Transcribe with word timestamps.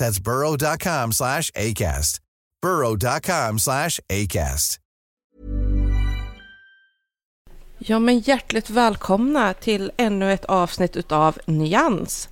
That's 0.00 0.24
burrow.com 0.24 1.12
slash 1.12 1.50
ACAST. 1.54 2.20
burrow.com 2.62 3.58
slash 3.58 4.00
ACAST. 4.08 4.80
Ja, 7.78 7.98
men 7.98 8.18
hjärtligt 8.18 8.70
välkomna 8.70 9.54
till 9.54 9.92
ännu 9.96 10.32
ett 10.32 10.44
avsnitt 10.44 10.96
utav 10.96 11.38
Nyans. 11.46 12.28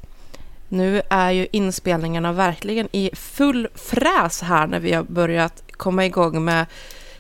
Nu 0.69 1.03
är 1.11 1.31
ju 1.31 1.47
inspelningarna 1.53 2.33
verkligen 2.33 2.89
i 2.93 3.11
full 3.15 3.69
fräs 3.75 4.43
här 4.43 4.67
när 4.67 4.81
vi 4.81 4.93
har 4.93 5.03
börjat 5.03 5.63
komma 5.73 6.07
igång 6.07 6.45
med 6.45 6.67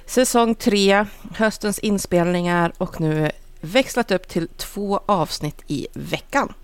säsong 0.06 0.54
tre, 0.54 1.06
höstens 1.34 1.78
inspelningar 1.78 2.72
och 2.78 3.00
nu 3.00 3.30
växlat 3.60 4.10
upp 4.10 4.28
till 4.28 4.48
två 4.48 5.00
avsnitt 5.06 5.62
i 5.66 5.86
veckan. 5.92 6.54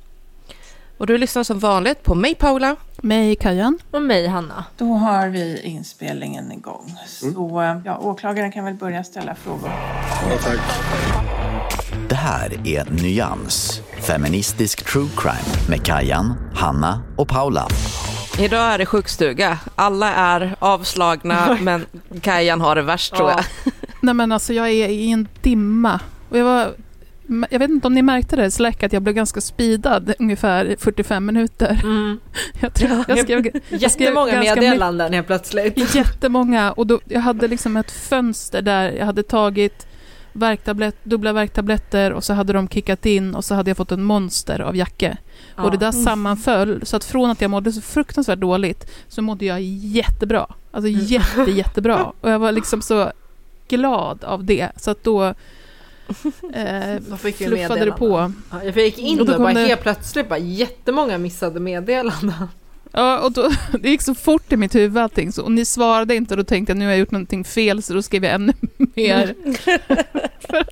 Och 0.98 1.06
du 1.06 1.18
lyssnar 1.18 1.42
som 1.42 1.58
vanligt 1.58 2.02
på 2.02 2.14
mig 2.14 2.34
Paula. 2.34 2.76
Mig 3.04 3.36
Kajan. 3.36 3.78
Och 3.90 4.02
mig 4.02 4.26
Hanna. 4.26 4.64
Då 4.76 4.92
har 4.92 5.28
vi 5.28 5.60
inspelningen 5.62 6.52
igång. 6.52 6.94
Så 7.06 7.80
ja, 7.84 7.98
åklagaren 7.98 8.52
kan 8.52 8.64
väl 8.64 8.74
börja 8.74 9.04
ställa 9.04 9.34
frågor. 9.34 9.70
Det 12.08 12.14
här 12.14 12.52
är 12.64 13.02
Nyans, 13.02 13.80
feministisk 14.00 14.84
true 14.92 15.08
crime 15.16 15.68
med 15.68 15.86
Kajan, 15.86 16.34
Hanna 16.54 17.02
och 17.16 17.28
Paula. 17.28 17.68
Idag 18.38 18.72
är 18.74 18.78
det 18.78 18.86
sjukstuga. 18.86 19.58
Alla 19.74 20.14
är 20.14 20.56
avslagna 20.58 21.58
men 21.62 21.86
Kajan 22.20 22.60
har 22.60 22.76
det 22.76 22.82
värst 22.82 23.14
tror 23.14 23.30
jag. 23.30 23.44
Nej 24.00 24.14
men 24.14 24.32
alltså 24.32 24.52
jag 24.52 24.68
är 24.68 24.88
i 24.88 25.10
en 25.10 25.28
dimma. 25.42 26.00
Och 26.30 26.38
jag 26.38 26.44
var... 26.44 26.74
Jag 27.50 27.58
vet 27.58 27.70
inte 27.70 27.86
om 27.86 27.94
ni 27.94 28.02
märkte 28.02 28.36
det, 28.36 28.50
Slack, 28.50 28.82
att 28.82 28.92
jag 28.92 29.02
blev 29.02 29.14
ganska 29.14 29.40
speedad 29.40 30.14
ungefär 30.18 30.76
45 30.78 31.26
minuter. 31.26 31.80
Mm. 31.82 32.20
Jag, 32.60 32.74
tror, 32.74 33.04
jag 33.08 33.18
skrev, 33.18 33.46
jag 33.68 33.90
skrev 33.90 34.08
Jättemånga 34.08 34.40
meddelanden 34.40 35.12
helt 35.12 35.26
plötsligt. 35.26 35.94
Jättemånga. 35.94 36.72
Och 36.72 36.86
då, 36.86 37.00
jag 37.04 37.20
hade 37.20 37.48
liksom 37.48 37.76
ett 37.76 37.90
fönster 37.90 38.62
där 38.62 38.92
jag 38.92 39.06
hade 39.06 39.22
tagit 39.22 39.86
värktablett, 40.32 40.96
dubbla 41.02 41.32
värktabletter 41.32 42.12
och 42.12 42.24
så 42.24 42.32
hade 42.32 42.52
de 42.52 42.68
kickat 42.68 43.06
in 43.06 43.34
och 43.34 43.44
så 43.44 43.54
hade 43.54 43.70
jag 43.70 43.76
fått 43.76 43.92
en 43.92 44.02
monster 44.02 44.60
av 44.60 44.76
Jacke. 44.76 45.16
Och 45.56 45.70
det 45.70 45.76
där 45.76 45.92
sammanföll, 45.92 46.86
så 46.86 46.96
att 46.96 47.04
från 47.04 47.30
att 47.30 47.40
jag 47.40 47.50
mådde 47.50 47.72
så 47.72 47.80
fruktansvärt 47.80 48.38
dåligt 48.38 48.90
så 49.08 49.22
mådde 49.22 49.44
jag 49.44 49.62
jättebra. 49.62 50.46
Alltså 50.70 50.88
jätte, 50.88 51.50
jättebra. 51.50 52.12
Och 52.20 52.30
jag 52.30 52.38
var 52.38 52.52
liksom 52.52 52.82
så 52.82 53.12
glad 53.68 54.24
av 54.24 54.44
det. 54.44 54.68
Så 54.76 54.90
att 54.90 55.04
då 55.04 55.34
eh, 56.54 57.16
fick 57.16 57.40
vi 57.40 57.46
fluffade 57.46 57.84
det 57.84 57.92
på. 57.92 58.32
Ja, 58.50 58.64
jag 58.64 58.76
gick 58.76 58.98
in 58.98 59.20
Och 59.20 59.26
då 59.26 59.32
och, 59.32 59.36
kom 59.36 59.44
bara 59.44 59.54
det- 59.54 59.66
helt 59.66 59.82
plötsligt 59.82 60.28
bara 60.28 60.38
jättemånga 60.38 61.18
missade 61.18 61.60
meddelanden. 61.60 62.32
Ja, 62.96 63.18
och 63.20 63.32
då, 63.32 63.50
det 63.80 63.88
gick 63.88 64.02
så 64.02 64.14
fort 64.14 64.52
i 64.52 64.56
mitt 64.56 64.74
huvud 64.74 64.98
allting. 65.02 65.32
Så, 65.32 65.42
och 65.42 65.52
ni 65.52 65.64
svarade 65.64 66.14
inte 66.14 66.34
och 66.34 66.38
då 66.38 66.44
tänkte 66.44 66.70
jag 66.70 66.78
nu 66.78 66.84
har 66.84 66.92
jag 66.92 66.98
gjort 66.98 67.10
någonting 67.10 67.44
fel 67.44 67.82
så 67.82 67.94
då 67.94 68.02
skrev 68.02 68.24
jag 68.24 68.34
ännu 68.34 68.52
mer. 68.76 69.34
för, 70.40 70.64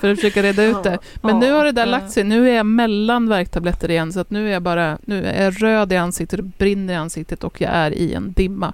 för 0.00 0.12
att 0.12 0.18
försöka 0.18 0.42
reda 0.42 0.64
ut 0.64 0.82
det. 0.82 0.98
Men 1.22 1.38
nu 1.38 1.52
har 1.52 1.64
det 1.64 1.72
där 1.72 1.86
lagt 1.86 2.10
sig. 2.10 2.24
Nu 2.24 2.50
är 2.50 2.54
jag 2.54 2.66
mellan 2.66 3.28
värktabletter 3.28 3.90
igen 3.90 4.12
så 4.12 4.20
att 4.20 4.30
nu 4.30 4.48
är 4.48 4.52
jag 4.52 4.62
bara 4.62 4.98
nu 5.04 5.24
är 5.24 5.44
jag 5.44 5.62
röd 5.62 5.92
i 5.92 5.96
ansiktet, 5.96 6.36
det 6.36 6.42
brinner 6.58 6.92
i 6.94 6.96
ansiktet 6.96 7.44
och 7.44 7.60
jag 7.60 7.70
är 7.72 7.90
i 7.90 8.14
en 8.14 8.32
dimma. 8.32 8.72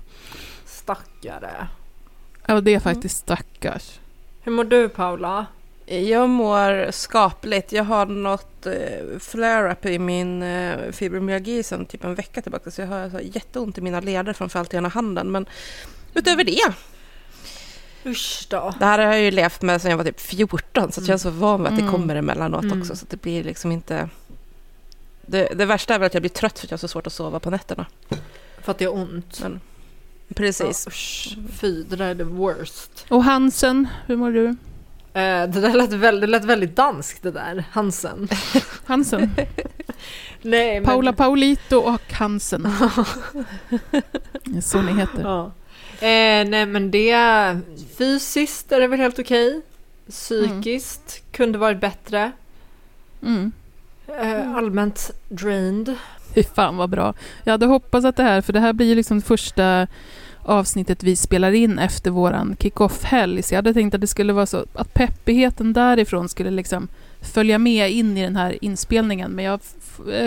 Stackare. 0.67 1.69
Ja, 2.47 2.61
det 2.61 2.75
är 2.75 2.81
faktiskt 2.81 3.17
stackars. 3.17 3.99
Hur 4.41 4.53
mår 4.53 4.65
du 4.65 4.89
Paula? 4.89 5.47
Jag 5.91 6.29
mår 6.29 6.91
skapligt. 6.91 7.73
Jag 7.73 7.85
har 7.85 8.07
något 8.07 8.67
eh, 8.67 9.19
flare-up 9.21 9.87
i 9.87 9.99
min 9.99 10.43
eh, 10.43 10.91
fibromyalgi 10.93 11.63
sedan 11.63 11.87
typ 11.87 12.05
en 12.05 12.15
vecka 12.15 12.43
tillbaka. 12.43 12.71
Så 12.71 12.81
jag 12.81 12.89
har 12.89 12.99
alltså, 12.99 13.21
jätteont 13.23 13.79
i 13.79 13.81
mina 13.81 14.01
leder, 14.01 14.33
framförallt 14.33 14.75
i 14.75 14.77
ena 14.77 14.89
handen. 14.89 15.31
Men 15.31 15.47
utöver 16.15 16.45
det, 16.45 16.61
Usch 18.07 18.47
då. 18.51 18.75
det 18.79 18.85
här 18.85 18.99
har 18.99 19.07
jag 19.13 19.21
ju 19.21 19.31
levt 19.31 19.63
med 19.63 19.83
sedan 19.83 19.91
jag 19.91 19.99
var 19.99 20.05
typ 20.05 20.21
14. 20.21 20.93
Så 20.93 21.01
att 21.01 21.09
jag 21.09 21.15
är 21.15 21.19
så 21.19 21.31
van 21.31 21.61
vid 21.63 21.69
att 21.69 21.77
det 21.77 21.83
Mm. 21.83 21.95
kommer 21.95 22.17
emellanåt 22.17 22.65
Mm. 22.65 22.81
också. 22.81 22.97
Så 22.97 23.05
att 23.05 23.11
det 23.11 23.23
blir 23.23 23.45
liksom 23.45 23.73
inte... 23.73 24.09
Det, 25.27 25.49
det 25.55 25.65
värsta 25.67 25.95
är 25.95 25.99
väl 25.99 26.07
att 26.07 26.15
jag 26.15 26.23
blir 26.23 26.31
trött 26.31 26.59
för 26.59 26.67
att 26.67 26.71
jag 26.71 26.77
har 26.77 26.81
så 26.81 26.89
svårt 26.89 27.07
att 27.07 27.13
sova 27.13 27.41
på 27.41 27.51
nätterna. 27.51 27.87
För 28.63 28.71
att 28.73 28.79
det 28.79 28.85
är 28.85 28.95
ont. 28.95 29.41
Men, 29.43 29.61
precis. 30.35 30.83
Ja, 30.87 30.91
usch. 30.91 31.37
Fy, 31.61 31.83
det 31.83 31.97
där 31.97 32.07
är 32.09 32.15
det 32.15 32.25
worst. 32.25 33.07
Och 33.09 33.25
Hansen, 33.25 33.89
hur 34.07 34.17
mår 34.17 34.31
du? 34.31 34.57
Eh, 35.13 35.49
det 35.49 35.61
där 35.61 35.75
lät 35.75 35.93
väldigt, 35.93 36.21
det 36.21 36.27
lät 36.27 36.45
väldigt 36.45 36.77
danskt 36.77 37.23
det 37.23 37.31
där, 37.31 37.65
Hansen. 37.71 38.29
Hansen? 38.87 39.31
Nej, 40.43 40.81
men... 40.81 40.85
Paula 40.85 41.13
Paulito 41.13 41.77
och 41.77 42.13
Hansen. 42.13 42.63
Det 44.45 44.57
är 44.57 44.61
så 44.61 44.83
ni 44.83 44.93
heter. 44.93 45.23
Ja. 45.23 45.53
Eh, 46.01 46.49
nej 46.49 46.67
men 46.67 46.91
det, 46.91 47.17
fysiskt 47.99 48.73
är 48.73 48.81
det 48.81 48.87
väl 48.87 49.01
helt 49.01 49.19
okej. 49.19 49.61
Psykiskt 50.11 51.23
kunde 51.33 51.59
varit 51.59 51.81
bättre. 51.81 52.33
Mm. 53.23 53.53
Eh, 54.07 54.57
allmänt 54.57 55.11
drained. 55.29 55.97
Fy 56.35 56.43
fan 56.43 56.77
vad 56.77 56.91
bra. 56.91 57.15
Jag 57.45 57.53
hade 57.53 57.67
hoppats 57.67 58.05
att 58.05 58.17
det 58.17 58.23
här, 58.23 58.41
för 58.41 58.53
det 58.53 58.61
här 58.61 58.73
blir 58.73 58.87
ju 58.87 58.95
liksom 58.95 59.23
första 59.23 59.87
avsnittet 60.49 61.03
vi 61.03 61.17
spelar 61.17 61.53
in 61.53 61.79
efter 61.79 62.11
våran 62.11 62.57
kick-off-helg. 62.59 63.43
Så 63.43 63.55
jag 63.55 63.59
hade 63.59 63.75
tänkt 63.75 63.95
att 63.95 64.01
det 64.01 64.07
skulle 64.07 64.33
vara 64.33 64.47
så 64.47 64.67
att 64.75 64.95
peppigheten 64.95 65.73
därifrån 65.73 66.29
skulle 66.29 66.51
liksom 66.51 66.89
följa 67.21 67.59
med 67.59 67.91
in 67.91 68.17
i 68.17 68.23
den 68.23 68.37
här 68.37 68.59
inspelningen. 68.65 69.31
Men 69.31 69.45
jag 69.45 69.61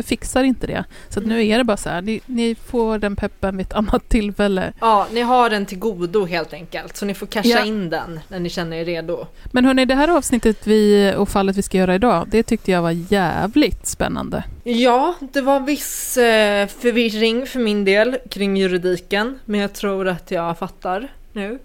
fixar 0.06 0.44
inte 0.44 0.68
det. 0.68 0.83
Så 1.09 1.19
att 1.19 1.25
nu 1.25 1.47
är 1.47 1.57
det 1.57 1.63
bara 1.63 1.77
så 1.77 1.89
här, 1.89 2.01
ni, 2.01 2.21
ni 2.25 2.56
får 2.56 2.97
den 2.97 3.15
peppen 3.15 3.57
vid 3.57 3.65
ett 3.68 3.73
annat 3.73 4.09
tillfälle. 4.09 4.73
Ja, 4.81 5.07
ni 5.12 5.21
har 5.21 5.50
den 5.50 5.65
till 5.65 5.79
godo 5.79 6.25
helt 6.25 6.53
enkelt. 6.53 6.97
Så 6.97 7.06
ni 7.06 7.13
får 7.13 7.25
casha 7.27 7.50
Ja. 7.50 7.65
in 7.65 7.89
den 7.89 8.19
när 8.27 8.39
ni 8.39 8.50
känner 8.50 8.77
er 8.77 8.85
redo. 8.85 9.25
Men 9.45 9.65
hörni, 9.65 9.85
det 9.85 9.95
här 9.95 10.07
avsnittet 10.07 10.68
vi, 10.68 11.13
och 11.18 11.29
fallet 11.29 11.56
vi 11.57 11.62
ska 11.62 11.77
göra 11.77 11.95
idag, 11.95 12.27
det 12.31 12.44
tyckte 12.44 12.71
jag 12.71 12.81
var 12.81 13.13
jävligt 13.13 13.88
spännande. 13.88 14.44
Ja, 14.63 15.15
det 15.19 15.41
var 15.41 15.59
viss 15.59 16.17
eh, 16.17 16.67
förvirring 16.67 17.45
för 17.47 17.59
min 17.59 17.85
del 17.85 18.17
kring 18.29 18.57
juridiken. 18.57 19.39
Men 19.45 19.59
jag 19.59 19.74
tror 19.74 20.07
att 20.07 20.31
jag 20.31 20.57
fattar 20.57 21.07
nu. 21.33 21.59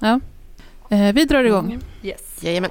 Ja. 0.00 0.20
Eh, 0.90 1.12
vi 1.12 1.24
drar 1.24 1.44
igång. 1.44 1.78
Yes. 2.02 2.20
Jajamän. 2.40 2.70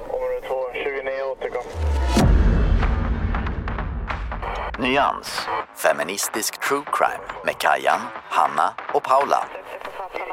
Nyans, 4.78 5.40
feministisk 5.76 6.68
true 6.68 6.82
crime 6.92 7.24
med 7.44 7.54
Kajan, 7.58 8.00
Hanna 8.30 8.72
och 8.94 9.02
Paula. 9.02 9.44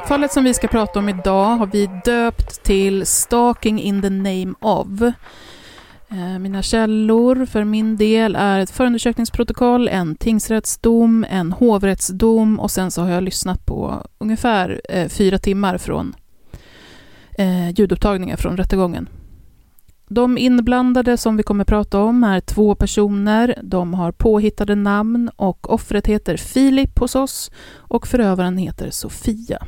Fallet 0.07 0.33
som 0.33 0.43
vi 0.43 0.53
ska 0.53 0.67
prata 0.67 0.99
om 0.99 1.09
idag 1.09 1.45
har 1.45 1.65
vi 1.65 1.89
döpt 2.05 2.63
till 2.63 3.05
Stalking 3.05 3.81
in 3.81 4.01
the 4.01 4.09
name 4.09 4.53
of. 4.59 5.01
Eh, 6.11 6.39
mina 6.39 6.61
källor 6.61 7.45
för 7.45 7.63
min 7.63 7.97
del 7.97 8.35
är 8.35 8.59
ett 8.59 8.71
förundersökningsprotokoll, 8.71 9.87
en 9.87 10.15
tingsrättsdom, 10.15 11.25
en 11.29 11.51
hovrättsdom 11.51 12.59
och 12.59 12.71
sen 12.71 12.91
så 12.91 13.01
har 13.01 13.09
jag 13.09 13.23
lyssnat 13.23 13.65
på 13.65 14.07
ungefär 14.17 14.81
eh, 14.89 15.09
fyra 15.09 15.37
timmar 15.37 15.77
från 15.77 16.15
eh, 17.37 17.69
ljudupptagningar 17.69 18.37
från 18.37 18.57
rättegången. 18.57 19.09
De 20.13 20.37
inblandade 20.37 21.17
som 21.17 21.37
vi 21.37 21.43
kommer 21.43 21.63
prata 21.63 21.99
om 21.99 22.23
är 22.23 22.39
två 22.39 22.75
personer. 22.75 23.59
De 23.63 23.93
har 23.93 24.11
påhittade 24.11 24.75
namn 24.75 25.31
och 25.35 25.73
offret 25.73 26.07
heter 26.07 26.37
Filip 26.37 26.99
hos 26.99 27.15
oss 27.15 27.51
och 27.75 28.07
förövaren 28.07 28.57
heter 28.57 28.89
Sofia. 28.89 29.67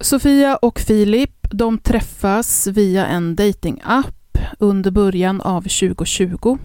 Sofia 0.00 0.56
och 0.56 0.80
Filip 0.80 1.48
de 1.50 1.78
träffas 1.78 2.66
via 2.66 3.06
en 3.06 3.36
datingapp 3.36 4.38
under 4.58 4.90
början 4.90 5.40
av 5.40 5.60
2020. 5.60 6.58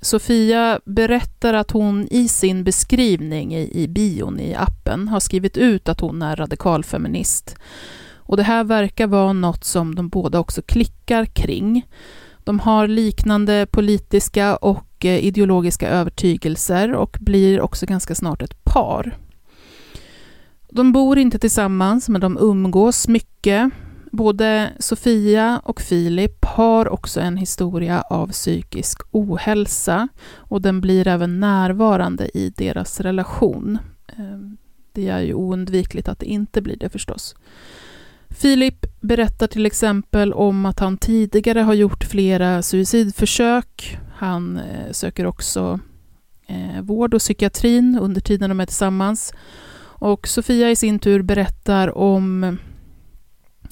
Sofia 0.00 0.80
berättar 0.84 1.54
att 1.54 1.70
hon 1.70 2.08
i 2.10 2.28
sin 2.28 2.64
beskrivning 2.64 3.54
i, 3.54 3.82
i 3.82 3.88
bion 3.88 4.40
i 4.40 4.54
appen 4.54 5.08
har 5.08 5.20
skrivit 5.20 5.56
ut 5.56 5.88
att 5.88 6.00
hon 6.00 6.22
är 6.22 6.36
radikalfeminist. 6.36 7.56
Och 8.26 8.36
det 8.36 8.42
här 8.42 8.64
verkar 8.64 9.06
vara 9.06 9.32
något 9.32 9.64
som 9.64 9.94
de 9.94 10.08
båda 10.08 10.38
också 10.38 10.62
klickar 10.62 11.24
kring. 11.24 11.86
De 12.44 12.60
har 12.60 12.88
liknande 12.88 13.66
politiska 13.70 14.56
och 14.56 15.04
eh, 15.04 15.24
ideologiska 15.24 15.88
övertygelser 15.88 16.92
och 16.92 17.16
blir 17.20 17.60
också 17.60 17.86
ganska 17.86 18.14
snart 18.14 18.42
ett 18.42 18.64
par. 18.64 19.18
De 20.70 20.92
bor 20.92 21.18
inte 21.18 21.38
tillsammans, 21.38 22.08
men 22.08 22.20
de 22.20 22.38
umgås 22.40 23.08
mycket. 23.08 23.70
Både 24.12 24.72
Sofia 24.78 25.60
och 25.64 25.80
Filip 25.80 26.44
har 26.44 26.88
också 26.88 27.20
en 27.20 27.36
historia 27.36 28.02
av 28.02 28.28
psykisk 28.28 29.02
ohälsa 29.10 30.08
och 30.34 30.62
den 30.62 30.80
blir 30.80 31.08
även 31.08 31.40
närvarande 31.40 32.38
i 32.38 32.52
deras 32.56 33.00
relation. 33.00 33.78
Ehm, 34.16 34.56
det 34.92 35.08
är 35.08 35.20
ju 35.20 35.34
oundvikligt 35.34 36.08
att 36.08 36.18
det 36.18 36.26
inte 36.26 36.62
blir 36.62 36.76
det 36.76 36.88
förstås. 36.88 37.34
Filip 38.34 38.86
berättar 39.00 39.46
till 39.46 39.66
exempel 39.66 40.32
om 40.32 40.66
att 40.66 40.80
han 40.80 40.96
tidigare 40.96 41.60
har 41.60 41.74
gjort 41.74 42.04
flera 42.04 42.62
suicidförsök. 42.62 43.98
Han 44.16 44.56
eh, 44.56 44.92
söker 44.92 45.26
också 45.26 45.80
eh, 46.46 46.82
vård 46.82 47.14
och 47.14 47.20
psykiatrin 47.20 47.98
under 48.00 48.20
tiden 48.20 48.48
de 48.48 48.60
är 48.60 48.66
tillsammans. 48.66 49.34
Och 49.98 50.28
Sofia 50.28 50.70
i 50.70 50.76
sin 50.76 50.98
tur 50.98 51.22
berättar 51.22 51.98
om 51.98 52.58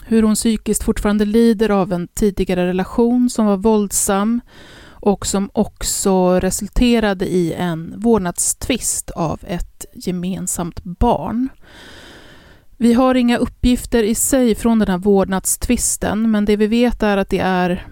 hur 0.05 0.23
hon 0.23 0.35
psykiskt 0.35 0.82
fortfarande 0.82 1.25
lider 1.25 1.69
av 1.69 1.93
en 1.93 2.09
tidigare 2.09 2.67
relation 2.67 3.31
som 3.31 3.47
var 3.47 3.56
våldsam 3.56 4.41
och 4.85 5.26
som 5.26 5.50
också 5.53 6.41
resulterade 6.41 7.26
i 7.26 7.53
en 7.53 7.94
vårdnadstvist 7.97 9.11
av 9.11 9.41
ett 9.47 9.85
gemensamt 9.94 10.85
barn. 10.85 11.49
Vi 12.82 12.93
har 12.93 13.14
inga 13.14 13.37
uppgifter 13.37 14.02
i 14.02 14.14
sig 14.14 14.55
från 14.55 14.79
den 14.79 14.88
här 14.88 14.99
vårdnadstvisten, 14.99 16.31
men 16.31 16.44
det 16.44 16.56
vi 16.56 16.67
vet 16.67 17.02
är 17.02 17.17
att 17.17 17.29
det 17.29 17.38
är 17.38 17.87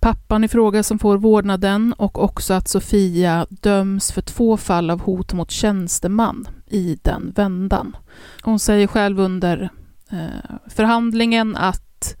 pappan 0.00 0.44
i 0.44 0.48
fråga 0.48 0.82
som 0.82 0.98
får 0.98 1.16
vårdnaden 1.16 1.92
och 1.92 2.24
också 2.24 2.54
att 2.54 2.68
Sofia 2.68 3.46
döms 3.50 4.12
för 4.12 4.22
två 4.22 4.56
fall 4.56 4.90
av 4.90 5.00
hot 5.00 5.32
mot 5.32 5.50
tjänsteman 5.50 6.48
i 6.66 6.98
den 7.02 7.32
vändan. 7.36 7.96
Hon 8.42 8.58
säger 8.58 8.86
själv 8.86 9.20
under 9.20 9.70
eh, 10.10 10.56
förhandlingen 10.66 11.56
att 11.56 12.16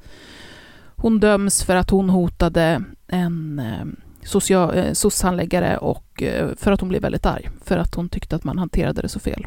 hon 0.96 1.20
döms 1.20 1.62
för 1.62 1.76
att 1.76 1.90
hon 1.90 2.10
hotade 2.10 2.84
en 3.06 3.58
eh, 3.58 3.86
social, 4.24 4.74
eh, 4.74 4.92
SOS-handläggare 4.92 5.76
och 5.76 6.22
eh, 6.22 6.48
för 6.56 6.72
att 6.72 6.80
hon 6.80 6.88
blev 6.88 7.02
väldigt 7.02 7.26
arg, 7.26 7.50
för 7.64 7.76
att 7.76 7.94
hon 7.94 8.08
tyckte 8.08 8.36
att 8.36 8.44
man 8.44 8.58
hanterade 8.58 9.02
det 9.02 9.08
så 9.08 9.20
fel. 9.20 9.46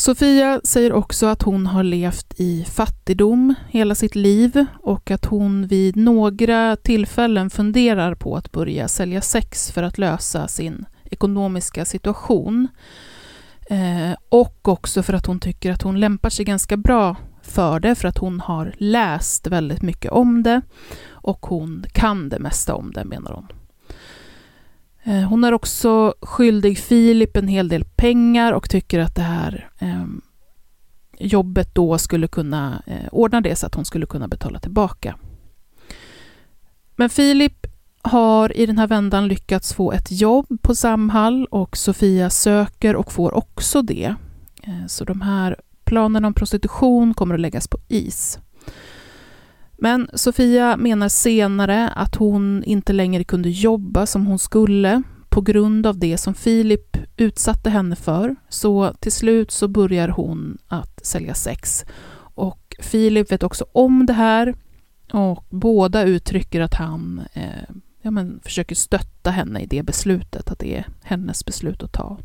Sofia 0.00 0.60
säger 0.64 0.92
också 0.92 1.26
att 1.26 1.42
hon 1.42 1.66
har 1.66 1.82
levt 1.82 2.34
i 2.36 2.64
fattigdom 2.64 3.54
hela 3.68 3.94
sitt 3.94 4.14
liv 4.14 4.64
och 4.82 5.10
att 5.10 5.24
hon 5.24 5.66
vid 5.66 5.96
några 5.96 6.76
tillfällen 6.76 7.50
funderar 7.50 8.14
på 8.14 8.36
att 8.36 8.52
börja 8.52 8.88
sälja 8.88 9.20
sex 9.20 9.72
för 9.72 9.82
att 9.82 9.98
lösa 9.98 10.48
sin 10.48 10.84
ekonomiska 11.04 11.84
situation. 11.84 12.68
Eh, 13.70 14.16
och 14.28 14.68
också 14.68 15.02
för 15.02 15.12
att 15.12 15.26
hon 15.26 15.40
tycker 15.40 15.72
att 15.72 15.82
hon 15.82 16.00
lämpar 16.00 16.30
sig 16.30 16.44
ganska 16.44 16.76
bra 16.76 17.16
för 17.42 17.80
det, 17.80 17.94
för 17.94 18.08
att 18.08 18.18
hon 18.18 18.40
har 18.40 18.74
läst 18.78 19.46
väldigt 19.46 19.82
mycket 19.82 20.12
om 20.12 20.42
det 20.42 20.60
och 21.10 21.46
hon 21.46 21.84
kan 21.92 22.28
det 22.28 22.38
mesta 22.38 22.74
om 22.74 22.92
det, 22.92 23.04
menar 23.04 23.32
hon. 23.32 23.59
Eh, 25.02 25.22
hon 25.22 25.44
är 25.44 25.52
också 25.52 26.14
skyldig 26.20 26.78
Filip 26.78 27.36
en 27.36 27.48
hel 27.48 27.68
del 27.68 27.84
pengar 27.84 28.52
och 28.52 28.70
tycker 28.70 28.98
att 28.98 29.14
det 29.14 29.22
här 29.22 29.70
eh, 29.78 30.04
jobbet 31.18 31.74
då 31.74 31.98
skulle 31.98 32.28
kunna 32.28 32.82
eh, 32.86 33.08
ordna 33.12 33.40
det 33.40 33.56
så 33.56 33.66
att 33.66 33.74
hon 33.74 33.84
skulle 33.84 34.06
kunna 34.06 34.28
betala 34.28 34.58
tillbaka. 34.58 35.16
Men 36.96 37.10
Filip 37.10 37.66
har 38.02 38.56
i 38.56 38.66
den 38.66 38.78
här 38.78 38.86
vändan 38.86 39.28
lyckats 39.28 39.74
få 39.74 39.92
ett 39.92 40.10
jobb 40.10 40.46
på 40.62 40.74
Samhall 40.74 41.46
och 41.50 41.76
Sofia 41.76 42.30
söker 42.30 42.96
och 42.96 43.12
får 43.12 43.34
också 43.34 43.82
det. 43.82 44.14
Eh, 44.62 44.86
så 44.86 45.04
de 45.04 45.20
här 45.20 45.56
planerna 45.84 46.26
om 46.26 46.34
prostitution 46.34 47.14
kommer 47.14 47.34
att 47.34 47.40
läggas 47.40 47.68
på 47.68 47.78
is. 47.88 48.38
Men 49.82 50.10
Sofia 50.14 50.76
menar 50.76 51.08
senare 51.08 51.88
att 51.88 52.14
hon 52.14 52.64
inte 52.64 52.92
längre 52.92 53.24
kunde 53.24 53.50
jobba 53.50 54.06
som 54.06 54.26
hon 54.26 54.38
skulle 54.38 55.02
på 55.28 55.40
grund 55.40 55.86
av 55.86 55.98
det 55.98 56.18
som 56.18 56.34
Filip 56.34 56.96
utsatte 57.16 57.70
henne 57.70 57.96
för. 57.96 58.36
Så 58.48 58.94
till 59.00 59.12
slut 59.12 59.50
så 59.50 59.68
börjar 59.68 60.08
hon 60.08 60.58
att 60.68 61.06
sälja 61.06 61.34
sex. 61.34 61.84
Och 62.34 62.76
Filip 62.78 63.32
vet 63.32 63.42
också 63.42 63.66
om 63.72 64.06
det 64.06 64.12
här 64.12 64.54
och 65.12 65.44
båda 65.48 66.02
uttrycker 66.02 66.60
att 66.60 66.74
han 66.74 67.22
eh, 67.32 67.74
ja, 68.02 68.10
men 68.10 68.40
försöker 68.44 68.74
stötta 68.74 69.30
henne 69.30 69.60
i 69.60 69.66
det 69.66 69.82
beslutet, 69.82 70.50
att 70.50 70.58
det 70.58 70.76
är 70.76 70.86
hennes 71.02 71.44
beslut 71.44 71.82
att 71.82 71.92
ta. 71.92 72.18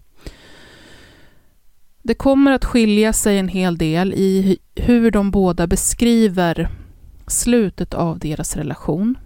Det 2.02 2.14
kommer 2.14 2.52
att 2.52 2.66
skilja 2.66 3.14
sig 3.14 3.40
en 3.40 3.48
hel 3.48 3.78
del 3.78 4.14
i 4.14 4.58
hur 4.76 5.12
de 5.12 5.32
båda 5.32 5.68
beskriver 5.68 6.70
slutet 7.28 7.94
av 7.94 8.20
deras 8.20 8.56
relation. 8.56 9.18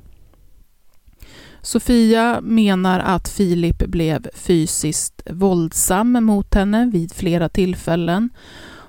Sofia 1.62 2.39
menar 2.41 3.00
att 3.00 3.29
Filip 3.29 3.77
blev 3.77 4.27
fysiskt 4.34 5.22
våldsam 5.29 6.12
mot 6.25 6.53
henne 6.56 6.89
vid 6.94 7.13
flera 7.13 7.50
tillfällen 7.50 8.29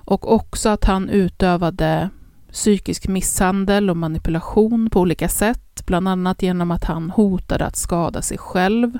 och 0.05 0.33
också 0.33 0.69
att 0.69 0.85
han 0.85 1.09
utövade 1.09 2.09
psykisk 2.51 3.07
misshandel 3.07 3.89
och 3.89 3.97
manipulation 3.97 4.89
på 4.89 4.99
olika 4.99 5.29
sätt, 5.29 5.83
bland 5.85 6.07
annat 6.07 6.41
genom 6.41 6.71
att 6.71 6.83
han 6.83 7.09
hotade 7.09 7.65
att 7.65 7.75
skada 7.75 8.21
sig 8.21 8.37
själv. 8.37 8.97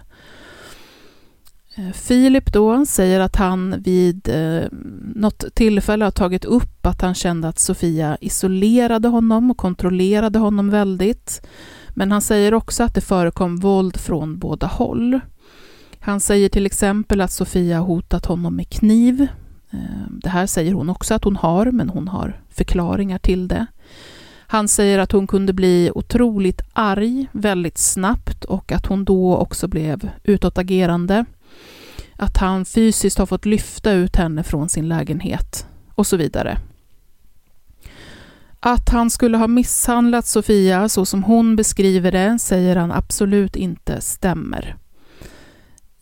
Eh, 1.75 1.91
Filip 1.91 2.53
då 2.53 2.85
säger 2.85 3.19
att 3.19 3.35
han 3.35 3.81
vid 3.81 4.29
eh, 4.29 4.67
något 5.15 5.43
tillfälle 5.53 6.05
har 6.05 6.11
tagit 6.11 6.45
upp 6.45 6.85
att 6.85 7.01
han 7.01 7.15
kände 7.15 7.47
att 7.47 7.59
Sofia 7.59 8.17
isolerade 8.21 9.07
honom 9.07 9.51
och 9.51 9.57
kontrollerade 9.57 10.39
honom 10.39 10.69
väldigt. 10.69 11.47
Men 11.89 12.11
han 12.11 12.21
säger 12.21 12.53
också 12.53 12.83
att 12.83 12.95
det 12.95 13.01
förekom 13.01 13.57
våld 13.57 13.97
från 13.97 14.39
båda 14.39 14.67
håll. 14.67 15.19
Han 15.99 16.19
säger 16.19 16.49
till 16.49 16.65
exempel 16.65 17.21
att 17.21 17.31
Sofia 17.31 17.79
hotat 17.79 18.25
honom 18.25 18.55
med 18.55 18.69
kniv. 18.69 19.27
Eh, 19.71 19.79
det 20.09 20.29
här 20.29 20.45
säger 20.45 20.73
hon 20.73 20.89
också 20.89 21.13
att 21.13 21.23
hon 21.23 21.35
har, 21.35 21.65
men 21.65 21.89
hon 21.89 22.07
har 22.07 22.41
förklaringar 22.49 23.17
till 23.17 23.47
det. 23.47 23.65
Han 24.47 24.67
säger 24.67 24.99
att 24.99 25.11
hon 25.11 25.27
kunde 25.27 25.53
bli 25.53 25.91
otroligt 25.95 26.61
arg 26.73 27.27
väldigt 27.31 27.77
snabbt 27.77 28.45
och 28.45 28.71
att 28.71 28.85
hon 28.85 29.05
då 29.05 29.37
också 29.37 29.67
blev 29.67 30.09
utåtagerande 30.23 31.25
att 32.21 32.37
han 32.37 32.65
fysiskt 32.65 33.17
har 33.17 33.25
fått 33.25 33.45
lyfta 33.45 33.91
ut 33.91 34.15
henne 34.15 34.43
från 34.43 34.69
sin 34.69 34.87
lägenhet 34.87 35.67
och 35.95 36.07
så 36.07 36.17
vidare. 36.17 36.57
Att 38.59 38.89
han 38.89 39.09
skulle 39.09 39.37
ha 39.37 39.47
misshandlat 39.47 40.25
Sofia 40.25 40.89
så 40.89 41.05
som 41.05 41.23
hon 41.23 41.55
beskriver 41.55 42.11
det 42.11 42.39
säger 42.39 42.75
han 42.75 42.91
absolut 42.91 43.55
inte 43.55 44.01
stämmer. 44.01 44.75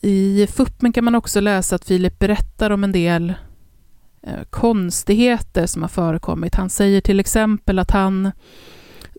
I 0.02 0.48
Fuppen 0.48 0.94
kan 0.94 1.04
man 1.04 1.16
också 1.16 1.40
läsa 1.40 1.76
att 1.76 1.86
Filip 1.86 2.20
berättar 2.20 2.70
om 2.70 2.84
en 2.84 2.92
del 2.92 3.34
eh, 4.22 4.44
konstigheter 4.50 5.66
som 5.66 5.82
har 5.82 5.90
förekommit. 5.90 6.56
Han 6.56 6.70
säger 6.70 7.02
till 7.02 7.20
exempel 7.20 7.80
att 7.80 7.92
han 7.92 8.32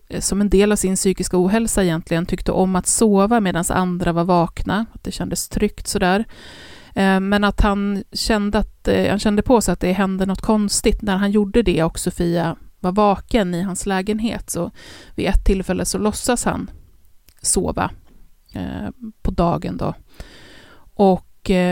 eh, 0.07 0.19
som 0.19 0.41
en 0.41 0.49
del 0.49 0.71
av 0.71 0.75
sin 0.75 0.95
psykiska 0.95 1.37
ohälsa 1.37 1.83
egentligen 1.83 2.25
tyckte 2.25 2.51
om 2.51 2.75
att 2.75 2.87
sova 2.87 3.39
medan 3.39 3.65
andra 3.69 4.13
var 4.13 4.23
vakna. 4.23 4.85
Att 4.93 5.03
det 5.03 5.11
kändes 5.11 5.49
tryggt 5.49 5.87
sådär. 5.87 6.25
Eh, 6.95 7.19
men 7.19 7.43
att 7.43 7.61
han 7.61 8.03
kände, 8.13 8.57
att, 8.57 8.87
eh, 8.87 9.09
han 9.09 9.19
kände 9.19 9.41
på 9.41 9.61
sig 9.61 9.73
att 9.73 9.79
det 9.79 9.91
hände 9.91 10.25
något 10.25 10.41
konstigt 10.41 11.01
när 11.01 11.17
han 11.17 11.31
gjorde 11.31 11.61
det 11.61 11.83
och 11.83 11.99
Sofia 11.99 12.55
var 12.79 12.91
vaken 12.91 13.53
i 13.53 13.61
hans 13.61 13.85
lägenhet. 13.85 14.49
Så 14.49 14.71
vid 15.15 15.27
ett 15.27 15.45
tillfälle 15.45 15.85
så 15.85 15.97
låtsas 15.97 16.45
han 16.45 16.69
sova 17.41 17.91
eh, 18.53 18.89
på 19.21 19.31
dagen 19.31 19.77
då. 19.77 19.93
Och 20.93 21.27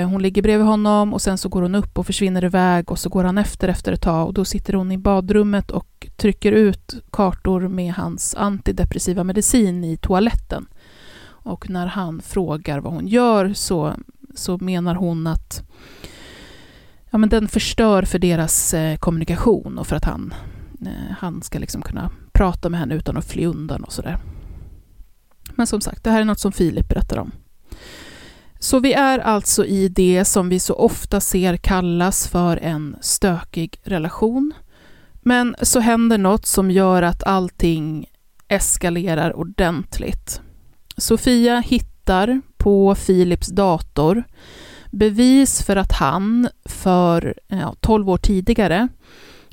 hon 0.09 0.21
ligger 0.21 0.41
bredvid 0.41 0.67
honom 0.67 1.13
och 1.13 1.21
sen 1.21 1.37
så 1.37 1.49
går 1.49 1.61
hon 1.61 1.75
upp 1.75 1.99
och 1.99 2.05
försvinner 2.05 2.43
iväg 2.43 2.91
och 2.91 2.99
så 2.99 3.09
går 3.09 3.23
han 3.23 3.37
efter 3.37 3.67
efter 3.67 3.91
ett 3.91 4.01
tag 4.01 4.27
och 4.27 4.33
då 4.33 4.45
sitter 4.45 4.73
hon 4.73 4.91
i 4.91 4.97
badrummet 4.97 5.71
och 5.71 6.07
trycker 6.17 6.51
ut 6.51 6.95
kartor 7.11 7.67
med 7.67 7.93
hans 7.93 8.35
antidepressiva 8.35 9.23
medicin 9.23 9.83
i 9.83 9.97
toaletten. 9.97 10.67
Och 11.41 11.69
när 11.69 11.87
han 11.87 12.21
frågar 12.21 12.79
vad 12.79 12.93
hon 12.93 13.07
gör 13.07 13.53
så, 13.53 13.93
så 14.35 14.57
menar 14.57 14.95
hon 14.95 15.27
att 15.27 15.63
ja, 17.09 17.17
men 17.17 17.29
den 17.29 17.47
förstör 17.47 18.03
för 18.03 18.19
deras 18.19 18.73
eh, 18.73 18.97
kommunikation 18.97 19.77
och 19.77 19.87
för 19.87 19.95
att 19.95 20.05
han, 20.05 20.33
eh, 20.81 21.15
han 21.19 21.41
ska 21.41 21.59
liksom 21.59 21.81
kunna 21.81 22.11
prata 22.31 22.69
med 22.69 22.79
henne 22.79 22.95
utan 22.95 23.17
att 23.17 23.25
fly 23.25 23.45
undan 23.45 23.83
och 23.83 23.93
sådär. 23.93 24.17
Men 25.55 25.67
som 25.67 25.81
sagt, 25.81 26.03
det 26.03 26.11
här 26.11 26.21
är 26.21 26.25
något 26.25 26.39
som 26.39 26.51
Filip 26.51 26.89
berättar 26.89 27.17
om. 27.17 27.31
Så 28.59 28.79
vi 28.79 28.93
är 28.93 29.19
alltså 29.19 29.65
i 29.65 29.87
det 29.87 30.25
som 30.25 30.49
vi 30.49 30.59
så 30.59 30.73
ofta 30.73 31.19
ser 31.19 31.57
kallas 31.57 32.27
för 32.27 32.57
en 32.57 32.95
stökig 33.01 33.79
relation. 33.83 34.53
Men 35.21 35.55
så 35.61 35.79
händer 35.79 36.17
något 36.17 36.45
som 36.45 36.71
gör 36.71 37.01
att 37.01 37.23
allting 37.23 38.05
eskalerar 38.47 39.35
ordentligt. 39.35 40.41
Sofia 40.97 41.59
hittar 41.59 42.41
på 42.59 42.95
Philips 42.95 43.47
dator 43.47 44.23
bevis 44.91 45.63
för 45.63 45.75
att 45.75 45.91
han 45.91 46.49
för 46.65 47.33
ja, 47.47 47.75
12 47.79 48.09
år 48.09 48.17
tidigare 48.17 48.87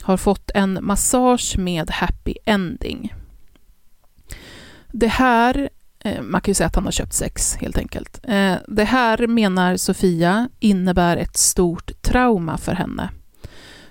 har 0.02 0.16
fått 0.16 0.50
en 0.54 0.78
massage 0.82 1.58
med 1.58 1.90
happy 1.90 2.34
ending. 2.44 3.14
Det 4.92 5.08
här 5.08 5.68
eh, 6.04 6.22
man 6.22 6.40
kan 6.40 6.50
ju 6.50 6.54
säga 6.54 6.66
att 6.66 6.74
han 6.74 6.84
har 6.84 6.92
köpt 6.92 7.12
sex 7.12 7.56
helt 7.56 7.78
enkelt. 7.78 8.20
Eh, 8.22 8.54
det 8.68 8.84
här 8.84 9.26
menar 9.26 9.76
Sofia 9.76 10.48
innebär 10.60 11.16
ett 11.16 11.36
stort 11.36 12.02
trauma 12.02 12.58
för 12.58 12.72
henne. 12.72 13.10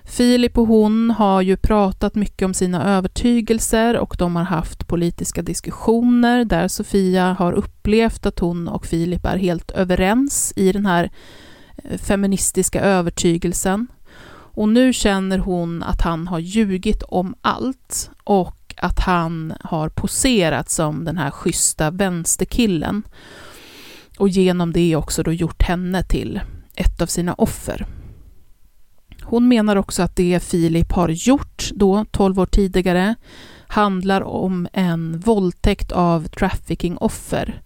Filip 0.08 0.58
och 0.58 0.66
hon 0.66 1.10
har 1.10 1.42
ju 1.42 1.56
pratat 1.56 2.14
mycket 2.14 2.46
om 2.46 2.54
sina 2.54 2.96
övertygelser 2.96 3.96
och 3.96 4.16
de 4.18 4.36
har 4.36 4.44
haft 4.44 4.86
politiska 4.86 5.42
diskussioner 5.42 6.44
där 6.44 6.68
Sofia 6.68 7.32
har 7.32 7.52
upplevt 7.52 8.26
att 8.26 8.38
hon 8.38 8.68
och 8.68 8.86
Filip 8.86 9.26
är 9.26 9.36
helt 9.36 9.70
överens 9.70 10.52
i 10.56 10.72
den 10.72 10.86
här 10.86 11.10
eh, 11.84 11.98
feministiska 11.98 12.80
övertygelsen. 12.80 13.86
Och 14.28 14.68
nu 14.68 14.92
känner 14.92 15.38
hon 15.38 15.82
att 15.82 16.02
han 16.02 16.28
har 16.28 16.38
ljugit 16.38 17.02
om 17.02 17.34
allt 17.40 18.10
och 18.24 18.74
att 18.76 19.00
han 19.00 19.54
har 19.60 19.88
poserat 19.88 20.70
som 20.70 21.04
den 21.04 21.18
här 21.18 21.30
schyssta 21.30 21.90
vänsterkillen 21.90 23.02
och 24.18 24.28
genom 24.28 24.72
det 24.72 24.96
också 24.96 25.22
då 25.22 25.32
gjort 25.32 25.62
henne 25.62 26.02
till 26.02 26.40
ett 26.74 27.02
av 27.02 27.06
sina 27.06 27.34
offer. 27.34 27.86
Hon 29.28 29.48
menar 29.48 29.76
också 29.76 30.02
att 30.02 30.16
det 30.16 30.42
Filip 30.42 30.92
har 30.92 31.08
gjort 31.08 31.70
då, 31.74 32.04
12 32.10 32.40
år 32.40 32.46
tidigare, 32.46 33.14
handlar 33.66 34.20
om 34.20 34.68
en 34.72 35.18
våldtäkt 35.18 35.92
av 35.92 36.28
trafficking-offer. 36.28 37.62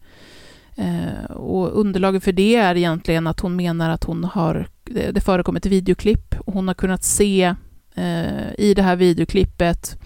Eh, 0.76 1.31
och 1.31 1.81
underlaget 1.81 2.25
för 2.25 2.33
det 2.33 2.57
är 2.57 2.76
egentligen 2.76 3.26
att 3.26 3.40
hon 3.40 3.57
menar 3.57 3.90
att 3.90 4.05
hon 4.05 4.25
har, 4.25 4.69
det 4.85 5.25
förekommit 5.25 5.67
videoklipp 5.67 6.35
och 6.40 6.52
hon 6.52 6.69
har 6.69 6.75
kunnat 6.75 7.05
se 7.05 7.55
eh, 7.95 8.55
i 8.59 8.75
det 8.76 8.83
här 8.83 8.97
videoklippet 8.97 9.99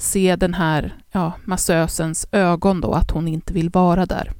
se 0.00 0.36
den 0.36 0.54
här 0.54 0.94
ja, 1.12 1.32
massösens 1.44 2.26
ögon 2.32 2.80
då, 2.80 2.92
att 2.92 3.10
hon 3.10 3.28
inte 3.28 3.52
vill 3.52 3.70
vara 3.70 4.06
där. 4.06 4.32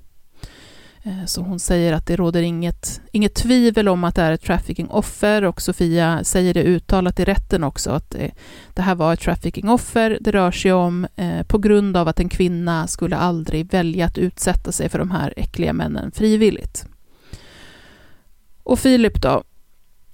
Eh, 1.02 1.24
så 1.26 1.42
hon 1.42 1.60
säger 1.60 1.92
att 1.92 2.06
det 2.06 2.16
råder 2.16 2.42
inget, 2.42 3.00
inget 3.12 3.34
tvivel 3.34 3.88
om 3.88 4.04
att 4.04 4.14
det 4.14 4.22
är 4.22 4.32
ett 4.32 4.44
trafficking-offer 4.44 5.44
och 5.44 5.62
Sofia 5.62 6.24
säger 6.24 6.54
det 6.54 6.62
uttalat 6.62 7.20
i 7.20 7.24
rätten 7.24 7.64
också 7.64 7.90
att 7.90 8.10
det, 8.10 8.30
det 8.74 8.82
här 8.82 8.94
var 8.94 9.12
ett 9.12 9.20
trafficking-offer. 9.20 10.18
Det 10.20 10.30
rör 10.30 10.50
sig 10.50 10.72
om 10.72 11.06
eh, 11.16 11.42
på 11.42 11.58
grund 11.58 11.96
av 11.96 12.08
att 12.08 12.20
en 12.20 12.28
kvinna 12.28 12.86
skulle 12.86 13.16
aldrig 13.16 13.72
välja 13.72 14.06
att 14.06 14.18
utsätta 14.18 14.72
sig 14.72 14.88
för 14.88 14.98
de 14.98 15.10
här 15.10 15.34
äckliga 15.36 15.72
männen 15.72 16.12
frivilligt. 16.12 16.86
Och 18.62 18.78
Filip 18.78 19.22
då? 19.22 19.44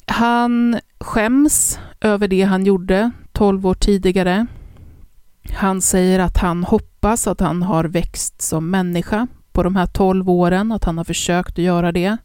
Han 0.06 0.80
skäms 1.00 1.78
över 2.00 2.28
det 2.28 2.42
han 2.42 2.66
gjorde 2.66 3.10
12 3.32 3.66
år 3.66 3.74
tidigare. 3.74 4.46
Han 5.54 5.82
säger 5.82 6.18
att 6.18 6.36
han 6.36 6.64
hoppas 6.64 7.26
att 7.26 7.40
han 7.40 7.62
har 7.62 7.84
växt 7.84 8.42
som 8.42 8.70
människa 8.70 9.26
på 9.56 9.62
de 9.62 9.76
här 9.76 9.86
12 9.86 10.30
åren, 10.30 10.72
att 10.72 10.84
han 10.84 10.98
har 10.98 11.04
försökt 11.04 11.58
att 11.58 11.64
göra 11.64 11.92
det. 11.92 12.16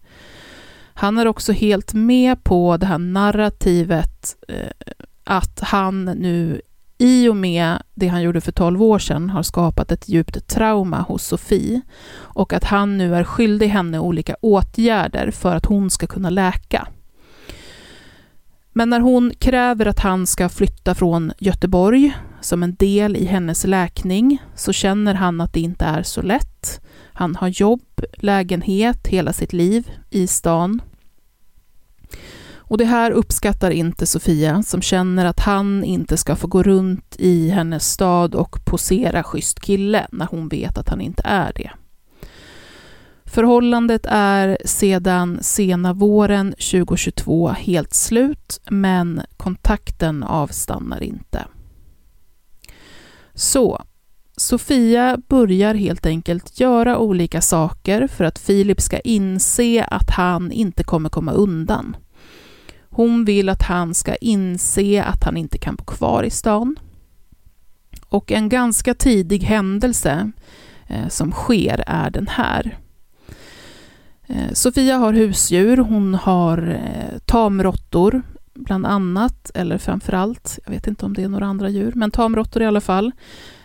Han 0.94 1.18
är 1.18 1.28
också 1.28 1.52
helt 1.52 1.94
med 1.94 2.44
på 2.44 2.78
det 2.78 2.86
här 2.86 2.98
narrativet 2.98 4.36
eh, 4.48 4.96
att 5.24 5.60
han 5.60 6.06
nu 6.06 6.62
i 6.98 7.28
och 7.28 7.36
med 7.36 7.78
det 7.96 8.08
han 8.08 8.22
gjorde 8.22 8.42
för 8.42 8.52
12 8.52 8.84
år 8.84 9.00
sedan 9.00 9.30
har 9.30 9.44
skapat 9.44 9.92
ett 9.92 10.10
djupt 10.10 10.48
trauma 10.48 11.02
hos 11.02 11.24
Sofie 11.24 11.82
och 12.14 12.54
att 12.54 12.64
han 12.64 12.98
nu 12.98 13.16
är 13.16 13.24
skyldig 13.24 13.68
henne 13.68 14.00
olika 14.00 14.36
åtgärder 14.42 15.32
för 15.32 15.56
att 15.56 15.66
hon 15.66 15.90
ska 15.90 16.08
kunna 16.08 16.30
läka. 16.30 16.88
Men 18.74 18.90
när 18.90 19.00
hon 19.00 19.32
kräver 19.40 19.86
att 19.86 20.00
han 20.00 20.28
ska 20.28 20.50
flytta 20.50 20.96
från 20.96 21.32
Göteborg 21.38 22.18
som 22.42 22.64
en 22.64 22.76
del 22.76 23.16
i 23.16 23.26
hennes 23.26 23.66
läkning 23.66 24.44
så 24.56 24.74
känner 24.74 25.14
han 25.14 25.42
att 25.42 25.54
det 25.54 25.60
inte 25.60 25.86
är 25.86 26.04
så 26.04 26.22
lätt. 26.22 26.82
Han 27.14 27.36
har 27.36 27.48
jobb, 27.48 28.02
lägenhet 28.14 29.08
hela 29.08 29.34
sitt 29.34 29.54
liv 29.54 29.92
i 30.10 30.28
stan. 30.28 30.82
Och 32.72 32.78
det 32.78 32.86
här 32.86 33.12
uppskattar 33.12 33.72
inte 33.72 34.08
Sofia 34.08 34.64
som 34.64 34.82
känner 34.82 35.26
att 35.26 35.40
han 35.40 35.84
inte 35.84 36.18
ska 36.18 36.36
få 36.36 36.48
gå 36.48 36.64
runt 36.64 37.16
i 37.20 37.50
hennes 37.50 37.92
stad 37.92 38.36
och 38.36 38.66
posera 38.66 39.24
schysst 39.24 39.60
kille 39.60 40.08
när 40.12 40.26
hon 40.26 40.48
vet 40.48 40.78
att 40.78 40.90
han 40.90 41.02
inte 41.02 41.22
är 41.26 41.52
det. 41.56 41.72
Förhållandet 43.32 44.06
är 44.10 44.58
sedan 44.66 45.40
sena 45.42 45.94
våren 45.94 46.52
2022 46.52 47.50
helt 47.50 47.94
slut, 47.94 48.62
men 48.70 49.22
kontakten 49.38 50.24
avstannar 50.24 51.04
inte. 51.04 51.46
Så, 53.34 53.84
Sofia 54.38 55.18
börjar 55.28 55.76
helt 55.76 56.06
enkelt 56.06 56.60
göra 56.60 56.98
olika 56.98 57.42
saker 57.42 58.08
för 58.08 58.24
att 58.24 58.40
Filip 58.40 58.82
ska 58.82 59.00
inse 59.00 59.84
att 59.84 60.10
han 60.10 60.52
inte 60.52 60.84
kommer 60.84 61.10
komma 61.10 61.32
undan. 61.32 61.96
Hon 62.90 63.26
vill 63.26 63.50
att 63.50 63.64
han 63.64 63.94
ska 63.94 64.16
inse 64.16 65.04
att 65.04 65.24
han 65.24 65.38
inte 65.38 65.58
kan 65.58 65.76
bo 65.76 65.84
kvar 65.84 66.24
i 66.24 66.30
stan. 66.30 66.76
Och 68.10 68.32
en 68.32 68.50
ganska 68.50 68.94
tidig 68.94 69.44
händelse 69.44 70.32
eh, 70.88 71.08
som 71.08 71.32
sker 71.32 71.84
är 71.88 72.10
den 72.10 72.28
här. 72.28 72.81
Eh, 74.32 74.54
Sofia 74.54 74.98
har 74.98 75.14
husdjur, 75.14 75.78
hon 75.78 76.16
har 76.16 76.58
eh, 76.68 77.20
tamråttor 77.26 78.22
bland 78.54 78.86
annat, 78.86 79.52
eller 79.54 79.78
framför 79.78 80.14
allt, 80.14 80.60
jag 80.66 80.72
vet 80.72 80.88
inte 80.88 81.06
om 81.06 81.14
det 81.14 81.24
är 81.24 81.30
några 81.30 81.46
andra 81.46 81.70
djur, 81.70 81.92
men 81.96 82.12
tamråttor 82.12 82.62
i 82.62 82.66
alla 82.66 82.82
fall, 82.82 83.12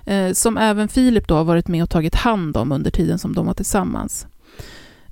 eh, 0.07 0.33
som 0.33 0.57
även 0.57 0.89
Filip 0.89 1.29
då 1.29 1.35
har 1.35 1.45
varit 1.45 1.69
med 1.69 1.83
och 1.83 1.91
tagit 1.91 2.15
hand 2.15 2.57
om 2.57 2.73
under 2.73 2.91
tiden 2.91 3.19
som 3.19 3.35
de 3.35 3.47
var 3.47 3.55
tillsammans. 3.55 4.27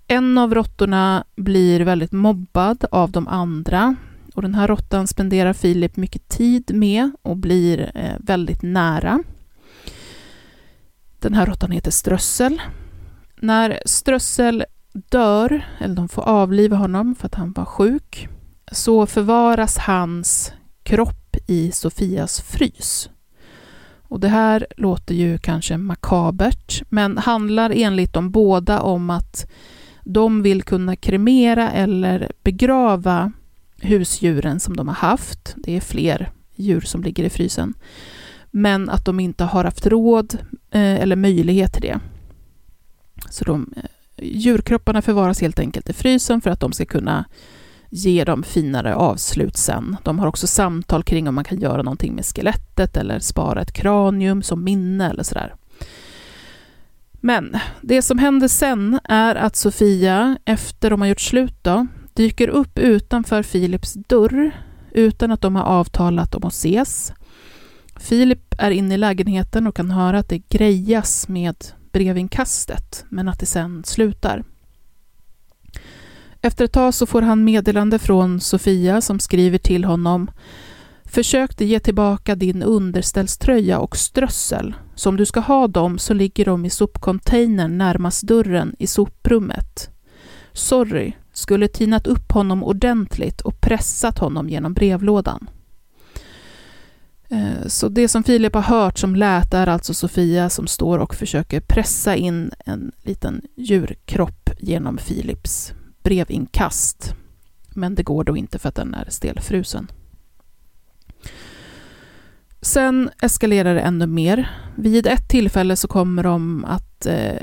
En 0.07 0.39
av 0.39 0.55
råttorna 0.55 1.25
blir 1.37 1.81
väldigt 1.81 2.13
mobbad 2.13 2.85
av 2.91 3.11
de 3.11 3.29
andra 3.29 3.97
och 4.35 4.43
den 4.43 4.55
här 4.55 4.69
råttan 4.69 5.07
spenderar 5.07 5.53
Filip 5.53 5.97
mycket 5.97 6.29
tid 6.29 6.75
med 6.75 7.11
och 7.23 7.37
blir 7.37 7.91
väldigt 8.19 8.63
nära. 8.63 9.23
Den 11.19 11.35
här 11.35 11.47
råttan 11.47 11.71
heter 11.71 11.91
Strössel. 11.91 12.63
När 13.41 13.83
Strössel 13.87 14.65
dör, 14.95 15.65
eller 15.79 15.95
de 15.95 16.09
får 16.09 16.23
avliva 16.23 16.77
honom 16.77 17.15
för 17.15 17.27
att 17.27 17.35
han 17.35 17.53
var 17.53 17.65
sjuk, 17.65 18.29
så 18.73 19.07
förvaras 19.07 19.79
hans 19.79 20.53
kropp 20.83 21.37
i 21.47 21.73
Sofias 21.73 22.41
frys. 22.41 23.11
Och 24.03 24.21
det 24.21 24.29
här 24.29 24.67
låter 24.77 25.15
ju 25.15 25.39
kanske 25.39 25.77
makabert, 25.77 26.83
men 26.89 27.19
handlar 27.19 27.71
enligt 27.75 28.13
de 28.13 28.31
båda 28.31 28.81
om 28.81 29.11
att 29.11 29.51
de 30.05 30.43
vill 30.43 30.63
kunna 30.63 30.97
kremera 30.97 31.71
eller 31.71 32.33
begrava 32.43 33.33
husdjuren 33.81 34.61
som 34.61 34.77
de 34.77 34.89
har 34.89 34.95
haft. 34.95 35.55
Det 35.57 35.77
är 35.77 35.81
fler 35.81 36.33
djur 36.55 36.81
som 36.81 37.03
ligger 37.03 37.25
i 37.25 37.31
frysen. 37.31 37.75
Men 38.51 38.91
att 38.91 39.05
de 39.05 39.21
inte 39.21 39.45
har 39.45 39.65
haft 39.65 39.87
råd 39.87 40.35
eh, 40.71 40.95
eller 40.95 41.17
möjlighet 41.17 41.73
till 41.73 41.83
det. 41.83 42.01
Så 43.31 43.45
de 43.45 43.75
eh, 43.77 43.83
djurkropparna 44.17 45.03
förvaras 45.03 45.41
helt 45.41 45.59
enkelt 45.59 45.91
i 45.91 45.93
frysen 45.93 46.41
för 46.41 46.51
att 46.51 46.61
de 46.61 46.73
ska 46.73 46.85
kunna 46.85 47.25
ge 47.91 48.25
dem 48.25 48.43
finare 48.43 48.95
avslut 48.95 49.57
sen. 49.57 49.97
De 50.03 50.19
har 50.19 50.27
också 50.27 50.47
samtal 50.47 51.03
kring 51.03 51.29
om 51.29 51.35
man 51.35 51.45
kan 51.45 51.61
göra 51.61 51.83
någonting 51.83 52.15
med 52.15 52.25
skelettet 52.25 52.97
eller 52.97 53.19
spara 53.19 53.63
ett 53.63 53.73
kranium 53.73 54.43
som 54.43 54.65
minne 54.65 55.11
eller 55.11 55.23
sådär. 55.23 55.55
Men 57.13 57.57
det 57.81 58.03
som 58.03 58.19
händer 58.19 58.49
sen 58.49 59.01
är 59.05 59.35
att 59.35 59.57
Sofia, 59.57 60.39
efter 60.45 60.91
de 60.91 61.01
har 61.01 61.09
gjort 61.09 61.21
slut 61.21 61.55
då, 61.63 61.87
dyker 62.15 62.49
upp 62.49 62.79
utanför 62.79 63.43
Philips 63.43 63.93
dörr 63.93 64.51
utan 64.91 65.31
att 65.31 65.41
de 65.41 65.57
har 65.57 65.63
avtalat 65.63 66.35
om 66.35 66.45
att 66.45 66.53
ses. 66.53 67.13
Filip 67.97 68.55
är 68.59 68.71
inne 68.71 68.95
i 68.95 68.99
lägenheten 68.99 69.67
och 69.67 69.77
kan 69.77 69.91
höra 69.91 70.19
att 70.19 70.29
det 70.29 70.49
grejas 70.49 71.29
med 71.29 71.57
brevinkastet, 71.95 73.05
men 73.09 73.29
att 73.29 73.41
det 73.41 73.47
sen 73.47 73.85
slutar. 73.85 74.45
Efter 76.41 76.65
ett 76.65 76.73
tag 76.73 76.95
så 76.95 77.07
får 77.07 77.23
han 77.23 77.45
meddelande 77.45 77.99
från 77.99 78.41
Sofia 78.41 79.01
som 79.01 79.21
skriver 79.21 79.59
till 79.59 79.85
honom 79.85 80.31
Försökte 81.05 81.65
ge 81.65 81.81
tillbaka 81.81 82.35
din 82.35 82.63
underställströja 82.63 83.79
och 83.79 83.97
strössel. 83.97 84.75
Så 84.95 85.09
om 85.09 85.17
du 85.17 85.27
ska 85.27 85.41
ha 85.41 85.69
dem 85.69 85.99
så 85.99 86.15
ligger 86.15 86.45
de 86.45 86.65
i 86.65 86.71
sopcontainern 86.71 87.79
närmast 87.79 88.23
dörren 88.23 88.77
i 88.79 88.87
soprummet. 88.87 89.91
Sorry, 90.53 91.13
skulle 91.33 91.69
tinat 91.69 92.07
upp 92.07 92.33
honom 92.33 92.65
ordentligt 92.65 93.41
och 93.41 93.61
pressat 93.61 94.19
honom 94.19 94.49
genom 94.49 94.75
brevlådan. 94.75 95.51
Eh, 97.35 97.67
så 97.67 97.89
det 97.89 98.09
som 98.09 98.25
Filip 98.25 98.55
har 98.55 98.63
hört 98.63 98.99
som 98.99 99.17
lät 99.17 99.55
är 99.55 99.67
alltså 99.67 99.95
Sofia 99.95 100.51
som 100.51 100.67
står 100.67 100.99
och 100.99 101.15
försöker 101.15 101.61
pressa 101.61 102.17
in 102.17 102.51
en 102.67 102.93
liten 103.03 103.43
djurkropp 103.57 104.51
genom 104.59 104.99
Filips 104.99 105.73
brevinkast. 106.03 107.15
Men 107.75 107.95
det 107.95 108.03
går 108.03 108.25
då 108.25 108.37
inte 108.37 108.59
för 108.59 108.69
att 108.69 108.75
den 108.75 108.95
är 108.95 109.07
stelfrusen. 109.09 109.91
Sen 112.61 113.11
eskalerar 113.23 113.75
det 113.75 113.81
ännu 113.81 114.07
mer. 114.07 114.51
Vid 114.77 115.07
ett 115.07 115.29
tillfälle 115.29 115.77
så 115.77 115.89
kommer 115.89 116.23
de 116.23 116.65
att 116.65 117.07
eh, 117.07 117.41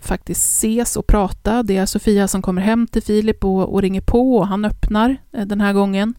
faktiskt 0.00 0.42
ses 0.42 0.96
och 0.96 1.06
prata. 1.06 1.62
Det 1.62 1.76
är 1.76 1.86
Sofia 1.86 2.28
som 2.28 2.42
kommer 2.42 2.62
hem 2.62 2.86
till 2.86 3.02
Filip 3.02 3.44
och, 3.44 3.74
och 3.74 3.82
ringer 3.82 4.00
på 4.00 4.36
och 4.36 4.46
han 4.46 4.64
öppnar 4.64 5.16
eh, 5.32 5.46
den 5.46 5.60
här 5.60 5.72
gången. 5.72 6.14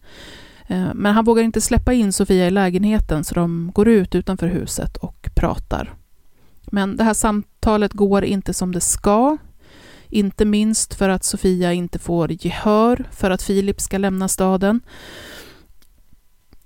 Eh, 0.72 0.94
men 0.94 1.14
han 1.14 1.24
vågar 1.24 1.42
inte 1.42 1.60
släppa 1.60 1.92
in 1.92 2.12
Sofia 2.12 2.46
i 2.46 2.50
lägenheten 2.50 3.24
så 3.24 3.34
de 3.34 3.70
går 3.74 3.88
ut 3.88 4.14
utanför 4.14 4.46
huset 4.46 4.96
och 4.96 5.28
pratar. 5.34 5.94
Men 6.70 6.96
det 6.96 7.04
här 7.04 7.14
samtalet 7.14 7.92
går 7.92 8.24
inte 8.24 8.54
som 8.54 8.72
det 8.72 8.80
ska. 8.80 9.36
Inte 10.08 10.44
minst 10.44 10.94
för 10.94 11.08
att 11.08 11.24
Sofia 11.24 11.72
inte 11.72 11.98
får 11.98 12.46
gehör 12.46 13.04
för 13.10 13.30
att 13.30 13.42
Filip 13.42 13.80
ska 13.80 13.98
lämna 13.98 14.28
staden. 14.28 14.80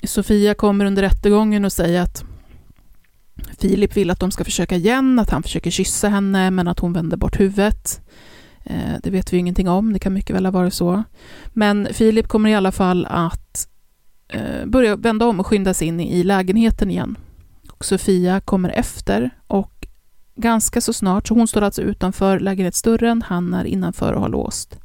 Sofia 0.03 0.55
kommer 0.55 0.85
under 0.85 1.03
rättegången 1.03 1.65
och 1.65 1.73
säger 1.73 2.03
att 2.03 2.25
Filip 3.59 3.97
vill 3.97 4.11
att 4.11 4.21
de 4.21 4.31
ska 4.31 4.45
försöka 4.45 4.77
igen, 4.77 5.19
att 5.19 5.31
han 5.31 5.43
försöker 5.43 5.71
kyssa 5.71 6.09
henne 6.09 6.51
men 6.51 6.69
att 6.69 6.79
hon 6.79 6.93
vänder 6.93 7.17
bort 7.17 7.41
huvudet. 7.41 8.01
Eh, 8.65 8.95
det 9.03 9.11
vet 9.11 9.33
vi 9.33 9.37
ingenting 9.37 9.69
om, 9.69 9.93
det 9.93 9.99
kan 9.99 10.15
mycket 10.15 10.37
väl 10.37 10.47
ha 10.47 10.53
varit 10.53 10.75
så. 10.75 11.03
Men 11.49 11.89
Filip 11.93 12.29
kommer 12.29 12.51
i 12.51 12.55
alla 12.55 12.73
fall 12.73 13.07
att 13.07 13.69
börjar 14.33 14.67
börja 14.67 14.97
vända 14.97 15.27
om 15.27 15.41
och 15.41 15.47
skynda 15.47 15.75
sig 15.75 15.89
in 15.89 16.01
i 16.01 16.23
lägenheten 16.23 16.91
igen. 16.91 17.19
Och 17.71 17.85
Sofia 17.85 18.41
kommer 18.41 18.69
efter 18.69 19.31
och 19.47 19.87
ganska 20.37 20.81
så 20.81 20.93
snart, 20.93 21.29
så 21.29 21.35
hon 21.35 21.49
står 21.49 21.63
alltså 21.63 21.83
utanför 21.83 22.41
lägenhetsdörren, 22.41 23.23
han 23.23 23.55
är 23.55 23.65
innanför 23.65 24.13
och 24.13 24.21
har 24.21 24.29
låst. 24.29 24.79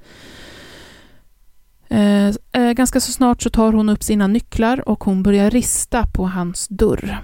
Eh, 1.89 2.27
eh 2.27 2.71
ganska 2.71 2.99
så 2.99 3.11
snart 3.11 3.41
så 3.41 3.49
tar 3.49 3.73
hon 3.73 3.89
upp 3.89 4.03
sina 4.03 4.27
nycklar 4.27 4.89
och 4.89 5.03
hon 5.03 5.23
börjar 5.23 5.49
rista 5.49 6.05
på 6.13 6.27
hans 6.27 6.67
dörr. 6.67 7.21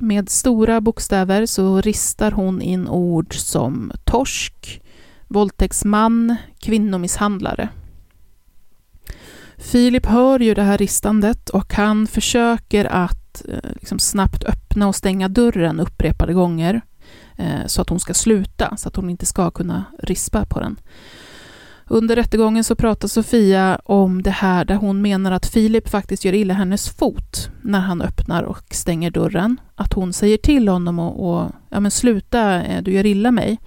Med 0.00 0.28
stora 0.28 0.80
bokstäver 0.80 1.46
så 1.46 1.80
ristar 1.80 2.30
hon 2.30 2.62
in 2.62 2.88
ord 2.88 3.34
som 3.34 3.92
torsk, 4.04 4.82
våldtäktsman, 5.28 6.36
kvinnomisshandlare. 6.58 7.68
Filip 9.58 10.06
hör 10.06 10.40
ju 10.40 10.54
det 10.54 10.62
här 10.62 10.78
ristandet 10.78 11.48
och 11.48 11.74
han 11.74 12.06
försöker 12.06 12.84
att 12.84 13.44
eh, 13.48 13.70
liksom 13.72 13.98
snabbt 13.98 14.44
öppna 14.44 14.88
och 14.88 14.96
stänga 14.96 15.28
dörren 15.28 15.80
upprepade 15.80 16.32
gånger 16.34 16.80
eh, 17.36 17.66
så 17.66 17.82
att 17.82 17.88
hon 17.88 18.00
ska 18.00 18.14
sluta, 18.14 18.76
så 18.76 18.88
att 18.88 18.96
hon 18.96 19.10
inte 19.10 19.26
ska 19.26 19.50
kunna 19.50 19.84
rispa 20.02 20.44
på 20.46 20.60
den. 20.60 20.76
Under 21.88 22.16
rättegången 22.16 22.64
så 22.64 22.76
pratar 22.76 23.08
Sofia 23.08 23.80
om 23.84 24.22
det 24.22 24.30
här 24.30 24.64
där 24.64 24.74
hon 24.74 25.02
menar 25.02 25.32
att 25.32 25.46
Filip 25.46 25.88
faktiskt 25.88 26.24
gör 26.24 26.32
illa 26.32 26.54
hennes 26.54 26.88
fot 26.88 27.50
när 27.62 27.80
han 27.80 28.02
öppnar 28.02 28.42
och 28.42 28.64
stänger 28.70 29.10
dörren. 29.10 29.60
Att 29.74 29.92
hon 29.92 30.12
säger 30.12 30.38
till 30.38 30.68
honom 30.68 30.98
och, 30.98 31.30
och 31.30 31.50
ja 31.68 31.80
men 31.80 31.90
sluta, 31.90 32.62
eh, 32.62 32.82
du 32.82 32.92
gör 32.92 33.06
illa 33.06 33.30
mig. 33.30 33.58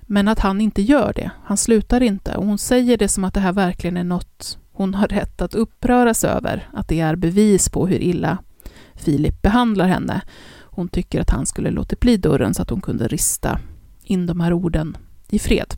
Men 0.00 0.28
att 0.28 0.38
han 0.38 0.60
inte 0.60 0.82
gör 0.82 1.12
det. 1.16 1.30
Han 1.44 1.56
slutar 1.56 2.02
inte. 2.02 2.36
Och 2.36 2.46
hon 2.46 2.58
säger 2.58 2.98
det 2.98 3.08
som 3.08 3.24
att 3.24 3.34
det 3.34 3.40
här 3.40 3.52
verkligen 3.52 3.96
är 3.96 4.04
något 4.04 4.58
hon 4.80 4.94
har 4.94 5.08
rätt 5.08 5.42
att 5.42 5.54
uppröras 5.54 6.24
över. 6.24 6.68
Att 6.72 6.88
det 6.88 7.00
är 7.00 7.16
bevis 7.16 7.68
på 7.68 7.86
hur 7.86 8.02
illa 8.02 8.38
Filip 8.94 9.42
behandlar 9.42 9.88
henne. 9.88 10.22
Hon 10.62 10.88
tycker 10.88 11.20
att 11.20 11.30
han 11.30 11.46
skulle 11.46 11.70
låtit 11.70 12.00
bli 12.00 12.16
dörren 12.16 12.54
så 12.54 12.62
att 12.62 12.70
hon 12.70 12.80
kunde 12.80 13.08
rista 13.08 13.60
in 14.04 14.26
de 14.26 14.40
här 14.40 14.52
orden 14.52 14.96
i 15.28 15.38
fred. 15.38 15.74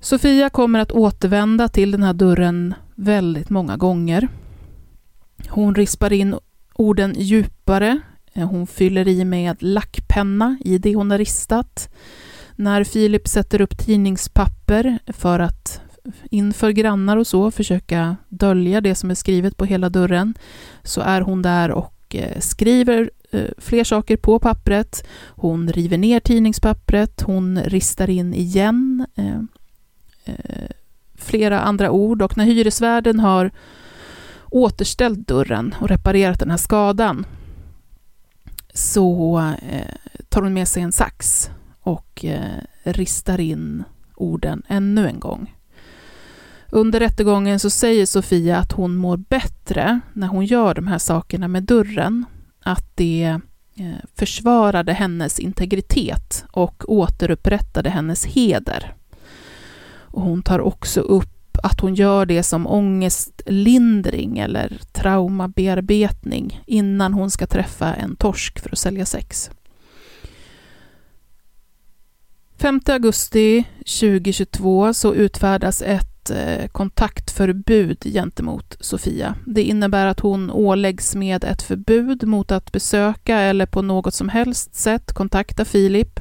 Sofia 0.00 0.50
kommer 0.50 0.78
att 0.78 0.92
återvända 0.92 1.68
till 1.68 1.90
den 1.90 2.02
här 2.02 2.12
dörren 2.12 2.74
väldigt 2.94 3.50
många 3.50 3.76
gånger. 3.76 4.28
Hon 5.48 5.74
rispar 5.74 6.12
in 6.12 6.34
orden 6.74 7.14
djupare. 7.18 8.00
Hon 8.34 8.66
fyller 8.66 9.08
i 9.08 9.24
med 9.24 9.62
lackpenna 9.62 10.58
i 10.64 10.78
det 10.78 10.94
hon 10.94 11.10
har 11.10 11.18
ristat. 11.18 11.94
När 12.56 12.84
Filip 12.84 13.28
sätter 13.28 13.60
upp 13.60 13.78
tidningspapper 13.78 14.98
för 15.06 15.40
att 15.40 15.80
inför 16.30 16.70
grannar 16.70 17.16
och 17.16 17.26
så 17.26 17.50
försöka 17.50 18.16
dölja 18.28 18.80
det 18.80 18.94
som 18.94 19.10
är 19.10 19.14
skrivet 19.14 19.56
på 19.56 19.64
hela 19.64 19.88
dörren 19.88 20.34
så 20.82 21.00
är 21.00 21.20
hon 21.20 21.42
där 21.42 21.70
och 21.70 22.14
eh, 22.14 22.40
skriver 22.40 23.10
eh, 23.30 23.50
fler 23.58 23.84
saker 23.84 24.16
på 24.16 24.38
pappret. 24.38 25.06
Hon 25.28 25.72
river 25.72 25.98
ner 25.98 26.20
tidningspappret, 26.20 27.20
hon 27.20 27.60
ristar 27.62 28.10
in 28.10 28.34
igen 28.34 29.06
eh, 29.14 29.40
flera 31.14 31.60
andra 31.60 31.90
ord 31.90 32.22
och 32.22 32.36
när 32.36 32.44
hyresvärden 32.44 33.20
har 33.20 33.50
återställt 34.50 35.28
dörren 35.28 35.74
och 35.80 35.88
reparerat 35.88 36.38
den 36.38 36.50
här 36.50 36.56
skadan 36.56 37.26
så 38.74 39.42
tar 40.28 40.42
hon 40.42 40.54
med 40.54 40.68
sig 40.68 40.82
en 40.82 40.92
sax 40.92 41.50
och 41.80 42.24
ristar 42.82 43.40
in 43.40 43.84
orden 44.14 44.62
ännu 44.68 45.08
en 45.08 45.20
gång. 45.20 45.54
Under 46.72 47.00
rättegången 47.00 47.60
så 47.60 47.70
säger 47.70 48.06
Sofia 48.06 48.58
att 48.58 48.72
hon 48.72 48.96
mår 48.96 49.16
bättre 49.16 50.00
när 50.12 50.26
hon 50.26 50.44
gör 50.44 50.74
de 50.74 50.86
här 50.86 50.98
sakerna 50.98 51.48
med 51.48 51.62
dörren. 51.62 52.24
Att 52.62 52.96
det 52.96 53.38
eh, 53.74 54.08
försvarade 54.14 54.92
hennes 54.92 55.38
integritet 55.38 56.44
och 56.52 56.84
återupprättade 56.88 57.90
hennes 57.90 58.26
heder. 58.26 58.94
Och 60.12 60.22
hon 60.22 60.42
tar 60.42 60.58
också 60.60 61.00
upp 61.00 61.58
att 61.62 61.80
hon 61.80 61.94
gör 61.94 62.26
det 62.26 62.42
som 62.42 62.66
ångestlindring 62.66 64.38
eller 64.38 64.78
traumabearbetning 64.92 66.62
innan 66.66 67.14
hon 67.14 67.30
ska 67.30 67.46
träffa 67.46 67.94
en 67.94 68.16
torsk 68.16 68.58
för 68.58 68.70
att 68.70 68.78
sälja 68.78 69.06
sex. 69.06 69.50
5 72.58 72.80
augusti 72.86 73.64
2022 74.00 74.94
så 74.94 75.14
utfärdas 75.14 75.82
ett 75.82 76.09
ett 76.20 76.30
eh, 76.30 76.68
kontaktförbud 76.68 78.04
gentemot 78.04 78.76
Sofia. 78.80 79.34
Det 79.46 79.62
innebär 79.62 80.06
att 80.06 80.20
hon 80.20 80.50
åläggs 80.50 81.14
med 81.14 81.44
ett 81.44 81.62
förbud 81.62 82.26
mot 82.26 82.52
att 82.52 82.72
besöka 82.72 83.38
eller 83.38 83.66
på 83.66 83.82
något 83.82 84.14
som 84.14 84.28
helst 84.28 84.74
sätt 84.74 85.12
kontakta 85.12 85.64
Filip. 85.64 86.20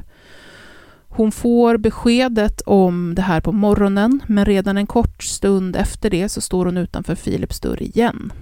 Hon 1.07 1.31
får 1.31 1.77
beskedet 1.77 2.61
om 2.61 3.15
det 3.15 3.21
här 3.21 3.41
på 3.41 3.51
morgonen, 3.51 4.19
men 4.27 4.45
redan 4.45 4.77
en 4.77 4.87
kort 4.87 5.23
stund 5.23 5.75
efter 5.75 6.09
det 6.09 6.29
så 6.29 6.41
står 6.41 6.65
hon 6.65 6.77
utanför 6.77 7.15
Filips 7.15 7.59
dörr 7.59 7.83
igen. 7.83 8.33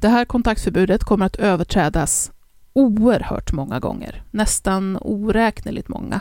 Det 0.00 0.08
här 0.08 0.24
kontaktförbudet 0.24 1.04
kommer 1.04 1.26
att 1.26 1.36
överträdas 1.36 2.32
oerhört 2.72 3.52
många 3.52 3.80
gånger, 3.80 4.22
nästan 4.30 4.98
oräkneligt 5.00 5.88
många. 5.88 6.20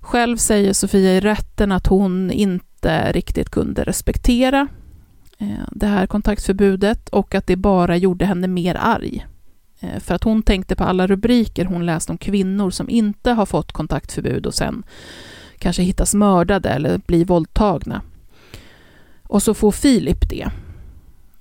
Själv 0.00 0.36
säger 0.36 0.72
Sofia 0.72 1.12
i 1.14 1.20
rätten 1.20 1.72
att 1.72 1.86
hon 1.86 2.30
inte 2.30 2.71
inte 2.82 3.12
riktigt 3.12 3.50
kunde 3.50 3.84
respektera 3.84 4.68
eh, 5.38 5.66
det 5.70 5.86
här 5.86 6.06
kontaktförbudet 6.06 7.08
och 7.08 7.34
att 7.34 7.46
det 7.46 7.56
bara 7.56 7.96
gjorde 7.96 8.24
henne 8.24 8.48
mer 8.48 8.74
arg. 8.80 9.26
Eh, 9.80 10.00
för 10.00 10.14
att 10.14 10.24
hon 10.24 10.42
tänkte 10.42 10.76
på 10.76 10.84
alla 10.84 11.06
rubriker 11.06 11.64
hon 11.64 11.86
läst 11.86 12.10
om 12.10 12.18
kvinnor 12.18 12.70
som 12.70 12.88
inte 12.88 13.30
har 13.30 13.46
fått 13.46 13.72
kontaktförbud 13.72 14.46
och 14.46 14.54
sen 14.54 14.82
kanske 15.58 15.82
hittas 15.82 16.14
mördade 16.14 16.68
eller 16.68 16.98
blir 16.98 17.24
våldtagna. 17.24 18.02
Och 19.22 19.42
så 19.42 19.54
får 19.54 19.72
Filip 19.72 20.28
det. 20.30 20.50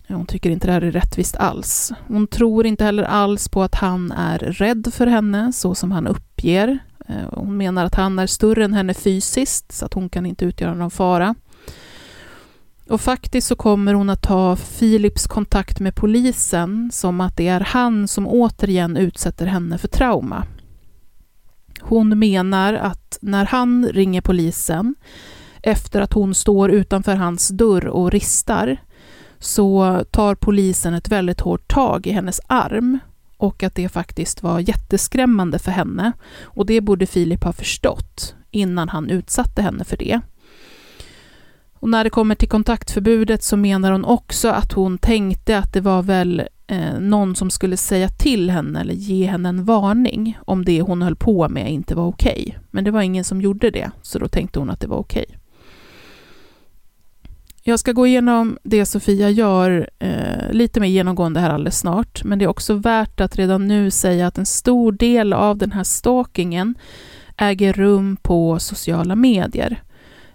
Hon 0.07 0.25
tycker 0.25 0.49
inte 0.49 0.67
det 0.67 0.73
här 0.73 0.81
är 0.81 0.91
rättvist 0.91 1.35
alls. 1.35 1.91
Hon 2.07 2.27
tror 2.27 2.65
inte 2.65 2.83
heller 2.83 3.03
alls 3.03 3.49
på 3.49 3.63
att 3.63 3.75
han 3.75 4.11
är 4.11 4.39
rädd 4.39 4.87
för 4.93 5.07
henne, 5.07 5.53
så 5.53 5.75
som 5.75 5.91
han 5.91 6.07
uppger. 6.07 6.79
Eh, 7.11 7.29
hon 7.31 7.57
menar 7.57 7.85
att 7.85 7.95
han 7.95 8.19
är 8.19 8.27
större 8.27 8.63
än 8.65 8.73
henne 8.73 8.93
fysiskt, 8.93 9.71
så 9.71 9.85
att 9.85 9.93
hon 9.93 10.09
kan 10.09 10.25
inte 10.25 10.45
utgöra 10.45 10.73
någon 10.73 10.91
fara. 10.91 11.35
Och 12.89 13.01
faktiskt 13.01 13.47
så 13.47 13.55
kommer 13.55 13.93
hon 13.93 14.09
att 14.09 14.21
ta 14.21 14.55
Philips 14.79 15.27
kontakt 15.27 15.79
med 15.79 15.95
polisen 15.95 16.89
som 16.93 17.21
att 17.21 17.37
det 17.37 17.47
är 17.47 17.59
han 17.59 18.07
som 18.07 18.27
återigen 18.27 18.97
utsätter 18.97 19.45
henne 19.45 19.77
för 19.77 19.87
trauma. 19.87 20.43
Hon 21.81 22.19
menar 22.19 22.73
att 22.73 23.17
när 23.21 23.45
han 23.45 23.87
ringer 23.87 24.21
polisen 24.21 24.95
efter 25.63 26.01
att 26.01 26.13
hon 26.13 26.35
står 26.35 26.71
utanför 26.71 27.15
hans 27.15 27.47
dörr 27.47 27.87
och 27.87 28.11
ristar 28.11 28.77
så 29.39 30.03
tar 30.11 30.35
polisen 30.35 30.93
ett 30.93 31.11
väldigt 31.11 31.41
hårt 31.41 31.67
tag 31.67 32.07
i 32.07 32.11
hennes 32.11 32.41
arm 32.47 32.99
och 33.41 33.63
att 33.63 33.75
det 33.75 33.89
faktiskt 33.89 34.43
var 34.43 34.59
jätteskrämmande 34.59 35.59
för 35.59 35.71
henne. 35.71 36.11
Och 36.43 36.65
det 36.65 36.81
borde 36.81 37.05
Filip 37.05 37.43
ha 37.43 37.53
förstått 37.53 38.35
innan 38.51 38.89
han 38.89 39.09
utsatte 39.09 39.61
henne 39.61 39.83
för 39.83 39.97
det. 39.97 40.21
Och 41.73 41.89
när 41.89 42.03
det 42.03 42.09
kommer 42.09 42.35
till 42.35 42.49
kontaktförbudet 42.49 43.43
så 43.43 43.57
menar 43.57 43.91
hon 43.91 44.05
också 44.05 44.49
att 44.49 44.71
hon 44.71 44.97
tänkte 44.97 45.57
att 45.57 45.73
det 45.73 45.81
var 45.81 46.03
väl 46.03 46.43
eh, 46.67 46.99
någon 46.99 47.35
som 47.35 47.49
skulle 47.49 47.77
säga 47.77 48.09
till 48.09 48.49
henne 48.49 48.81
eller 48.81 48.93
ge 48.93 49.25
henne 49.25 49.49
en 49.49 49.65
varning 49.65 50.37
om 50.45 50.65
det 50.65 50.81
hon 50.81 51.01
höll 51.01 51.15
på 51.15 51.49
med 51.49 51.71
inte 51.71 51.95
var 51.95 52.07
okej. 52.07 52.43
Okay. 52.47 52.59
Men 52.71 52.83
det 52.83 52.91
var 52.91 53.01
ingen 53.01 53.23
som 53.23 53.41
gjorde 53.41 53.71
det, 53.71 53.91
så 54.01 54.19
då 54.19 54.27
tänkte 54.27 54.59
hon 54.59 54.69
att 54.69 54.79
det 54.79 54.87
var 54.87 54.97
okej. 54.97 55.25
Jag 57.71 57.79
ska 57.79 57.91
gå 57.91 58.07
igenom 58.07 58.57
det 58.63 58.85
Sofia 58.85 59.29
gör 59.29 59.89
eh, 59.99 60.51
lite 60.51 60.79
mer 60.79 60.87
genomgående 60.87 61.39
här 61.39 61.49
alldeles 61.49 61.79
snart, 61.79 62.23
men 62.23 62.39
det 62.39 62.45
är 62.45 62.49
också 62.49 62.73
värt 62.73 63.21
att 63.21 63.35
redan 63.35 63.67
nu 63.67 63.91
säga 63.91 64.27
att 64.27 64.37
en 64.37 64.45
stor 64.45 64.91
del 64.91 65.33
av 65.33 65.57
den 65.57 65.71
här 65.71 65.83
stalkingen 65.83 66.75
äger 67.37 67.73
rum 67.73 68.17
på 68.21 68.59
sociala 68.59 69.15
medier. 69.15 69.81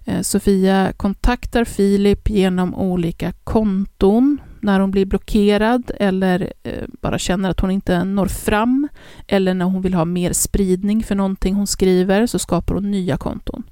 Eh, 0.04 0.20
Sofia 0.20 0.92
kontaktar 0.96 1.64
Filip 1.64 2.30
genom 2.30 2.74
olika 2.74 3.32
konton 3.32 4.40
när 4.60 4.80
hon 4.80 4.90
blir 4.90 5.06
blockerad 5.06 5.90
eller 6.00 6.52
eh, 6.62 6.84
bara 7.00 7.18
känner 7.18 7.50
att 7.50 7.60
hon 7.60 7.70
inte 7.70 8.04
når 8.04 8.26
fram 8.26 8.88
eller 9.26 9.54
när 9.54 9.64
hon 9.64 9.82
vill 9.82 9.94
ha 9.94 10.04
mer 10.04 10.32
spridning 10.32 11.02
för 11.02 11.14
någonting 11.14 11.54
hon 11.54 11.66
skriver 11.66 12.26
så 12.26 12.38
skapar 12.38 12.74
hon 12.74 12.90
nya 12.90 13.16
konton. 13.16 13.62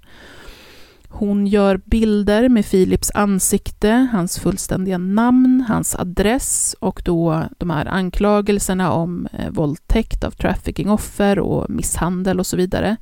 Hon 1.16 1.46
gör 1.46 1.80
bilder 1.84 2.48
med 2.48 2.70
Philips 2.70 3.10
ansikte, 3.14 4.08
hans 4.12 4.38
fullständiga 4.38 4.98
namn, 4.98 5.64
hans 5.68 5.96
adress 5.96 6.76
och 6.80 7.02
då 7.04 7.44
de 7.58 7.70
här 7.70 7.86
anklagelserna 7.86 8.92
om 8.92 9.28
eh, 9.32 9.50
våldtäkt 9.50 10.24
av 10.24 10.30
traffickingoffer 10.30 11.38
och 11.38 11.70
misshandel 11.70 12.38
och 12.38 12.46
så 12.46 12.56
vidare. 12.56 12.96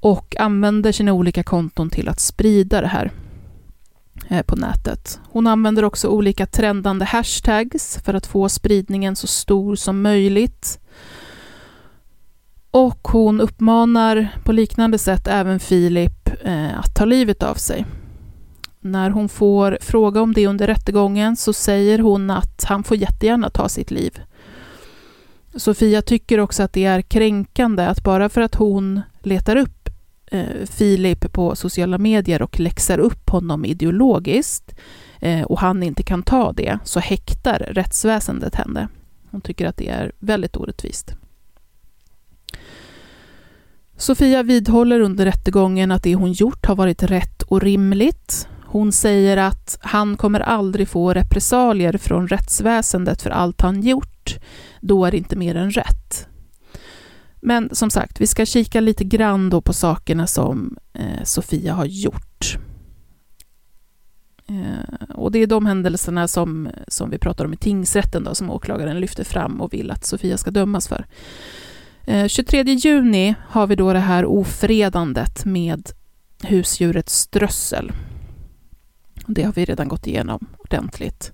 Och 0.00 0.36
använder 0.38 0.92
sina 0.92 1.12
olika 1.12 1.42
konton 1.42 1.90
till 1.90 2.08
att 2.08 2.20
sprida 2.20 2.80
det 2.80 2.86
här 2.86 3.12
eh, 4.28 4.42
på 4.42 4.56
nätet. 4.56 5.20
Hon 5.30 5.46
använder 5.46 5.84
också 5.84 6.08
olika 6.08 6.46
trendande 6.46 7.04
hashtags 7.04 7.98
för 8.04 8.14
att 8.14 8.26
få 8.26 8.48
spridningen 8.48 9.16
så 9.16 9.26
stor 9.26 9.76
som 9.76 10.02
möjligt. 10.02 10.80
Och 12.70 13.08
hon 13.08 13.40
uppmanar 13.40 14.28
på 14.44 14.52
liknande 14.52 14.98
sätt 14.98 15.28
även 15.28 15.60
Filip 15.60 16.27
Eh, 16.48 16.78
att 16.78 16.94
ta 16.94 17.04
livet 17.04 17.42
av 17.42 17.54
sig. 17.54 17.86
När 18.80 19.10
hon 19.10 19.28
får 19.28 19.78
fråga 19.80 20.20
om 20.20 20.34
det 20.34 20.46
under 20.46 20.66
rättegången 20.66 21.36
så 21.36 21.52
säger 21.52 21.98
hon 21.98 22.30
att 22.30 22.64
han 22.64 22.84
får 22.84 22.96
jättegärna 22.96 23.50
ta 23.50 23.68
sitt 23.68 23.90
liv. 23.90 24.20
Sofia 25.54 26.02
tycker 26.02 26.40
också 26.40 26.62
att 26.62 26.72
det 26.72 26.84
är 26.84 27.02
kränkande 27.02 27.86
att 27.86 28.04
bara 28.04 28.28
för 28.28 28.40
att 28.40 28.54
hon 28.54 29.00
letar 29.22 29.56
upp 29.56 29.88
eh, 30.26 30.66
Filip 30.70 31.32
på 31.32 31.56
sociala 31.56 31.98
medier 31.98 32.42
och 32.42 32.60
läxar 32.60 32.98
upp 32.98 33.30
honom 33.30 33.64
ideologiskt 33.64 34.74
eh, 35.20 35.42
och 35.42 35.60
han 35.60 35.82
inte 35.82 36.02
kan 36.02 36.22
ta 36.22 36.52
det 36.52 36.78
så 36.84 37.00
häktar 37.00 37.58
rättsväsendet 37.70 38.54
henne. 38.54 38.88
Hon 39.30 39.40
tycker 39.40 39.66
att 39.66 39.76
det 39.76 39.88
är 39.88 40.12
väldigt 40.18 40.56
orättvist. 40.56 41.14
Sofia 43.98 44.42
vidhåller 44.42 45.00
under 45.00 45.24
rättegången 45.24 45.92
att 45.92 46.02
det 46.02 46.14
hon 46.14 46.32
gjort 46.32 46.66
har 46.66 46.76
varit 46.76 47.02
rätt 47.02 47.42
och 47.42 47.62
rimligt. 47.62 48.48
Hon 48.66 48.92
säger 48.92 49.36
att 49.36 49.78
han 49.80 50.16
kommer 50.16 50.40
aldrig 50.40 50.88
få 50.88 51.14
repressalier 51.14 51.98
från 51.98 52.28
rättsväsendet 52.28 53.22
för 53.22 53.30
allt 53.30 53.60
han 53.60 53.82
gjort. 53.82 54.38
Då 54.80 55.04
är 55.04 55.10
det 55.10 55.16
inte 55.16 55.36
mer 55.36 55.54
än 55.54 55.70
rätt. 55.70 56.28
Men 57.40 57.74
som 57.74 57.90
sagt, 57.90 58.20
vi 58.20 58.26
ska 58.26 58.46
kika 58.46 58.80
lite 58.80 59.04
grann 59.04 59.50
då 59.50 59.60
på 59.60 59.72
sakerna 59.72 60.26
som 60.26 60.76
eh, 60.92 61.24
Sofia 61.24 61.74
har 61.74 61.84
gjort. 61.84 62.58
Eh, 64.48 65.14
och 65.14 65.32
det 65.32 65.38
är 65.38 65.46
de 65.46 65.66
händelserna 65.66 66.28
som, 66.28 66.68
som 66.88 67.10
vi 67.10 67.18
pratar 67.18 67.44
om 67.44 67.52
i 67.52 67.56
tingsrätten 67.56 68.24
då, 68.24 68.34
som 68.34 68.50
åklagaren 68.50 69.00
lyfter 69.00 69.24
fram 69.24 69.60
och 69.60 69.72
vill 69.72 69.90
att 69.90 70.04
Sofia 70.04 70.38
ska 70.38 70.50
dömas 70.50 70.88
för. 70.88 71.06
Eh, 72.08 72.28
23 72.28 72.62
juni 72.62 73.34
har 73.48 73.66
vi 73.66 73.74
då 73.74 73.92
det 73.92 73.98
här 73.98 74.24
ofredandet 74.24 75.44
med 75.44 75.90
husdjuret 76.42 77.08
strössel. 77.08 77.92
Det 79.26 79.42
har 79.42 79.52
vi 79.52 79.64
redan 79.64 79.88
gått 79.88 80.06
igenom 80.06 80.46
ordentligt. 80.58 81.32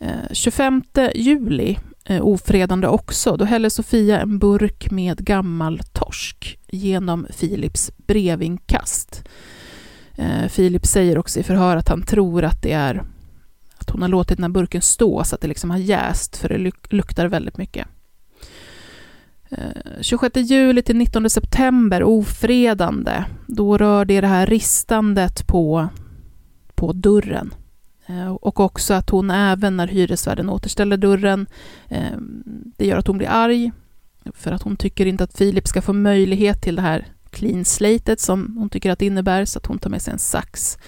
Eh, 0.00 0.32
25 0.32 0.82
juli 1.14 1.78
eh, 2.04 2.26
ofredande 2.26 2.86
också. 2.86 3.36
Då 3.36 3.44
häller 3.44 3.68
Sofia 3.68 4.20
en 4.20 4.38
burk 4.38 4.90
med 4.90 5.24
gammal 5.24 5.80
torsk 5.92 6.58
genom 6.68 7.26
Filips 7.30 7.90
brevinkast. 7.96 9.24
Filip 10.48 10.86
säger 10.86 11.18
också 11.18 11.40
i 11.40 11.42
förhör 11.42 11.76
att 11.76 11.88
han 11.88 12.02
tror 12.02 12.44
att 12.44 12.62
det 12.62 12.72
är 12.72 13.02
att 13.76 13.90
hon 13.90 14.02
har 14.02 14.08
låtit 14.08 14.36
den 14.36 14.44
här 14.44 14.48
burken 14.48 14.82
stå 14.82 15.24
så 15.24 15.34
att 15.34 15.40
det 15.40 15.48
liksom 15.48 15.70
har 15.70 15.78
jäst, 15.78 16.36
för 16.36 16.48
det 16.48 16.72
luktar 16.90 17.26
väldigt 17.26 17.56
mycket. 17.56 17.86
Eh, 19.50 20.00
26 20.00 20.36
juli 20.36 20.82
till 20.82 20.96
19 20.96 21.30
september, 21.30 22.02
ofredande. 22.02 23.24
Då 23.46 23.78
rör 23.78 24.04
det 24.04 24.20
det 24.20 24.26
här 24.26 24.46
ristandet 24.46 25.46
på, 25.46 25.88
på 26.74 26.92
dörren. 26.92 27.54
Eh, 28.06 28.28
och 28.28 28.60
också 28.60 28.94
att 28.94 29.10
hon 29.10 29.30
även 29.30 29.76
när 29.76 29.88
hyresvärden 29.88 30.48
återställer 30.48 30.96
dörren, 30.96 31.46
eh, 31.88 32.16
det 32.76 32.86
gör 32.86 32.98
att 32.98 33.06
hon 33.06 33.18
blir 33.18 33.28
arg, 33.28 33.72
för 34.34 34.52
att 34.52 34.62
hon 34.62 34.76
tycker 34.76 35.06
inte 35.06 35.24
att 35.24 35.38
Filip 35.38 35.68
ska 35.68 35.82
få 35.82 35.92
möjlighet 35.92 36.62
till 36.62 36.76
det 36.76 36.82
här 36.82 37.06
clean 37.30 37.64
slatet 37.64 38.20
som 38.20 38.56
hon 38.58 38.70
tycker 38.70 38.90
att 38.90 38.98
det 38.98 39.06
innebär, 39.06 39.44
så 39.44 39.58
att 39.58 39.66
hon 39.66 39.78
tar 39.78 39.90
med 39.90 40.02
sig 40.02 40.12
en 40.12 40.18
sax 40.18 40.78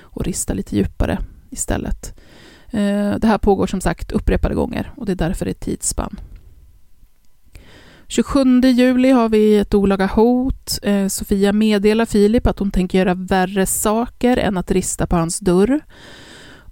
och 0.00 0.24
ristar 0.24 0.54
lite 0.54 0.76
djupare 0.76 1.18
istället. 1.50 2.20
Det 3.20 3.24
här 3.24 3.38
pågår 3.38 3.66
som 3.66 3.80
sagt 3.80 4.12
upprepade 4.12 4.54
gånger 4.54 4.92
och 4.96 5.06
det 5.06 5.12
är 5.12 5.16
därför 5.16 5.44
det 5.44 5.50
är 5.50 5.54
tidsspann. 5.54 6.16
27 8.10 8.60
juli 8.60 9.10
har 9.10 9.28
vi 9.28 9.58
ett 9.58 9.74
olaga 9.74 10.06
hot. 10.06 10.78
Eh, 10.82 11.06
Sofia 11.06 11.52
meddelar 11.52 12.06
Filip 12.06 12.46
att 12.46 12.58
hon 12.58 12.70
tänker 12.70 12.98
göra 12.98 13.14
värre 13.14 13.66
saker 13.66 14.36
än 14.36 14.56
att 14.56 14.70
rista 14.70 15.06
på 15.06 15.16
hans 15.16 15.38
dörr. 15.38 15.80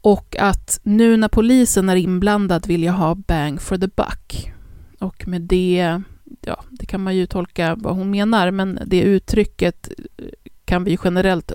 Och 0.00 0.36
att 0.38 0.80
nu 0.82 1.16
när 1.16 1.28
polisen 1.28 1.88
är 1.88 1.96
inblandad 1.96 2.66
vill 2.66 2.82
jag 2.82 2.92
ha 2.92 3.14
bang 3.14 3.60
for 3.60 3.78
the 3.78 3.86
buck. 3.86 4.52
Och 4.98 5.28
med 5.28 5.42
det, 5.42 6.02
ja, 6.40 6.64
det 6.70 6.86
kan 6.86 7.02
man 7.02 7.16
ju 7.16 7.26
tolka 7.26 7.74
vad 7.74 7.96
hon 7.96 8.10
menar, 8.10 8.50
men 8.50 8.78
det 8.86 9.00
uttrycket 9.00 9.88
eh, 10.18 10.24
kan 10.64 10.84
vi 10.84 10.98
generellt 11.04 11.52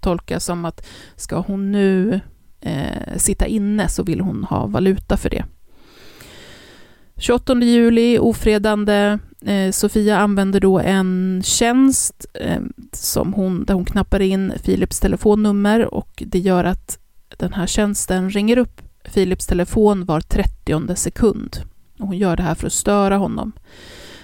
tolka 0.00 0.40
som 0.40 0.64
att 0.64 0.86
ska 1.16 1.36
hon 1.36 1.72
nu 1.72 2.20
eh, 2.60 3.16
sitta 3.16 3.46
inne 3.46 3.88
så 3.88 4.02
vill 4.02 4.20
hon 4.20 4.44
ha 4.44 4.66
valuta 4.66 5.16
för 5.16 5.30
det. 5.30 5.44
28 7.16 7.54
juli, 7.62 8.18
ofredande. 8.18 9.18
Eh, 9.46 9.70
Sofia 9.70 10.18
använder 10.18 10.60
då 10.60 10.78
en 10.78 11.42
tjänst 11.44 12.26
eh, 12.34 12.60
som 12.92 13.32
hon, 13.32 13.64
där 13.64 13.74
hon 13.74 13.84
knappar 13.84 14.20
in 14.20 14.52
Philips 14.64 15.00
telefonnummer 15.00 15.94
och 15.94 16.22
det 16.26 16.38
gör 16.38 16.64
att 16.64 16.98
den 17.36 17.52
här 17.52 17.66
tjänsten 17.66 18.30
ringer 18.30 18.58
upp 18.58 18.80
Philips 19.12 19.46
telefon 19.46 20.04
var 20.04 20.20
30 20.20 20.96
sekund. 20.96 21.56
Och 21.98 22.06
hon 22.06 22.18
gör 22.18 22.36
det 22.36 22.42
här 22.42 22.54
för 22.54 22.66
att 22.66 22.72
störa 22.72 23.16
honom. 23.16 23.52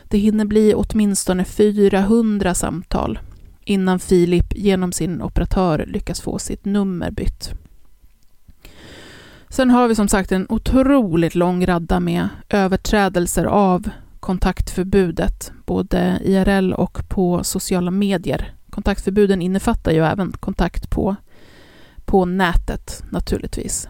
Det 0.05 0.19
hinner 0.19 0.45
bli 0.45 0.75
åtminstone 0.75 1.45
400 1.45 2.55
samtal 2.55 3.19
innan 3.65 3.99
Filip 3.99 4.57
genom 4.57 4.93
sin 4.93 5.23
operatör 5.23 5.85
lyckas 5.89 6.21
få 6.21 6.39
sitt 6.39 6.65
nummer 6.65 7.11
bytt. 7.11 7.51
Sen 9.51 9.71
har 9.71 9.89
vi 9.89 9.95
som 9.95 10.09
sagt 10.09 10.33
en 10.33 10.47
otroligt 10.49 11.35
lång 11.35 11.67
radda 11.67 12.01
med 12.01 12.29
överträdelser 12.49 13.45
av 13.45 13.91
kontaktförbudet, 14.21 15.53
både 15.67 16.21
IRL 16.25 16.73
och 16.73 16.99
på 17.09 17.45
sociala 17.45 17.91
medier 17.91 18.55
kontaktförbuden 18.71 19.43
innefattar 19.43 19.93
ju 19.93 20.05
även 20.05 20.33
kontakt 20.33 20.91
på, 20.91 21.17
på 22.05 22.25
nätet 22.25 23.03
naturligtvis. 23.11 23.89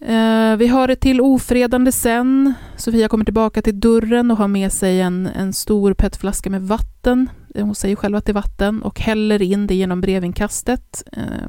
Eh, 0.00 0.56
vi 0.56 0.66
har 0.66 0.88
ett 0.88 1.00
till 1.00 1.20
ofredande 1.20 1.92
sen. 1.92 2.54
Sofia 2.76 3.08
kommer 3.08 3.24
tillbaka 3.24 3.62
till 3.62 3.80
dörren 3.80 4.30
och 4.30 4.36
har 4.36 4.48
med 4.48 4.72
sig 4.72 5.00
en, 5.00 5.26
en 5.26 5.52
stor 5.52 5.94
petflaska 5.94 6.50
med 6.50 6.62
vatten. 6.62 7.30
Hon 7.54 7.74
säger 7.74 7.96
själv 7.96 8.16
att 8.16 8.24
det 8.24 8.32
är 8.32 8.34
vatten 8.34 8.82
och 8.82 9.00
häller 9.00 9.42
in 9.42 9.66
det 9.66 9.74
genom 9.74 10.00
brevinkastet. 10.00 11.02
Eh, 11.12 11.48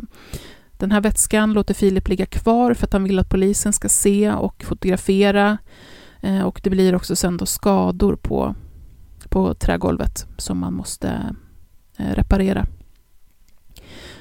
den 0.79 0.91
här 0.91 1.01
vätskan 1.01 1.53
låter 1.53 1.73
Filip 1.73 2.07
ligga 2.07 2.25
kvar 2.25 2.73
för 2.73 2.87
att 2.87 2.93
han 2.93 3.03
vill 3.03 3.19
att 3.19 3.29
polisen 3.29 3.73
ska 3.73 3.89
se 3.89 4.31
och 4.31 4.63
fotografera. 4.63 5.57
Eh, 6.21 6.41
och 6.41 6.59
det 6.63 6.69
blir 6.69 6.95
också 6.95 7.15
sen 7.15 7.37
då 7.37 7.45
skador 7.45 8.15
på, 8.15 8.55
på 9.29 9.53
trägolvet 9.53 10.27
som 10.37 10.57
man 10.57 10.73
måste 10.73 11.35
eh, 11.97 12.13
reparera. 12.15 12.65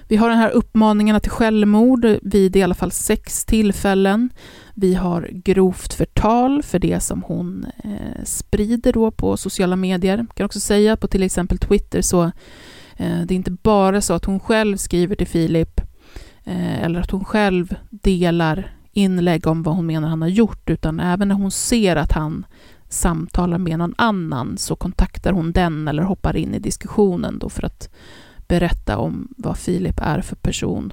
Vi 0.08 0.16
har 0.16 0.28
den 0.28 0.38
här 0.38 0.50
uppmaningarna 0.50 1.20
till 1.20 1.30
självmord 1.30 2.06
vid 2.22 2.56
i 2.56 2.62
alla 2.62 2.74
fall 2.74 2.92
sex 2.92 3.44
tillfällen. 3.44 4.30
Vi 4.74 4.94
har 4.94 5.28
grovt 5.32 5.94
förtal 5.94 6.62
för 6.62 6.78
det 6.78 7.00
som 7.00 7.22
hon 7.22 7.66
eh, 7.84 8.24
sprider 8.24 8.92
då 8.92 9.10
på 9.10 9.36
sociala 9.36 9.76
medier. 9.76 10.18
Jag 10.18 10.34
kan 10.34 10.46
också 10.46 10.60
säga 10.60 10.96
på 10.96 11.08
till 11.08 11.22
exempel 11.22 11.58
Twitter 11.58 12.02
så 12.02 12.22
eh, 12.96 13.20
det 13.26 13.34
är 13.34 13.36
inte 13.36 13.50
bara 13.50 14.00
så 14.00 14.14
att 14.14 14.24
hon 14.24 14.40
själv 14.40 14.76
skriver 14.76 15.16
till 15.16 15.26
Filip 15.26 15.87
Eh, 16.48 16.84
eller 16.84 17.00
att 17.00 17.10
hon 17.10 17.24
själv 17.24 17.74
delar 17.90 18.72
inlägg 18.92 19.46
om 19.46 19.62
vad 19.62 19.76
hon 19.76 19.86
menar 19.86 20.08
han 20.08 20.22
har 20.22 20.28
gjort, 20.28 20.70
utan 20.70 21.00
även 21.00 21.28
när 21.28 21.34
hon 21.34 21.50
ser 21.50 21.96
att 21.96 22.12
han 22.12 22.46
samtalar 22.88 23.58
med 23.58 23.78
någon 23.78 23.94
annan 23.98 24.58
så 24.58 24.76
kontaktar 24.76 25.32
hon 25.32 25.52
den 25.52 25.88
eller 25.88 26.02
hoppar 26.02 26.36
in 26.36 26.54
i 26.54 26.58
diskussionen 26.58 27.38
då 27.38 27.48
för 27.48 27.64
att 27.64 27.90
berätta 28.48 28.98
om 28.98 29.28
vad 29.36 29.58
Filip 29.58 30.00
är 30.02 30.20
för 30.20 30.36
person. 30.36 30.92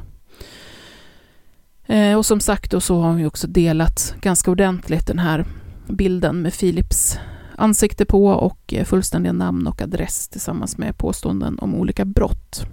Eh, 1.85 2.17
och 2.17 2.25
som 2.25 2.39
sagt 2.39 2.71
då 2.71 2.81
så 2.81 3.01
har 3.01 3.09
hon 3.09 3.19
ju 3.19 3.27
också 3.27 3.47
delat 3.47 4.15
ganska 4.21 4.51
ordentligt 4.51 5.07
den 5.07 5.19
här 5.19 5.45
bilden 5.87 6.41
med 6.41 6.53
Filips 6.53 7.19
ansikte 7.57 8.05
på 8.05 8.27
och 8.27 8.73
eh, 8.73 8.85
fullständiga 8.85 9.33
namn 9.33 9.67
och 9.67 9.81
adress 9.81 10.27
tillsammans 10.27 10.77
med 10.77 10.97
påståenden 10.97 11.59
om 11.59 11.75
olika 11.75 12.05
brott. 12.05 12.65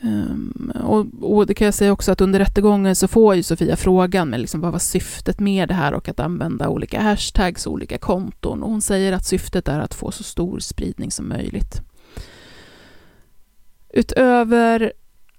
Um, 0.00 0.72
och, 0.84 1.06
och, 1.20 1.46
det 1.46 1.54
kan 1.54 1.64
jag 1.64 1.74
säga 1.74 1.92
också 1.92 2.12
att 2.12 2.20
under 2.20 2.38
rättegången 2.38 2.96
så 2.96 3.08
får 3.08 3.34
ju 3.34 3.42
Sofia 3.42 3.76
frågan 3.76 4.28
med 4.28 4.40
liksom 4.40 4.60
vad 4.60 4.72
var 4.72 4.78
syftet 4.78 5.40
med 5.40 5.68
det 5.68 5.74
här 5.74 5.94
och 5.94 6.08
att 6.08 6.20
använda 6.20 6.68
olika 6.68 7.00
hashtags 7.00 7.66
och 7.66 7.72
olika 7.72 7.98
konton. 7.98 8.62
Och 8.62 8.70
hon 8.70 8.82
säger 8.82 9.12
att 9.12 9.26
syftet 9.26 9.68
är 9.68 9.80
att 9.80 9.94
få 9.94 10.10
så 10.10 10.22
stor 10.22 10.58
spridning 10.58 11.10
som 11.10 11.28
möjligt. 11.28 11.82
Utöver 13.88 14.92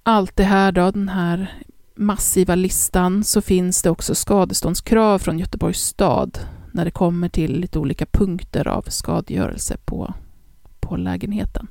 allt 0.03 0.35
det 0.35 0.43
här 0.43 0.71
då, 0.71 0.91
den 0.91 1.09
här 1.09 1.63
massiva 1.95 2.55
listan, 2.55 3.23
så 3.23 3.41
finns 3.41 3.81
det 3.81 3.89
också 3.89 4.15
skadeståndskrav 4.15 5.19
från 5.19 5.39
Göteborgs 5.39 5.81
stad 5.81 6.39
när 6.71 6.85
det 6.85 6.91
kommer 6.91 7.29
till 7.29 7.59
lite 7.59 7.79
olika 7.79 8.05
punkter 8.05 8.67
av 8.67 8.81
skadegörelse 8.81 9.77
på, 9.85 10.13
på 10.79 10.97
lägenheten. 10.97 11.67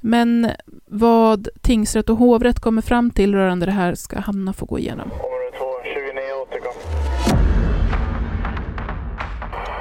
Men 0.00 0.50
vad 0.86 1.48
tingsrätt 1.62 2.10
och 2.10 2.16
hovrätt 2.16 2.60
kommer 2.60 2.82
fram 2.82 3.10
till 3.10 3.34
rörande 3.34 3.66
det 3.66 3.72
här 3.72 3.94
ska 3.94 4.20
Hanna 4.20 4.52
få 4.52 4.66
gå 4.66 4.78
igenom. 4.78 5.10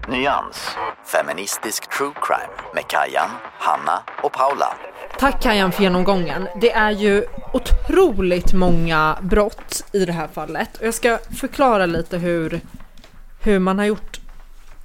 Nyans, 0.10 0.69
feministisk 1.05 1.97
true 1.97 2.12
crime 2.21 2.73
med 2.75 2.84
Kajan, 2.88 3.29
Hanna 3.60 3.99
och 4.23 4.32
Paula. 4.32 4.73
Tack 5.19 5.43
Kajan 5.43 5.71
för 5.71 5.84
genomgången. 5.84 6.47
Det 6.62 6.71
är 6.71 6.91
ju 6.91 7.25
otroligt 7.53 8.53
många 8.53 9.17
brott 9.21 9.86
i 9.91 10.05
det 10.05 10.12
här 10.12 10.27
fallet 10.27 10.77
och 10.77 10.88
jag 10.88 10.93
ska 10.93 11.17
förklara 11.39 11.86
lite 11.86 12.17
hur, 12.17 12.62
hur 13.43 13.60
man 13.60 13.79
har 13.79 13.86
gjort 13.86 14.19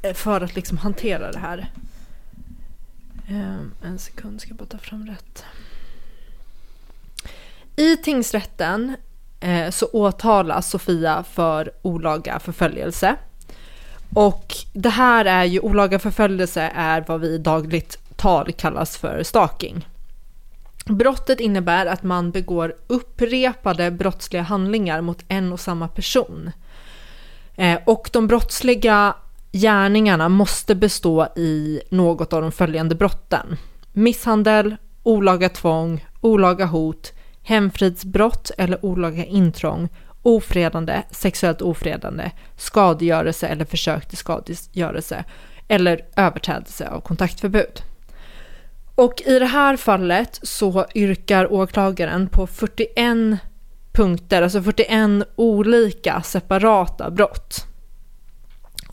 eh, 0.02 0.14
för 0.14 0.40
att 0.40 0.54
liksom 0.54 0.78
hantera 0.78 1.32
det 1.32 1.38
här. 1.38 1.70
Ehm, 3.28 3.72
en 3.82 3.98
sekund, 3.98 4.40
ska 4.40 4.50
jag 4.50 4.56
bara 4.56 4.66
ta 4.66 4.78
fram 4.78 5.06
rätt. 5.06 5.44
I 7.76 7.96
tingsrätten 7.96 8.96
eh, 9.40 9.70
så 9.70 9.86
åtalas 9.86 10.70
Sofia 10.70 11.24
för 11.32 11.72
olaga 11.82 12.38
förföljelse. 12.38 13.16
Och 14.14 14.54
det 14.72 14.88
här 14.88 15.24
är 15.24 15.44
ju, 15.44 15.60
olaga 15.60 15.98
förföljelse 15.98 16.72
är 16.74 17.04
vad 17.08 17.20
vi 17.20 17.28
i 17.28 17.38
dagligt 17.38 17.98
tal 18.16 18.52
kallas 18.52 18.96
för 18.96 19.22
stalking. 19.22 19.88
Brottet 20.86 21.40
innebär 21.40 21.86
att 21.86 22.02
man 22.02 22.30
begår 22.30 22.74
upprepade 22.86 23.90
brottsliga 23.90 24.42
handlingar 24.42 25.00
mot 25.00 25.24
en 25.28 25.52
och 25.52 25.60
samma 25.60 25.88
person. 25.88 26.50
Eh, 27.56 27.78
och 27.84 28.10
de 28.12 28.26
brottsliga 28.26 29.14
gärningarna 29.58 30.28
måste 30.28 30.74
bestå 30.74 31.26
i 31.36 31.80
något 31.90 32.32
av 32.32 32.42
de 32.42 32.52
följande 32.52 32.94
brotten. 32.94 33.56
Misshandel, 33.92 34.76
olaga 35.02 35.48
tvång, 35.48 36.06
olaga 36.20 36.66
hot, 36.66 37.12
hemfridsbrott 37.42 38.50
eller 38.58 38.84
olaga 38.84 39.24
intrång, 39.24 39.88
ofredande, 40.22 41.02
sexuellt 41.10 41.62
ofredande, 41.62 42.30
skadegörelse 42.56 43.46
eller 43.46 43.64
försök 43.64 44.08
till 44.08 44.18
skadegörelse 44.18 45.24
eller 45.68 46.00
överträdelse 46.16 46.88
av 46.88 47.00
kontaktförbud. 47.00 47.82
Och 48.94 49.22
i 49.26 49.38
det 49.38 49.46
här 49.46 49.76
fallet 49.76 50.40
så 50.42 50.86
yrkar 50.94 51.52
åklagaren 51.52 52.28
på 52.28 52.46
41 52.46 53.38
punkter, 53.92 54.42
alltså 54.42 54.62
41 54.62 55.28
olika 55.36 56.22
separata 56.22 57.10
brott. 57.10 57.73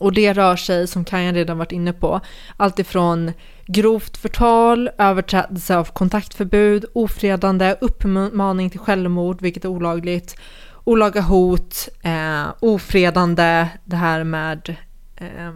Och 0.02 0.12
det 0.12 0.32
rör 0.32 0.56
sig, 0.56 0.86
som 0.86 1.04
Kajan 1.04 1.34
redan 1.34 1.58
varit 1.58 1.72
inne 1.72 1.92
på, 1.92 2.20
alltifrån 2.56 3.32
grovt 3.66 4.16
förtal, 4.16 4.90
överträdelse 4.98 5.76
av 5.76 5.84
kontaktförbud, 5.84 6.84
ofredande, 6.92 7.76
uppmaning 7.80 8.70
till 8.70 8.80
självmord, 8.80 9.42
vilket 9.42 9.64
är 9.64 9.68
olagligt, 9.68 10.36
olaga 10.84 11.20
hot, 11.20 11.88
eh, 12.02 12.44
ofredande, 12.60 13.68
det 13.84 13.96
här 13.96 14.24
med 14.24 14.76
eh, 15.16 15.52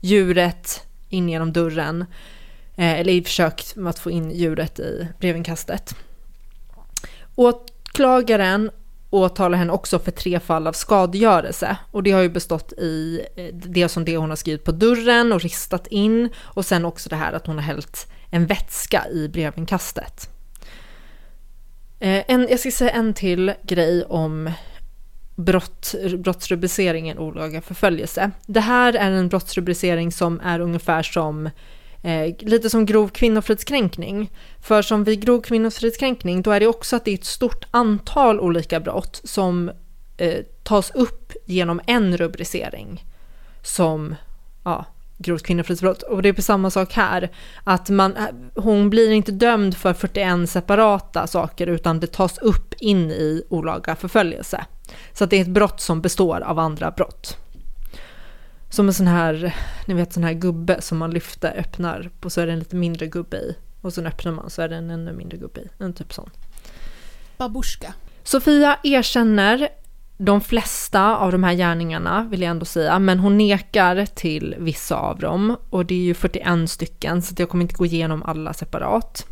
djuret 0.00 0.86
in 1.08 1.28
genom 1.28 1.52
dörren, 1.52 2.04
Eh, 2.76 3.00
eller 3.00 3.12
i 3.12 3.22
försök 3.22 3.64
att 3.86 3.98
få 3.98 4.10
in 4.10 4.30
djuret 4.30 4.78
i 4.78 5.08
brevinkastet. 5.20 5.96
Åklagaren 7.34 8.70
åtalar 9.14 9.58
henne 9.58 9.72
också 9.72 9.98
för 9.98 10.10
tre 10.10 10.40
fall 10.40 10.66
av 10.66 10.72
skadegörelse 10.72 11.76
och 11.90 12.02
det 12.02 12.10
har 12.10 12.22
ju 12.22 12.28
bestått 12.28 12.72
i 12.72 13.26
eh, 13.36 13.54
det 13.54 13.88
som 13.88 14.04
det 14.04 14.16
hon 14.16 14.28
har 14.28 14.36
skrivit 14.36 14.64
på 14.64 14.72
dörren 14.72 15.32
och 15.32 15.40
ristat 15.40 15.86
in 15.86 16.28
och 16.38 16.64
sen 16.64 16.84
också 16.84 17.08
det 17.08 17.16
här 17.16 17.32
att 17.32 17.46
hon 17.46 17.56
har 17.56 17.62
hällt 17.62 18.06
en 18.30 18.46
vätska 18.46 19.08
i 19.10 19.28
brevinkastet. 19.28 20.30
Eh, 22.00 22.22
en, 22.28 22.46
jag 22.50 22.60
ska 22.60 22.70
säga 22.70 22.90
en 22.90 23.14
till 23.14 23.52
grej 23.62 24.04
om 24.04 24.50
brott, 25.36 25.94
brottsrubriceringen 26.18 27.18
olaga 27.18 27.60
förföljelse. 27.60 28.30
Det 28.46 28.60
här 28.60 28.92
är 28.92 29.10
en 29.10 29.28
brottsrubricering 29.28 30.12
som 30.12 30.40
är 30.40 30.60
ungefär 30.60 31.02
som 31.02 31.50
Eh, 32.04 32.34
lite 32.38 32.70
som 32.70 32.86
grov 32.86 33.08
kvinnofridskränkning. 33.08 34.30
För 34.60 34.82
som 34.82 35.04
vid 35.04 35.24
grov 35.24 35.40
kvinnofridskränkning 35.40 36.42
då 36.42 36.50
är 36.50 36.60
det 36.60 36.66
också 36.66 36.96
att 36.96 37.04
det 37.04 37.10
är 37.10 37.14
ett 37.14 37.24
stort 37.24 37.64
antal 37.70 38.40
olika 38.40 38.80
brott 38.80 39.20
som 39.24 39.70
eh, 40.16 40.44
tas 40.62 40.90
upp 40.90 41.32
genom 41.46 41.80
en 41.86 42.16
rubricering 42.16 43.04
som 43.62 44.14
ja, 44.64 44.84
grovt 45.18 45.42
kvinnofridsbrott. 45.42 46.02
Och 46.02 46.22
det 46.22 46.28
är 46.28 46.32
på 46.32 46.42
samma 46.42 46.70
sak 46.70 46.92
här, 46.92 47.30
att 47.64 47.88
man, 47.88 48.16
eh, 48.16 48.62
hon 48.62 48.90
blir 48.90 49.10
inte 49.10 49.32
dömd 49.32 49.76
för 49.76 49.92
41 49.92 50.50
separata 50.50 51.26
saker 51.26 51.66
utan 51.66 52.00
det 52.00 52.12
tas 52.12 52.38
upp 52.38 52.74
in 52.78 53.10
i 53.10 53.42
olaga 53.48 53.96
förföljelse. 53.96 54.64
Så 55.12 55.24
att 55.24 55.30
det 55.30 55.36
är 55.36 55.42
ett 55.42 55.48
brott 55.48 55.80
som 55.80 56.00
består 56.00 56.40
av 56.40 56.58
andra 56.58 56.90
brott. 56.90 57.43
Som 58.74 58.88
en 58.88 58.94
sån 58.94 59.06
här, 59.06 59.56
ni 59.86 59.94
vet 59.94 60.12
sån 60.12 60.24
här 60.24 60.32
gubbe 60.32 60.80
som 60.80 60.98
man 60.98 61.10
lyfter, 61.10 61.54
öppnar 61.58 62.10
och 62.20 62.32
så 62.32 62.40
är 62.40 62.46
det 62.46 62.52
en 62.52 62.58
lite 62.58 62.76
mindre 62.76 63.06
gubbe 63.06 63.36
i. 63.36 63.56
Och 63.80 63.94
sen 63.94 64.06
öppnar 64.06 64.32
man 64.32 64.50
så 64.50 64.62
är 64.62 64.68
det 64.68 64.76
en 64.76 64.90
ännu 64.90 65.12
mindre 65.12 65.38
gubbe 65.38 65.60
i. 65.60 65.68
En 65.78 65.92
typ 65.92 66.12
sån. 66.12 66.30
Babushka. 67.36 67.94
Sofia 68.22 68.78
erkänner 68.82 69.68
de 70.16 70.40
flesta 70.40 71.16
av 71.16 71.32
de 71.32 71.44
här 71.44 71.54
gärningarna 71.54 72.26
vill 72.30 72.42
jag 72.42 72.50
ändå 72.50 72.64
säga, 72.64 72.98
men 72.98 73.18
hon 73.18 73.38
nekar 73.38 74.06
till 74.06 74.56
vissa 74.58 74.96
av 74.96 75.18
dem 75.18 75.56
och 75.70 75.86
det 75.86 75.94
är 75.94 76.04
ju 76.04 76.14
41 76.14 76.70
stycken 76.70 77.22
så 77.22 77.34
jag 77.38 77.48
kommer 77.48 77.62
inte 77.62 77.74
gå 77.74 77.86
igenom 77.86 78.22
alla 78.22 78.52
separat. 78.52 79.26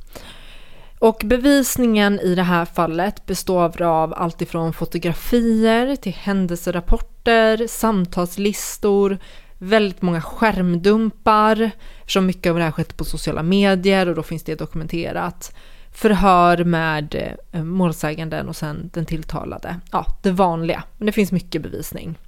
Och 1.03 1.23
bevisningen 1.25 2.21
i 2.21 2.35
det 2.35 2.43
här 2.43 2.65
fallet 2.65 3.27
består 3.27 3.83
av 3.83 4.15
alltifrån 4.15 4.73
fotografier 4.73 5.97
till 5.97 6.13
händelserapporter, 6.13 7.67
samtalslistor, 7.67 9.19
väldigt 9.59 10.03
många 10.03 10.21
skärmdumpar, 10.21 11.71
eftersom 12.01 12.27
mycket 12.27 12.51
av 12.51 12.57
det 12.57 12.65
här 12.65 12.71
skett 12.71 12.97
på 12.97 13.05
sociala 13.05 13.43
medier 13.43 14.09
och 14.09 14.15
då 14.15 14.23
finns 14.23 14.43
det 14.43 14.55
dokumenterat. 14.55 15.55
Förhör 15.93 16.65
med 16.65 17.37
eh, 17.53 17.63
målsäganden 17.65 18.49
och 18.49 18.57
sen 18.57 18.91
den 18.93 19.07
tilltalade. 19.07 19.81
Ja, 19.93 20.07
det 20.23 20.31
vanliga. 20.31 20.85
Men 20.99 21.07
det 21.07 21.13
finns 21.13 21.33
mycket 21.33 21.63
bevisning. 21.63 22.19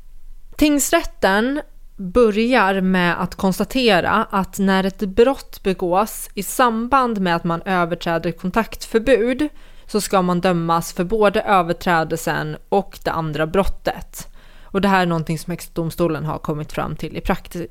Tingsrätten 0.57 1.61
börjar 1.97 2.81
med 2.81 3.23
att 3.23 3.35
konstatera 3.35 4.11
att 4.31 4.59
när 4.59 4.85
ett 4.85 5.01
brott 5.01 5.63
begås 5.63 6.31
i 6.35 6.43
samband 6.43 7.21
med 7.21 7.37
att 7.37 7.45
man 7.45 7.63
överträder 7.65 8.33
kontaktförbud 8.33 9.49
så 9.87 10.01
ska 10.01 10.23
man 10.23 10.41
dömas 10.41 10.93
för 10.93 11.05
både 11.05 11.41
överträdelsen 11.41 12.57
och 12.69 12.99
det 13.05 13.11
andra 13.11 13.47
brottet. 13.47 14.29
Och 14.63 14.81
det 14.81 14.89
här 14.89 15.03
är 15.03 15.07
någonting 15.07 15.39
som 15.39 15.51
Högsta 15.51 15.73
domstolen 15.75 16.25
har 16.25 16.39
kommit 16.39 16.73
fram 16.73 16.97
till 16.97 17.17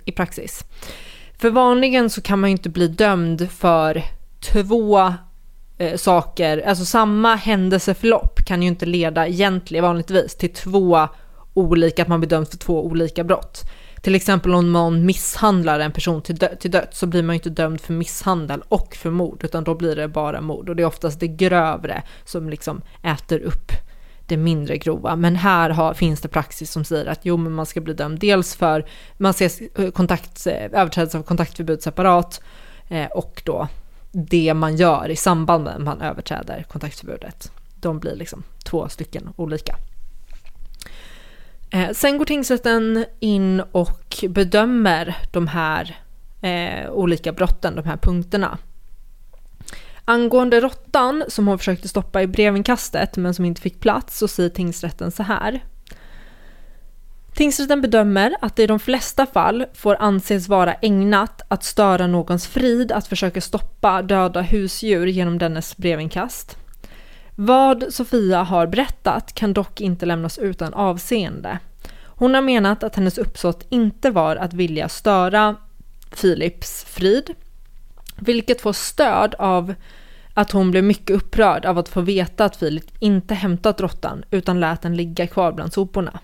i, 0.05 0.12
praxis. 0.12 0.63
För 1.38 1.49
vanligen 1.49 2.09
så 2.09 2.21
kan 2.21 2.39
man 2.39 2.49
ju 2.49 2.51
inte 2.51 2.69
bli 2.69 2.88
dömd 2.88 3.51
för 3.51 4.03
två 4.39 5.13
eh, 5.77 5.97
saker, 5.97 6.67
alltså 6.67 6.86
samma 6.86 7.36
händelseförlopp 7.36 8.45
kan 8.45 8.62
ju 8.62 8.67
inte 8.67 8.86
leda 8.86 9.27
egentligen 9.27 9.83
vanligtvis 9.83 10.36
till 10.36 10.53
två 10.53 11.07
olika, 11.53 12.01
att 12.01 12.07
man 12.07 12.21
bedöms 12.21 12.49
för 12.49 12.57
två 12.57 12.86
olika 12.86 13.23
brott. 13.23 13.63
Till 14.03 14.15
exempel 14.15 14.53
om 14.53 14.73
någon 14.73 15.05
misshandlar 15.05 15.79
en 15.79 15.91
person 15.91 16.21
till, 16.21 16.35
dö 16.35 16.55
till 16.55 16.71
döds 16.71 16.99
så 16.99 17.07
blir 17.07 17.23
man 17.23 17.35
ju 17.35 17.37
inte 17.37 17.49
dömd 17.49 17.81
för 17.81 17.93
misshandel 17.93 18.63
och 18.69 18.95
för 18.95 19.09
mord, 19.09 19.43
utan 19.43 19.63
då 19.63 19.75
blir 19.75 19.95
det 19.95 20.07
bara 20.07 20.41
mord. 20.41 20.69
Och 20.69 20.75
det 20.75 20.83
är 20.83 20.87
oftast 20.87 21.19
det 21.19 21.27
grövre 21.27 22.03
som 22.25 22.49
liksom 22.49 22.81
äter 23.03 23.39
upp 23.39 23.71
det 24.27 24.37
mindre 24.37 24.77
grova. 24.77 25.15
Men 25.15 25.35
här 25.35 25.69
har, 25.69 25.93
finns 25.93 26.21
det 26.21 26.27
praxis 26.27 26.71
som 26.71 26.85
säger 26.85 27.05
att 27.05 27.19
jo, 27.21 27.37
men 27.37 27.53
man 27.53 27.65
ska 27.65 27.81
bli 27.81 27.93
dömd 27.93 28.19
dels 28.19 28.55
för, 28.55 28.85
man 29.17 29.33
ser 29.33 29.81
eh, 29.81 29.91
kontakt, 29.91 30.47
eh, 30.47 30.53
överträdelse 30.53 31.17
av 31.17 31.23
kontaktförbud 31.23 31.83
separat 31.83 32.41
eh, 32.87 33.07
och 33.07 33.41
då 33.45 33.67
det 34.11 34.53
man 34.53 34.75
gör 34.75 35.09
i 35.09 35.15
samband 35.15 35.63
med 35.63 35.75
att 35.75 35.81
man 35.81 36.01
överträder 36.01 36.65
kontaktförbudet. 36.69 37.51
De 37.75 37.99
blir 37.99 38.15
liksom 38.15 38.43
två 38.63 38.89
stycken 38.89 39.29
olika. 39.35 39.75
Eh, 41.73 41.91
sen 41.91 42.17
går 42.17 42.25
tingsrätten 42.25 43.05
in 43.19 43.59
och 43.71 44.25
bedömer 44.29 45.15
de 45.31 45.47
här 45.47 45.97
eh, 46.41 46.91
olika 46.91 47.31
brotten, 47.31 47.75
de 47.75 47.86
här 47.86 47.97
punkterna. 47.97 48.57
Angående 50.05 50.59
råttan 50.59 51.23
som 51.27 51.47
hon 51.47 51.57
försökte 51.57 51.88
stoppa 51.88 52.21
i 52.21 52.27
brevinkastet 52.27 53.17
men 53.17 53.33
som 53.33 53.45
inte 53.45 53.62
fick 53.62 53.79
plats 53.79 54.17
så 54.17 54.27
säger 54.27 54.49
tingsrätten 54.49 55.12
så 55.12 55.23
här. 55.23 55.63
Tingsrätten 57.36 57.81
bedömer 57.81 58.36
att 58.41 58.55
det 58.55 58.63
i 58.63 58.67
de 58.67 58.79
flesta 58.79 59.25
fall 59.25 59.65
får 59.73 59.95
anses 59.99 60.47
vara 60.47 60.73
ägnat 60.73 61.41
att 61.47 61.63
störa 61.63 62.07
någons 62.07 62.47
frid 62.47 62.91
att 62.91 63.07
försöka 63.07 63.41
stoppa 63.41 64.01
döda 64.01 64.41
husdjur 64.41 65.07
genom 65.07 65.38
dennes 65.38 65.77
brevinkast. 65.77 66.57
Vad 67.35 67.93
Sofia 67.93 68.43
har 68.43 68.67
berättat 68.67 69.33
kan 69.33 69.53
dock 69.53 69.81
inte 69.81 70.05
lämnas 70.05 70.37
utan 70.37 70.73
avseende. 70.73 71.59
Hon 72.05 72.33
har 72.33 72.41
menat 72.41 72.83
att 72.83 72.95
hennes 72.95 73.17
uppsåt 73.17 73.65
inte 73.69 74.11
var 74.11 74.35
att 74.35 74.53
vilja 74.53 74.89
störa 74.89 75.55
Philips 76.21 76.83
frid, 76.83 77.33
vilket 78.17 78.61
får 78.61 78.73
stöd 78.73 79.35
av 79.35 79.73
att 80.33 80.51
hon 80.51 80.71
blev 80.71 80.83
mycket 80.83 81.15
upprörd 81.15 81.65
av 81.65 81.77
att 81.77 81.89
få 81.89 82.01
veta 82.01 82.45
att 82.45 82.55
Filip 82.55 82.85
inte 82.99 83.33
hämtat 83.33 83.81
råttan 83.81 84.23
utan 84.31 84.59
lät 84.59 84.81
den 84.81 84.95
ligga 84.95 85.27
kvar 85.27 85.51
bland 85.51 85.73
soporna. 85.73 86.19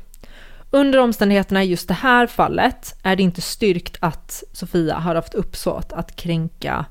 Under 0.72 1.00
omständigheterna 1.00 1.64
i 1.64 1.68
just 1.68 1.88
det 1.88 1.94
här 1.94 2.28
fallet 2.28 2.96
är 3.04 3.16
det 3.16 3.24
inte 3.24 3.42
styrkt 3.42 3.98
att 4.00 4.44
Sofia 4.54 4.96
har 4.96 5.16
haft 5.16 5.34
uppsåt 5.34 5.94
att 5.94 6.16
kränka 6.16 6.86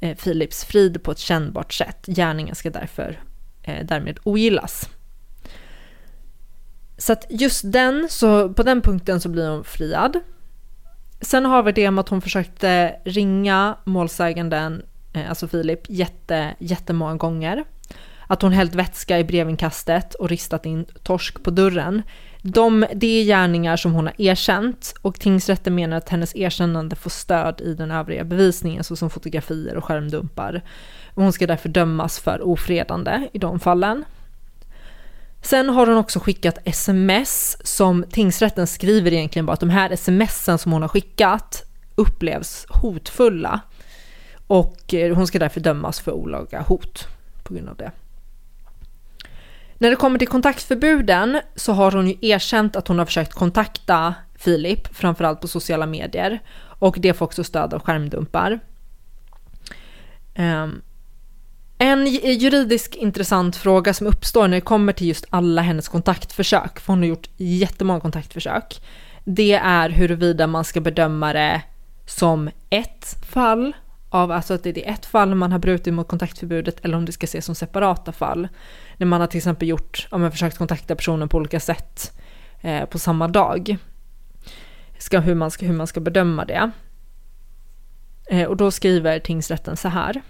Filips 0.00 0.24
Philips 0.24 0.64
frid 0.64 1.02
på 1.02 1.10
ett 1.10 1.18
kännbart 1.18 1.72
sätt. 1.72 2.06
Gärningen 2.06 2.54
ska 2.54 2.70
därför 2.70 3.20
Eh, 3.66 3.86
därmed 3.86 4.18
ogillas. 4.22 4.88
Så 6.98 7.12
att 7.12 7.26
just 7.30 7.72
den, 7.72 8.06
så 8.10 8.48
på 8.48 8.62
den 8.62 8.80
punkten 8.80 9.20
så 9.20 9.28
blir 9.28 9.48
hon 9.48 9.64
friad. 9.64 10.20
Sen 11.20 11.44
har 11.44 11.62
vi 11.62 11.72
det 11.72 11.90
med 11.90 12.00
att 12.00 12.08
hon 12.08 12.22
försökte 12.22 12.96
ringa 13.04 13.76
målsäganden, 13.84 14.82
eh, 15.12 15.28
alltså 15.28 15.48
Filip, 15.48 15.80
jätte, 15.88 16.54
jättemånga 16.58 17.14
gånger. 17.14 17.64
Att 18.26 18.42
hon 18.42 18.52
hällt 18.52 18.74
vätska 18.74 19.18
i 19.18 19.24
brevinkastet 19.24 20.14
och 20.14 20.28
ristat 20.28 20.66
in 20.66 20.84
torsk 21.02 21.42
på 21.42 21.50
dörren. 21.50 22.02
De, 22.42 22.86
det 22.94 23.06
är 23.06 23.24
gärningar 23.24 23.76
som 23.76 23.92
hon 23.92 24.06
har 24.06 24.14
erkänt 24.20 24.94
och 25.02 25.20
tingsrätten 25.20 25.74
menar 25.74 25.96
att 25.96 26.08
hennes 26.08 26.36
erkännande 26.36 26.96
får 26.96 27.10
stöd 27.10 27.60
i 27.60 27.74
den 27.74 27.90
övriga 27.90 28.24
bevisningen 28.24 28.84
såsom 28.84 29.10
fotografier 29.10 29.76
och 29.76 29.84
skärmdumpar. 29.84 30.62
Hon 31.16 31.32
ska 31.32 31.46
därför 31.46 31.68
dömas 31.68 32.18
för 32.18 32.42
ofredande 32.42 33.28
i 33.32 33.38
de 33.38 33.60
fallen. 33.60 34.04
Sen 35.42 35.68
har 35.68 35.86
hon 35.86 35.96
också 35.96 36.20
skickat 36.20 36.58
sms 36.64 37.56
som 37.64 38.04
tingsrätten 38.10 38.66
skriver 38.66 39.12
egentligen 39.12 39.46
bara 39.46 39.52
att 39.52 39.60
de 39.60 39.70
här 39.70 39.96
smsen 39.96 40.58
som 40.58 40.72
hon 40.72 40.82
har 40.82 40.88
skickat 40.88 41.62
upplevs 41.94 42.66
hotfulla. 42.68 43.60
Och 44.46 44.94
eh, 44.94 45.16
hon 45.16 45.26
ska 45.26 45.38
därför 45.38 45.60
dömas 45.60 46.00
för 46.00 46.12
olaga 46.12 46.60
hot 46.60 47.08
på 47.42 47.54
grund 47.54 47.68
av 47.68 47.76
det. 47.76 47.90
När 49.78 49.90
det 49.90 49.96
kommer 49.96 50.18
till 50.18 50.28
kontaktförbuden 50.28 51.40
så 51.54 51.72
har 51.72 51.92
hon 51.92 52.08
ju 52.08 52.16
erkänt 52.20 52.76
att 52.76 52.88
hon 52.88 52.98
har 52.98 53.06
försökt 53.06 53.34
kontakta 53.34 54.14
Filip, 54.38 54.96
framförallt 54.96 55.40
på 55.40 55.48
sociala 55.48 55.86
medier. 55.86 56.38
Och 56.78 56.96
det 56.98 57.14
får 57.14 57.26
också 57.26 57.44
stöd 57.44 57.74
av 57.74 57.82
skärmdumpar. 57.82 58.60
Um, 60.38 60.82
en 61.78 62.06
juridisk 62.22 62.96
intressant 62.96 63.56
fråga 63.56 63.94
som 63.94 64.06
uppstår 64.06 64.48
när 64.48 64.56
det 64.56 64.60
kommer 64.60 64.92
till 64.92 65.08
just 65.08 65.26
alla 65.30 65.62
hennes 65.62 65.88
kontaktförsök, 65.88 66.80
för 66.80 66.92
hon 66.92 66.98
har 66.98 67.06
gjort 67.06 67.28
jättemånga 67.36 68.00
kontaktförsök, 68.00 68.82
det 69.24 69.52
är 69.52 69.90
huruvida 69.90 70.46
man 70.46 70.64
ska 70.64 70.80
bedöma 70.80 71.32
det 71.32 71.62
som 72.06 72.50
ett 72.70 73.16
fall 73.28 73.72
av, 74.10 74.32
alltså 74.32 74.54
att 74.54 74.62
det 74.62 74.88
är 74.88 74.92
ett 74.92 75.06
fall 75.06 75.34
man 75.34 75.52
har 75.52 75.58
brutit 75.58 75.94
mot 75.94 76.08
kontaktförbudet 76.08 76.84
eller 76.84 76.96
om 76.96 77.04
det 77.04 77.12
ska 77.12 77.24
ses 77.24 77.44
som 77.44 77.54
separata 77.54 78.12
fall. 78.12 78.48
När 78.96 79.06
man 79.06 79.20
har 79.20 79.28
till 79.28 79.38
exempel 79.38 79.68
gjort, 79.68 80.08
om 80.10 80.20
man 80.20 80.32
försökt 80.32 80.58
kontakta 80.58 80.96
personen 80.96 81.28
på 81.28 81.36
olika 81.36 81.60
sätt 81.60 82.20
eh, 82.60 82.84
på 82.84 82.98
samma 82.98 83.28
dag. 83.28 83.76
Ska, 84.98 85.20
hur, 85.20 85.34
man 85.34 85.50
ska, 85.50 85.66
hur 85.66 85.74
man 85.74 85.86
ska 85.86 86.00
bedöma 86.00 86.44
det. 86.44 86.70
Eh, 88.26 88.44
och 88.44 88.56
då 88.56 88.70
skriver 88.70 89.18
tingsrätten 89.18 89.76
så 89.76 89.88
här 89.88 90.22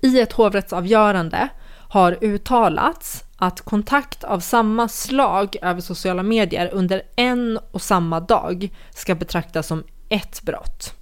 i 0.00 0.20
ett 0.20 0.32
hovrättsavgörande 0.32 1.48
har 1.88 2.18
uttalats 2.20 3.24
att 3.36 3.60
kontakt 3.60 4.24
av 4.24 4.40
samma 4.40 4.88
slag 4.88 5.56
över 5.62 5.80
sociala 5.80 6.22
medier 6.22 6.70
under 6.72 7.02
en 7.16 7.58
och 7.70 7.82
samma 7.82 8.20
dag 8.20 8.70
ska 8.90 9.14
betraktas 9.14 9.66
som 9.66 9.84
ett 10.08 10.42
brott. 10.42 10.94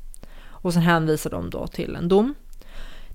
Och 0.46 0.72
sen 0.72 0.82
hänvisar 0.82 1.30
de 1.30 1.50
då 1.50 1.66
till 1.66 1.96
en 1.96 2.08
dom. 2.08 2.34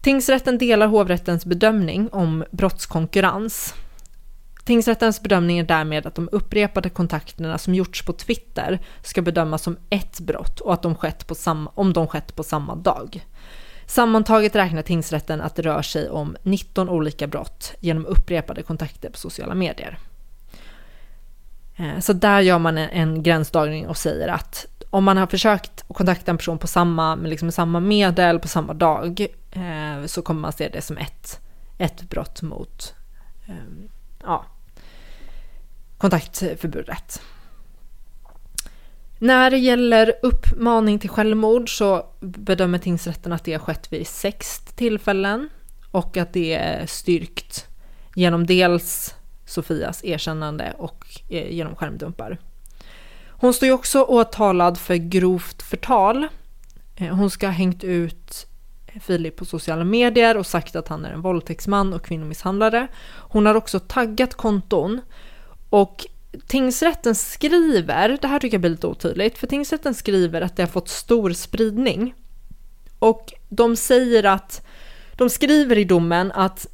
Tingsrätten 0.02 0.58
delar 0.58 0.88
hovrättens 0.88 1.46
bedömning 1.46 2.10
om 2.12 2.44
brottskonkurrens. 2.52 3.74
Tingsrättens 4.66 5.22
bedömning 5.22 5.60
är 5.60 5.64
därmed 5.64 6.06
att 6.06 6.16
de 6.16 6.30
upprepade 6.32 6.90
kontakterna 6.90 7.58
som 7.58 7.76
gjorts 7.76 8.06
på 8.06 8.14
Twitter 8.14 8.80
ska 9.04 9.22
bedömas 9.22 9.64
som 9.64 9.78
ett 9.90 10.20
brott 10.20 10.60
och 10.60 10.74
att 10.74 10.82
de 10.82 10.96
skett 10.96 11.28
på 11.28 11.36
samma, 11.36 11.72
om 11.76 11.94
de 11.94 12.08
skett 12.08 12.36
på 12.36 12.44
samma 12.44 12.76
dag. 12.76 13.26
Sammantaget 13.86 14.56
räknar 14.56 14.82
tingsrätten 14.82 15.42
att 15.42 15.56
det 15.56 15.62
rör 15.62 15.82
sig 15.82 16.10
om 16.10 16.38
19 16.44 16.90
olika 16.90 17.28
brott 17.28 17.74
genom 17.80 18.06
upprepade 18.06 18.64
kontakter 18.64 19.10
på 19.10 19.18
sociala 19.18 19.56
medier. 19.56 19.98
Eh, 21.76 22.00
så 22.00 22.14
där 22.14 22.42
gör 22.42 22.60
man 22.60 22.78
en 22.78 23.24
gränsdragning 23.24 23.88
och 23.88 23.98
säger 23.98 24.28
att 24.28 24.66
om 24.90 25.04
man 25.04 25.18
har 25.18 25.28
försökt 25.28 25.84
kontakta 25.88 26.32
en 26.32 26.38
person 26.38 26.58
på 26.58 26.68
samma, 26.68 27.16
med 27.16 27.30
liksom 27.30 27.52
samma 27.52 27.80
medel 27.80 28.40
på 28.40 28.48
samma 28.48 28.74
dag 28.74 29.28
eh, 29.52 30.06
så 30.06 30.22
kommer 30.22 30.42
man 30.42 30.54
se 30.54 30.70
det 30.70 30.82
som 30.82 30.98
ett, 30.98 31.40
ett 31.78 32.02
brott 32.02 32.42
mot 32.42 32.94
eh, 33.48 33.56
ja, 34.24 34.46
kontaktförbudet. 35.98 37.22
När 39.24 39.52
det 39.52 39.58
gäller 39.58 40.14
uppmaning 40.22 41.00
till 41.00 41.10
självmord 41.10 41.78
så 41.78 42.06
bedömer 42.20 42.78
tingsrätten 42.78 43.34
att 43.34 43.44
det 43.44 43.54
har 43.54 43.60
skett 43.60 43.94
vid 43.94 44.08
sex 44.08 44.60
tillfällen 44.76 45.50
och 45.92 46.18
att 46.18 46.34
det 46.34 46.54
är 46.54 46.86
styrkt 46.86 47.68
genom 48.16 48.46
dels 48.46 49.16
Sofias 49.46 50.04
erkännande 50.04 50.74
och 50.78 51.06
eh, 51.30 51.52
genom 51.52 51.76
skärmdumpar. 51.76 52.38
Hon 53.28 53.54
står 53.54 53.68
ju 53.68 53.74
också 53.74 54.04
åtalad 54.04 54.78
för 54.78 54.96
grovt 54.96 55.62
förtal. 55.62 56.28
Eh, 56.96 57.16
hon 57.16 57.30
ska 57.30 57.48
ha 57.48 57.54
hängt 57.54 57.84
ut 57.84 58.48
Filip 59.02 59.36
på 59.36 59.46
sociala 59.46 59.84
medier 59.84 60.38
och 60.38 60.46
sagt 60.46 60.76
att 60.76 60.88
han 60.88 61.06
är 61.06 61.12
en 61.12 61.22
våldtäktsman 61.22 61.94
och 61.94 62.06
kvinnomisshandlare. 62.06 62.88
Hon 63.16 63.46
har 63.46 63.56
också 63.56 63.80
taggat 63.80 64.34
konton 64.34 65.02
och 65.70 66.06
tingsrätten 66.48 67.16
skriver, 67.16 68.18
det 68.22 68.28
här 68.28 68.40
tycker 68.40 68.56
jag 68.56 68.62
blir 68.62 68.72
lite 68.72 68.88
otydligt, 68.88 69.38
för 69.38 69.48
tingsrätten 69.48 69.94
skriver 69.94 70.42
att 70.42 70.56
det 70.56 70.64
har 70.64 70.68
fått 70.68 70.90
stor 70.90 71.34
spridning. 71.34 72.14
Och 73.00 73.34
de 73.50 73.76
säger 73.76 74.24
att, 74.24 74.66
de 75.18 75.30
skriver 75.30 75.78
i 75.78 75.84
domen 75.84 76.32
att 76.32 76.68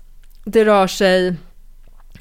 det 0.46 0.66
rör 0.66 0.88
sig 0.88 1.36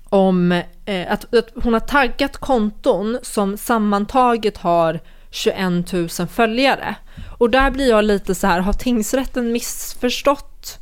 om 0.09 0.53
eh, 0.85 1.13
att, 1.13 1.35
att 1.35 1.51
hon 1.63 1.73
har 1.73 1.81
taggat 1.81 2.37
konton 2.37 3.19
som 3.23 3.57
sammantaget 3.57 4.57
har 4.57 5.01
21 5.31 5.93
000 5.93 6.09
följare. 6.09 6.95
Och 7.39 7.51
där 7.51 7.71
blir 7.71 7.89
jag 7.89 8.05
lite 8.05 8.35
så 8.35 8.47
här, 8.47 8.61
har 8.61 8.73
tingsrätten 8.73 9.53
missförstått 9.53 10.79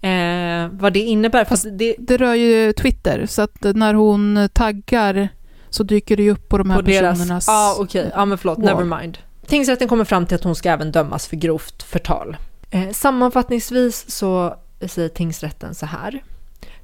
eh, 0.00 0.68
vad 0.70 0.92
det 0.92 1.00
innebär? 1.00 1.44
Fast 1.44 1.66
det, 1.72 1.96
det 1.98 2.16
rör 2.16 2.34
ju 2.34 2.72
Twitter, 2.72 3.26
så 3.26 3.42
att 3.42 3.62
när 3.62 3.94
hon 3.94 4.48
taggar 4.52 5.28
så 5.70 5.82
dyker 5.82 6.16
det 6.16 6.22
ju 6.22 6.30
upp 6.30 6.48
på 6.48 6.58
de 6.58 6.70
här 6.70 6.78
på 6.78 6.84
personernas... 6.84 7.46
Ja, 7.48 7.52
ah, 7.52 7.74
okej. 7.78 8.00
Okay. 8.00 8.12
Ja, 8.14 8.24
men 8.24 8.38
förlåt. 8.38 8.58
Never 8.58 9.00
mind. 9.00 9.18
Tingsrätten 9.46 9.88
kommer 9.88 10.04
fram 10.04 10.26
till 10.26 10.34
att 10.34 10.44
hon 10.44 10.54
ska 10.54 10.70
även 10.70 10.92
dömas 10.92 11.26
för 11.26 11.36
grovt 11.36 11.82
förtal. 11.82 12.36
Eh, 12.70 12.90
sammanfattningsvis 12.92 14.10
så 14.10 14.56
säger 14.86 15.08
tingsrätten 15.08 15.74
så 15.74 15.86
här. 15.86 16.22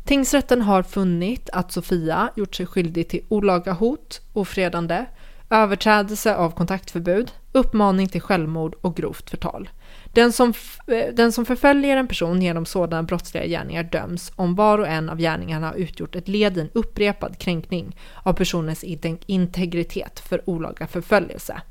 Tingsrätten 0.05 0.63
har 0.63 0.83
funnit 0.83 1.51
att 1.53 1.73
Sofia 1.73 2.31
gjort 2.37 2.55
sig 2.55 2.67
skyldig 2.67 3.09
till 3.09 3.25
olaga 3.29 3.73
hot, 3.73 4.21
ofredande, 4.33 5.05
överträdelse 5.51 6.37
av 6.37 6.51
kontaktförbud, 6.51 7.33
uppmaning 7.53 8.09
till 8.09 8.21
självmord 8.21 8.75
och 8.81 8.97
grovt 8.97 9.31
förtal. 9.31 9.69
Den 10.13 10.33
som, 10.33 10.53
eh, 10.87 11.15
den 11.15 11.33
som 11.33 11.47
förföljer 11.47 11.97
en 11.97 12.09
person 12.09 12.43
genom 12.43 12.67
sådana 12.67 13.03
brottsliga 13.03 13.47
gärningar 13.47 13.83
döms 13.83 14.33
om 14.37 14.55
var 14.55 14.79
och 14.79 14.89
en 14.89 15.11
av 15.11 15.19
gärningarna 15.19 15.67
har 15.67 15.75
utgjort 15.75 16.17
ett 16.17 16.29
led 16.29 16.57
i 16.57 16.61
en 16.61 16.71
upprepad 16.73 17.39
kränkning 17.39 17.97
av 18.23 18.33
personens 18.33 18.85
integritet 19.27 20.21
för 20.21 20.51
olaga 20.51 20.87
förföljelse. 20.87 21.63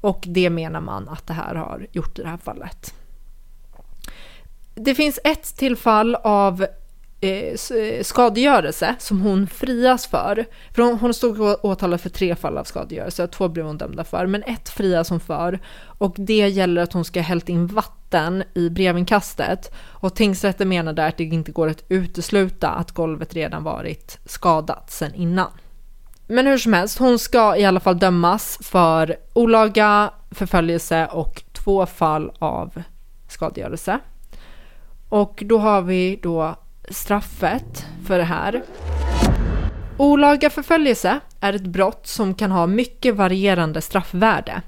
Och 0.00 0.24
det 0.26 0.50
menar 0.50 0.80
man 0.80 1.08
att 1.08 1.26
det 1.26 1.32
här 1.32 1.54
har 1.54 1.86
gjort 1.92 2.18
i 2.18 2.22
det 2.22 2.28
här 2.28 2.36
fallet. 2.36 2.94
Det 4.74 4.94
finns 4.94 5.18
ett 5.24 5.56
till 5.56 5.76
fall 5.76 6.14
av 6.14 6.66
Eh, 7.24 7.78
eh, 7.78 8.02
skadegörelse 8.02 8.94
som 8.98 9.20
hon 9.20 9.46
frias 9.46 10.06
för. 10.06 10.44
För 10.74 10.82
hon, 10.82 10.98
hon 10.98 11.14
stod 11.14 11.40
åtalad 11.40 12.00
för 12.00 12.10
tre 12.10 12.36
fall 12.36 12.58
av 12.58 12.64
skadegörelse, 12.64 13.26
två 13.26 13.48
blev 13.48 13.66
hon 13.66 13.78
dömda 13.78 14.04
för, 14.04 14.26
men 14.26 14.42
ett 14.42 14.68
frias 14.68 15.10
hon 15.10 15.20
för. 15.20 15.60
Och 15.84 16.14
det 16.18 16.48
gäller 16.48 16.82
att 16.82 16.92
hon 16.92 17.04
ska 17.04 17.20
ha 17.20 17.24
hällt 17.24 17.48
in 17.48 17.66
vatten 17.66 18.44
i 18.54 18.70
brevinkastet. 18.70 19.72
Och 19.76 20.14
tingsrätten 20.14 20.68
menar 20.68 20.92
där 20.92 21.08
att 21.08 21.16
det 21.16 21.24
inte 21.24 21.52
går 21.52 21.68
att 21.68 21.84
utesluta 21.88 22.68
att 22.68 22.90
golvet 22.90 23.34
redan 23.34 23.64
varit 23.64 24.18
skadat 24.24 24.90
sedan 24.90 25.14
innan. 25.14 25.50
Men 26.26 26.46
hur 26.46 26.58
som 26.58 26.72
helst, 26.72 26.98
hon 26.98 27.18
ska 27.18 27.56
i 27.56 27.64
alla 27.64 27.80
fall 27.80 27.98
dömas 27.98 28.58
för 28.62 29.16
olaga 29.32 30.10
förföljelse 30.30 31.06
och 31.06 31.42
två 31.52 31.86
fall 31.86 32.32
av 32.38 32.82
skadegörelse. 33.28 33.98
Och 35.08 35.42
då 35.46 35.58
har 35.58 35.82
vi 35.82 36.18
då 36.22 36.56
straffet 36.90 37.86
för 38.06 38.18
det 38.18 38.24
här. 38.24 38.62
Olaga 39.96 40.50
förföljelse 40.50 41.20
är 41.40 41.52
ett 41.52 41.66
brott 41.66 42.06
som 42.06 42.34
kan 42.34 42.50
ha 42.50 42.66
mycket 42.66 43.14
varierande 43.14 43.80
straffvärde 43.80 44.62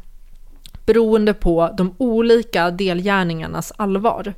beroende 0.87 1.35
på 1.35 1.75
de 1.77 1.95
olika 1.99 2.71
delgärningarnas 2.71 3.73
allvar. 3.77 4.35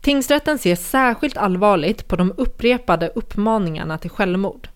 Tingsrätten 0.00 0.58
ser 0.58 0.76
särskilt 0.76 1.36
allvarligt 1.36 2.08
på 2.08 2.16
de 2.16 2.34
upprepade 2.36 3.08
uppmaningarna 3.08 3.98
till 3.98 4.10
självmord. 4.10 4.68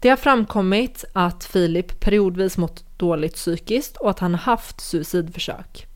Det 0.00 0.08
har 0.08 0.16
framkommit 0.16 1.04
att 1.12 1.44
Filip 1.44 2.00
periodvis 2.00 2.58
mått 2.58 2.98
dåligt 2.98 3.34
psykiskt 3.34 3.96
och 3.96 4.10
att 4.10 4.18
han 4.18 4.34
haft 4.34 4.80
suicidförsök. 4.80 5.87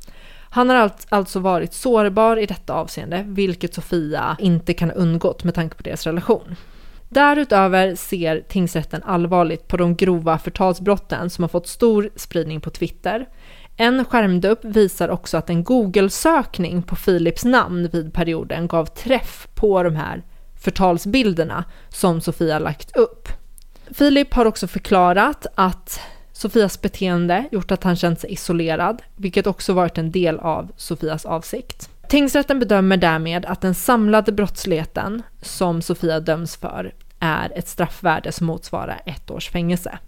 Han 0.54 0.68
har 0.68 0.90
alltså 1.08 1.40
varit 1.40 1.74
sårbar 1.74 2.36
i 2.36 2.46
detta 2.46 2.74
avseende, 2.74 3.24
vilket 3.26 3.74
Sofia 3.74 4.36
inte 4.40 4.74
kan 4.74 4.90
ha 4.90 4.96
undgått 4.96 5.44
med 5.44 5.54
tanke 5.54 5.76
på 5.76 5.82
deras 5.82 6.06
relation. 6.06 6.56
Därutöver 7.08 7.94
ser 7.94 8.40
tingsrätten 8.40 9.02
allvarligt 9.02 9.68
på 9.68 9.76
de 9.76 9.96
grova 9.96 10.38
förtalsbrotten 10.38 11.30
som 11.30 11.44
har 11.44 11.48
fått 11.48 11.68
stor 11.68 12.10
spridning 12.16 12.60
på 12.60 12.70
Twitter. 12.70 13.28
En 13.76 14.04
skärmdupp 14.04 14.64
visar 14.64 15.08
också 15.08 15.36
att 15.36 15.50
en 15.50 15.64
Google-sökning 15.64 16.82
på 16.82 16.96
Philips 16.96 17.44
namn 17.44 17.88
vid 17.92 18.14
perioden 18.14 18.68
gav 18.68 18.86
träff 18.86 19.48
på 19.54 19.82
de 19.82 19.96
här 19.96 20.22
förtalsbilderna 20.64 21.64
som 21.88 22.20
Sofia 22.20 22.58
lagt 22.58 22.96
upp. 22.96 23.28
Filip 23.90 24.34
har 24.34 24.46
också 24.46 24.66
förklarat 24.66 25.46
att 25.54 26.00
Sofias 26.32 26.80
beteende 26.80 27.44
gjort 27.52 27.70
att 27.70 27.84
han 27.84 27.96
känt 27.96 28.20
sig 28.20 28.32
isolerad, 28.32 29.02
vilket 29.16 29.46
också 29.46 29.72
varit 29.72 29.98
en 29.98 30.10
del 30.10 30.38
av 30.38 30.72
Sofias 30.76 31.24
avsikt. 31.24 31.90
Tingsrätten 32.08 32.58
bedömer 32.58 32.96
därmed 32.96 33.46
att 33.46 33.60
den 33.60 33.74
samlade 33.74 34.32
brottsligheten 34.32 35.22
som 35.42 35.82
Sofia 35.82 36.20
döms 36.20 36.56
för 36.56 36.94
är 37.18 37.58
ett 37.58 37.68
straffvärde 37.68 38.32
som 38.32 38.46
motsvarar 38.46 39.00
ett 39.06 39.30
års 39.30 39.50
fängelse. 39.50 39.98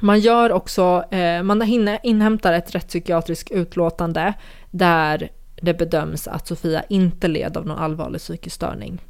Man 0.00 0.20
gör 0.20 0.52
också, 0.52 1.04
eh, 1.10 1.42
man 1.42 1.62
inhämtar 2.02 2.52
ett 2.52 2.74
rättspsykiatriskt 2.74 3.50
utlåtande 3.50 4.34
där 4.70 5.28
det 5.62 5.74
bedöms 5.74 6.28
att 6.28 6.46
Sofia 6.46 6.82
inte 6.88 7.28
led 7.28 7.56
av 7.56 7.66
någon 7.66 7.78
allvarlig 7.78 8.20
psykisk 8.20 8.56
störning. 8.56 9.00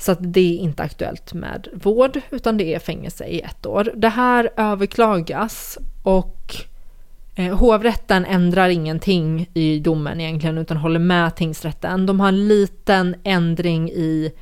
Så 0.00 0.12
att 0.12 0.18
det 0.20 0.40
är 0.40 0.58
inte 0.58 0.82
aktuellt 0.82 1.32
med 1.32 1.68
vård 1.72 2.20
utan 2.30 2.56
det 2.56 2.74
är 2.74 2.78
fängelse 2.78 3.24
i 3.24 3.40
ett 3.40 3.66
år. 3.66 3.92
Det 3.96 4.08
här 4.08 4.50
överklagas 4.56 5.78
och 6.02 6.56
eh, 7.34 7.58
hovrätten 7.58 8.24
ändrar 8.24 8.68
ingenting 8.68 9.50
i 9.54 9.78
domen 9.78 10.20
egentligen 10.20 10.58
utan 10.58 10.76
håller 10.76 10.98
med 10.98 11.36
tingsrätten. 11.36 12.06
De 12.06 12.20
har 12.20 12.28
en 12.28 12.48
liten 12.48 13.16
ändring 13.24 13.90
i 13.90 14.32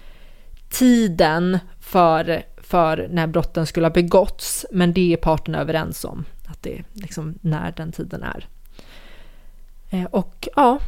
tiden 0.68 1.58
för, 1.80 2.42
för 2.56 3.08
när 3.10 3.26
brotten 3.26 3.66
skulle 3.66 3.86
ha 3.86 3.92
begåtts 3.92 4.66
men 4.72 4.92
det 4.92 5.12
är 5.12 5.16
parterna 5.16 5.60
överens 5.60 6.04
om 6.04 6.24
att 6.46 6.62
det 6.62 6.78
är 6.78 6.84
liksom 6.92 7.38
när 7.40 7.72
den 7.76 7.92
tiden 7.92 8.22
är. 8.22 8.48
Eh, 9.90 10.04
och 10.04 10.48
ja, 10.56 10.78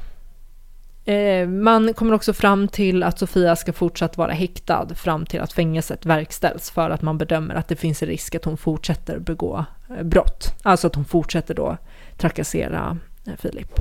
Eh, 1.11 1.49
man 1.49 1.95
kommer 1.95 2.15
också 2.15 2.33
fram 2.33 2.69
till 2.69 3.03
att 3.03 3.19
Sofia 3.19 3.57
ska 3.57 3.73
fortsatt 3.73 4.17
vara 4.17 4.33
häktad 4.33 4.95
fram 4.95 5.27
till 5.27 5.41
att 5.41 5.53
fängelset 5.53 6.07
verkställs 6.07 6.71
för 6.71 6.91
att 6.91 7.03
man 7.03 7.19
bedömer 7.19 7.55
att 7.55 7.69
det 7.69 7.77
finns 7.77 8.03
en 8.03 8.09
risk 8.09 8.35
att 8.35 8.45
hon 8.45 8.57
fortsätter 8.57 9.19
begå 9.19 9.65
eh, 9.99 10.03
brott. 10.03 10.55
Alltså 10.63 10.87
att 10.87 10.95
hon 10.95 11.05
fortsätter 11.05 11.55
då 11.55 11.77
trakassera 12.17 12.99
eh, 13.27 13.33
Filip. 13.39 13.81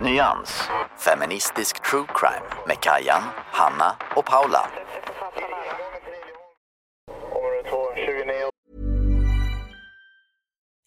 Nyans, 0.00 0.68
feministisk 0.98 1.90
true 1.90 2.06
crime 2.14 2.66
med 2.66 2.76
Kajan, 2.80 3.22
Hanna 3.52 3.92
och 4.16 4.24
Paula. 4.24 4.66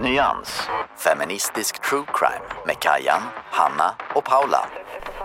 Nyans, 0.00 0.60
feministisk 0.96 1.82
true 1.90 2.04
crime 2.14 2.44
med 2.66 2.78
Kajan, 2.80 3.22
Hanna 3.50 3.94
och 4.14 4.24
Paula. 4.24 4.68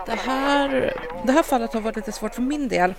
Det 0.06 0.14
här, 0.14 0.94
det 1.26 1.32
här 1.32 1.42
fallet 1.42 1.72
har 1.72 1.80
varit 1.80 1.96
lite 1.96 2.12
svårt 2.12 2.34
för 2.34 2.42
min 2.42 2.68
del 2.68 2.94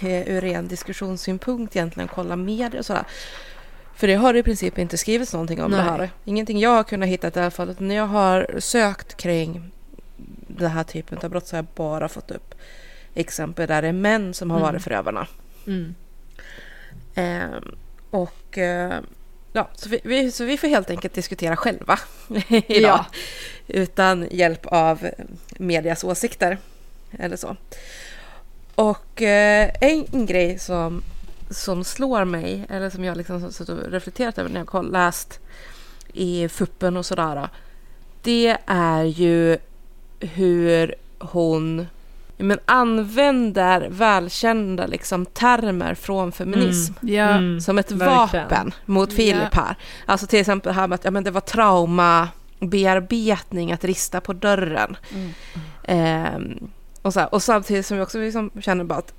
eh, 0.00 0.28
ur 0.28 0.40
ren 0.40 0.68
diskussionssynpunkt 0.68 1.76
egentligen, 1.76 2.08
kolla 2.14 2.36
medier 2.36 2.78
och 2.78 2.86
sådär. 2.86 3.04
För 3.94 4.06
det 4.06 4.14
har 4.14 4.34
i 4.34 4.42
princip 4.42 4.78
inte 4.78 4.98
skrivits 4.98 5.32
någonting 5.32 5.62
om 5.62 5.70
Nej. 5.70 5.80
det 5.80 5.90
här. 5.90 6.10
Ingenting 6.24 6.58
jag 6.58 6.70
har 6.70 6.84
kunnat 6.84 7.08
hitta 7.08 7.28
i 7.28 7.42
alla 7.42 7.50
fall. 7.50 7.76
När 7.78 7.94
jag 7.94 8.06
har 8.06 8.46
sökt 8.58 9.16
kring 9.16 9.70
den 10.48 10.70
här 10.70 10.84
typen 10.84 11.18
av 11.22 11.30
brott 11.30 11.46
så 11.46 11.56
har 11.56 11.58
jag 11.58 11.66
bara 11.74 12.08
fått 12.08 12.30
upp 12.30 12.54
exempel 13.14 13.68
där 13.68 13.82
det 13.82 13.88
är 13.88 13.92
män 13.92 14.34
som 14.34 14.50
har 14.50 14.58
Mm. 14.58 14.72
varit 14.72 14.82
förövarna. 14.82 15.26
Mm. 15.66 15.94
Ehm, 17.14 17.74
och 18.10 18.58
eh, 18.58 19.00
ja, 19.56 19.68
så 19.74 19.88
vi, 19.88 20.00
vi, 20.04 20.32
så 20.32 20.44
vi 20.44 20.58
får 20.58 20.68
helt 20.68 20.90
enkelt 20.90 21.14
diskutera 21.14 21.56
själva 21.56 21.98
idag. 22.48 22.64
Ja. 22.68 23.06
Utan 23.66 24.28
hjälp 24.30 24.66
av 24.66 25.10
medias 25.58 26.04
åsikter. 26.04 26.58
Eller 27.18 27.36
så. 27.36 27.56
Och 28.74 29.22
eh, 29.22 29.70
en, 29.80 30.26
grej 30.26 30.58
som, 30.58 31.02
som 31.50 31.84
slår 31.84 32.24
mig, 32.24 32.66
eller 32.70 32.90
som 32.90 33.04
jag 33.04 33.16
liksom 33.16 33.52
suttit 33.52 33.68
och 33.68 33.90
reflekterat 33.90 34.38
över 34.38 34.50
när 34.50 34.66
jag 34.72 34.92
läst 34.92 35.40
i 36.12 36.48
fuppen 36.48 36.96
och 36.96 37.06
sådär. 37.06 37.48
Det 38.22 38.56
är 38.66 39.04
ju 39.04 39.58
hur 40.20 40.94
hon 41.18 41.86
men 42.36 42.58
använder 42.64 43.88
välkända 43.90 44.86
liksom, 44.86 45.26
termer 45.26 45.94
från 45.94 46.32
feminism 46.32 46.94
Ja, 47.00 47.28
Mm. 47.28 47.60
som 47.60 47.78
ett 47.78 47.90
verkligen. 47.92 48.44
vapen 48.48 48.74
mot 48.84 49.12
Filip 49.12 49.54
här. 49.54 49.76
Alltså 50.06 50.26
till 50.26 50.40
exempel 50.40 50.74
det 50.74 50.80
här 50.80 50.88
med 50.88 50.94
att 50.94 51.04
ja, 51.04 51.10
men 51.10 51.24
det 51.24 51.30
var 51.30 51.40
traumabearbetning 51.40 53.72
att 53.72 53.84
rista 53.84 54.20
på 54.20 54.32
dörren. 54.32 54.96
Ehm, 55.84 56.68
och, 57.02 57.12
så 57.12 57.20
här, 57.20 57.34
och 57.34 57.42
samtidigt 57.42 57.86
som 57.86 57.96
vi 57.96 58.02
också 58.02 58.18
liksom 58.18 58.50
känner 58.60 58.84
bara 58.84 58.98
att, 58.98 59.12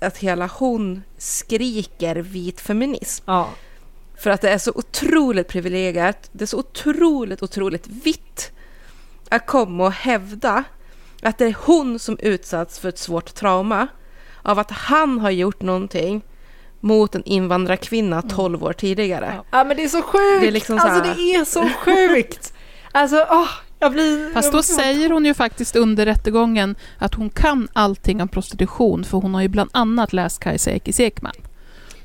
att 0.00 0.16
hela 0.16 0.46
hon 0.46 1.02
skriker 1.18 2.16
vit 2.16 2.60
feminism. 2.60 3.24
Ja. 3.26 3.48
För 4.16 4.30
att 4.30 4.40
det 4.40 4.50
är 4.50 4.58
så 4.58 4.72
otroligt 4.74 5.48
privilegierat, 5.48 6.28
det 6.32 6.44
är 6.44 6.46
så 6.46 6.58
otroligt, 6.58 7.42
otroligt 7.42 7.86
vitt 7.86 8.52
att 9.28 9.46
komma 9.46 9.84
och 9.84 9.92
hävda 9.92 10.64
att 11.22 11.38
det 11.38 11.44
är 11.46 11.56
hon 11.66 11.98
som 11.98 12.18
utsatts 12.18 12.78
för 12.78 12.88
ett 12.88 12.98
svårt 12.98 13.34
trauma 13.34 13.86
av 14.42 14.58
att 14.58 14.70
han 14.70 15.18
har 15.18 15.30
gjort 15.30 15.62
någonting 15.62 16.22
mot 16.80 17.14
en 17.14 17.24
invandrarkvinna 17.24 18.22
12 18.22 18.64
år 18.64 18.72
tidigare. 18.72 19.40
ja, 19.50 19.64
men 19.64 19.76
det 19.76 19.84
är 19.84 19.88
så 19.88 20.02
sjukt! 20.02 20.40
Det 20.40 20.46
är 20.48 20.52
liksom 20.52 20.78
så 20.78 20.86
alltså 20.86 21.04
här- 21.08 21.14
det 21.16 21.34
är 21.34 21.44
så 21.44 21.68
sjukt! 21.84 22.52
Alltså, 22.92 23.26
åh, 23.30 23.48
jag 23.78 23.92
blir... 23.92 24.32
Fast 24.32 24.52
då 24.52 24.62
säger 24.62 25.10
hon 25.10 25.24
ju 25.24 25.34
faktiskt 25.34 25.76
under 25.76 26.06
rättegången 26.06 26.74
att 26.98 27.14
hon 27.14 27.30
kan 27.30 27.68
allting 27.72 28.22
om 28.22 28.28
prostitution 28.28 29.04
för 29.04 29.18
hon 29.18 29.34
har 29.34 29.42
ju 29.42 29.48
bland 29.48 29.70
annat 29.72 30.12
läst 30.12 30.40
Kajsa 30.40 30.70
Ekis 30.70 31.00
Ekman. 31.00 31.32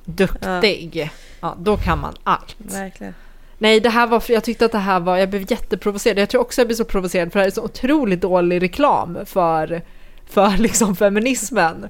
Duktig! 0.05 1.09
Ja, 1.41 1.55
då 1.59 1.77
kan 1.77 1.99
man 1.99 2.13
allt. 2.23 2.55
Verkligen. 2.57 3.13
Nej, 3.57 3.79
det 3.79 3.89
här 3.89 4.07
var, 4.07 4.23
jag 4.27 4.43
tyckte 4.43 4.65
att 4.65 4.71
det 4.71 4.77
här 4.77 4.99
var, 4.99 5.17
jag 5.17 5.29
blev 5.29 5.51
jätteprovocerad. 5.51 6.17
Jag 6.19 6.29
tror 6.29 6.41
också 6.41 6.61
jag 6.61 6.67
blev 6.67 6.75
så 6.75 6.85
provocerad 6.85 7.31
för 7.31 7.39
det 7.39 7.43
här 7.43 7.47
är 7.47 7.53
så 7.53 7.63
otroligt 7.63 8.21
dålig 8.21 8.61
reklam 8.61 9.17
för, 9.25 9.81
för 10.25 10.49
liksom 10.57 10.95
feminismen. 10.95 11.87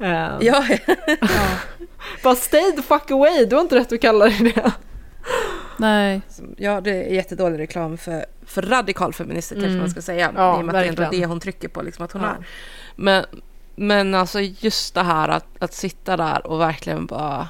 Eh, 0.00 0.28
Ja, 0.40 0.64
Bara 2.22 2.34
stay 2.34 2.72
the 2.76 2.82
fuck 2.82 3.10
away, 3.10 3.44
du 3.46 3.56
har 3.56 3.62
inte 3.62 3.76
rätt 3.76 3.92
att 3.92 4.00
kalla 4.00 4.24
det 4.24 4.52
det. 4.54 4.72
Nej, 5.78 6.20
ja, 6.56 6.80
det 6.80 6.90
är 6.90 7.14
jättedålig 7.14 7.58
reklam 7.58 7.98
för, 7.98 8.26
för 8.46 8.62
radikalfeminister 8.62 9.54
kanske 9.54 9.68
Mm. 9.70 9.80
man 9.80 9.90
ska 9.90 10.02
säga. 10.02 10.32
Ja, 10.36 10.58
I 10.58 10.62
och 10.62 10.66
med 10.66 10.74
att 10.74 10.80
det 10.82 10.86
är 10.86 10.88
ändå 10.88 11.02
verkligen. 11.02 11.22
det 11.22 11.26
hon 11.28 11.40
trycker 11.40 11.68
på, 11.68 11.82
liksom, 11.82 12.04
att 12.04 12.12
hon 12.12 12.22
Ja. 12.22 12.28
är. 12.28 12.36
Men, 12.96 13.24
men 13.76 14.14
alltså 14.14 14.40
just 14.40 14.94
det 14.94 15.02
här 15.02 15.28
att, 15.28 15.46
att 15.58 15.72
sitta 15.74 16.16
där 16.16 16.46
och 16.46 16.60
verkligen 16.60 17.06
bara... 17.06 17.48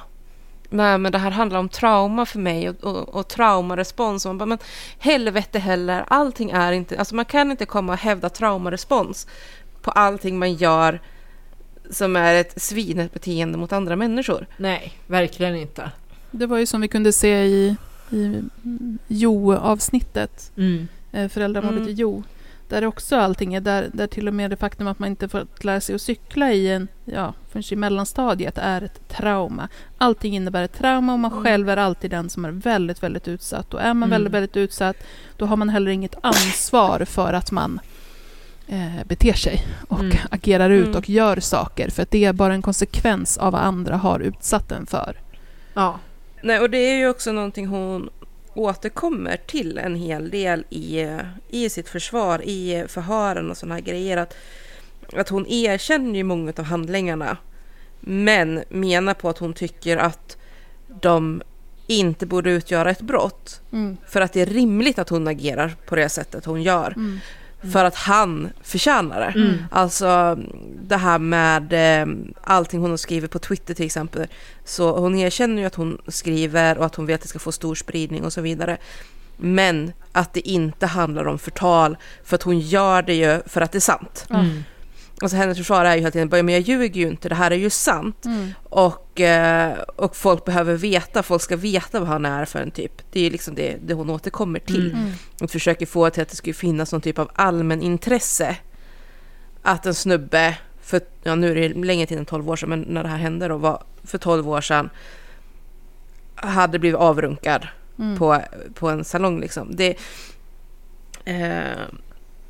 Nej, 0.69 0.97
men 0.97 1.11
det 1.11 1.17
här 1.17 1.31
handlar 1.31 1.59
om 1.59 1.69
trauma 1.69 2.25
för 2.25 2.39
mig 2.39 2.69
och, 2.69 2.83
och, 2.83 3.09
och 3.15 3.27
traumarespons. 3.27 4.25
Och 4.25 4.29
man 4.29 4.37
bara, 4.37 4.45
men 4.45 4.57
helvete 4.99 5.59
heller, 5.59 6.05
allting 6.07 6.49
är 6.51 6.71
inte... 6.71 6.99
Alltså 6.99 7.15
man 7.15 7.25
kan 7.25 7.51
inte 7.51 7.65
komma 7.65 7.93
och 7.93 7.99
hävda 7.99 8.29
traumarespons 8.29 9.27
på 9.81 9.91
allting 9.91 10.39
man 10.39 10.53
gör 10.53 11.01
som 11.89 12.15
är 12.15 12.35
ett 12.35 12.61
svinet 12.61 13.13
beteende 13.13 13.57
mot 13.57 13.73
andra 13.73 13.95
människor. 13.95 14.45
Nej, 14.57 14.93
verkligen 15.07 15.55
inte. 15.55 15.91
det 16.31 16.45
var 16.45 16.57
ju 16.57 16.65
som 16.65 16.81
vi 16.81 16.87
kunde 16.87 17.11
se 17.13 17.43
i, 17.45 17.75
i 18.11 18.41
Jo-avsnittet, 19.07 20.51
Mm. 20.57 20.87
eh, 21.11 21.27
föräldramordet 21.29 21.77
Mm. 21.79 21.89
i 21.89 21.93
Jo. 21.93 22.23
Där 22.69 22.85
också 22.85 23.15
allting 23.15 23.53
är, 23.53 23.61
där, 23.61 23.89
där 23.93 24.07
till 24.07 24.27
och 24.27 24.33
med 24.33 24.49
det 24.49 24.55
faktum 24.57 24.87
att 24.87 24.99
man 24.99 25.09
inte 25.09 25.29
får 25.29 25.47
lära 25.61 25.81
sig 25.81 25.95
att 25.95 26.01
cykla 26.01 26.51
i 26.51 26.71
en, 26.71 26.87
ja, 27.05 27.33
förrän 27.51 27.63
i 27.71 27.75
mellanstadiet 27.75 28.57
är 28.57 28.81
ett 28.81 29.07
trauma. 29.07 29.67
Allting 29.97 30.35
innebär 30.35 30.63
ett 30.63 30.73
trauma 30.77 31.13
och 31.13 31.19
man 31.19 31.31
Mm. 31.31 31.43
själv 31.43 31.69
är 31.69 31.77
alltid 31.77 32.11
den 32.11 32.29
som 32.29 32.45
är 32.45 32.51
väldigt, 32.51 33.03
väldigt 33.03 33.27
utsatt. 33.27 33.73
Och 33.73 33.81
är 33.81 33.93
man 33.93 34.09
Mm. 34.09 34.09
väldigt, 34.09 34.33
väldigt 34.33 34.57
utsatt, 34.57 34.95
då 35.37 35.45
har 35.45 35.55
man 35.57 35.69
heller 35.69 35.91
inget 35.91 36.15
ansvar 36.23 37.05
för 37.05 37.33
att 37.33 37.51
man 37.51 37.79
eh, 38.67 39.05
beter 39.05 39.33
sig 39.33 39.65
och 39.87 39.99
Mm. 39.99 40.17
agerar 40.31 40.69
ut 40.69 40.85
Mm. 40.85 40.97
och 40.97 41.09
gör 41.09 41.39
saker. 41.39 41.89
För 41.89 42.03
att 42.03 42.11
det 42.11 42.25
är 42.25 42.33
bara 42.33 42.53
en 42.53 42.61
konsekvens 42.61 43.37
av 43.37 43.51
vad 43.53 43.61
andra 43.61 43.97
har 43.97 44.19
utsatt 44.19 44.71
en 44.71 44.85
för. 44.85 45.15
Ja. 45.73 45.99
Nej, 46.43 46.59
och 46.59 46.69
det 46.69 46.77
är 46.77 46.97
ju 46.97 47.09
också 47.09 47.31
någonting 47.31 47.67
hon 47.67 48.09
återkommer 48.57 49.37
till 49.37 49.77
en 49.77 49.95
hel 49.95 50.29
del 50.29 50.65
i, 50.69 51.07
i 51.49 51.69
sitt 51.69 51.89
försvar, 51.89 52.41
i 52.43 52.85
förhören 52.87 53.51
och 53.51 53.57
sådana 53.57 53.75
här 53.75 53.81
grejer. 53.81 54.17
Att, 54.17 54.35
att 55.13 55.29
hon 55.29 55.47
erkänner 55.47 56.15
ju 56.15 56.23
många 56.23 56.53
av 56.57 56.65
handlingarna, 56.65 57.37
men 57.99 58.63
menar 58.69 59.13
på 59.13 59.29
att 59.29 59.37
hon 59.37 59.53
tycker 59.53 59.97
att 59.97 60.37
de 61.01 61.41
inte 61.87 62.25
borde 62.25 62.49
utgöra 62.49 62.91
ett 62.91 63.01
brott. 63.01 63.61
Mm. 63.71 63.97
För 64.07 64.21
att 64.21 64.33
det 64.33 64.41
är 64.41 64.45
rimligt 64.45 64.99
att 64.99 65.09
hon 65.09 65.27
agerar 65.27 65.75
på 65.85 65.95
det 65.95 66.09
sättet 66.09 66.45
hon 66.45 66.63
gör. 66.63 66.93
Mm. 66.95 67.19
För 67.61 67.85
att 67.85 67.95
han 67.95 68.49
förtjänar 68.61 69.19
det. 69.19 69.39
Mm. 69.39 69.57
Alltså 69.71 70.37
det 70.81 70.97
här 70.97 71.19
med 71.19 71.73
eh, 71.73 72.07
allting 72.43 72.79
hon 72.79 72.89
har 72.89 72.97
skrivit 72.97 73.31
på 73.31 73.39
Twitter 73.39 73.73
till 73.73 73.85
exempel. 73.85 74.27
Så 74.65 74.99
hon 74.99 75.15
erkänner 75.15 75.61
ju 75.61 75.67
att 75.67 75.75
hon 75.75 76.01
skriver 76.07 76.77
och 76.77 76.85
att 76.85 76.95
hon 76.95 77.05
vet 77.05 77.15
att 77.15 77.21
det 77.21 77.27
ska 77.27 77.39
få 77.39 77.51
stor 77.51 77.75
spridning 77.75 78.23
och 78.23 78.33
så 78.33 78.41
vidare. 78.41 78.77
Men 79.37 79.93
att 80.11 80.33
det 80.33 80.49
inte 80.49 80.85
handlar 80.85 81.27
om 81.27 81.39
förtal 81.39 81.97
för 82.23 82.35
att 82.35 82.43
hon 82.43 82.59
gör 82.59 83.01
det 83.01 83.13
ju 83.13 83.41
för 83.45 83.61
att 83.61 83.71
det 83.71 83.77
är 83.77 83.79
sant. 83.79 84.25
Mm. 84.29 84.63
Och 85.21 85.29
så 85.31 85.35
hennes 85.37 85.57
försvar 85.57 85.85
är 85.85 85.93
ju 85.95 85.99
hela 86.01 86.11
tiden, 86.11 86.29
"Bara, 86.29 86.43
men 86.43 86.53
jag 86.53 86.61
ljuger 86.61 87.01
ju 87.01 87.07
inte, 87.07 87.29
det 87.29 87.35
här 87.35 87.51
är 87.51 87.55
ju 87.55 87.69
sant. 87.69 88.25
Mm. 88.25 88.49
Och, 88.63 89.19
eh, 89.21 89.77
och 89.95 90.15
folk 90.15 90.45
behöver 90.45 90.73
veta, 90.75 91.23
folk 91.23 91.41
ska 91.41 91.55
veta 91.55 91.99
vad 91.99 92.09
han 92.09 92.25
är 92.25 92.45
för 92.45 92.59
en 92.59 92.71
typ. 92.71 92.91
Det 93.11 93.19
är 93.19 93.23
ju 93.23 93.29
liksom 93.29 93.55
det, 93.55 93.77
det 93.85 93.93
hon 93.93 94.09
återkommer 94.09 94.59
till. 94.59 94.91
Mm. 94.93 95.11
Och 95.41 95.51
försöker 95.51 95.85
få 95.85 96.09
till 96.09 96.21
att 96.21 96.29
det 96.29 96.35
skulle 96.35 96.53
finnas 96.53 96.91
någon 96.91 97.01
typ 97.01 97.19
av 97.19 97.29
allmän 97.35 97.81
intresse. 97.81 98.55
Att 99.61 99.85
en 99.85 99.93
snubbe, 99.93 100.57
för 100.81 101.01
ja, 101.23 101.35
nu 101.35 101.51
är 101.51 101.55
det 101.55 101.69
länge 101.85 102.05
till 102.05 102.17
än 102.17 102.25
12 102.25 102.49
år 102.49 102.55
sedan, 102.55 102.69
men 102.69 102.81
när 102.81 103.03
det 103.03 103.09
här 103.09 103.17
hände 103.17 103.47
då, 103.47 103.57
var 103.57 103.83
för 104.03 104.17
12 104.17 104.49
år 104.49 104.61
sedan, 104.61 104.89
hade 106.35 106.79
blivit 106.79 106.99
avrunkad 106.99 107.67
Mm. 107.99 108.17
på, 108.17 108.41
på 108.73 108.89
en 108.89 109.03
salong 109.03 109.39
liksom. 109.39 109.75
Det, 109.75 109.95
eh, 111.25 111.77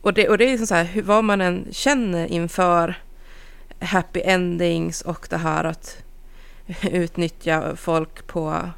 och, 0.07 0.13
det, 0.13 0.29
och 0.29 0.37
det 0.37 0.45
är 0.45 0.49
liksom 0.49 0.67
så 0.67 0.75
här, 0.75 0.83
hur, 0.83 1.01
vad 1.01 1.23
man 1.23 1.41
än 1.41 1.67
känner 1.71 2.27
inför 2.27 2.95
happy 3.79 4.21
endings 4.21 5.01
och 5.01 5.27
det 5.29 5.37
här 5.37 5.63
att 5.63 5.97
utnyttja 6.91 7.75
folk 7.75 8.27
på, 8.27 8.69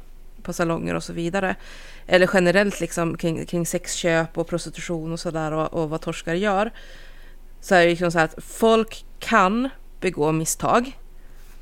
på 0.42 0.52
salonger 0.52 0.94
och 0.94 1.04
så 1.04 1.12
vidare. 1.12 1.56
Eller 2.06 2.30
generellt 2.34 2.80
liksom 2.80 3.16
kring, 3.16 3.46
kring 3.46 3.66
sexköp 3.66 4.38
och 4.38 4.48
prostitution 4.48 5.12
och 5.12 5.20
sådär 5.20 5.52
och, 5.52 5.74
och 5.74 5.90
vad 5.90 6.00
torskar 6.00 6.34
gör. 6.34 6.70
Så 7.60 7.74
är 7.74 7.84
det 7.84 7.90
liksom 7.90 8.12
så 8.12 8.18
här 8.18 8.24
att 8.24 8.44
folk 8.44 9.04
kan 9.18 9.68
begå 10.00 10.32
misstag. 10.32 10.98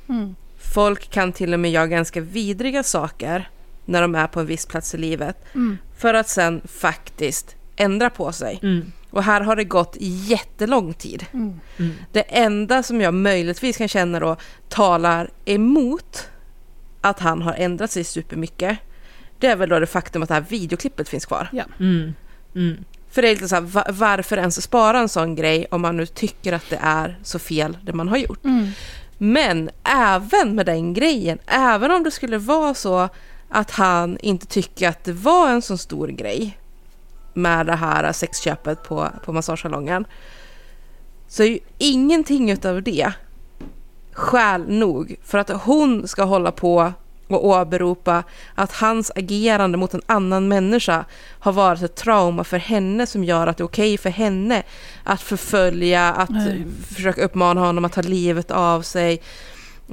Mm. 0.09 0.35
Folk 0.57 1.09
kan 1.09 1.33
till 1.33 1.53
och 1.53 1.59
med 1.59 1.71
göra 1.71 1.87
ganska 1.87 2.21
vidriga 2.21 2.83
saker 2.83 3.49
när 3.85 4.01
de 4.01 4.15
är 4.15 4.27
på 4.27 4.39
en 4.39 4.45
viss 4.45 4.65
plats 4.65 4.95
i 4.95 4.97
livet. 4.97 5.37
Mm. 5.55 5.77
För 5.97 6.13
att 6.13 6.29
sen 6.29 6.61
faktiskt 6.65 7.55
ändra 7.75 8.09
på 8.09 8.31
sig. 8.31 8.59
Mm. 8.63 8.91
Och 9.09 9.23
här 9.23 9.41
har 9.41 9.55
det 9.55 9.63
gått 9.63 9.95
jättelång 9.99 10.93
tid. 10.93 11.25
Mm. 11.33 11.59
Mm. 11.77 11.93
Det 12.11 12.21
enda 12.21 12.83
som 12.83 13.01
jag 13.01 13.13
möjligtvis 13.13 13.77
kan 13.77 13.87
känna 13.87 14.19
då 14.19 14.35
talar 14.69 15.29
emot 15.45 16.27
att 17.01 17.19
han 17.19 17.41
har 17.41 17.53
ändrat 17.53 17.91
sig 17.91 18.03
supermycket. 18.03 18.77
Det 19.39 19.47
är 19.47 19.55
väl 19.55 19.69
då 19.69 19.79
det 19.79 19.85
faktum 19.87 20.23
att 20.23 20.27
det 20.29 20.33
här 20.35 20.45
videoklippet 20.49 21.09
finns 21.09 21.25
kvar. 21.25 21.49
Mm. 21.79 22.13
Mm. 22.55 22.83
För 23.11 23.21
det 23.21 23.27
är 23.29 23.33
lite 23.33 23.47
så 23.49 23.55
här, 23.55 23.61
va- 23.61 23.85
varför 23.89 24.37
ens 24.37 24.61
spara 24.61 24.99
en 24.99 25.09
sån 25.09 25.35
grej 25.35 25.67
om 25.71 25.81
man 25.81 25.97
nu 25.97 26.05
tycker 26.05 26.53
att 26.53 26.69
det 26.69 26.79
är 26.81 27.19
så 27.23 27.39
fel 27.39 27.77
det 27.83 27.93
man 27.93 28.07
har 28.07 28.17
gjort. 28.17 28.45
Mm. 28.45 28.67
Men 29.17 29.69
även 29.83 30.55
med 30.55 30.65
den 30.65 30.93
grejen, 30.93 31.39
även 31.45 31.91
om 31.91 32.03
det 32.03 32.11
skulle 32.11 32.37
vara 32.37 32.73
så 32.73 33.09
att 33.49 33.71
han 33.71 34.17
inte 34.21 34.45
tycker 34.47 34.89
att 34.89 35.03
det 35.03 35.13
var 35.13 35.49
en 35.49 35.61
så 35.61 35.77
stor 35.77 36.07
grej 36.07 36.57
med 37.41 37.65
det 37.65 37.75
här 37.75 38.11
sexköpet 38.11 38.83
på, 38.83 39.09
på 39.25 39.33
massagesalongen. 39.33 40.05
Så 41.27 41.43
är 41.43 41.47
ju 41.47 41.59
ingenting 41.77 42.51
utav 42.51 42.83
det 42.83 43.11
skäl 44.11 44.65
nog 44.67 45.15
för 45.23 45.37
att 45.37 45.49
hon 45.49 46.07
ska 46.07 46.23
hålla 46.23 46.51
på 46.51 46.93
och 47.27 47.45
åberopa 47.45 48.23
att 48.55 48.71
hans 48.71 49.11
agerande 49.15 49.77
mot 49.77 49.93
en 49.93 50.01
annan 50.05 50.47
människa 50.47 51.05
har 51.39 51.51
varit 51.51 51.81
ett 51.81 51.95
trauma 51.95 52.43
för 52.43 52.57
henne 52.57 53.07
som 53.07 53.23
gör 53.23 53.47
att 53.47 53.57
det 53.57 53.61
är 53.61 53.65
okej 53.65 53.97
för 53.97 54.09
henne 54.09 54.63
att 55.03 55.21
förfölja, 55.21 56.13
att 56.13 56.29
Nej. 56.29 56.65
försöka 56.95 57.23
uppmana 57.23 57.61
honom 57.61 57.85
att 57.85 57.93
ta 57.93 58.01
livet 58.01 58.51
av 58.51 58.81
sig, 58.81 59.21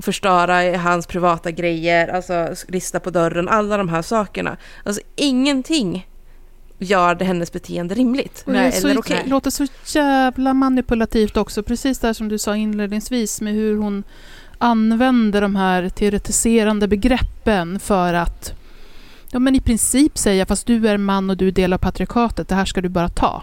förstöra 0.01 0.79
hans 0.79 1.07
privata 1.07 1.51
grejer, 1.51 2.09
alltså 2.09 2.49
rista 2.69 3.01
på 3.01 3.11
dörren, 3.11 3.49
alla 3.49 3.77
de 3.77 3.89
här 3.89 4.03
sakerna. 4.03 4.57
Alltså 4.85 5.03
ingenting 5.17 6.07
gör 6.79 7.15
det 7.15 7.25
hennes 7.25 7.53
beteende 7.53 7.95
rimligt. 7.95 8.43
Nej, 8.47 8.73
eller 8.77 8.99
okej. 8.99 9.21
Det 9.25 9.31
låter 9.31 9.51
så 9.51 9.67
jävla 9.87 10.55
manipulativt 10.55 11.37
också, 11.37 11.63
precis 11.63 11.99
där 11.99 12.13
som 12.13 12.29
du 12.29 12.39
sa 12.39 12.57
inledningsvis 12.57 13.41
med 13.41 13.55
hur 13.55 13.77
hon 13.77 14.05
använder 14.59 15.41
de 15.41 15.57
här 15.57 15.89
teoretiserande 15.89 16.89
begreppen 16.89 17.79
för 17.79 18.15
att 18.15 18.53
ja, 19.31 19.39
men 19.39 19.55
i 19.55 19.61
princip 19.61 20.19
säga 20.19 20.47
fast 20.47 20.67
du 20.67 20.89
är 20.89 20.97
man 20.97 21.31
och 21.31 21.37
du 21.37 21.49
är 21.49 21.53
del 21.53 21.73
av 21.73 21.79
patriarkatet, 21.79 22.49
det 22.49 22.55
här 22.55 22.65
ska 22.65 22.81
du 22.81 22.89
bara 22.89 23.09
ta. 23.09 23.43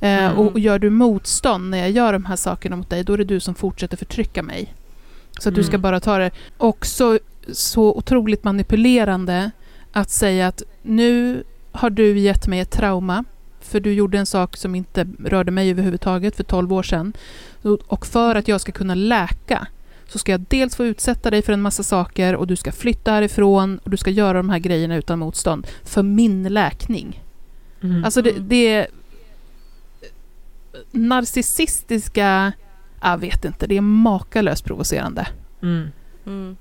Eh, 0.00 0.24
mm. 0.24 0.38
och, 0.38 0.58
gör 0.58 0.78
du 0.78 0.90
motstånd 0.90 1.70
när 1.70 1.78
jag 1.78 1.90
gör 1.90 2.12
de 2.12 2.24
här 2.24 2.36
sakerna 2.36 2.76
mot 2.76 2.90
dig, 2.90 3.04
då 3.04 3.12
är 3.12 3.18
det 3.18 3.24
du 3.24 3.40
som 3.40 3.54
fortsätter 3.54 3.96
förtrycka 3.96 4.42
mig. 4.42 4.74
Så 5.32 5.40
att 5.40 5.46
mm. 5.46 5.54
du 5.54 5.62
ska 5.62 5.74
mm. 5.74 5.82
bara 5.82 6.00
ta 6.00 6.18
det. 6.18 6.30
Också 6.58 7.18
så 7.52 7.94
otroligt 7.94 8.44
manipulerande 8.44 9.50
att 9.92 10.10
säga 10.10 10.46
att 10.46 10.62
nu 10.82 11.44
har 11.80 11.90
du 11.90 12.18
gett 12.18 12.46
mig 12.46 12.60
ett 12.60 12.70
trauma, 12.70 13.24
för 13.60 13.80
du 13.80 13.92
gjorde 13.92 14.18
en 14.18 14.26
sak 14.26 14.56
som 14.56 14.74
inte 14.74 15.06
rörde 15.24 15.50
mig 15.50 15.70
överhuvudtaget 15.70 16.36
för 16.36 16.44
12 16.44 16.72
år 16.72 16.82
sedan. 16.82 17.12
Och 17.86 18.06
för 18.06 18.34
att 18.34 18.48
jag 18.48 18.60
ska 18.60 18.72
kunna 18.72 18.94
läka 18.94 19.66
så 20.08 20.18
ska 20.18 20.32
jag 20.32 20.44
dels 20.48 20.76
få 20.76 20.84
utsätta 20.84 21.30
dig 21.30 21.42
för 21.42 21.52
en 21.52 21.62
massa 21.62 21.82
saker 21.82 22.36
och 22.36 22.46
du 22.46 22.56
ska 22.56 22.72
flytta 22.72 23.12
härifrån 23.12 23.78
och 23.78 23.90
du 23.90 23.96
ska 23.96 24.10
göra 24.10 24.38
de 24.38 24.50
här 24.50 24.58
grejerna 24.58 24.96
utan 24.96 25.18
motstånd 25.18 25.66
för 25.84 26.02
min 26.02 26.42
läkning. 26.42 27.22
Mm. 27.82 28.04
Alltså 28.04 28.22
det, 28.22 28.32
det 28.38 28.68
är 28.68 28.86
narcissistiska, 30.90 32.52
jag 33.02 33.18
vet 33.18 33.44
inte, 33.44 33.66
det 33.66 33.76
är 33.76 33.80
makalöst 33.80 34.64
provocerande. 34.64 35.26
Mm. 35.62 35.88
Mm. 36.26 36.56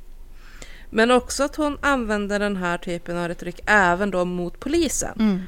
Men 0.89 1.11
också 1.11 1.43
att 1.43 1.55
hon 1.55 1.77
använder 1.81 2.39
den 2.39 2.55
här 2.55 2.77
typen 2.77 3.17
av 3.17 3.27
retorik 3.27 3.59
även 3.65 4.11
då 4.11 4.25
mot 4.25 4.59
polisen. 4.59 5.17
Mm. 5.19 5.41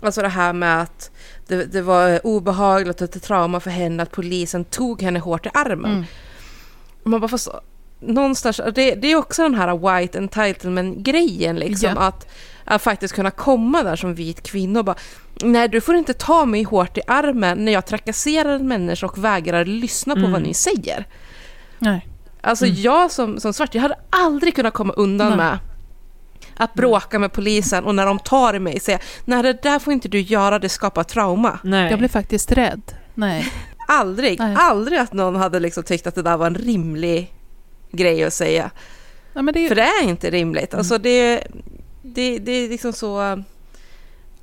Alltså 0.00 0.22
det 0.22 0.28
här 0.28 0.52
med 0.52 0.82
att 0.82 1.10
det, 1.46 1.64
det 1.64 1.82
var 1.82 2.26
obehagligt 2.26 3.00
och 3.00 3.16
ett 3.16 3.22
trauma 3.22 3.60
för 3.60 3.70
henne 3.70 4.02
att 4.02 4.10
polisen 4.10 4.64
tog 4.64 5.02
henne 5.02 5.18
hårt 5.18 5.46
i 5.46 5.50
armen. 5.54 5.92
Mm 5.92 6.04
man 7.06 7.20
bara 7.20 7.28
får 7.28 7.60
någonstans, 8.00 8.60
det, 8.74 8.94
det 8.94 9.12
är 9.12 9.16
också 9.16 9.42
den 9.42 9.54
här 9.54 10.00
white 10.00 10.18
entitlement-grejen 10.18 11.56
liksom, 11.56 11.90
ja. 11.96 12.02
att, 12.02 12.28
att 12.64 12.82
faktiskt 12.82 13.14
kunna 13.14 13.30
komma 13.30 13.82
där 13.82 13.96
som 13.96 14.14
vit 14.14 14.42
kvinna 14.42 14.78
och 14.78 14.84
bara 14.84 14.96
Nej, 15.42 15.68
du 15.68 15.80
får 15.80 15.94
inte 15.94 16.14
ta 16.14 16.44
mig 16.44 16.62
hårt 16.62 16.98
i 16.98 17.00
armen 17.06 17.64
när 17.64 17.72
jag 17.72 17.86
trakasserar 17.86 18.54
en 18.54 18.68
människa 18.68 19.06
och 19.06 19.24
vägrar 19.24 19.64
lyssna 19.64 20.14
på 20.14 20.20
mm. 20.20 20.32
vad 20.32 20.42
ni 20.42 20.54
säger. 20.54 21.06
Nej. 21.78 22.06
Alltså 22.46 22.66
mm. 22.66 22.76
jag 22.80 23.10
som, 23.10 23.40
som 23.40 23.52
svart, 23.52 23.74
jag 23.74 23.82
hade 23.82 23.98
aldrig 24.10 24.54
kunnat 24.54 24.74
komma 24.74 24.92
undan 24.92 25.28
Nej. 25.28 25.36
med 25.36 25.58
att 26.56 26.74
bråka 26.74 27.18
med 27.18 27.32
polisen 27.32 27.84
och 27.84 27.94
när 27.94 28.06
de 28.06 28.18
tar 28.18 28.58
mig 28.58 28.80
säga 28.80 28.98
nej 29.24 29.42
det 29.42 29.62
där 29.62 29.78
får 29.78 29.92
inte 29.92 30.08
du 30.08 30.20
göra, 30.20 30.58
det 30.58 30.68
skapar 30.68 31.04
trauma. 31.04 31.58
Nej. 31.62 31.90
Jag 31.90 31.98
blir 31.98 32.08
faktiskt 32.08 32.52
rädd. 32.52 32.82
Nej. 33.14 33.52
Aldrig, 33.88 34.38
Nej. 34.38 34.56
aldrig 34.58 34.98
att 34.98 35.12
någon 35.12 35.36
hade 35.36 35.60
liksom 35.60 35.82
tyckt 35.82 36.06
att 36.06 36.14
det 36.14 36.22
där 36.22 36.36
var 36.36 36.46
en 36.46 36.54
rimlig 36.54 37.34
grej 37.92 38.24
att 38.24 38.32
säga. 38.32 38.70
Ja, 39.32 39.42
det... 39.42 39.68
För 39.68 39.74
det 39.74 39.82
är 39.82 40.02
inte 40.02 40.30
rimligt. 40.30 40.72
Mm. 40.72 40.78
Alltså 40.78 40.98
det, 40.98 41.46
det, 42.02 42.38
det 42.38 42.52
är 42.52 42.68
liksom 42.68 42.92
så 42.92 43.42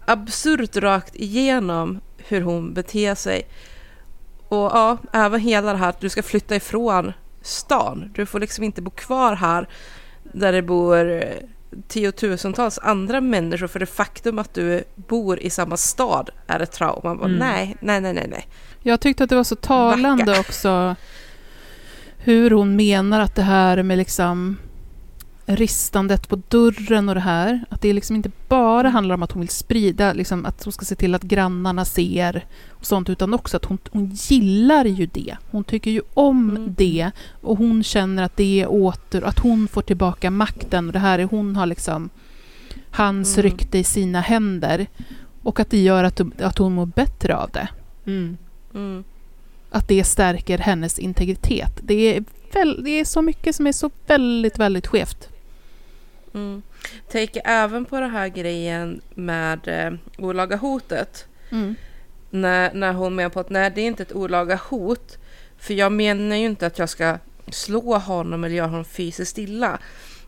absurt 0.06 0.78
rakt 0.78 1.16
igenom 1.16 2.00
hur 2.18 2.42
hon 2.42 2.74
beter 2.74 3.16
sig. 3.16 3.48
Och 4.48 4.72
ja, 4.74 4.98
även 5.14 5.40
hela 5.40 5.72
det 5.72 5.78
här 5.78 5.90
att 5.90 6.00
du 6.00 6.10
ska 6.10 6.24
flytta 6.24 6.56
ifrån 6.56 7.14
stan. 7.44 8.12
Du 8.14 8.26
får 8.26 8.40
liksom 8.40 8.64
inte 8.64 8.82
bo 8.82 8.92
kvar 8.92 9.36
här 9.36 9.68
där 10.24 10.52
det 10.52 10.62
bor 10.62 11.24
tiotusentals 11.88 12.80
andra 12.80 13.22
människor 13.22 13.68
för 13.68 13.80
det 13.80 13.86
faktum 13.86 14.40
att 14.40 14.54
du 14.54 14.84
bor 14.96 15.40
i 15.40 15.50
samma 15.50 15.78
stad 15.78 16.30
är 16.48 16.60
ett 16.60 16.72
trauma. 16.72 17.12
mm. 17.12 17.32
Nej, 17.32 17.78
nej, 17.80 18.02
nej, 18.02 18.14
nej, 18.14 18.28
nej. 18.30 18.48
Jag 18.82 19.00
tyckte 19.00 19.24
att 19.24 19.30
det 19.30 19.36
var 19.36 19.44
så 19.44 19.56
talande 19.56 20.26
Backa. 20.26 20.40
också 20.40 20.96
hur 22.18 22.52
hon 22.52 22.76
menar 22.76 23.20
att 23.20 23.36
det 23.36 23.42
här 23.42 23.84
med 23.84 23.98
liksom 23.98 24.58
ristandet 25.46 26.30
på 26.30 26.42
dörren 26.48 27.10
och 27.10 27.16
det 27.16 27.22
här, 27.22 27.66
att 27.70 27.82
det 27.82 27.94
liksom 27.94 28.16
inte 28.16 28.32
bara 28.48 28.90
handlar 28.90 29.16
om 29.16 29.24
att 29.24 29.32
hon 29.32 29.42
vill 29.42 29.50
sprida, 29.50 30.14
liksom 30.14 30.46
att 30.46 30.64
hon 30.64 30.74
ska 30.74 30.86
se 30.86 30.96
till 30.96 31.16
att 31.16 31.24
grannarna 31.24 31.86
ser 31.86 32.46
och 32.70 32.86
sånt, 32.86 33.10
utan 33.10 33.34
också 33.34 33.58
att 33.58 33.66
hon, 33.66 33.78
hon 33.92 34.12
gillar 34.14 34.86
ju 34.86 35.06
det. 35.06 35.38
Hon 35.52 35.64
tycker 35.64 35.92
ju 35.92 36.02
om 36.14 36.50
mm. 36.50 36.74
det 36.78 37.12
och 37.42 37.58
hon 37.58 37.84
känner 37.84 38.24
att 38.24 38.38
det 38.38 38.62
är 38.62 38.72
åter, 38.72 39.24
att 39.24 39.40
hon 39.40 39.68
får 39.68 39.82
tillbaka 39.82 40.32
makten 40.32 40.88
och 40.88 40.94
det 40.94 41.00
här 41.00 41.20
är 41.20 41.24
hon 41.24 41.56
har 41.56 41.66
liksom 41.66 42.10
hans 42.92 43.38
mm. 43.38 43.44
rykte 43.44 43.78
i 43.78 43.84
sina 43.84 44.22
händer 44.22 44.88
och 45.44 45.60
att 45.60 45.70
det 45.70 45.82
gör 45.82 46.04
att, 46.04 46.42
att 46.42 46.58
hon 46.58 46.74
mår 46.74 46.86
bättre 46.86 47.36
av 47.36 47.50
det. 47.50 47.68
Mm. 48.06 48.38
Mm. 48.74 49.04
Att 49.70 49.88
det 49.88 50.04
stärker 50.04 50.58
hennes 50.58 51.00
integritet. 51.00 51.80
Det 51.82 52.16
är, 52.16 52.24
väl, 52.54 52.84
det 52.84 52.90
är 52.90 53.06
så 53.06 53.22
mycket 53.22 53.56
som 53.56 53.68
är 53.68 53.72
så 53.72 53.90
väldigt, 54.08 54.60
väldigt 54.60 54.88
skevt. 54.88 55.30
Mm. 56.34 56.62
Tänker 57.12 57.42
även 57.46 57.86
på 57.86 58.00
den 58.00 58.10
här 58.10 58.28
grejen 58.28 59.02
med 59.14 59.68
eh, 59.68 59.94
olaga 60.18 60.56
hotet. 60.56 61.28
Mm. 61.50 61.76
När, 62.30 62.74
när 62.74 62.94
hon 62.94 63.16
menar 63.16 63.30
på 63.30 63.40
att 63.40 63.50
nej, 63.50 63.72
det 63.76 63.82
är 63.82 63.88
inte 63.88 64.04
ett 64.04 64.14
olaga 64.14 64.60
hot. 64.70 65.18
För 65.58 65.74
jag 65.74 65.92
menar 65.92 66.36
ju 66.36 66.46
inte 66.46 66.68
att 66.68 66.80
jag 66.80 66.90
ska 66.90 67.18
slå 67.52 67.98
honom 67.98 68.44
eller 68.44 68.56
göra 68.56 68.68
honom 68.68 68.86
fysiskt 68.86 69.38
illa. 69.38 69.80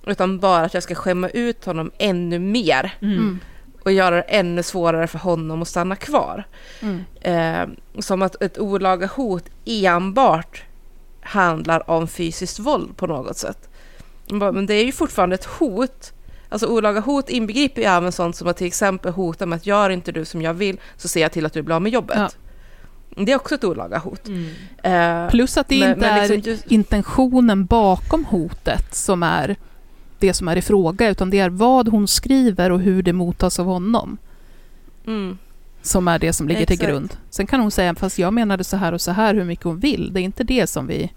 Utan 0.08 0.39
bara 0.39 0.64
att 0.64 0.74
jag 0.74 0.84
ska 0.84 0.95
skämma 0.95 1.30
ut 1.30 1.66
honom 1.66 1.91
ännu 1.97 2.39
mer. 2.39 2.93
Mm 3.01 3.39
och 3.86 3.91
göra 3.91 4.16
det 4.16 4.22
ännu 4.22 4.64
svårare 4.64 5.08
för 5.08 5.20
honom 5.20 5.62
att 5.62 5.68
stanna 5.68 5.95
kvar. 5.95 6.43
Mm. 6.82 7.03
Eh, 7.22 8.01
som 8.01 8.22
att 8.22 8.41
ett 8.41 8.58
olaga 8.58 9.08
hot 9.08 9.49
enbart 9.66 10.64
handlar 11.22 11.89
om 11.89 12.08
fysiskt 12.08 12.60
våld 12.60 12.97
på 12.97 13.08
något 13.08 13.38
sätt. 13.38 13.70
Men 14.30 14.65
det 14.65 14.73
är 14.73 14.86
ju 14.86 14.91
fortfarande 14.91 15.36
ett 15.36 15.45
hot. 15.45 16.13
Alltså 16.49 16.67
olaga 16.67 16.99
hot 16.99 17.30
inbegriper 17.30 17.82
ju 17.82 17.88
även 17.88 18.11
sånt 18.11 18.36
som 18.36 18.47
att 18.47 18.57
till 18.57 18.67
exempel 18.67 19.11
hota 19.11 19.45
med 19.45 19.55
att 19.55 19.65
gör 19.65 19.89
inte 19.89 20.11
du 20.11 20.26
som 20.26 20.41
jag 20.41 20.53
vill 20.53 20.78
så 20.97 21.07
ser 21.07 21.21
jag 21.21 21.32
till 21.32 21.45
att 21.45 21.53
du 21.53 21.61
blir 21.61 21.76
av 21.76 21.82
med 21.82 21.91
jobbet. 21.91 22.17
Ja. 22.17 22.30
Det 23.17 23.32
är 23.32 23.36
också 23.36 23.55
ett 23.55 23.63
olaga 23.63 23.97
hot. 23.97 24.28
Mm. 24.28 24.45
Eh, 24.84 25.30
Plus 25.30 25.57
att 25.57 25.67
det 25.67 25.80
men, 25.80 25.89
inte 25.89 25.99
men 25.99 26.32
liksom, 26.32 26.53
är 26.53 26.73
intentionen 26.73 27.65
bakom 27.65 28.26
hotet 28.26 28.95
som 28.95 29.23
är 29.23 29.55
det 30.19 30.34
som 30.34 30.47
är 30.47 30.55
i 30.55 30.61
fråga, 30.61 31.09
utan 31.09 31.30
det 31.30 31.39
är 31.39 31.49
vad 31.49 31.88
hon 31.88 32.07
skriver 32.07 32.71
och 32.71 32.80
hur 32.80 33.03
det 33.03 33.13
mottas 33.13 33.59
av 33.59 33.65
honom. 33.65 34.17
Mm. 35.07 35.38
Som 35.82 36.07
är 36.07 36.19
det 36.19 36.34
som 36.34 36.47
ligger 36.47 36.61
Exakt. 36.61 36.80
till 36.80 36.89
grund. 36.89 37.17
Sen 37.30 37.47
kan 37.47 37.59
hon 37.59 37.71
säga, 37.71 37.95
fast 37.95 38.19
jag 38.19 38.34
menade 38.34 38.63
så 38.63 38.78
här 38.78 38.93
och 38.93 39.01
så 39.01 39.11
här, 39.11 39.34
hur 39.34 39.43
mycket 39.43 39.65
hon 39.65 39.80
vill. 39.80 40.13
Det 40.13 40.19
är 40.19 40.23
inte 40.23 40.43
det 40.43 40.67
som 40.67 40.88
vi... 40.88 41.11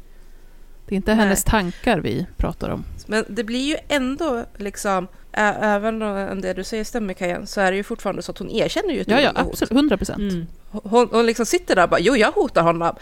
Det 0.89 0.95
är 0.95 0.97
inte 0.97 1.15
Nej. 1.15 1.25
hennes 1.25 1.45
tankar 1.45 1.99
vi 1.99 2.27
pratar 2.37 2.69
om. 2.69 2.85
Men 3.07 3.25
det 3.29 3.45
blir 3.45 3.69
ju 3.69 3.77
ändå 3.89 4.45
liksom, 4.57 5.09
även 5.33 6.03
om 6.03 6.41
det 6.41 6.53
du 6.53 6.65
säger 6.65 6.85
stämmer 6.85 7.15
Kajan, 7.15 7.47
så 7.47 7.61
är 7.61 7.71
det 7.71 7.77
ju 7.77 7.83
fortfarande 7.83 8.23
så 8.23 8.33
att 8.33 8.39
hon 8.39 8.51
erkänner 8.51 8.95
ju 8.95 9.01
ett 9.01 9.11
Ja, 9.11 9.21
ja, 9.21 9.33
absolut. 9.35 9.73
100 9.73 9.97
procent. 9.97 10.19
Mm. 10.19 10.47
Hon, 10.71 11.09
hon 11.11 11.27
liksom 11.27 11.47
sitter 11.47 11.77
där 11.77 11.83
och 11.83 11.91
bara, 11.91 12.01
jo, 12.01 12.17
jag 12.17 12.33
hotar 12.33 12.63
honom. 12.63 12.95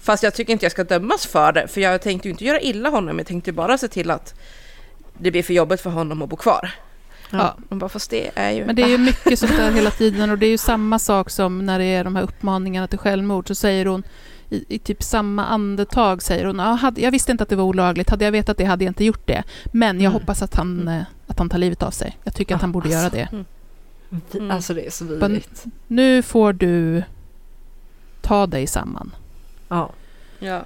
Fast 0.00 0.22
jag 0.22 0.34
tycker 0.34 0.52
inte 0.52 0.64
jag 0.64 0.72
ska 0.72 0.84
dömas 0.84 1.26
för 1.26 1.52
det, 1.52 1.68
för 1.68 1.80
jag 1.80 2.02
tänkte 2.02 2.28
ju 2.28 2.32
inte 2.32 2.44
göra 2.44 2.60
illa 2.60 2.88
honom, 2.88 3.18
jag 3.18 3.26
tänkte 3.26 3.52
bara 3.52 3.78
se 3.78 3.88
till 3.88 4.10
att 4.10 4.34
det 5.18 5.30
blir 5.30 5.42
för 5.42 5.54
jobbigt 5.54 5.80
för 5.80 5.90
honom 5.90 6.22
att 6.22 6.28
bo 6.28 6.36
kvar. 6.36 6.70
Ja. 7.30 7.56
Man 7.68 7.78
bara, 7.78 7.88
fast 7.88 8.10
det 8.10 8.30
är 8.34 8.50
ju... 8.50 8.64
Men 8.64 8.76
det 8.76 8.82
är 8.82 8.88
ju 8.88 8.98
mycket 9.08 9.38
sånt 9.38 9.56
där 9.56 9.70
hela 9.70 9.90
tiden 9.90 10.30
och 10.30 10.38
det 10.38 10.46
är 10.46 10.50
ju 10.50 10.58
samma 10.58 10.98
sak 10.98 11.30
som 11.30 11.66
när 11.66 11.78
det 11.78 11.84
är 11.84 12.04
de 12.04 12.16
här 12.16 12.22
uppmaningarna 12.22 12.86
till 12.86 12.98
självmord 12.98 13.48
så 13.48 13.54
säger 13.54 13.86
hon 13.86 14.02
i, 14.50 14.64
i 14.68 14.78
typ 14.78 15.02
samma 15.02 15.46
andetag 15.46 16.22
säger 16.22 16.44
hon 16.44 16.60
ah, 16.60 16.74
hade, 16.74 17.00
jag 17.00 17.10
visste 17.10 17.32
inte 17.32 17.42
att 17.42 17.48
det 17.48 17.56
var 17.56 17.64
olagligt, 17.64 18.10
hade 18.10 18.24
jag 18.24 18.32
vetat 18.32 18.56
det 18.56 18.64
hade 18.64 18.84
jag 18.84 18.90
inte 18.90 19.04
gjort 19.04 19.26
det. 19.26 19.42
Men 19.72 19.96
jag 20.00 20.10
mm. 20.10 20.12
hoppas 20.12 20.42
att 20.42 20.54
han, 20.54 20.80
mm. 20.80 20.94
Eh, 20.94 21.04
att 21.26 21.38
han 21.38 21.48
tar 21.48 21.58
livet 21.58 21.82
av 21.82 21.90
sig. 21.90 22.18
Jag 22.24 22.34
tycker 22.34 22.54
att 22.54 22.60
han 22.60 22.72
borde 22.72 22.86
alltså, 22.86 23.16
göra 23.16 23.28
det. 23.30 23.44
Mm. 24.32 24.50
Alltså 24.50 24.74
det 24.74 24.86
är 24.86 24.90
så 24.90 25.04
vidrigt. 25.04 25.64
Nu 25.86 26.22
får 26.22 26.52
du 26.52 27.02
ta 28.20 28.46
dig 28.46 28.66
samman. 28.66 29.14
Ja. 29.68 29.90
Ja, 30.38 30.64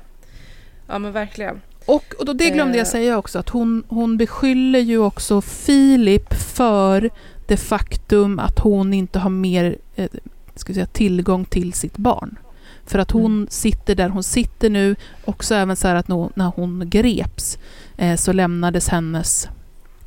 ja 0.87 0.99
men 0.99 1.13
verkligen. 1.13 1.61
Och, 1.87 2.15
och 2.19 2.25
då, 2.25 2.33
det 2.33 2.51
glömde 2.51 2.79
jag 2.79 2.87
Eh. 2.87 2.91
säga 2.91 3.19
också, 3.19 3.39
att 3.39 3.49
hon, 3.49 3.85
hon 3.89 4.17
beskyller 4.17 4.79
ju 4.79 4.99
också 4.99 5.41
Filip 5.41 6.35
för 6.35 7.11
det 7.47 7.57
faktum 7.57 8.39
att 8.39 8.59
hon 8.59 8.95
inte 8.95 9.19
har 9.19 9.31
mer 9.31 9.77
eh, 9.97 10.11
ska 10.55 10.75
säga, 10.75 10.87
tillgång 10.87 11.45
till 11.45 11.73
sitt 11.73 11.97
barn. 11.97 12.39
För 12.87 12.99
att 12.99 13.11
hon 13.11 13.25
Mm. 13.37 13.47
sitter 13.51 13.95
där 13.95 14.09
hon 14.09 14.23
sitter 14.23 14.71
nu, 14.71 14.97
också 15.25 15.55
även 15.55 15.77
så 15.77 15.89
här 15.89 15.95
att 15.95 16.09
när 16.09 16.53
hon 16.57 16.91
greps 16.91 17.59
eh, 17.97 18.17
så 18.17 18.33
lämnades 18.33 18.89
hennes 18.89 19.49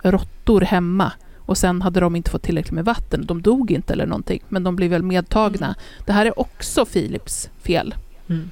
råttor 0.03 0.61
hemma 0.61 1.11
och 1.37 1.57
sen 1.57 1.81
hade 1.81 1.99
de 1.99 2.15
inte 2.15 2.31
fått 2.31 2.43
tillräckligt 2.43 2.71
med 2.73 2.85
vatten. 2.85 3.25
De 3.25 3.41
dog 3.41 3.71
inte 3.71 3.93
eller 3.93 4.05
någonting, 4.05 4.39
men 4.49 4.63
de 4.63 4.75
blev 4.75 4.89
väl 4.91 5.03
medtagna. 5.03 5.75
Det 6.05 6.11
här 6.13 6.25
är 6.25 6.39
också 6.39 6.85
Philips 6.85 7.49
fel. 7.61 7.95
Mm. 8.29 8.51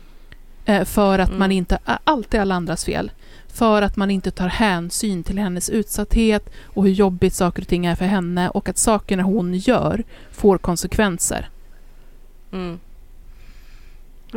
Eh, 0.66 0.84
för 0.86 1.20
att 1.20 1.28
Mm. 1.30 1.40
man 1.40 1.52
inte, 1.52 1.76
ä- 1.86 1.98
allt 2.04 2.34
är 2.34 2.40
alla 2.42 2.56
andras 2.56 2.86
fel. 2.86 3.12
För 3.48 3.82
att 3.82 3.96
man 3.96 4.12
inte 4.12 4.32
tar 4.32 4.48
hänsyn 4.48 5.24
till 5.24 5.38
hennes 5.40 5.70
utsatthet 5.70 6.50
och 6.66 6.84
hur 6.84 6.92
jobbigt 6.92 7.34
saker 7.34 7.62
och 7.62 7.68
ting 7.68 7.86
är 7.86 7.96
för 7.96 8.06
henne 8.06 8.50
och 8.50 8.70
att 8.70 8.78
sakerna 8.78 9.24
hon 9.24 9.54
gör 9.54 10.04
får 10.32 10.58
konsekvenser. 10.58 11.50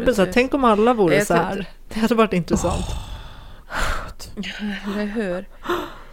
Mm. 0.03 0.15
Så 0.15 0.25
här, 0.25 0.33
tänk 0.33 0.55
om 0.55 0.65
alla 0.65 0.95
vore 0.95 1.25
så 1.25 1.35
här. 1.35 1.67
Det 1.89 2.01
hade 2.01 2.15
varit 2.15 2.33
intressant. 2.33 2.87
Eller 4.87 5.05
hur? 5.07 5.49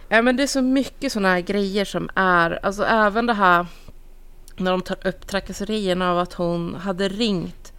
Ja, 0.08 0.22
men 0.22 0.36
det 0.36 0.42
är 0.42 0.46
så 0.46 0.62
mycket 0.62 1.12
sådana 1.12 1.28
här 1.28 1.40
grejer 1.40 1.84
som 1.84 2.08
är, 2.14 2.58
alltså 2.66 2.84
även 2.84 3.26
det 3.26 3.32
här 3.32 3.66
när 4.56 4.70
de 4.70 4.82
tar 4.82 5.06
upp 5.06 5.26
trakasserierna 5.26 6.10
av 6.10 6.18
att 6.18 6.32
hon 6.32 6.74
hade 6.74 7.08
ringt 7.08 7.72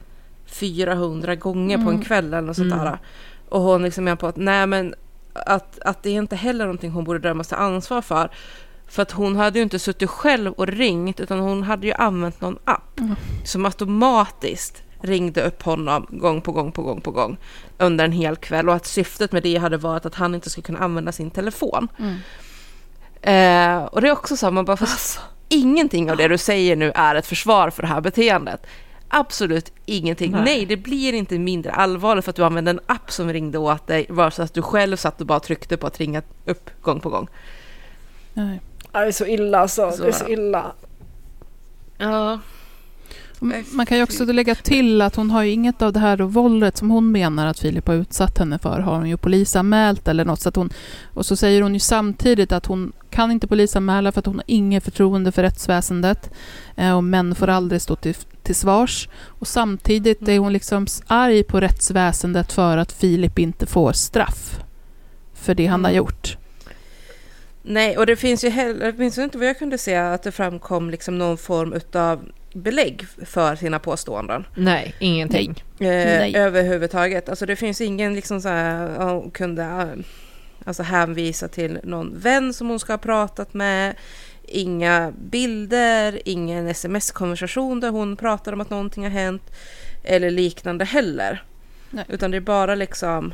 400 0.45 1.35
gånger 1.35 1.77
på 1.77 1.81
en 1.83 1.87
Mm. 1.89 2.01
kväll 2.01 2.25
eller 2.33 2.41
något 2.41 2.55
sånt 2.55 2.73
Mm. 2.73 2.85
där. 2.85 2.99
Och 3.49 3.61
hon 3.61 3.83
liksom 3.83 4.03
menar 4.03 4.15
på 4.15 4.27
att 4.27 4.35
nej 4.37 4.67
men 4.67 4.93
att, 5.33 5.79
att 5.79 6.03
det 6.03 6.09
är 6.09 6.13
inte 6.13 6.35
heller 6.35 6.65
någonting 6.65 6.91
hon 6.91 7.03
borde 7.03 7.19
dömas 7.19 7.47
till 7.47 7.57
ansvar 7.57 8.01
för. 8.01 8.29
För 8.87 9.01
att 9.01 9.11
hon 9.11 9.35
hade 9.35 9.59
ju 9.59 9.63
inte 9.63 9.79
suttit 9.79 10.09
själv 10.09 10.51
och 10.51 10.67
ringt 10.67 11.19
utan 11.19 11.39
hon 11.39 11.63
hade 11.63 11.87
ju 11.87 11.93
använt 11.93 12.41
någon 12.41 12.57
app 12.65 12.99
Mm. 12.99 13.15
som 13.43 13.65
automatiskt 13.65 14.81
ringde 15.05 15.41
upp 15.41 15.63
honom 15.63 16.07
gång 16.09 16.41
på 16.41 16.51
gång 16.51 16.71
på 16.71 16.81
gång 16.81 17.01
på 17.01 17.11
gång 17.11 17.37
under 17.77 18.05
en 18.05 18.11
hel 18.11 18.35
kväll 18.35 18.69
och 18.69 18.75
att 18.75 18.85
syftet 18.85 19.31
med 19.31 19.43
det 19.43 19.57
hade 19.57 19.77
varit 19.77 20.05
att 20.05 20.15
han 20.15 20.35
inte 20.35 20.49
skulle 20.49 20.63
kunna 20.65 20.79
använda 20.79 21.11
sin 21.11 21.31
telefon. 21.31 21.87
Mm. 21.99 22.15
Eh, 23.21 23.85
och 23.85 24.01
det 24.01 24.07
är 24.07 24.11
också 24.11 24.37
så, 24.37 24.51
man 24.51 24.65
bara, 24.65 24.77
fast 24.77 25.19
ingenting 25.49 26.11
av 26.11 26.17
det 26.17 26.27
du 26.27 26.37
säger 26.37 26.75
nu 26.75 26.91
är 26.95 27.15
ett 27.15 27.27
försvar 27.27 27.69
för 27.69 27.81
det 27.81 27.87
här 27.87 28.01
beteendet. 28.01 28.65
Absolut 29.07 29.71
ingenting. 29.85 30.31
Nej. 30.31 30.41
Nej. 30.45 30.65
det 30.65 30.77
blir 30.77 31.13
inte 31.13 31.39
mindre 31.39 31.71
allvarligt 31.71 32.25
för 32.25 32.29
att 32.29 32.35
du 32.35 32.43
använde 32.43 32.71
en 32.71 32.79
app 32.85 33.11
som 33.11 33.33
ringde 33.33 33.57
åt 33.57 33.87
dig 33.87 34.05
versus 34.09 34.39
att 34.39 34.53
du 34.53 34.61
själv 34.61 34.95
satt 34.97 35.21
och 35.21 35.27
bara 35.27 35.39
tryckte 35.39 35.77
på 35.77 35.87
att 35.87 35.99
ringa 35.99 36.21
upp 36.45 36.69
gång 36.81 36.99
på 36.99 37.09
gång. 37.09 37.27
Nej. 38.33 38.61
Det 38.91 38.97
är 38.97 39.11
så 39.11 39.25
illa 39.25 39.59
alltså. 39.59 39.91
Så- 39.91 40.01
Det 40.03 40.07
är 40.07 40.11
så 40.11 40.27
illa. 40.27 40.71
Ja, 41.97 42.39
Man 43.71 43.85
kan 43.85 43.97
ju 43.97 44.03
också 44.03 44.25
lägga 44.25 44.55
till 44.55 45.01
att 45.01 45.15
hon 45.15 45.31
har 45.31 45.43
ju 45.43 45.51
inget 45.51 45.81
av 45.81 45.93
det 45.93 45.99
här 45.99 46.17
våldet 46.17 46.77
som 46.77 46.89
hon 46.89 47.11
menar 47.11 47.47
att 47.47 47.59
Filip 47.59 47.87
har 47.87 47.95
utsatt 47.95 48.37
henne 48.37 48.59
för 48.59 48.79
har 48.79 48.95
hon 48.95 49.09
ju 49.09 49.17
polisanmält 49.17 50.07
eller 50.07 50.25
något. 50.25 50.41
Så 50.41 50.49
att 50.49 50.55
hon, 50.55 50.69
och 51.13 51.25
så 51.25 51.35
säger 51.35 51.61
hon 51.61 51.73
ju 51.73 51.79
samtidigt 51.79 52.51
att 52.51 52.65
hon 52.65 52.93
kan 53.09 53.31
inte 53.31 53.47
polisanmäla 53.47 54.11
för 54.11 54.19
att 54.19 54.25
hon 54.25 54.35
har 54.35 54.43
inget 54.47 54.83
förtroende 54.83 55.31
för 55.31 55.41
rättsväsendet. 55.41 56.31
Eh, 56.75 56.95
och 56.95 57.03
män 57.03 57.35
får 57.35 57.47
aldrig 57.47 57.81
stå 57.81 57.95
till, 57.95 58.15
till 58.43 58.55
svars. 58.55 59.09
Och 59.25 59.47
samtidigt 59.47 60.27
är 60.27 60.39
hon 60.39 60.53
liksom 60.53 60.87
arg 61.07 61.43
på 61.43 61.59
rättsväsendet 61.59 62.51
för 62.51 62.77
att 62.77 62.91
Filip 62.91 63.39
inte 63.39 63.65
får 63.65 63.91
straff 63.93 64.59
för 65.33 65.55
det 65.55 65.65
han 65.65 65.83
har 65.83 65.91
Mm. 65.91 65.97
gjort. 65.97 66.37
Nej, 67.67 67.97
och 67.97 68.05
det 68.05 68.15
finns 68.15 68.43
ju 68.43 68.49
heller, 68.49 69.17
ju 69.17 69.23
inte 69.23 69.37
vad 69.37 69.47
jag 69.47 69.59
kunde 69.59 69.77
se 69.77 69.95
att 69.95 70.23
det 70.23 70.31
framkom 70.31 70.89
liksom 70.89 71.17
någon 71.17 71.37
form 71.37 71.73
utav 71.73 72.19
belägg 72.55 73.05
för 73.25 73.55
sina 73.55 73.79
påståenden. 73.79 74.47
Nej, 74.55 74.95
ingenting. 74.99 75.63
Eh, 75.79 75.87
Nej. 75.87 76.35
överhuvudtaget. 76.35 77.29
Alltså 77.29 77.45
det 77.45 77.55
finns 77.55 77.81
ingen 77.81 78.13
liksom 78.13 78.41
så 78.41 78.49
här, 78.49 79.05
hon 79.05 79.31
kunde 79.31 79.63
eh, 79.63 80.05
alltså 80.65 80.83
hänvisa 80.83 81.47
till 81.47 81.79
någon 81.83 82.19
vän 82.19 82.53
som 82.53 82.69
hon 82.69 82.79
ska 82.79 82.93
ha 82.93 82.97
pratat 82.97 83.53
med. 83.53 83.95
Inga 84.47 85.13
bilder, 85.17 86.21
ingen 86.25 86.67
sms-konversation 86.67 87.79
där 87.79 87.89
hon 87.89 88.15
pratar 88.15 88.53
om 88.53 88.61
att 88.61 88.69
någonting 88.69 89.03
har 89.03 89.11
hänt. 89.11 89.51
Eller 90.03 90.31
liknande 90.31 90.85
heller. 90.85 91.43
Nej. 91.89 92.05
Utan 92.07 92.31
det 92.31 92.37
är 92.37 92.41
bara 92.41 92.75
liksom 92.75 93.33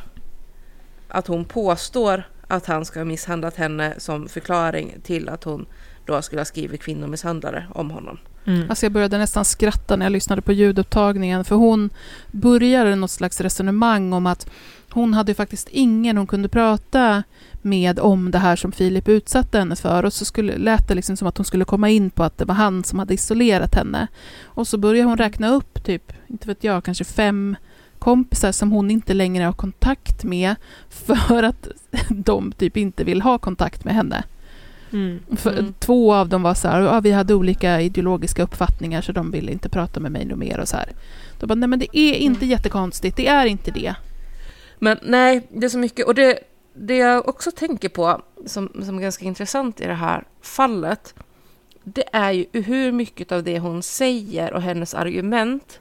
att 1.07 1.28
hon 1.28 1.45
påstår 1.45 2.24
att 2.47 2.65
han 2.65 2.86
ska 2.86 2.99
ha 2.99 3.05
misshandlat 3.05 3.55
henne 3.55 3.93
som 3.97 4.28
förklaring 4.30 4.95
till 5.03 5.30
att 5.30 5.43
hon 5.43 5.65
då 6.05 6.22
skulle 6.22 6.39
ha 6.41 6.45
skrivit 6.45 6.82
kvinnomisshandlare 6.82 7.67
om 7.74 7.91
honom. 7.91 8.19
Mm. 8.46 8.70
Alltså 8.70 8.86
jag 8.86 8.94
började 8.94 9.18
nästan 9.18 9.46
skratta 9.46 9.96
när 9.96 10.06
jag 10.06 10.12
lyssnade 10.12 10.42
på 10.42 10.54
ljudupptagningen 10.54 11.46
för 11.46 11.56
hon 11.56 11.89
började 12.32 12.96
något 12.96 13.12
slags 13.12 13.42
resonemang 13.42 14.14
om 14.14 14.26
att 14.26 14.50
hon 14.89 15.14
hade 15.14 15.34
faktiskt 15.34 15.68
ingen 15.72 16.18
hon 16.18 16.28
kunde 16.28 16.50
prata 16.50 17.24
med 17.62 18.00
om 18.00 18.32
det 18.32 18.38
här 18.38 18.56
som 18.56 18.72
Filip 18.72 19.08
utsatte 19.08 19.60
henne 19.60 19.76
för 19.76 20.06
och 20.06 20.14
så 20.14 20.26
skulle, 20.26 20.58
lät 20.58 20.88
det 20.88 20.96
liksom 20.96 21.18
som 21.18 21.28
att 21.28 21.38
hon 21.38 21.46
skulle 21.46 21.66
komma 21.66 21.89
in 21.89 22.10
på 22.10 22.24
att 22.24 22.38
det 22.38 22.46
var 22.46 22.56
han 22.56 22.84
som 22.84 23.00
hade 23.00 23.14
isolerat 23.14 23.76
henne. 23.76 24.08
Och 24.44 24.68
så 24.68 24.78
började 24.78 25.10
hon 25.10 25.18
räkna 25.18 25.50
upp 25.50 25.84
typ, 25.84 26.14
inte 26.28 26.48
vet 26.48 26.64
jag, 26.64 26.84
kanske 26.84 27.04
fem 27.04 27.56
kompisar 28.00 28.52
som 28.52 28.72
hon 28.72 28.92
inte 28.92 29.14
längre 29.14 29.44
har 29.44 29.54
kontakt 29.54 30.24
med 30.24 30.56
för 30.89 31.44
att 31.44 31.68
de 32.10 32.52
typ 32.52 32.78
inte 32.78 33.04
vill 33.04 33.22
ha 33.22 33.38
kontakt 33.38 33.86
med 33.86 33.96
henne. 33.96 34.24
Mm. 34.94 35.20
För 35.38 35.52
Mm. 35.52 35.74
Två 35.80 36.14
av 36.14 36.30
dem 36.30 36.42
var 36.42 36.54
så 36.54 36.68
här, 36.68 36.82
ja, 36.82 37.00
vi 37.00 37.12
hade 37.12 37.34
olika 37.34 37.82
ideologiska 37.82 38.44
uppfattningar 38.44 39.02
så 39.02 39.12
de 39.12 39.32
ville 39.32 39.52
inte 39.52 39.70
prata 39.70 40.00
med 40.00 40.12
mig 40.12 40.26
mer 40.26 40.60
och 40.60 40.68
så 40.68 40.78
här. 40.78 40.89
Då 41.39 41.48
bara, 41.48 41.56
nej 41.56 41.70
men 41.70 41.80
det 41.80 41.98
är 41.98 42.14
inte 42.14 42.46
jättekonstigt, 42.46 43.18
det 43.18 43.28
är 43.28 43.46
inte 43.46 43.72
det. 43.72 43.96
Men 44.80 45.00
nej, 45.04 45.48
det 45.50 45.66
är 45.66 45.70
så 45.70 45.78
mycket. 45.78 46.08
Och 46.08 46.16
det, 46.16 46.39
det 46.74 46.98
jag 46.98 47.30
också 47.30 47.52
tänker 47.52 47.89
på 47.89 48.22
som, 48.46 48.72
som 48.86 48.98
är 48.98 49.02
ganska 49.02 49.26
intressant 49.26 49.82
i 49.82 49.86
det 49.86 49.94
här 49.94 50.24
fallet. 50.42 51.14
Det 51.84 52.04
är 52.14 52.32
ju 52.32 52.46
hur 52.52 52.92
mycket 52.92 53.32
av 53.32 53.44
det 53.44 53.60
hon 53.60 53.84
säger 53.84 54.54
och 54.54 54.62
hennes 54.62 54.94
argument 54.94 55.80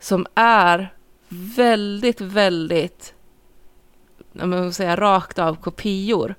som 0.00 0.26
är 0.34 0.94
väldigt, 1.28 2.20
väldigt, 2.20 3.14
jag 4.32 4.46
vill 4.46 4.74
säga 4.74 4.96
rakt 4.96 5.38
av 5.38 5.54
kopior 5.54 6.34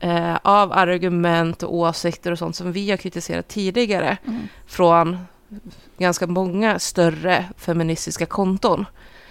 eh, 0.00 0.36
av 0.42 0.72
argument 0.72 1.62
och 1.62 1.74
åsikter 1.74 2.32
och 2.32 2.38
sånt 2.38 2.56
som 2.56 2.72
vi 2.72 2.90
har 2.90 2.96
kritiserat 2.96 3.48
tidigare 3.48 4.16
från 4.66 5.18
ganska 5.98 6.26
många 6.26 6.78
större 6.78 7.44
feministiska 7.56 8.26
konton. 8.26 8.86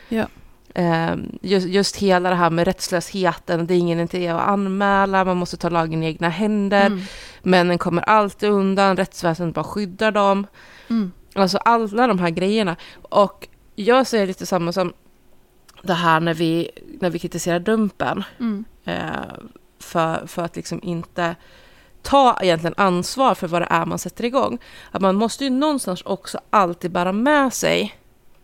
Ja. 0.10 0.28
Eh, 0.74 1.16
just, 1.42 1.68
just 1.68 1.96
hela 1.96 2.30
det 2.30 2.36
här 2.36 2.50
med 2.50 2.68
rättslösheten, 2.68 3.68
det 3.68 3.74
är 3.74 3.78
ingen 3.78 4.00
idé 4.00 4.28
att 4.28 4.42
anmäla, 4.48 5.26
man 5.26 5.38
måste 5.38 5.58
ta 5.58 5.70
lagen 5.70 6.04
i 6.04 6.06
egna 6.06 6.30
händer, 6.30 6.86
Mm. 6.86 7.02
männen 7.42 7.78
kommer 7.78 8.02
alltid 8.02 8.50
undan, 8.50 8.98
rättsväsendet 8.98 9.56
bara 9.56 9.64
skyddar 9.64 10.12
dem. 10.12 10.48
Mm. 10.90 11.12
Alltså 11.36 11.58
alla 11.58 12.08
de 12.08 12.20
här 12.20 12.30
grejerna. 12.30 12.76
Och 13.02 13.48
jag 13.76 14.08
säger 14.08 14.28
lite 14.28 14.46
samma 14.46 14.72
som 14.72 14.94
det 15.84 15.94
här 15.94 16.20
när 16.20 16.34
vi, 16.34 16.70
när 17.02 17.10
vi 17.10 17.20
kritiserar 17.20 17.60
Dumpen. 17.60 18.24
Mm. 18.40 18.66
Eh, 18.86 19.12
för, 19.80 20.28
för 20.28 20.42
att 20.42 20.56
liksom 20.56 20.80
inte 20.84 21.36
ta 22.02 22.38
egentligen 22.42 22.74
ansvar 22.78 23.36
för 23.36 23.48
vad 23.48 23.62
det 23.62 23.68
är 23.70 23.86
man 23.86 24.00
sätter 24.00 24.26
igång. 24.26 24.58
Att 24.92 25.02
man 25.02 25.16
måste 25.16 25.44
ju 25.44 25.50
någonstans 25.50 26.02
också 26.02 26.40
alltid 26.50 26.92
bära 26.92 27.12
med 27.12 27.54
sig 27.54 27.96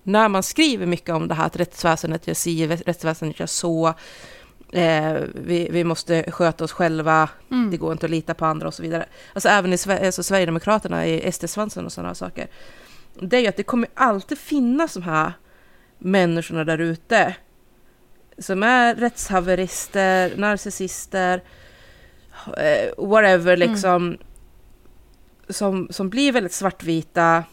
när 0.03 0.29
man 0.29 0.43
skriver 0.43 0.85
mycket 0.85 1.09
om 1.15 1.27
det 1.27 1.33
här 1.33 1.45
att 1.45 1.55
rättsväsendet 1.55 2.27
gör 2.27 2.33
si, 2.33 2.67
rättsväsendet 2.67 3.39
gör 3.39 3.47
så. 3.47 3.93
Eh, 4.71 5.13
vi, 5.33 5.67
vi 5.71 5.83
måste 5.83 6.31
sköta 6.31 6.63
oss 6.63 6.71
själva, 6.71 7.29
Mm. 7.51 7.71
det 7.71 7.77
går 7.77 7.91
inte 7.91 8.05
att 8.05 8.09
lita 8.09 8.33
på 8.33 8.45
andra 8.45 8.67
och 8.67 8.73
så 8.73 8.81
vidare. 8.81 9.05
Alltså 9.33 9.49
även 9.49 9.73
i 9.73 9.77
alltså 10.05 10.23
Sverigedemokraterna, 10.23 11.07
i 11.07 11.31
SD-svansen 11.31 11.85
och 11.85 11.91
sådana 11.91 12.15
saker. 12.15 12.47
Det 13.19 13.37
är 13.37 13.41
ju 13.41 13.47
att 13.47 13.57
det 13.57 13.63
kommer 13.63 13.89
alltid 13.93 14.37
finnas 14.37 14.93
de 14.93 15.03
här 15.03 15.33
människorna 15.97 16.63
där 16.63 16.77
ute 16.77 17.35
som 18.37 18.63
är 18.63 18.95
rättshaverister, 18.95 20.37
narcissister, 20.37 21.43
eh, 22.57 23.05
whatever 23.07 23.57
liksom. 23.57 24.17
Som, 25.49 25.87
som 25.89 26.09
blir 26.09 26.31
väldigt 26.31 26.53
svartvita 26.53 27.43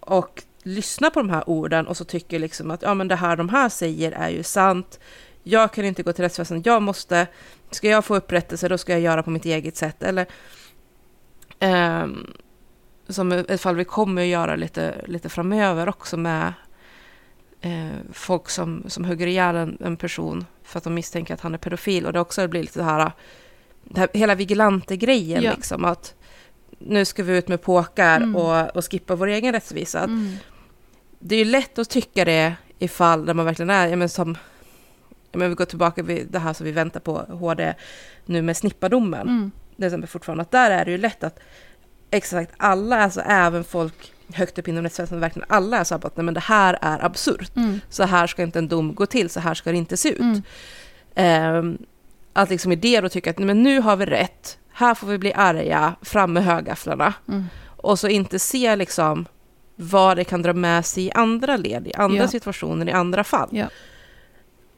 och 0.00 0.42
lyssnar 0.62 1.10
på 1.10 1.20
de 1.20 1.30
här 1.30 1.48
orden 1.48 1.86
och 1.86 1.96
så 1.96 2.04
tycker 2.04 2.38
liksom 2.38 2.70
att 2.70 2.82
ja 2.82 2.94
men 2.94 3.08
det 3.08 3.16
här 3.16 3.36
de 3.36 3.48
här 3.48 3.68
säger 3.68 4.12
är 4.12 4.28
ju 4.28 4.42
sant. 4.42 5.00
Jag 5.42 5.72
kan 5.72 5.84
inte 5.84 6.02
gå 6.02 6.12
till 6.12 6.24
rättsväsendet, 6.24 6.66
jag 6.66 6.82
måste, 6.82 7.26
ska 7.70 7.88
jag 7.88 8.04
få 8.04 8.16
upprättelse 8.16 8.68
då 8.68 8.78
ska 8.78 8.92
jag 8.92 9.00
göra 9.00 9.22
på 9.22 9.30
mitt 9.30 9.44
eget 9.44 9.76
sätt. 9.76 10.02
Eller 10.02 10.26
ehm, 11.58 12.26
som 13.08 13.32
ett 13.32 13.60
fall 13.60 13.76
vi 13.76 13.84
kommer 13.84 14.22
att 14.22 14.28
göra 14.28 14.56
lite, 14.56 15.04
lite 15.06 15.28
framöver 15.28 15.88
också 15.88 16.16
med 16.16 16.52
folk 18.12 18.48
som, 18.50 18.84
som 18.86 19.04
hugger 19.04 19.26
ihjäl 19.26 19.56
en, 19.56 19.78
en 19.80 19.96
person 19.96 20.44
för 20.62 20.78
att 20.78 20.84
de 20.84 20.94
misstänker 20.94 21.34
att 21.34 21.40
han 21.40 21.54
är 21.54 21.58
pedofil. 21.58 22.06
Och 22.06 22.12
det 22.12 22.20
också 22.20 22.48
blir 22.48 22.60
lite 22.62 22.78
det 22.78 22.84
här, 22.84 23.12
det 23.84 24.00
här 24.00 24.08
hela 24.14 24.34
vigilante-grejen 24.34 25.42
Ja. 25.42 25.52
liksom. 25.56 25.84
Att 25.84 26.14
nu 26.78 27.04
ska 27.04 27.22
vi 27.22 27.38
ut 27.38 27.48
med 27.48 27.62
påkar 27.62 28.16
Mm. 28.16 28.36
och, 28.36 28.76
och 28.76 28.90
skippa 28.90 29.14
vår 29.16 29.26
egen 29.26 29.52
rättvisa. 29.52 30.00
Mm. 30.00 30.36
Det 31.18 31.34
är 31.34 31.38
ju 31.38 31.44
lätt 31.44 31.78
att 31.78 31.90
tycka 31.90 32.24
det 32.24 32.54
i 32.78 32.88
fall 32.88 33.26
där 33.26 33.34
man 33.34 33.44
verkligen 33.46 33.70
är, 33.70 33.86
ja 33.86 33.96
men 33.96 34.08
som, 34.08 34.36
ja 35.32 35.38
men 35.38 35.48
vi 35.48 35.54
går 35.54 35.64
tillbaka 35.64 36.02
vid 36.02 36.26
det 36.30 36.38
här 36.38 36.52
som 36.52 36.66
vi 36.66 36.72
väntar 36.72 37.00
på 37.00 37.18
HD 37.18 37.74
nu 38.24 38.42
med 38.42 38.56
snippadomen. 38.56 39.28
Mm. 39.28 39.50
till 39.76 39.84
exempel 39.84 40.08
fortfarande, 40.08 40.42
att 40.42 40.50
där 40.50 40.70
är 40.70 40.84
det 40.84 40.90
ju 40.90 40.98
lätt 40.98 41.24
att 41.24 41.38
exakt 42.16 42.52
alla, 42.56 43.02
alltså 43.04 43.20
även 43.20 43.64
folk 43.64 44.12
högt 44.34 44.58
upp 44.58 44.68
inom 44.68 44.82
rättsväsendet, 44.84 45.22
verkligen 45.22 45.46
alla 45.48 45.78
är 45.78 45.84
så 45.84 45.94
här 45.94 46.00
på 46.00 46.06
att 46.06 46.16
nej 46.16 46.24
men 46.24 46.34
det 46.34 46.40
här 46.40 46.78
är 46.82 47.04
absurt. 47.04 47.56
Mm. 47.56 47.80
Så 47.88 48.04
här 48.04 48.26
ska 48.26 48.42
inte 48.42 48.58
en 48.58 48.68
dom 48.68 48.94
gå 48.94 49.06
till, 49.06 49.30
så 49.30 49.40
här 49.40 49.54
ska 49.54 49.70
det 49.72 49.78
inte 49.78 49.96
se 49.96 50.08
ut. 50.08 50.20
Mm. 50.20 50.42
Ehm, 51.14 51.78
att 52.32 52.50
liksom 52.50 52.72
i 52.72 52.76
det 52.76 53.00
då 53.00 53.08
tycka 53.08 53.30
att 53.30 53.38
nej, 53.38 53.46
men 53.46 53.62
nu 53.62 53.80
har 53.80 53.96
vi 53.96 54.06
rätt, 54.06 54.58
här 54.72 54.94
får 54.94 55.06
vi 55.06 55.18
bli 55.18 55.32
arga, 55.32 55.94
fram 56.02 56.32
med 56.32 56.44
högafflarna. 56.44 57.14
Mm. 57.28 57.44
Och 57.76 57.98
så 57.98 58.08
inte 58.08 58.38
se 58.38 58.76
liksom 58.76 59.26
vad 59.76 60.16
det 60.16 60.24
kan 60.24 60.42
dra 60.42 60.52
med 60.52 60.86
sig 60.86 61.04
i 61.04 61.12
andra 61.12 61.56
led, 61.56 61.86
i 61.86 61.94
andra 61.94 62.22
Ja. 62.22 62.28
situationer, 62.28 62.88
i 62.88 62.92
andra 62.92 63.24
fall. 63.24 63.48
Ja. 63.52 63.66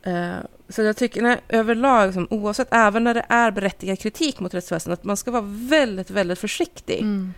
Eh, 0.07 0.36
så 0.68 0.82
jag 0.82 0.96
tycker 0.96 1.22
nej, 1.22 1.40
överlag, 1.48 2.07
liksom, 2.07 2.26
oavsett, 2.30 2.68
även 2.70 3.04
när 3.04 3.14
det 3.14 3.26
är 3.28 3.50
berättigad 3.50 3.98
kritik 3.98 4.40
mot 4.40 4.54
rättsväsendet, 4.54 4.98
att 5.00 5.04
man 5.04 5.16
ska 5.16 5.30
vara 5.30 5.44
väldigt, 5.46 6.11
väldigt 6.11 6.38
försiktig. 6.38 6.98
Mm. 7.00 7.34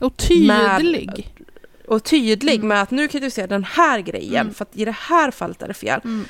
Och 0.00 0.16
tydlig. 0.16 1.34
Och 1.88 2.04
tydlig 2.04 2.54
Mm. 2.54 2.68
med 2.68 2.82
att 2.82 2.90
nu 2.90 3.08
kritiserar 3.08 3.46
den 3.46 3.64
här 3.64 4.00
grejen, 4.00 4.40
Mm. 4.40 4.54
för 4.54 4.64
att 4.64 4.76
i 4.76 4.84
det 4.84 4.96
här 4.98 5.30
fallet 5.30 5.62
är 5.62 5.68
det 5.68 5.74
fel. 5.74 6.00
Mm. 6.04 6.24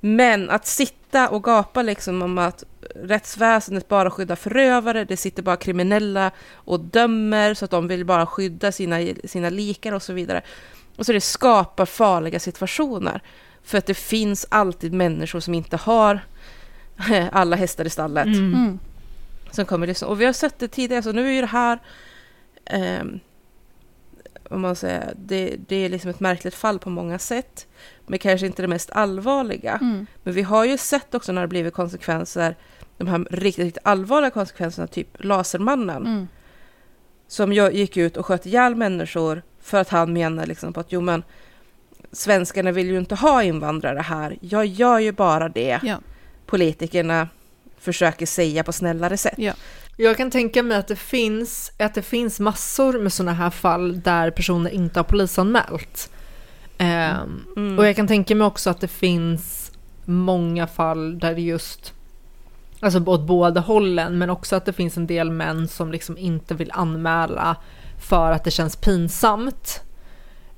Men 0.00 0.50
att 0.50 0.66
sitta 0.66 1.28
och 1.28 1.44
gapa 1.44 1.82
liksom 1.82 2.22
om 2.22 2.38
att 2.38 2.64
rättsväsendet 2.94 3.88
bara 3.88 4.10
skyddar 4.10 4.36
förövare, 4.36 5.04
det 5.04 5.16
sitter 5.16 5.42
bara 5.42 5.56
kriminella 5.56 6.30
och 6.52 6.80
dömer 6.80 7.54
så 7.54 7.64
att 7.64 7.70
de 7.70 7.88
vill 7.88 8.04
bara 8.04 8.26
skydda 8.26 8.72
sina, 8.72 8.96
sina 9.24 9.50
likar 9.50 9.92
och 9.92 10.02
så 10.02 10.12
vidare. 10.12 10.42
Och 10.96 11.06
så 11.06 11.12
det 11.12 11.20
skapar 11.20 11.86
farliga 11.86 12.40
situationer. 12.40 13.20
För 13.62 13.78
att 13.78 13.86
det 13.86 13.94
finns 13.94 14.46
alltid 14.48 14.92
människor 14.92 15.40
som 15.40 15.54
inte 15.54 15.76
har 15.76 16.20
alla 17.32 17.56
hästar 17.56 17.84
i 17.84 17.90
stallet. 17.90 18.26
Mm. 18.26 18.54
Mm. 18.54 18.78
Som 19.50 19.64
kommer 19.64 19.86
lyssna. 19.86 20.08
Och 20.08 20.20
vi 20.20 20.24
har 20.24 20.32
sett 20.32 20.58
det 20.58 20.68
tidigare, 20.68 21.02
så 21.02 21.12
nu 21.12 21.28
är 21.28 21.32
ju 21.32 21.40
det 21.40 21.46
här... 21.46 21.78
ehm, 22.64 23.20
om 24.50 24.60
man 24.60 24.76
säger, 24.76 25.12
det, 25.16 25.56
det 25.68 25.76
är 25.76 25.88
liksom 25.88 26.10
ett 26.10 26.20
märkligt 26.20 26.54
fall 26.54 26.78
på 26.78 26.90
många 26.90 27.18
sätt. 27.18 27.66
Men 28.06 28.18
kanske 28.18 28.46
inte 28.46 28.62
det 28.62 28.68
mest 28.68 28.90
allvarliga. 28.90 29.78
Mm. 29.80 30.06
Men 30.22 30.34
vi 30.34 30.42
har 30.42 30.64
ju 30.64 30.78
sett 30.78 31.14
också 31.14 31.32
när 31.32 31.40
det 31.42 31.48
blivit 31.48 31.74
konsekvenser, 31.74 32.56
de 32.96 33.06
här 33.08 33.18
riktigt, 33.30 33.64
riktigt 33.64 33.84
allvarliga 33.84 34.30
konsekvenserna, 34.30 34.86
typ 34.86 35.08
Lasermannen, 35.24 36.06
Mm. 36.06 36.28
som 37.28 37.52
gick 37.52 37.96
ut 37.96 38.16
och 38.16 38.26
sköt 38.26 38.46
ihjäl 38.46 38.74
människor 38.74 39.42
för 39.60 39.78
att 39.80 39.88
han 39.88 40.12
menar 40.12 40.46
liksom 40.46 40.72
på 40.72 40.80
att 40.80 40.92
jo 40.92 41.00
men 41.00 41.22
svenskarna 42.12 42.72
vill 42.72 42.86
ju 42.86 42.98
inte 42.98 43.14
ha 43.14 43.42
invandrare 43.42 44.00
här, 44.00 44.36
jag 44.40 44.66
gör 44.66 44.98
ju 44.98 45.12
bara 45.12 45.48
det 45.48 45.80
Ja. 45.82 45.96
politikerna 46.46 47.28
försöker 47.78 48.26
säga 48.26 48.64
på 48.64 48.72
snällare 48.72 49.16
sätt. 49.16 49.34
Ja. 49.36 49.52
Jag 49.96 50.16
kan 50.16 50.30
tänka 50.30 50.62
mig 50.62 50.76
att 50.76 50.88
det 50.88 50.96
finns, 50.96 51.72
att 51.78 51.94
det 51.94 52.02
finns 52.02 52.40
massor 52.40 52.98
med 52.98 53.12
sådana 53.12 53.32
här 53.32 53.50
fall 53.50 54.00
där 54.00 54.30
personer 54.30 54.70
inte 54.70 54.98
har 54.98 55.04
polisanmält. 55.04 56.10
Ehm, 56.78 57.44
Mm. 57.56 57.78
Och 57.78 57.86
jag 57.86 57.96
kan 57.96 58.06
tänka 58.06 58.34
mig 58.34 58.46
också 58.46 58.70
att 58.70 58.80
det 58.80 58.88
finns 58.88 59.72
många 60.04 60.66
fall 60.66 61.18
där 61.18 61.34
det 61.34 61.40
just, 61.40 61.94
alltså 62.80 63.04
åt 63.04 63.20
båda 63.26 63.60
hållen, 63.60 64.18
men 64.18 64.30
också 64.30 64.56
att 64.56 64.64
det 64.64 64.72
finns 64.72 64.96
en 64.96 65.06
del 65.06 65.30
män 65.30 65.68
som 65.68 65.92
liksom 65.92 66.18
inte 66.18 66.54
vill 66.54 66.70
anmäla 66.74 67.56
för 68.08 68.32
att 68.32 68.44
det 68.44 68.50
känns 68.50 68.76
pinsamt. 68.76 69.82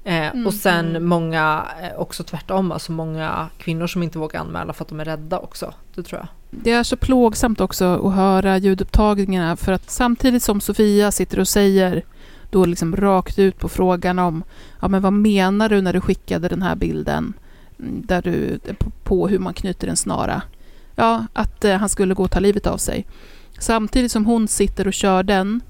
Eh, 0.05 0.35
Mm, 0.35 0.47
och 0.47 0.55
sen 0.55 0.89
mm. 0.89 1.05
många, 1.05 1.67
eh, 1.83 2.01
också 2.01 2.25
tvärtom, 2.25 2.73
alltså 2.73 2.93
många 2.93 3.49
kvinnor 3.59 3.87
som 3.87 4.03
inte 4.03 4.19
vågar 4.19 4.41
anmäla 4.41 4.73
för 4.73 4.85
att 4.85 4.89
de 4.89 5.01
är 5.01 5.05
rädda 5.05 5.39
också. 5.39 5.75
Det 5.95 6.03
tror 6.03 6.21
jag. 6.21 6.29
Det 6.51 6.71
är 6.71 6.83
så 6.83 6.97
plågsamt 6.97 7.61
också 7.61 8.07
att 8.07 8.15
höra 8.15 8.59
ljudupptagningarna 8.59 9.57
för 9.57 9.73
att 9.73 9.91
samtidigt 9.91 10.43
som 10.43 10.61
Sofia 10.61 11.13
sitter 11.13 11.39
och 11.39 11.49
säger 11.49 12.03
då 12.51 12.65
liksom 12.65 12.97
rakt 12.97 13.39
ut 13.39 13.59
på 13.59 13.69
frågan 13.69 14.19
om 14.19 14.45
ja, 14.81 14.89
men 14.89 15.03
vad 15.03 15.13
menar 15.13 15.69
du 15.69 15.81
när 15.81 15.93
du 15.93 16.01
skickade 16.01 16.49
den 16.49 16.63
här 16.63 16.77
bilden 16.77 17.33
mm, 17.79 18.03
där 18.07 18.23
du, 18.23 18.59
på, 18.79 18.91
på 19.03 19.29
hur 19.29 19.39
man 19.39 19.55
knyter 19.55 19.89
en 19.89 19.97
snara. 19.97 20.43
Ja, 20.95 21.27
att 21.33 21.65
eh, 21.65 21.77
han 21.77 21.89
skulle 21.89 22.15
gå 22.15 22.23
och 22.23 22.31
ta 22.31 22.41
livet 22.41 22.67
av 22.67 22.77
sig. 22.77 23.07
Samtidigt 23.59 24.13
som 24.13 24.27
hon 24.27 24.49
sitter 24.49 24.87
och 24.87 24.93
kör 24.93 25.23
den 25.23 25.61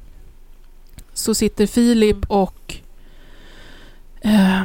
så 1.13 1.35
sitter 1.35 1.67
Filip 1.67 2.25
och 2.29 2.82
eh, 4.23 4.63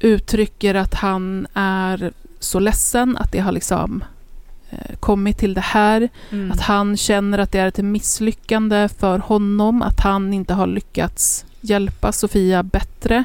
uttrycker 0.00 0.74
att 0.74 0.94
han 0.94 1.46
är 1.54 2.12
så 2.40 2.58
ledsen 2.58 3.16
att 3.16 3.32
det 3.32 3.38
har 3.38 3.52
liksom 3.52 4.04
eh, 4.70 4.96
kommit 5.00 5.38
till 5.38 5.54
det 5.54 5.60
här. 5.60 6.08
Mm. 6.30 6.52
Att 6.52 6.60
han 6.60 6.96
känner 6.96 7.38
att 7.38 7.52
det 7.52 7.58
är 7.58 7.66
ett 7.66 7.78
misslyckande 7.78 8.88
för 8.98 9.18
honom, 9.18 9.82
att 9.82 10.00
han 10.00 10.32
inte 10.32 10.54
har 10.54 10.66
lyckats 10.66 11.44
hjälpa 11.60 12.12
Sofia 12.12 12.62
bättre. 12.62 13.24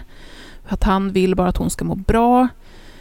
Att 0.68 0.84
han 0.84 1.12
vill 1.12 1.36
bara 1.36 1.49
att 1.49 1.57
hon 1.57 1.70
ska 1.70 1.86
må 1.86 1.95
bra. 1.95 2.47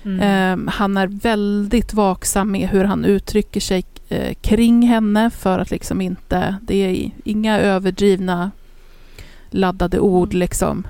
Mm. 0.02 0.20
Eh, 0.20 0.72
han 0.72 0.96
är 0.96 1.06
väldigt 1.06 1.94
vaksam 1.94 2.50
med 2.50 2.68
hur 2.68 2.84
han 2.84 3.04
uttrycker 3.04 3.60
sig 3.60 3.84
eh, 4.08 4.34
kring 4.34 4.82
henne 4.82 5.30
för 5.30 5.58
att 5.58 5.70
liksom 5.70 6.00
inte, 6.00 6.56
det 6.62 6.74
är 6.74 7.10
inga 7.24 7.60
överdrivna 7.60 8.50
laddade 9.50 10.00
ord 10.00 10.34
liksom. 10.34 10.86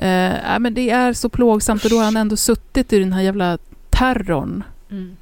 Eh, 0.00 0.36
ja, 0.52 0.58
men 0.58 0.74
det 0.74 0.90
är 0.90 1.12
så 1.12 1.28
plågsamt 1.28 1.84
och 1.84 1.90
då 1.90 1.96
har 1.96 2.04
han 2.04 2.16
ändå 2.16 2.36
suttit 2.36 2.92
i 2.92 2.98
den 2.98 3.12
här 3.12 3.22
jävla 3.22 3.58
terrorn. 3.90 4.64
Mm. 4.90 5.16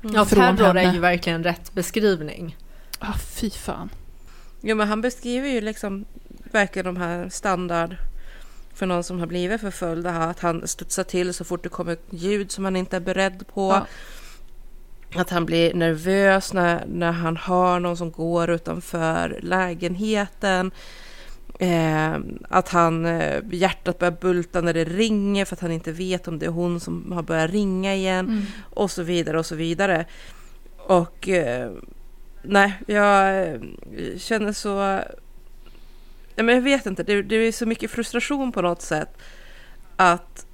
Ja, 0.00 0.24
terror 0.24 0.64
är 0.64 0.74
henne. 0.74 0.94
ju 0.94 1.00
verkligen 1.00 1.44
rätt 1.44 1.72
beskrivning. 1.72 2.56
Ah, 2.98 3.18
fy 3.18 3.50
fan. 3.50 3.90
Jo, 4.60 4.76
men 4.76 4.88
han 4.88 5.00
beskriver 5.00 5.48
ju 5.48 5.60
liksom 5.60 6.04
verkligen 6.52 6.86
de 6.86 6.96
här 6.96 7.28
standard 7.28 7.96
för 8.74 8.86
någon 8.86 9.04
som 9.04 9.20
har 9.20 9.26
blivit 9.26 9.60
förföljd. 9.60 10.04
Det 10.04 10.10
här 10.10 10.30
att 10.30 10.40
han 10.40 10.68
studsar 10.68 11.04
till 11.04 11.34
så 11.34 11.44
fort 11.44 11.62
det 11.62 11.68
kommer 11.68 11.96
ljud 12.10 12.52
som 12.52 12.64
han 12.64 12.76
inte 12.76 12.96
är 12.96 13.00
beredd 13.00 13.44
på. 13.54 13.70
Ja. 13.70 13.86
Att 15.20 15.30
han 15.30 15.46
blir 15.46 15.74
nervös 15.74 16.52
när, 16.52 16.84
när 16.86 17.12
han 17.12 17.36
hör 17.36 17.80
någon 17.80 17.96
som 17.96 18.10
går 18.10 18.50
utanför 18.50 19.38
lägenheten. 19.42 20.70
Eh, 21.62 22.18
att 22.48 22.68
han, 22.68 23.06
eh, 23.06 23.42
hjärtat 23.50 23.98
börjar 23.98 24.16
bulta 24.20 24.60
när 24.60 24.74
det 24.74 24.84
ringer 24.84 25.44
för 25.44 25.56
att 25.56 25.60
han 25.60 25.72
inte 25.72 25.92
vet 25.92 26.28
om 26.28 26.38
det 26.38 26.46
är 26.46 26.50
hon 26.50 26.80
som 26.80 27.12
har 27.12 27.22
börjat 27.22 27.50
ringa 27.50 27.94
igen. 27.94 28.28
Mm. 28.28 28.42
Och 28.70 28.90
så 28.90 29.02
vidare 29.02 29.38
och 29.38 29.46
så 29.46 29.54
vidare. 29.54 30.06
Och 30.76 31.28
eh, 31.28 31.72
nej, 32.42 32.74
jag 32.86 33.48
eh, 33.48 33.60
känner 34.16 34.52
så... 34.52 34.78
Nej, 36.34 36.44
men 36.44 36.54
jag 36.54 36.62
vet 36.62 36.86
inte, 36.86 37.02
det, 37.02 37.22
det 37.22 37.36
är 37.36 37.52
så 37.52 37.66
mycket 37.66 37.90
frustration 37.90 38.52
på 38.52 38.62
något 38.62 38.82
sätt. 38.82 39.18
Att 39.96 40.46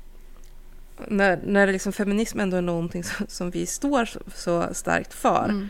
när, 1.07 1.39
när 1.45 1.67
liksom 1.67 1.93
feminism 1.93 2.41
ändå 2.41 2.57
är 2.57 2.63
någonting 2.63 3.05
som, 3.05 3.27
som 3.29 3.51
vi 3.51 3.67
står 3.67 4.05
så, 4.05 4.21
så 4.35 4.75
starkt 4.75 5.15
för. 5.15 5.45
Mm. 5.45 5.69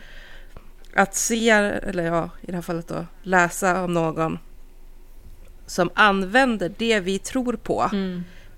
Att 0.95 1.15
se, 1.15 1.49
eller 1.49 2.03
ja, 2.03 2.29
i 2.41 2.45
det 2.45 2.55
här 2.55 2.61
fallet 2.61 2.87
då, 2.87 3.05
läsa 3.23 3.83
om 3.83 3.93
någon 3.93 4.37
som 5.69 5.89
använder 5.93 6.71
det 6.77 6.99
vi 6.99 7.19
tror 7.19 7.53
på 7.53 7.89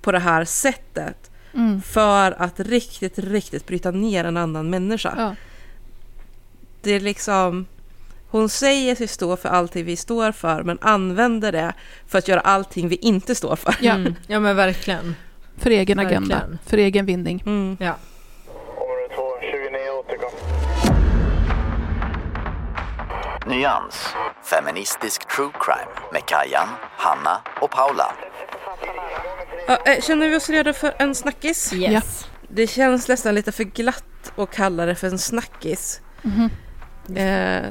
på 0.01 0.11
det 0.11 0.19
här 0.19 0.45
sättet 0.45 1.27
Mm. 1.53 1.81
för 1.81 2.31
att 2.41 2.59
riktigt, 2.59 3.19
riktigt 3.19 3.67
bryta 3.67 3.91
ner 3.91 4.23
en 4.25 4.37
annan 4.37 4.69
människa. 4.69 5.13
Ja. 5.17 5.35
Det 6.81 6.91
är 6.91 6.99
liksom... 6.99 7.65
Hon 8.29 8.49
säger 8.49 8.95
sig 8.95 9.07
stå 9.07 9.37
för 9.37 9.49
allting 9.49 9.85
vi 9.85 9.95
står 9.95 10.31
för, 10.31 10.63
men 10.63 10.77
använder 10.81 11.51
det 11.51 11.73
för 12.07 12.17
att 12.17 12.27
göra 12.27 12.39
allting 12.39 12.87
vi 12.87 12.95
inte 12.95 13.35
står 13.35 13.55
för. 13.55 13.75
Ja, 13.81 13.93
Mm. 13.93 14.15
ja 14.27 14.39
men 14.39 14.55
verkligen. 14.55 15.15
för 15.57 15.69
egen 15.69 15.99
agenda, 15.99 16.35
Verkligen. 16.35 16.59
för 16.65 16.77
egen 16.77 17.05
vinning. 17.05 17.43
Mm. 17.45 17.77
Ja. 17.79 17.95
Område 18.47 19.15
2, 19.15 19.21
29 19.51 19.89
återkom. 19.99 20.31
Nyans. 23.47 24.07
Feministisk 24.43 25.27
true 25.35 25.51
crime 25.59 25.91
med 26.13 26.25
Kajan, 26.25 26.67
Hanna 26.97 27.41
och 27.61 27.71
Paula. 27.71 28.13
Ja, 29.67 29.77
eh, 29.85 30.01
känner 30.01 30.29
vi 30.29 30.35
oss 30.35 30.49
redo 30.49 30.73
för 30.73 30.93
en 30.99 31.15
snackis? 31.15 31.73
Yes. 31.73 32.25
Det 32.47 32.67
känns 32.67 33.07
nästan 33.07 33.35
lite 33.35 33.51
för 33.51 33.63
glatt 33.63 34.31
att 34.35 34.51
kalla 34.51 34.85
det 34.85 34.95
för 34.95 35.07
en 35.07 35.19
snackis. 35.19 36.01
Mhm. 36.21 36.49
Eh, 37.17 37.65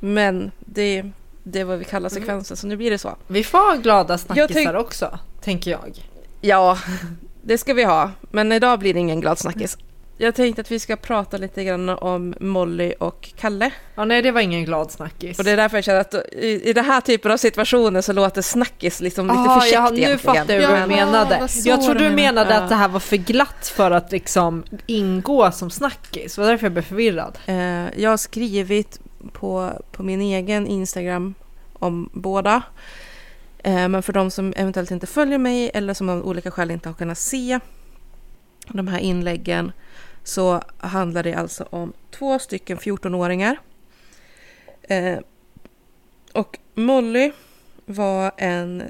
men 0.00 0.52
det, 0.60 1.04
det 1.42 1.60
är 1.60 1.64
vad 1.64 1.78
vi 1.78 1.84
kallar 1.84 2.08
sekvensen, 2.08 2.56
så 2.56 2.66
nu 2.66 2.76
blir 2.76 2.90
det 2.90 2.98
så. 2.98 3.16
Vi 3.26 3.44
får 3.44 3.58
ha 3.58 3.74
glada 3.74 4.18
snackisar 4.18 4.48
tänk- 4.54 4.74
också, 4.76 5.18
tänker 5.40 5.70
jag. 5.70 6.08
Ja, 6.40 6.78
det 7.42 7.58
ska 7.58 7.74
vi 7.74 7.84
ha. 7.84 8.10
Men 8.30 8.52
idag 8.52 8.78
blir 8.78 8.94
det 8.94 9.00
ingen 9.00 9.20
glad 9.20 9.38
snackis. 9.38 9.78
Jag 10.18 10.34
tänkte 10.34 10.60
att 10.60 10.70
vi 10.70 10.78
ska 10.78 10.96
prata 10.96 11.36
lite 11.36 11.64
grann 11.64 11.88
om 11.88 12.34
Molly 12.40 12.94
och 13.00 13.28
Kalle. 13.36 13.70
Ja, 13.94 14.04
nej, 14.04 14.22
det 14.22 14.30
var 14.30 14.40
ingen 14.40 14.64
glad 14.64 14.90
snackis. 14.90 15.38
Och 15.38 15.44
det 15.44 15.50
är 15.50 15.56
därför 15.56 15.76
jag 15.76 15.84
känner 15.84 16.00
att 16.00 16.14
i, 16.32 16.60
i 16.64 16.72
den 16.72 16.84
här 16.84 17.00
typen 17.00 17.32
av 17.32 17.36
situationer 17.36 18.00
så 18.00 18.12
låter 18.12 18.42
snackis 18.42 19.00
liksom 19.00 19.26
lite 19.26 19.38
Ah, 19.38 19.60
för 19.60 19.70
käckt 19.70 19.98
ja, 20.02 20.08
nu 20.08 20.18
fattar 20.18 20.54
jag 20.54 20.70
vad 20.70 20.82
du 20.82 20.86
menade. 20.86 21.48
Jag 21.64 21.82
trodde 21.82 22.08
du 22.08 22.10
menade. 22.10 22.58
att 22.58 22.68
det 22.68 22.74
här 22.74 22.88
var 22.88 23.00
för 23.00 23.16
glatt 23.16 23.72
för 23.76 23.90
att 23.90 24.12
liksom 24.12 24.64
ingå 24.86 25.52
som 25.52 25.70
snackis. 25.70 26.34
Det 26.34 26.40
var 26.40 26.48
därför 26.48 26.64
jag 26.64 26.72
blev 26.72 26.82
förvirrad. 26.82 27.38
Eh, 27.46 28.00
jag 28.02 28.10
har 28.10 28.16
skrivit 28.16 29.00
på, 29.32 29.72
på 29.92 30.02
min 30.02 30.20
egen 30.20 30.66
Instagram 30.66 31.34
om 31.72 32.10
båda. 32.12 32.62
Eh, 33.58 33.88
men 33.88 34.02
för 34.02 34.12
de 34.12 34.30
som 34.30 34.52
eventuellt 34.56 34.90
inte 34.90 35.06
följer 35.06 35.38
mig 35.38 35.70
eller 35.74 35.94
som 35.94 36.08
av 36.08 36.26
olika 36.26 36.50
skäl 36.50 36.70
inte 36.70 36.88
har 36.88 36.94
kunnat 36.94 37.18
se 37.18 37.60
de 38.68 38.88
här 38.88 38.98
inläggen 38.98 39.72
så 40.26 40.62
handlar 40.78 41.22
det 41.22 41.34
alltså 41.34 41.68
om 41.70 41.92
två 42.10 42.38
stycken 42.38 42.78
14-åringar. 42.78 43.56
Eh, 44.82 45.18
och 46.32 46.58
Molly 46.74 47.32
var 47.86 48.32
en, 48.36 48.82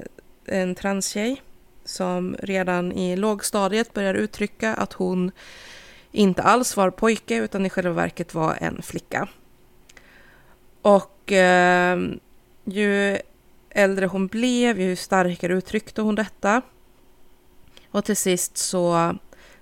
en 0.45 0.75
transtjej 0.75 1.41
som 1.85 2.35
redan 2.39 2.91
i 2.91 3.15
lågstadiet 3.15 3.93
börjar 3.93 4.13
uttrycka 4.13 4.73
att 4.73 4.93
hon 4.93 5.31
inte 6.11 6.43
alls 6.43 6.77
var 6.77 6.89
pojke 6.89 7.35
utan 7.35 7.65
i 7.65 7.69
själva 7.69 7.93
verket 7.93 8.33
var 8.33 8.57
en 8.61 8.81
flicka. 8.81 9.27
Och 10.81 11.31
eh, 11.31 11.99
ju 12.65 13.17
äldre 13.69 14.05
hon 14.05 14.27
blev, 14.27 14.81
ju 14.81 14.95
starkare 14.95 15.53
uttryckte 15.53 16.01
hon 16.01 16.15
detta. 16.15 16.61
Och 17.91 18.05
till 18.05 18.17
sist 18.17 18.57
så 18.57 19.15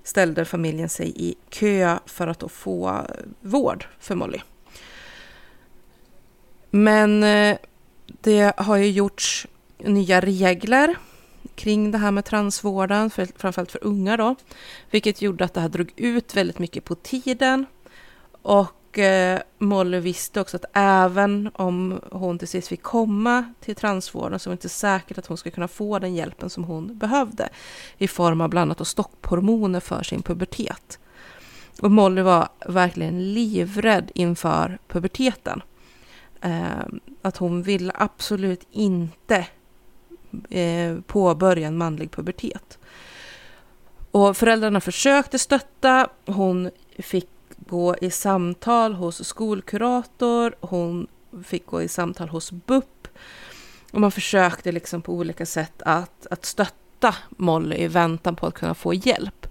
ställde 0.06 0.46
familjen 0.46 0.90
sig 0.90 1.14
i 1.16 1.36
kö 1.50 1.98
för 2.06 2.28
att 2.28 2.52
få 2.52 3.06
vård 3.42 3.88
för 4.00 4.16
Molly. 4.16 4.40
Men 6.72 7.24
eh, 7.24 7.58
det 8.06 8.54
har 8.58 8.76
ju 8.78 8.90
gjorts 8.92 9.48
nya 9.78 10.22
regler 10.22 10.96
kring 11.56 11.92
det 11.92 11.98
här 11.98 12.12
med 12.12 12.26
transvården, 12.26 13.10
för, 13.10 13.28
framförallt 13.38 13.72
för 13.72 13.84
unga 13.84 14.18
då, 14.18 14.36
vilket 14.92 15.22
gjorde 15.22 15.46
att 15.46 15.54
det 15.54 15.62
här 15.62 15.70
drog 15.70 15.94
ut 15.96 16.36
väldigt 16.36 16.60
mycket 16.60 16.84
på 16.84 16.96
tiden. 16.96 17.66
Och 18.42 18.85
eh, 19.00 19.40
Molly 19.58 20.00
visste 20.00 20.42
också 20.42 20.58
att 20.58 20.66
även 20.74 21.52
om 21.54 22.02
hon 22.12 22.40
till 22.40 22.48
sist 22.48 22.68
fick 22.68 22.84
komma 22.84 23.54
till 23.60 23.76
transvården 23.76 24.40
så 24.40 24.50
var 24.50 24.52
det 24.52 24.58
inte 24.58 24.70
säkert 24.70 25.18
att 25.18 25.26
hon 25.26 25.38
skulle 25.38 25.56
kunna 25.56 25.68
få 25.68 26.00
den 26.00 26.16
hjälpen 26.16 26.50
som 26.50 26.64
hon 26.64 26.98
behövde 26.98 27.50
i 27.98 28.08
form 28.08 28.42
av 28.42 28.50
bland 28.50 28.72
annat 28.72 28.88
stopphormoner 28.88 29.80
för 29.80 30.04
sin 30.04 30.22
pubertet. 30.22 31.00
Och 31.82 31.92
Molly 31.92 32.22
var 32.22 32.50
verkligen 32.68 33.34
livrädd 33.34 34.12
inför 34.14 34.78
puberteten. 34.88 35.62
Eh, 36.42 36.86
att 37.22 37.38
hon 37.38 37.62
ville 37.62 37.94
absolut 37.96 38.68
inte 38.72 39.48
eh, 40.50 41.00
påbörja 41.08 41.68
en 41.68 41.78
manlig 41.78 42.12
pubertet. 42.12 42.80
Och 44.12 44.38
föräldrarna 44.38 44.82
försökte 44.82 45.40
stötta. 45.40 46.10
Hon 46.26 46.72
fick 47.00 47.30
gå 47.68 47.96
i 48.02 48.12
samtal 48.12 48.94
hos 48.94 49.28
skolkurator. 49.28 50.56
Hon 50.60 51.08
fick 51.44 51.66
gå 51.66 51.82
i 51.82 51.88
samtal 51.88 52.30
hos 52.30 52.52
BUP. 52.52 53.08
Och 53.92 54.02
man 54.02 54.12
försökte 54.12 54.72
liksom 54.72 55.02
på 55.02 55.14
olika 55.14 55.46
sätt 55.46 55.82
att, 55.86 56.28
att 56.30 56.46
stötta 56.46 57.16
Molly 57.30 57.76
i 57.76 57.88
väntan 57.88 58.36
på 58.36 58.48
att 58.48 58.54
kunna 58.54 58.76
få 58.76 58.94
hjälp. 58.94 59.48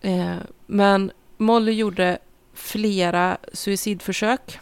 Eh, 0.00 0.36
men 0.66 1.12
Molly 1.36 1.72
gjorde 1.72 2.18
flera 2.54 3.38
suicidförsök. 3.52 4.58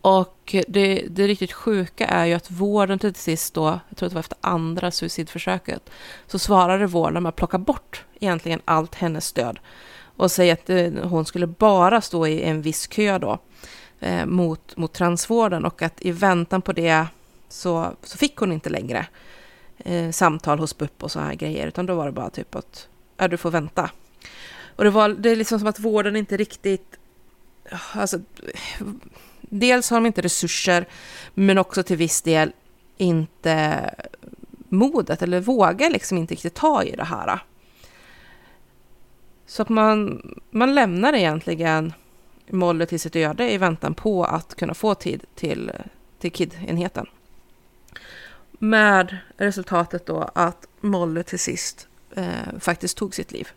Och 0.00 0.54
det, 0.68 1.06
det 1.10 1.26
riktigt 1.26 1.52
sjuka 1.52 2.06
är 2.06 2.26
ju 2.26 2.34
att 2.34 2.50
vården 2.50 2.98
till 2.98 3.14
sist 3.14 3.54
då, 3.54 3.80
jag 3.88 3.96
tror 3.96 4.06
att 4.06 4.10
det 4.10 4.14
var 4.14 4.20
efter 4.20 4.38
andra 4.40 4.90
suicidförsöket, 4.90 5.90
så 6.26 6.38
svarade 6.38 6.86
vården 6.86 7.22
med 7.22 7.30
att 7.30 7.36
plocka 7.36 7.58
bort 7.58 8.04
egentligen 8.20 8.60
allt 8.64 8.94
hennes 8.94 9.26
stöd 9.26 9.58
och 10.20 10.30
säga 10.30 10.52
att 10.52 10.70
eh, 10.70 10.92
hon 11.02 11.24
skulle 11.24 11.46
bara 11.46 12.00
stå 12.00 12.26
i 12.26 12.42
en 12.42 12.62
viss 12.62 12.86
kö 12.86 13.18
då 13.18 13.38
eh, 14.00 14.26
mot, 14.26 14.76
mot 14.76 14.92
transvården 14.92 15.64
och 15.64 15.82
att 15.82 16.02
i 16.02 16.10
väntan 16.10 16.62
på 16.62 16.72
det 16.72 17.06
så, 17.48 17.96
så 18.02 18.18
fick 18.18 18.36
hon 18.36 18.52
inte 18.52 18.70
längre 18.70 19.06
eh, 19.78 20.10
samtal 20.10 20.58
hos 20.58 20.78
BUP 20.78 21.02
och 21.02 21.10
så 21.10 21.20
här 21.20 21.34
grejer, 21.34 21.66
utan 21.66 21.86
då 21.86 21.94
var 21.94 22.06
det 22.06 22.12
bara 22.12 22.30
typ 22.30 22.54
att 22.54 22.88
ja, 23.16 23.28
du 23.28 23.36
får 23.36 23.50
vänta. 23.50 23.90
Och 24.76 24.84
det, 24.84 24.90
var, 24.90 25.08
det 25.08 25.30
är 25.30 25.36
liksom 25.36 25.58
som 25.58 25.68
att 25.68 25.80
vården 25.80 26.16
inte 26.16 26.36
riktigt, 26.36 26.96
alltså, 27.92 28.20
dels 29.40 29.90
har 29.90 29.96
de 29.96 30.06
inte 30.06 30.22
resurser, 30.22 30.88
men 31.34 31.58
också 31.58 31.82
till 31.82 31.96
viss 31.96 32.22
del 32.22 32.52
inte 32.96 33.90
modet 34.68 35.22
eller 35.22 35.40
vågar 35.40 35.90
liksom 35.90 36.18
inte 36.18 36.34
riktigt 36.34 36.54
ta 36.54 36.84
i 36.84 36.96
det 36.96 37.04
här. 37.04 37.40
Så 39.50 39.62
att 39.62 39.68
man, 39.68 40.22
man 40.50 40.74
lämnar 40.74 41.12
egentligen 41.12 41.92
Molly 42.50 42.86
till 42.86 43.00
sitt 43.00 43.16
öde 43.16 43.52
i 43.52 43.58
väntan 43.58 43.94
på 43.94 44.24
att 44.24 44.54
kunna 44.54 44.74
få 44.74 44.94
tid 44.94 45.24
till, 45.34 45.72
till 46.18 46.32
KID-enheten. 46.32 47.06
Med 48.50 49.16
resultatet 49.36 50.06
då 50.06 50.30
att 50.34 50.66
Molly 50.80 51.22
till 51.22 51.38
sist 51.38 51.88
eh, 52.14 52.58
faktiskt 52.60 52.96
tog 52.96 53.14
sitt 53.14 53.32
liv. 53.32 53.48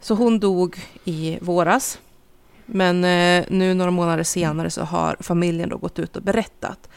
Så 0.00 0.14
hon 0.14 0.40
dog 0.40 0.80
i 1.04 1.38
våras. 1.40 2.00
Men 2.66 3.04
eh, 3.04 3.44
nu 3.48 3.74
några 3.74 3.90
månader 3.90 4.24
senare 4.24 4.70
så 4.70 4.82
har 4.82 5.16
familjen 5.20 5.68
då 5.68 5.76
gått 5.76 5.98
ut 5.98 6.16
och 6.16 6.22
berättat 6.22 6.88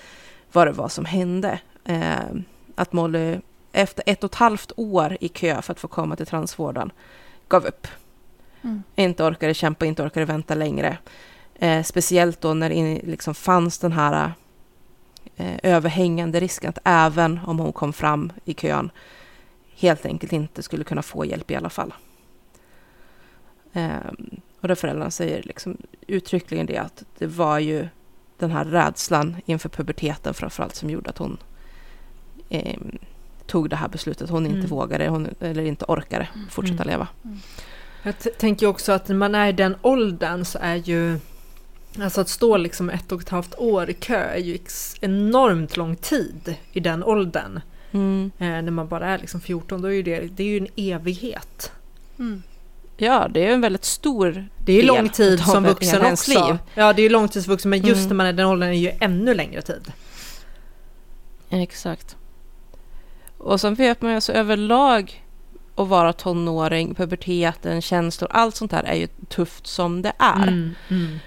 vad 0.52 0.68
det 0.68 0.72
var 0.72 0.90
som 0.90 1.06
hände. 1.06 1.60
Eh, 1.86 2.20
att 2.76 2.94
Molly 2.94 3.38
efter 3.72 4.04
ett 4.06 4.24
och 4.24 4.32
ett 4.32 4.36
halvt 4.36 4.72
år 4.76 5.18
i 5.20 5.28
kö 5.28 5.62
för 5.62 5.72
att 5.72 5.80
få 5.80 5.88
komma 5.88 6.16
till 6.16 6.28
transvården 6.28 6.92
gav 7.48 7.66
upp. 7.66 7.88
Mm. 8.62 8.84
Inte 8.96 9.24
orkade 9.24 9.54
kämpa, 9.54 9.86
inte 9.86 10.04
orkade 10.04 10.26
vänta 10.26 10.56
längre. 10.56 10.98
Eh, 11.56 11.84
speciellt 11.84 12.42
då 12.42 12.54
när 12.54 12.70
det 12.70 13.02
liksom 13.04 13.36
fanns 13.36 13.80
den 13.80 13.92
här 13.92 14.32
eh, 15.36 15.60
överhängande 15.64 16.40
risken 16.40 16.70
att 16.70 16.80
även 16.84 17.40
om 17.46 17.60
hon 17.60 17.74
kom 17.74 17.94
fram 17.94 18.32
i 18.46 18.54
kön 18.54 18.92
helt 19.76 20.06
enkelt 20.06 20.34
inte 20.34 20.64
skulle 20.64 20.84
kunna 20.84 21.02
få 21.02 21.26
hjälp 21.26 21.52
i 21.52 21.56
alla 21.56 21.70
fall. 21.70 21.94
Eh, 23.74 23.98
och 24.62 24.68
där 24.68 24.76
föräldrarna 24.76 25.12
säger 25.12 25.44
liksom 25.44 25.78
uttryckligen 26.08 26.66
det 26.66 26.78
att 26.78 27.04
det 27.18 27.28
var 27.28 27.60
ju 27.60 27.88
den 28.38 28.52
här 28.52 28.66
rädslan 28.66 29.36
inför 29.46 29.70
puberteten 29.70 30.34
framförallt 30.34 30.76
som 30.76 30.90
gjorde 30.90 31.10
att 31.10 31.18
hon 31.18 31.38
eh, 32.50 32.80
tog 33.48 33.70
det 33.70 33.76
här 33.76 33.88
beslutet. 33.88 34.30
Hon 34.30 34.46
inte 34.46 34.58
Mm. 34.58 34.70
vågade 34.70 35.08
hon, 35.08 35.28
eller 35.40 35.64
inte 35.64 35.86
orkade 35.88 36.28
fortsätta 36.50 36.84
Mm. 36.84 36.88
leva. 36.88 37.08
Jag 38.04 38.20
t- 38.20 38.30
tänker 38.30 38.68
också 38.68 38.92
att 38.92 39.08
när 39.08 39.16
man 39.16 39.36
är 39.36 39.48
i 39.48 39.52
den 39.52 39.76
åldern 39.82 40.46
så 40.46 40.60
är 40.62 40.76
ju 40.76 41.20
Alltså 42.02 42.22
att 42.22 42.30
stå 42.30 42.58
liksom 42.58 42.90
ett 42.90 43.12
och 43.12 43.22
ett 43.22 43.30
halvt 43.30 43.56
år 43.58 43.90
i 43.90 43.94
kö 43.94 44.24
är 44.24 44.38
ju 44.40 44.58
enormt 45.02 45.78
lång 45.78 45.96
tid 45.96 46.56
i 46.72 46.80
den 46.80 47.04
åldern. 47.04 47.60
Mm. 47.92 48.32
Eh, 48.38 48.46
när 48.48 48.72
man 48.72 48.88
bara 48.88 49.08
är 49.08 49.18
liksom 49.18 49.42
14, 49.42 49.82
då 49.82 49.88
är 49.88 49.92
ju 49.92 50.04
det, 50.04 50.20
det 50.20 50.44
är 50.44 50.48
ju 50.48 50.58
en 50.58 50.68
evighet. 50.76 51.72
Mm. 52.20 52.44
Ja, 52.98 53.28
det 53.34 53.48
är 53.48 53.54
en 53.54 53.62
väldigt 53.62 53.86
stor 53.86 54.48
Det 54.66 54.72
är 54.72 54.76
ju 54.76 54.82
del 54.82 54.88
lång 54.88 55.10
tid 55.10 55.40
som 55.40 55.64
vuxen 55.64 56.06
också. 56.06 56.32
liv. 56.48 56.58
Ja, 56.76 56.94
det 56.94 57.02
är 57.02 57.04
ju 57.04 57.10
lång 57.10 57.30
tid 57.30 57.44
som 57.44 57.52
vuxen, 57.52 57.70
men 57.70 57.80
just 57.82 57.98
Mm. 58.00 58.08
när 58.08 58.16
man 58.16 58.26
är 58.26 58.30
i 58.34 58.36
den 58.36 58.46
åldern 58.48 58.70
är 58.70 58.74
det 58.74 58.78
ju 58.80 58.92
ännu 59.00 59.34
längre 59.34 59.62
tid. 59.62 59.92
Exakt. 61.50 62.16
Och 63.46 63.62
sen 63.62 63.76
vet 63.76 64.02
man 64.02 64.12
ju 64.12 64.16
alltså 64.16 64.34
överlag 64.34 65.24
att 65.76 65.88
vara 65.88 66.14
tonåring, 66.14 66.96
puberteten, 66.96 67.82
känslor, 67.82 68.30
allt 68.34 68.56
sånt 68.56 68.72
där 68.72 68.84
är 68.84 68.96
ju 68.96 69.08
tufft 69.28 69.68
som 69.68 70.02
det 70.02 70.14
är. 70.20 70.48
Mm, 70.48 70.76
mm. 70.90 71.20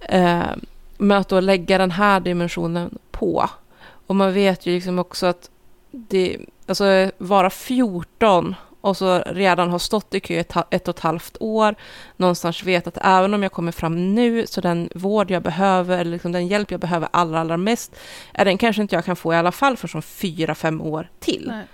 Eh, 0.00 0.56
men 0.98 1.18
att 1.18 1.28
då 1.28 1.40
lägga 1.40 1.78
den 1.78 1.90
här 1.90 2.20
dimensionen 2.20 2.98
på. 3.10 3.50
Och 4.06 4.16
man 4.16 4.32
vet 4.32 4.66
ju 4.66 4.74
liksom 4.74 4.98
också 4.98 5.26
att 5.26 5.50
det, 5.90 6.38
alltså 6.66 7.10
vara 7.18 7.50
14 7.50 8.54
och 8.80 8.96
så 8.96 9.18
redan 9.26 9.70
har 9.70 9.78
stått 9.78 10.14
i 10.14 10.20
kö 10.20 10.34
ett, 10.34 10.54
ett 10.70 10.88
och 10.88 10.96
ett 10.96 11.02
halvt 11.02 11.36
år, 11.40 11.74
någonstans 12.16 12.62
vet 12.62 12.86
att 12.86 12.98
även 13.02 13.34
om 13.34 13.42
jag 13.42 13.52
kommer 13.52 13.72
fram 13.72 14.14
nu, 14.14 14.46
så 14.46 14.60
den 14.60 14.88
vård 14.94 15.30
jag 15.30 15.42
behöver, 15.42 15.98
eller 15.98 16.10
liksom 16.10 16.32
den 16.32 16.48
hjälp 16.48 16.70
jag 16.70 16.80
behöver 16.80 17.08
allra, 17.12 17.40
allra 17.40 17.56
mest, 17.56 17.96
är 18.34 18.44
den 18.44 18.58
kanske 18.58 18.82
inte 18.82 18.94
jag 18.94 19.04
kan 19.04 19.16
få 19.16 19.34
i 19.34 19.36
alla 19.36 19.52
fall 19.52 19.76
för 19.76 19.88
som 19.88 20.02
fyra, 20.02 20.54
fem 20.54 20.80
år 20.80 21.10
till. 21.20 21.44
Nej. 21.48 21.64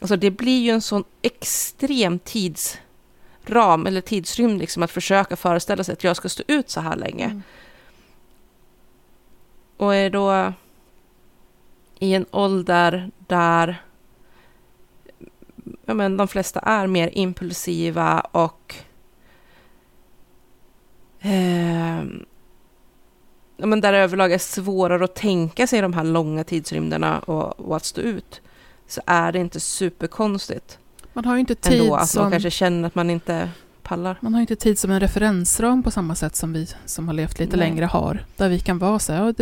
Alltså 0.00 0.16
det 0.16 0.30
blir 0.30 0.60
ju 0.60 0.70
en 0.70 0.82
sån 0.82 1.04
extrem 1.22 2.18
tidsram, 2.18 3.86
eller 3.86 4.00
tidsrymd, 4.00 4.58
liksom 4.58 4.82
att 4.82 4.90
försöka 4.90 5.36
föreställa 5.36 5.84
sig 5.84 5.92
att 5.92 6.04
jag 6.04 6.16
ska 6.16 6.28
stå 6.28 6.42
ut 6.46 6.70
så 6.70 6.80
här 6.80 6.96
länge. 6.96 7.24
Mm. 7.24 7.42
Och 9.76 9.94
är 9.94 10.10
då 10.10 10.52
i 11.98 12.14
en 12.14 12.26
ålder 12.30 13.10
där 13.18 13.82
ja, 15.86 15.94
men 15.94 16.16
de 16.16 16.28
flesta 16.28 16.60
är 16.60 16.86
mer 16.86 17.10
impulsiva 17.12 18.20
och 18.20 18.74
eh, 21.20 22.02
ja, 23.56 23.66
men 23.66 23.80
där 23.80 23.92
överlag 23.92 24.32
är 24.32 24.38
svårare 24.38 25.04
att 25.04 25.14
tänka 25.14 25.66
sig 25.66 25.80
de 25.80 25.92
här 25.92 26.04
långa 26.04 26.44
tidsrymderna 26.44 27.18
och, 27.18 27.60
och 27.60 27.76
att 27.76 27.84
stå 27.84 28.00
ut, 28.00 28.40
så 28.86 29.00
är 29.06 29.32
det 29.32 29.38
inte 29.38 29.60
superkonstigt. 29.60 30.78
Man 31.12 31.24
har 31.24 31.34
ju 31.34 31.40
inte 31.40 31.54
tid 31.54 31.80
ändå, 31.80 31.94
att 31.94 32.08
som... 32.08 32.22
man 32.22 32.30
kanske 32.30 32.50
känner 32.50 32.86
att 32.86 32.94
man 32.94 33.10
inte 33.10 33.50
pallar. 33.82 34.16
Man 34.20 34.34
har 34.34 34.40
inte 34.40 34.56
tid 34.56 34.78
som 34.78 34.90
en 34.90 35.00
referensram 35.00 35.82
på 35.82 35.90
samma 35.90 36.14
sätt 36.14 36.36
som 36.36 36.52
vi 36.52 36.66
som 36.84 37.06
har 37.08 37.14
levt 37.14 37.38
lite 37.38 37.56
Nej. 37.56 37.68
längre 37.68 37.84
har. 37.84 38.24
Där 38.36 38.48
vi 38.48 38.58
kan 38.58 38.78
vara 38.78 38.98
så 38.98 39.12
här, 39.12 39.24
ja, 39.24 39.32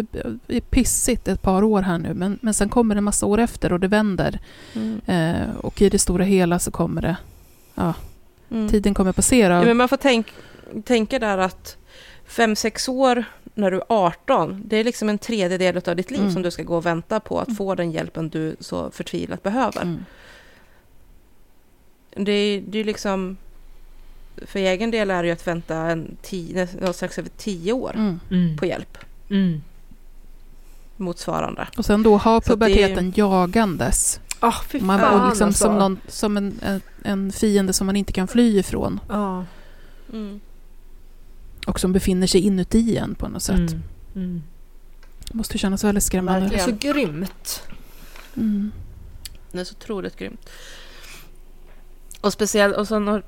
det 0.47 0.57
är 0.57 0.61
pissigt 0.61 1.28
ett 1.28 1.43
par 1.43 1.62
år 1.62 1.82
här 1.82 1.99
nu, 1.99 2.14
men, 2.14 2.38
men 2.43 2.55
sen 2.55 2.68
kommer 2.68 2.95
det 2.95 2.99
en 2.99 3.05
massa 3.05 3.26
år 3.26 3.38
efter 3.38 3.72
och 3.72 3.80
det 3.80 3.88
vänder. 3.88 4.38
Mm. 4.74 5.01
Eh, 5.07 5.57
och 5.57 5.82
i 5.82 5.88
det 5.88 5.99
stora 5.99 6.24
hela 6.24 6.59
så 6.59 6.70
kommer 6.70 7.03
det, 7.03 7.16
ja, 7.74 7.95
Mm. 8.51 8.68
tiden 8.68 8.95
kommer 8.95 9.12
passera. 9.12 9.55
Ja, 9.55 9.64
men 9.64 9.76
man 9.76 9.88
får 9.88 9.97
tänk, 9.97 10.26
tänka 10.84 11.18
där 11.18 11.38
att 11.38 11.76
fem 12.26 12.57
sex 12.57 12.88
år 12.88 13.24
när 13.55 13.70
du 13.70 13.76
är 13.76 13.84
18, 13.88 14.62
det 14.66 14.76
är 14.76 14.84
liksom 14.84 15.09
en 15.09 15.18
tredjedel 15.18 15.80
av 15.88 15.97
ditt 15.97 16.11
liv 16.11 16.20
Mm. 16.20 16.32
som 16.32 16.43
du 16.43 16.51
ska 16.51 16.62
gå 16.62 16.76
och 16.76 16.86
vänta 16.86 17.20
på 17.20 17.41
att 17.41 17.49
Mm. 17.49 17.57
få 17.57 17.74
den 17.74 17.91
hjälpen 17.93 18.28
du 18.28 18.57
så 18.61 18.91
förtvivlat 18.91 19.43
behöver. 19.43 19.82
Mm. 19.82 20.05
Det, 22.16 22.62
det 22.68 22.78
är 22.78 22.84
liksom... 22.84 23.36
För 24.47 24.59
egen 24.59 24.91
del 24.91 25.11
är 25.11 25.22
det 25.22 25.26
ju 25.28 25.32
att 25.32 25.47
vänta 25.47 25.76
en 25.76 26.16
tio, 26.22 26.66
strax 26.93 27.18
över 27.18 27.30
tio 27.36 27.72
år 27.72 27.93
Mm. 27.95 28.20
Mm. 28.30 28.57
på 28.57 28.66
hjälp 28.66 28.99
Mm. 29.30 29.62
motsvarande. 30.97 31.68
Och 31.76 31.84
sen 31.84 32.03
då 32.03 32.16
ha 32.16 32.36
att 32.36 32.45
det 32.45 32.51
puberteten 32.51 33.12
jagandes. 33.16 34.20
Ah, 34.41 34.55
fy 34.68 34.80
Man, 34.80 35.01
fan 35.01 35.20
och 35.22 35.28
liksom 35.28 35.47
alltså. 35.47 35.64
som, 35.64 35.74
någon, 35.78 36.01
som 36.09 36.36
en, 36.36 36.59
en, 36.62 36.80
en 37.03 37.32
fiende 37.32 37.72
som 37.72 37.86
man 37.86 37.97
inte 37.97 38.12
kan 38.12 38.28
fly 38.28 38.59
ifrån. 38.59 39.01
Ja. 39.09 39.45
Och 41.66 41.80
som 41.80 41.93
befinner 41.93 42.26
sig 42.26 42.41
inuti 42.41 42.97
en 42.97 43.14
på 43.14 43.28
något 43.28 43.43
sätt. 43.43 43.57
Mm. 43.59 43.82
Mm. 44.14 44.43
Måste 45.32 45.59
kännas 45.59 45.84
väldigt 45.84 46.05
Det 46.05 46.07
skrämmande. 46.07 46.55
är 46.55 46.59
så 46.59 46.72
grymt. 46.80 47.62
Mm. 48.36 48.72
Det 49.53 49.61
är 49.61 49.64
så 49.64 49.74
otroligt 49.74 50.16
grymt. 50.16 50.51
Och 52.20 52.32
speciellt, 52.32 52.76
och 52.76 52.88
sen 52.88 53.09
har, 53.09 53.22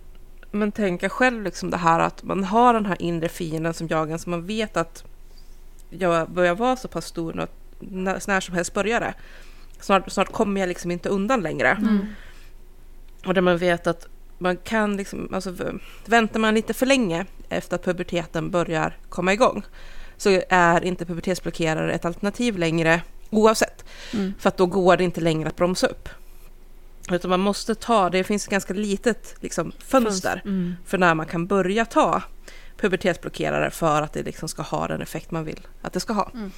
men 0.52 0.72
tänka 0.72 1.08
själv 1.08 1.42
liksom 1.42 1.70
det 1.70 1.76
här 1.76 2.00
att 2.00 2.22
man 2.22 2.44
har 2.44 2.74
den 2.74 2.86
här 2.86 3.02
inre 3.02 3.28
fienden 3.28 3.74
som 3.74 3.88
jagar 3.88 4.18
så 4.18 4.30
man 4.30 4.46
vet 4.46 4.76
att 4.76 5.04
jag 5.90 6.30
börjar 6.30 6.54
vara 6.54 6.76
så 6.76 6.88
pass 6.88 7.06
stor 7.06 7.40
att 7.40 7.50
när, 7.78 8.22
när 8.26 8.40
som 8.40 8.54
helst 8.54 8.74
börjar 8.74 9.00
det. 9.00 9.14
Snart, 9.80 10.12
snart 10.12 10.32
kommer 10.32 10.60
jag 10.60 10.68
liksom 10.68 10.90
inte 10.90 11.08
undan 11.08 11.40
längre. 11.40 11.68
Mm. 11.68 12.06
Och 13.26 13.34
där 13.34 13.40
man 13.40 13.58
vet 13.58 13.86
att 13.86 14.08
man 14.38 14.56
kan 14.56 14.96
liksom, 14.96 15.28
alltså 15.34 15.54
väntar 16.06 16.40
man 16.40 16.54
lite 16.54 16.74
för 16.74 16.86
länge 16.86 17.26
efter 17.48 17.76
att 17.76 17.84
puberteten 17.84 18.50
börjar 18.50 18.96
komma 19.08 19.32
igång 19.32 19.62
så 20.16 20.40
är 20.48 20.84
inte 20.84 21.06
pubertetsblockerare 21.06 21.92
ett 21.92 22.04
alternativ 22.04 22.58
längre 22.58 23.02
oavsett. 23.30 23.84
Mm. 24.12 24.34
För 24.38 24.48
att 24.48 24.56
då 24.56 24.66
går 24.66 24.96
det 24.96 25.04
inte 25.04 25.20
längre 25.20 25.48
att 25.48 25.56
bromsa 25.56 25.86
upp. 25.86 26.08
Utan 27.10 27.30
man 27.30 27.40
måste 27.40 27.74
ta, 27.74 28.10
det 28.10 28.24
finns 28.24 28.44
ett 28.44 28.50
ganska 28.50 28.74
litet 28.74 29.34
liksom, 29.40 29.72
fönster 29.78 30.42
Mm. 30.44 30.74
för 30.84 30.98
när 30.98 31.14
man 31.14 31.26
kan 31.26 31.46
börja 31.46 31.84
ta 31.84 32.22
pubertetsblockerare 32.76 33.70
för 33.70 34.02
att 34.02 34.12
det 34.12 34.22
liksom 34.22 34.48
ska 34.48 34.62
ha 34.62 34.88
den 34.88 35.02
effekt 35.02 35.30
man 35.30 35.44
vill 35.44 35.66
att 35.82 35.92
det 35.92 36.00
ska 36.00 36.12
ha. 36.12 36.30
Mm. 36.34 36.50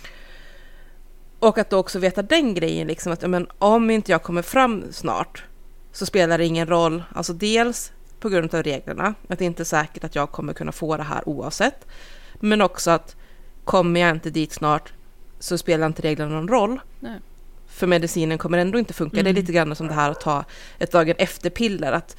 Och 1.39 1.59
att 1.59 1.71
då 1.71 1.79
också 1.79 1.99
veta 1.99 2.23
den 2.23 2.55
grejen, 2.55 2.87
liksom 2.87 3.13
att 3.13 3.31
men, 3.31 3.47
om 3.59 3.91
inte 3.91 4.13
jag 4.13 4.23
kommer 4.23 4.43
fram 4.43 4.85
snart 4.91 5.45
så 5.93 6.07
spelar 6.07 6.39
det 6.39 6.45
ingen 6.45 6.67
roll, 6.67 7.03
alltså 7.15 7.33
dels 7.33 7.93
på 8.21 8.29
grund 8.29 8.55
av 8.55 8.63
reglerna, 8.63 9.15
att 9.29 9.39
det 9.39 9.45
inte 9.45 9.63
är 9.63 9.65
säkert 9.65 10.05
att 10.05 10.15
jag 10.15 10.33
kommer 10.33 10.53
kunna 10.53 10.73
få 10.73 10.97
det 10.97 11.03
här 11.03 11.29
oavsett, 11.29 11.87
men 12.41 12.61
också 12.61 12.91
att 12.91 13.17
kommer 13.65 14.01
jag 14.01 14.11
inte 14.11 14.31
dit 14.31 14.53
snart 14.53 14.93
så 15.39 15.59
spelar 15.59 15.87
inte 15.87 16.03
reglerna 16.03 16.35
någon 16.35 16.49
roll. 16.49 16.81
Nej. 17.01 17.21
För 17.75 17.87
medicinen 17.87 18.39
kommer 18.39 18.59
ändå 18.59 18.79
inte 18.79 18.93
funka. 18.95 19.17
Mm. 19.21 19.25
Det 19.25 19.31
är 19.31 19.43
lite 19.43 19.53
grann 19.53 19.77
som 19.77 19.89
det 19.89 19.95
här 19.95 20.11
att 20.11 20.21
ta 20.21 20.45
ett 20.79 20.93
dagen 20.93 21.15
efter-piller. 21.19 21.93
Att 21.93 22.17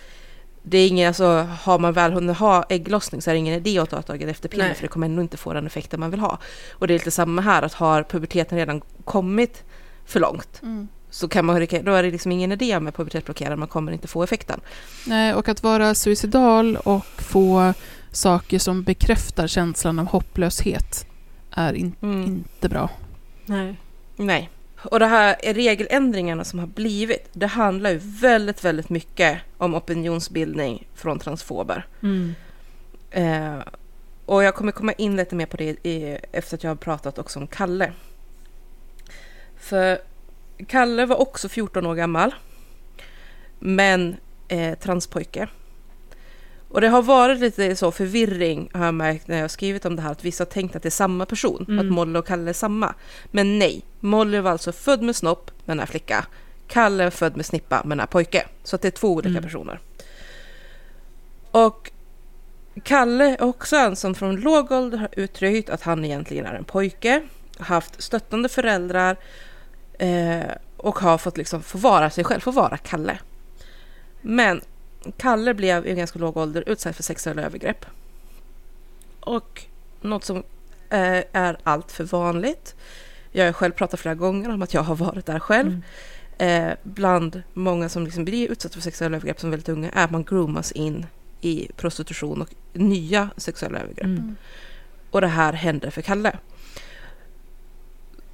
det 0.63 0.77
är 0.77 0.87
ingen, 0.87 1.07
alltså, 1.07 1.47
har 1.61 1.79
man 1.79 1.93
väl 1.93 2.11
hunnit 2.13 2.37
ha 2.37 2.65
ägglossning 2.69 3.21
så 3.21 3.29
är 3.29 3.33
det 3.33 3.37
ingen 3.39 3.53
idé 3.55 3.79
att 3.79 3.89
ta 3.89 3.99
ett 3.99 4.07
dagen 4.07 4.29
efter-piller 4.29 4.73
för 4.73 4.81
det 4.81 4.87
kommer 4.87 5.07
ändå 5.07 5.21
inte 5.21 5.37
få 5.37 5.53
den 5.53 5.65
effekten 5.67 5.99
man 5.99 6.11
vill 6.11 6.19
ha. 6.19 6.37
Och 6.73 6.87
det 6.87 6.93
är 6.93 6.97
lite 6.99 7.11
samma 7.11 7.41
här, 7.41 7.61
att 7.61 7.73
har 7.73 8.03
puberteten 8.03 8.57
redan 8.57 8.81
kommit 9.03 9.63
för 10.05 10.19
långt 10.19 10.59
Mm. 10.63 10.87
så 11.09 11.27
kan 11.27 11.45
man, 11.45 11.67
då 11.83 11.91
är 11.91 12.03
det 12.03 12.11
liksom 12.11 12.31
ingen 12.31 12.51
idé 12.51 12.79
med 12.79 12.95
pubertetsblockerare, 12.95 13.55
man 13.55 13.67
kommer 13.67 13.91
inte 13.91 14.07
få 14.07 14.23
effekten. 14.23 14.59
Nej, 15.07 15.33
och 15.33 15.49
att 15.49 15.63
vara 15.63 15.95
suicidal 15.95 16.75
och 16.77 17.05
få 17.17 17.73
saker 18.11 18.59
som 18.59 18.83
bekräftar 18.83 19.47
känslan 19.47 19.99
av 19.99 20.05
hopplöshet 20.05 21.07
är 21.51 21.73
in, 21.73 21.95
Mm. 22.01 22.23
inte 22.25 22.69
bra. 22.69 22.89
Nej. 23.45 23.75
Nej. 24.15 24.49
Och 24.85 24.99
det 24.99 25.05
här 25.05 25.35
regeländringarna 25.53 26.43
som 26.43 26.59
har 26.59 26.67
blivit, 26.67 27.29
det 27.33 27.47
handlar 27.47 27.89
ju 27.89 27.99
väldigt, 28.01 28.63
väldigt 28.63 28.89
mycket 28.89 29.39
om 29.57 29.75
opinionsbildning 29.75 30.87
från 30.95 31.19
transfober. 31.19 31.87
Mm. 32.03 32.35
Eh, 33.11 33.59
och 34.25 34.43
jag 34.43 34.55
kommer 34.55 34.71
komma 34.71 34.93
in 34.93 35.15
lite 35.15 35.35
mer 35.35 35.45
på 35.45 35.57
det 35.57 35.85
i, 35.87 36.17
efter 36.31 36.57
att 36.57 36.63
jag 36.63 36.71
har 36.71 36.75
pratat 36.75 37.19
också 37.19 37.39
om 37.39 37.47
Kalle. 37.47 37.91
För 39.57 39.99
Kalle 40.67 41.05
var 41.05 41.21
också 41.21 41.49
14 41.49 41.85
år 41.85 41.95
gammal, 41.95 42.35
men 43.59 44.15
eh, 44.47 44.77
transpojke. 44.77 45.47
Och 46.75 46.81
det 46.81 46.87
har 46.87 47.01
varit 47.01 47.39
lite 47.39 47.75
så 47.75 47.91
förvirring 47.91 48.69
har 48.73 48.85
jag 48.85 48.93
märkt 48.93 49.27
när 49.27 49.35
jag 49.35 49.43
har 49.43 49.47
skrivit 49.47 49.85
om 49.85 49.95
det 49.95 50.01
här, 50.01 50.11
att 50.11 50.23
vissa 50.25 50.41
har 50.43 50.45
tänkt 50.45 50.75
att 50.75 50.83
det 50.83 50.89
är 50.89 50.91
samma 50.91 51.25
person, 51.25 51.65
Mm. 51.67 51.79
att 51.79 51.93
Molly 51.93 52.19
och 52.19 52.27
Kalle 52.27 52.49
är 52.49 52.53
samma. 52.53 52.93
Men 53.31 53.59
nej, 53.59 53.81
Molly 53.99 54.39
var 54.39 54.51
alltså 54.51 54.71
född 54.71 55.01
med 55.01 55.15
snopp 55.15 55.51
men 55.65 55.79
är 55.79 55.85
flicka. 55.85 56.25
Kalle 56.67 57.03
är 57.03 57.09
född 57.09 57.35
med 57.35 57.45
snippa 57.45 57.81
men 57.85 57.99
är 57.99 58.05
pojke. 58.05 58.47
Så 58.63 58.75
att 58.75 58.81
det 58.81 58.87
är 58.87 58.91
två 58.91 59.07
olika 59.13 59.29
Mm. 59.29 59.43
personer. 59.43 59.79
Och 61.51 61.91
Kalle 62.83 63.25
är 63.25 63.43
också 63.43 63.75
en 63.75 63.95
som 63.95 64.15
från 64.15 64.35
låg 64.35 64.71
ålder 64.71 64.97
har 64.97 65.09
uttryckt 65.11 65.69
att 65.69 65.81
han 65.81 66.05
egentligen 66.05 66.45
är 66.45 66.53
en 66.53 66.63
pojke, 66.65 67.21
haft 67.59 68.01
stöttande 68.01 68.49
föräldrar 68.49 69.17
eh, 69.99 70.51
och 70.77 70.99
har 70.99 71.17
fått 71.17 71.37
liksom 71.37 71.63
få 71.63 71.77
vara 71.77 72.09
sig 72.09 72.23
själv, 72.23 72.39
få 72.41 72.51
vara 72.51 72.77
Kalle. 72.77 73.19
Men 74.21 74.61
Kalle 75.17 75.53
blev 75.53 75.87
i 75.87 75.93
ganska 75.93 76.19
låg 76.19 76.37
ålder 76.37 76.63
utsatt 76.67 76.95
för 76.95 77.03
sexuella 77.03 77.41
övergrepp. 77.41 77.85
Och 79.19 79.65
något 80.01 80.23
som 80.23 80.37
eh, 80.89 81.23
är 81.31 81.57
allt 81.63 81.91
för 81.91 82.03
vanligt. 82.03 82.75
Jag 83.31 83.45
har 83.45 83.53
själv 83.53 83.71
pratat 83.71 83.99
flera 83.99 84.15
gånger 84.15 84.49
om 84.49 84.61
att 84.61 84.73
jag 84.73 84.83
har 84.83 84.95
varit 84.95 85.25
där 85.25 85.39
själv. 85.39 85.81
Mm. 86.37 86.71
Eh, 86.71 86.77
bland 86.83 87.43
många 87.53 87.89
som 87.89 88.03
liksom 88.05 88.25
blir 88.25 88.51
utsatta 88.51 88.73
för 88.73 88.81
sexuella 88.81 89.17
övergrepp 89.17 89.39
som 89.39 89.49
väldigt 89.49 89.69
unga 89.69 89.89
är 89.89 90.03
att 90.03 90.11
man 90.11 90.23
groomas 90.23 90.71
in 90.71 91.05
i 91.41 91.71
prostitution 91.77 92.41
och 92.41 92.49
nya 92.73 93.29
sexuella 93.37 93.79
övergrepp. 93.79 94.05
Mm. 94.05 94.35
Och 95.11 95.21
det 95.21 95.27
här 95.27 95.53
händer 95.53 95.89
för 95.89 96.01
Kalle. 96.01 96.37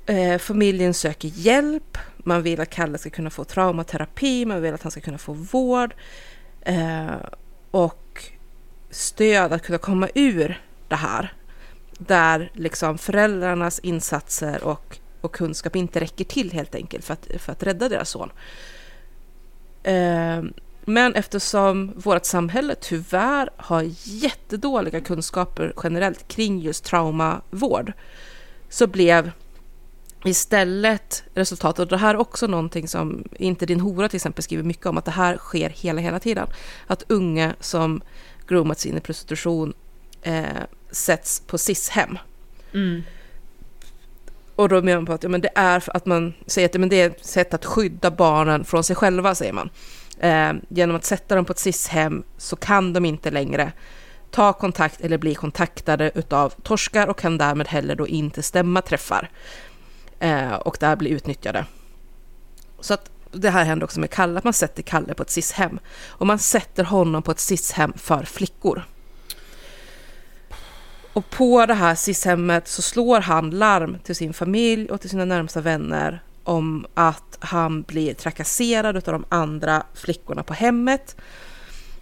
Eh, 0.06 0.38
familjen 0.38 0.94
söker 0.94 1.28
hjälp. 1.28 1.98
Man 2.18 2.44
vill 2.44 2.62
att 2.62 2.70
Kalle 2.70 2.98
ska 2.98 3.10
kunna 3.10 3.30
få 3.30 3.44
traumaterapi. 3.44 4.46
Man 4.46 4.62
vill 4.62 4.74
att 4.74 4.84
han 4.84 4.92
ska 4.92 5.02
kunna 5.02 5.18
få 5.18 5.34
vård. 5.34 5.94
Eh, 6.62 7.16
och 7.72 8.24
stöd 8.90 9.54
att 9.54 9.64
kunna 9.64 9.78
komma 9.78 10.10
ur 10.16 10.62
det 10.88 10.96
här. 10.96 11.34
Där 11.98 12.52
liksom 12.54 12.98
föräldrarnas 12.98 13.80
insatser 13.80 14.64
och, 14.64 15.00
och 15.22 15.32
kunskap 15.36 15.76
inte 15.76 16.00
räcker 16.00 16.26
till 16.26 16.52
helt 16.52 16.76
enkelt 16.76 17.06
för 17.06 17.14
att, 17.14 17.28
för 17.38 17.52
att 17.52 17.64
rädda 17.64 17.90
deras 17.90 18.10
son. 18.10 18.32
Eh, 19.84 20.44
men 20.86 21.16
eftersom 21.16 21.94
vårt 21.96 22.26
samhälle 22.26 22.76
tyvärr 22.76 23.50
har 23.58 23.86
jättedåliga 24.04 25.02
kunskaper 25.02 25.74
generellt 25.84 26.28
kring 26.28 26.60
just 26.60 26.84
traumavård 26.84 27.94
så 28.70 28.88
blev 28.88 29.32
istället 30.26 31.24
resultatet, 31.34 31.80
och 31.80 31.88
det 31.88 31.98
här 31.98 32.14
är 32.14 32.20
också 32.20 32.48
någonting 32.48 32.88
som 32.88 33.24
inte 33.40 33.66
din 33.66 33.80
hora 33.80 34.10
till 34.10 34.18
exempel 34.18 34.44
skriver 34.44 34.64
mycket 34.64 34.86
om, 34.86 34.98
att 34.98 35.06
det 35.06 35.12
här 35.12 35.38
sker 35.38 35.70
hela, 35.70 36.02
hela 36.02 36.20
tiden. 36.20 36.48
Att 36.88 37.04
unga 37.08 37.56
som 37.60 38.02
groomats 38.48 38.86
in 38.86 38.98
i 38.98 39.02
prostitution 39.02 39.74
eh, 40.22 40.46
sätts 40.92 41.40
på 41.40 41.58
SIS-hem. 41.58 42.18
Mm. 42.74 43.04
Och 44.56 44.70
då 44.70 44.82
menar 44.82 44.98
man 44.98 45.06
på 45.06 45.14
att 45.14 45.24
ja, 45.24 45.30
men 45.30 45.42
det 45.42 45.50
är 45.56 45.84
att 45.88 46.06
man 46.06 46.34
säger 46.46 46.70
att 46.70 46.74
ja, 46.74 46.80
men 46.80 46.90
det 46.90 47.02
är 47.02 47.10
ett 47.10 47.26
sätt 47.26 47.54
att 47.54 47.66
skydda 47.66 48.12
barnen 48.12 48.66
från 48.66 48.84
sig 48.84 48.96
själva, 48.96 49.36
säger 49.36 49.54
man. 49.54 49.70
Eh, 50.20 50.54
genom 50.70 50.96
att 50.96 51.06
sätta 51.06 51.36
dem 51.36 51.46
på 51.46 51.52
ett 51.52 51.60
SIS-hem 51.60 52.24
så 52.38 52.56
kan 52.56 52.94
de 52.94 53.06
inte 53.06 53.32
längre 53.32 53.72
ta 54.32 54.54
kontakt 54.54 55.02
eller 55.02 55.18
bli 55.18 55.36
kontaktade 55.36 56.12
utav 56.16 56.50
torskar 56.50 57.08
och 57.08 57.20
kan 57.20 57.38
därmed 57.38 57.68
heller 57.68 57.96
då 57.96 58.08
inte 58.08 58.44
stämma 58.44 58.82
träffar. 58.82 59.30
Eh, 60.22 60.54
och 60.54 60.78
där 60.80 60.96
blir 60.96 61.12
utnyttjade. 61.12 61.66
Så 62.80 62.94
att 62.94 63.12
det 63.32 63.50
här 63.50 63.66
händer 63.66 63.84
också 63.86 64.00
med 64.00 64.10
Kalle, 64.10 64.38
att 64.38 64.44
man 64.44 64.54
sätter 64.54 64.84
Kalle 64.84 65.14
på 65.14 65.24
ett 65.24 65.30
SIS-hem. 65.30 65.80
Och 66.08 66.28
man 66.28 66.40
sätter 66.40 66.84
honom 66.84 67.24
på 67.24 67.32
ett 67.32 67.40
SIS-hem 67.40 67.94
för 67.94 68.24
flickor. 68.24 68.84
Och 71.14 71.30
på 71.30 71.66
det 71.66 71.74
här 71.74 71.96
SIS-hemmet 71.96 72.68
så 72.68 72.82
slår 72.82 73.20
han 73.20 73.50
larm 73.50 73.98
till 74.04 74.16
sin 74.16 74.34
familj 74.34 74.90
och 74.90 75.02
till 75.02 75.10
sina 75.10 75.26
närmsta 75.26 75.62
vänner 75.62 76.24
om 76.44 76.86
att 76.94 77.38
han 77.40 77.82
blir 77.82 78.14
trakasserad 78.14 78.96
av 78.96 79.02
de 79.02 79.26
andra 79.30 79.84
flickorna 79.94 80.44
på 80.44 80.54
hemmet. 80.54 81.16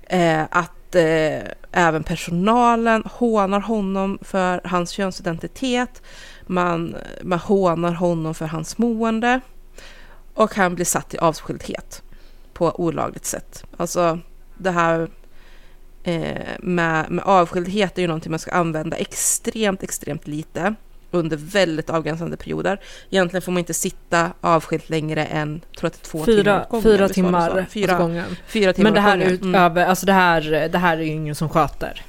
Eh, 0.03 0.43
att 0.51 0.95
eh, 0.95 1.41
även 1.71 2.03
personalen 2.03 3.03
hånar 3.05 3.59
honom 3.59 4.19
för 4.21 4.61
hans 4.63 4.91
könsidentitet. 4.91 6.01
Man, 6.51 6.95
man 7.21 7.39
hånar 7.39 7.91
honom 7.91 8.35
för 8.35 8.45
hans 8.45 8.77
mående. 8.77 9.39
Och 10.33 10.55
han 10.55 10.75
blir 10.75 10.85
satt 10.85 11.13
i 11.13 11.17
avskildhet 11.17 12.01
på 12.53 12.79
olagligt 12.79 13.25
sätt. 13.25 13.63
Alltså 13.77 14.19
det 14.57 14.71
här 14.71 15.09
eh, 16.03 16.57
med, 16.59 17.11
med 17.11 17.23
avskildhet 17.25 17.97
är 17.97 18.01
ju 18.01 18.07
någonting 18.07 18.31
man 18.31 18.39
ska 18.39 18.51
använda 18.51 18.97
extremt, 18.97 19.83
extremt 19.83 20.27
lite 20.27 20.75
under 21.11 21.37
väldigt 21.37 21.89
avgränsande 21.89 22.37
perioder. 22.37 22.79
Egentligen 23.09 23.41
får 23.41 23.51
man 23.51 23.59
inte 23.59 23.73
sitta 23.73 24.31
avskilt 24.41 24.89
längre 24.89 25.25
än 25.25 25.61
tror 25.77 25.87
att 25.87 26.01
två 26.03 26.25
fyra, 26.25 26.43
timmar 26.43 26.61
åt 26.61 26.69
gången. 26.69 26.83
Fyra 26.83 27.07
visst 27.07 27.17
var 27.17 27.31
det 27.31 27.43
så? 27.45 27.53
timmar 27.53 27.67
fyra, 27.69 27.93
åt 27.93 27.99
gången. 27.99 28.35
fyra 28.47 28.73
timmar 28.73 28.91
Men 28.91 28.93
det 28.93 29.01
här, 29.01 29.17
gången. 29.17 29.35
Mm. 29.41 29.55
över, 29.55 29.85
alltså 29.85 30.05
det, 30.05 30.13
här, 30.13 30.69
det 30.71 30.77
här 30.77 30.97
är 30.97 31.01
ju 31.01 31.11
ingen 31.11 31.35
som 31.35 31.49
sköter. 31.49 32.05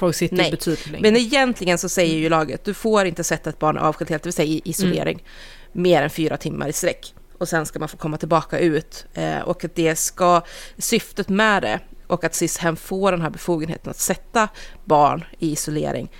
Folk 0.00 0.16
sitter 0.16 0.36
Nej, 0.36 0.50
betydligt 0.50 0.86
längre. 0.86 1.02
Men 1.02 1.16
egentligen 1.16 1.78
så 1.78 1.88
säger 1.88 2.18
ju 2.18 2.28
laget, 2.28 2.64
du 2.64 2.74
får 2.74 3.06
inte 3.06 3.24
sätta 3.24 3.50
ett 3.50 3.58
barn 3.58 3.78
avskilt 3.78 4.10
helt, 4.10 4.22
det 4.22 4.26
vill 4.26 4.34
säga 4.34 4.48
i 4.48 4.62
isolering, 4.64 5.24
mer 5.72 6.02
än 6.02 6.10
fyra 6.10 6.36
timmar 6.36 6.68
i 6.68 6.72
sträck. 6.72 7.14
Och 7.38 7.48
sen 7.48 7.66
ska 7.66 7.78
man 7.78 7.88
få 7.88 7.96
komma 7.96 8.16
tillbaka 8.16 8.58
ut. 8.58 9.06
Eh, 9.14 9.38
och 9.38 9.64
att 9.64 9.74
det 9.74 9.96
ska, 9.96 10.42
syftet 10.78 11.28
med 11.28 11.62
det, 11.62 11.80
och 12.06 12.24
att 12.24 12.34
SIS-hem 12.34 12.76
får 12.76 13.12
den 13.12 13.22
här 13.22 13.30
befogenheten 13.30 13.90
att 13.90 13.98
sätta 13.98 14.48
barn 14.84 15.24
i 15.38 15.52
isolering, 15.52 16.10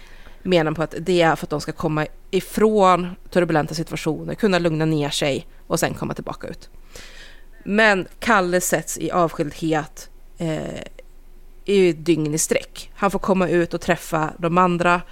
menar 0.42 0.72
på 0.72 0.82
att 0.82 0.94
det 1.00 1.22
är 1.22 1.36
för 1.36 1.46
att 1.46 1.50
de 1.50 1.60
ska 1.60 1.72
komma 1.72 2.06
ifrån 2.30 3.16
turbulenta 3.30 3.74
situationer, 3.74 4.34
kunna 4.34 4.58
lugna 4.58 4.84
ner 4.84 5.10
sig 5.10 5.46
och 5.66 5.80
sen 5.80 5.94
komma 5.94 6.14
tillbaka 6.14 6.48
ut. 6.48 6.70
Men 7.64 8.08
Kalle 8.18 8.60
sätts 8.60 8.98
i 8.98 9.10
avskildhet 9.10 10.10
eh, 10.38 10.82
i 11.64 11.90
ett 11.90 12.04
dygn 12.04 12.34
i 12.34 12.38
sträck. 12.38 12.90
Han 12.94 13.10
får 13.10 13.18
komma 13.18 13.48
ut 13.48 13.74
och 13.74 13.80
träffa 13.80 14.32
de 14.38 14.58
andra 14.58 15.02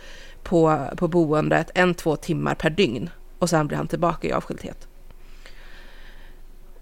på, 0.43 0.89
på 0.97 1.09
boendet 1.09 1.70
en, 1.75 1.95
två 1.95 2.16
timmar 2.16 2.55
per 2.55 2.70
dygn 2.70 3.11
och 3.39 3.51
sen 3.51 3.66
blir 3.66 3.77
han 3.77 3.89
tillbaka 3.89 4.29
i 4.29 4.33
avskildhet. 4.33 4.89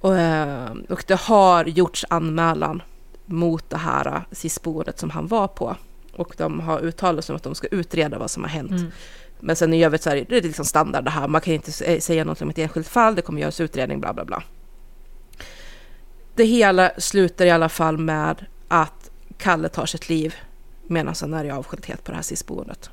Och, 0.00 0.18
eh, 0.18 0.72
och 0.88 1.04
det 1.06 1.20
har 1.20 1.64
gjorts 1.64 2.04
anmälan 2.10 2.82
mot 3.26 3.70
det 3.70 3.76
här 3.76 4.24
SIS-boendet 4.30 4.98
som 4.98 5.10
han 5.10 5.26
var 5.26 5.48
på. 5.48 5.76
Och 6.12 6.34
de 6.36 6.60
har 6.60 6.80
uttalat 6.80 7.24
sig 7.24 7.32
om 7.32 7.36
att 7.36 7.42
de 7.42 7.54
ska 7.54 7.66
utreda 7.66 8.18
vad 8.18 8.30
som 8.30 8.42
har 8.42 8.50
hänt. 8.50 8.70
Mm. 8.70 8.90
Men 9.40 9.56
sen 9.56 9.74
i 9.74 9.84
övrigt 9.84 10.02
så 10.02 10.10
är 10.10 10.26
det, 10.28 10.40
liksom 10.40 10.64
standard 10.64 11.04
det 11.04 11.10
här. 11.10 11.28
Man 11.28 11.40
kan 11.40 11.54
inte 11.54 11.70
sä- 11.70 12.00
säga 12.00 12.24
något 12.24 12.42
om 12.42 12.50
ett 12.50 12.58
enskilt 12.58 12.88
fall, 12.88 13.14
det 13.14 13.22
kommer 13.22 13.40
göras 13.40 13.60
utredning, 13.60 14.00
bla 14.00 14.12
bla 14.12 14.24
bla. 14.24 14.42
Det 16.34 16.44
hela 16.44 16.90
slutar 16.98 17.46
i 17.46 17.50
alla 17.50 17.68
fall 17.68 17.98
med 17.98 18.46
att 18.68 19.05
Kalle 19.38 19.68
tar 19.68 19.86
sitt 19.86 20.08
liv 20.08 20.34
medan 20.86 21.14
han 21.20 21.34
är 21.34 21.44
i 21.44 21.50
avskildhet 21.50 22.04
på 22.04 22.10
det 22.10 22.16
här 22.16 22.22
SIS-boendet. 22.22 22.90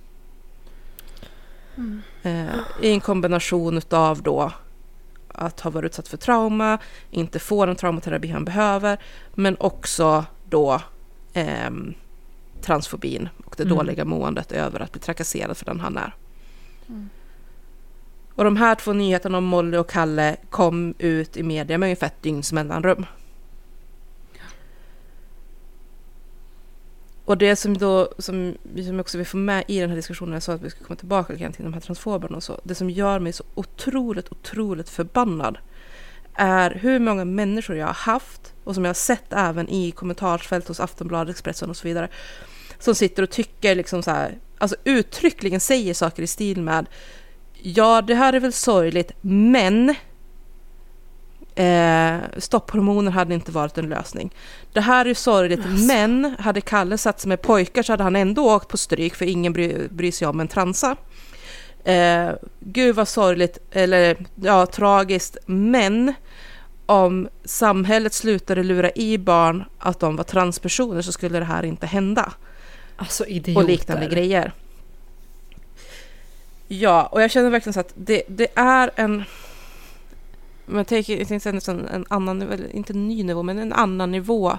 Eh, 2.23 2.55
I 2.81 2.91
en 2.91 2.99
kombination 2.99 3.81
av 3.89 4.21
då 4.21 4.51
att 5.27 5.59
ha 5.59 5.71
varit 5.71 5.85
utsatt 5.85 6.07
för 6.07 6.17
trauma, 6.17 6.77
inte 7.11 7.39
få 7.39 7.65
den 7.65 7.75
traumaterapi 7.75 8.27
han 8.27 8.45
behöver, 8.45 8.99
men 9.33 9.57
också 9.59 10.25
då 10.49 10.81
ehm, 11.33 11.93
transfobin 12.61 13.29
och 13.45 13.53
det 13.57 13.63
Mm. 13.63 13.77
dåliga 13.77 14.05
måendet 14.05 14.51
över 14.51 14.79
att 14.79 14.91
bli 14.91 15.01
trakasserad 15.01 15.57
för 15.57 15.65
den 15.65 15.79
han 15.79 15.97
är. 15.97 16.15
Och 18.35 18.43
de 18.43 18.57
här 18.57 18.75
två 18.75 18.93
nyheterna 18.93 19.37
om 19.37 19.43
Molly 19.43 19.77
och 19.77 19.89
Kalle 19.89 20.37
kom 20.49 20.93
ut 20.97 21.37
i 21.37 21.43
media 21.43 21.77
med 21.77 21.87
ungefär 21.87 22.07
ett 22.07 22.21
dygns 22.21 22.53
mellanrum. 22.53 23.05
Och 27.25 27.37
det 27.37 27.55
som 27.55 27.77
då, 27.77 28.13
som 28.17 28.57
vi 28.63 28.85
som 28.85 28.99
också 28.99 29.17
vill 29.17 29.27
få 29.27 29.37
med 29.37 29.63
i 29.67 29.79
den 29.79 29.89
här 29.89 29.97
diskussionen, 29.97 30.33
jag 30.33 30.43
sa 30.43 30.53
att 30.53 30.61
vi 30.61 30.69
ska 30.69 30.83
komma 30.83 30.95
tillbaka 30.95 31.35
till 31.35 31.51
de 31.57 31.73
här 31.73 31.81
transfoberna 31.81 32.37
och 32.37 32.43
så. 32.43 32.61
Det 32.63 32.75
som 32.75 32.89
gör 32.89 33.19
mig 33.19 33.33
så 33.33 33.43
otroligt, 33.55 34.31
otroligt 34.31 34.89
förbannad 34.89 35.57
är 36.35 36.71
hur 36.71 36.99
många 36.99 37.25
människor 37.25 37.75
jag 37.75 37.87
har 37.87 37.93
haft 37.93 38.53
och 38.63 38.75
som 38.75 38.85
jag 38.85 38.89
har 38.89 38.93
sett 38.93 39.33
även 39.33 39.69
i 39.69 39.91
kommentarsfält 39.91 40.67
hos 40.67 40.79
Aftonbladet, 40.79 41.35
Expressen 41.35 41.69
och 41.69 41.77
så 41.77 41.87
vidare. 41.87 42.07
Som 42.79 42.95
sitter 42.95 43.23
och 43.23 43.29
tycker 43.29 43.75
liksom 43.75 44.03
så 44.03 44.11
här, 44.11 44.37
alltså 44.57 44.75
uttryckligen 44.83 45.59
säger 45.59 45.93
saker 45.93 46.23
i 46.23 46.27
stil 46.27 46.61
med 46.61 46.85
Ja, 47.65 48.01
det 48.01 48.15
här 48.15 48.33
är 48.33 48.39
väl 48.39 48.53
sorgligt, 48.53 49.11
men 49.21 49.95
eh, 51.55 52.17
stopphormoner 52.37 53.11
hade 53.11 53.33
inte 53.33 53.51
varit 53.51 53.77
en 53.77 53.89
lösning. 53.89 54.33
Det 54.73 54.81
här 54.81 55.05
är 55.05 55.09
ju 55.09 55.15
sorgligt, 55.15 55.65
men 55.87 56.35
hade 56.39 56.61
Kalle 56.61 56.97
satt 56.97 57.19
sig 57.19 57.29
med 57.29 57.41
pojkar 57.41 57.83
så 57.83 57.93
hade 57.93 58.03
han 58.03 58.15
ändå 58.15 58.55
åkt 58.55 58.67
på 58.67 58.77
stryk 58.77 59.15
för 59.15 59.25
ingen 59.25 59.53
bry, 59.53 59.87
bryr 59.89 60.11
sig 60.11 60.27
om 60.27 60.39
en 60.39 60.47
transa. 60.47 60.95
Eh, 61.83 62.29
gud 62.59 62.95
vad 62.95 63.07
sorgligt, 63.07 63.57
eller 63.71 64.17
ja, 64.35 64.65
tragiskt, 64.65 65.37
men 65.45 66.13
om 66.85 67.29
samhället 67.45 68.13
slutade 68.13 68.63
lura 68.63 68.91
i 68.95 69.17
barn 69.17 69.63
att 69.79 69.99
de 69.99 70.15
var 70.15 70.23
transpersoner 70.23 71.01
så 71.01 71.11
skulle 71.11 71.39
det 71.39 71.45
här 71.45 71.65
inte 71.65 71.85
hända 71.85 72.33
Alltså 72.95 73.25
idioter. 73.25 73.61
och 73.61 73.67
liknande 73.69 74.07
grejer. 74.07 74.53
Ja, 76.67 77.05
och 77.05 77.21
jag 77.21 77.31
känner 77.31 77.49
verkligen 77.49 77.73
så 77.73 77.79
att 77.79 77.93
det, 77.95 78.23
det 78.27 78.47
är 78.55 78.91
en... 78.95 79.23
Jag 80.65 80.87
tänkte 80.87 81.39
säga 81.39 81.53
nästan 81.53 81.87
en 81.87 82.05
annan, 82.09 82.41
eller 82.41 82.75
inte 82.75 82.93
en 82.93 83.07
ny 83.07 83.23
nivå, 83.23 83.43
men 83.43 83.59
en 83.59 83.73
annan 83.73 84.11
nivå 84.11 84.57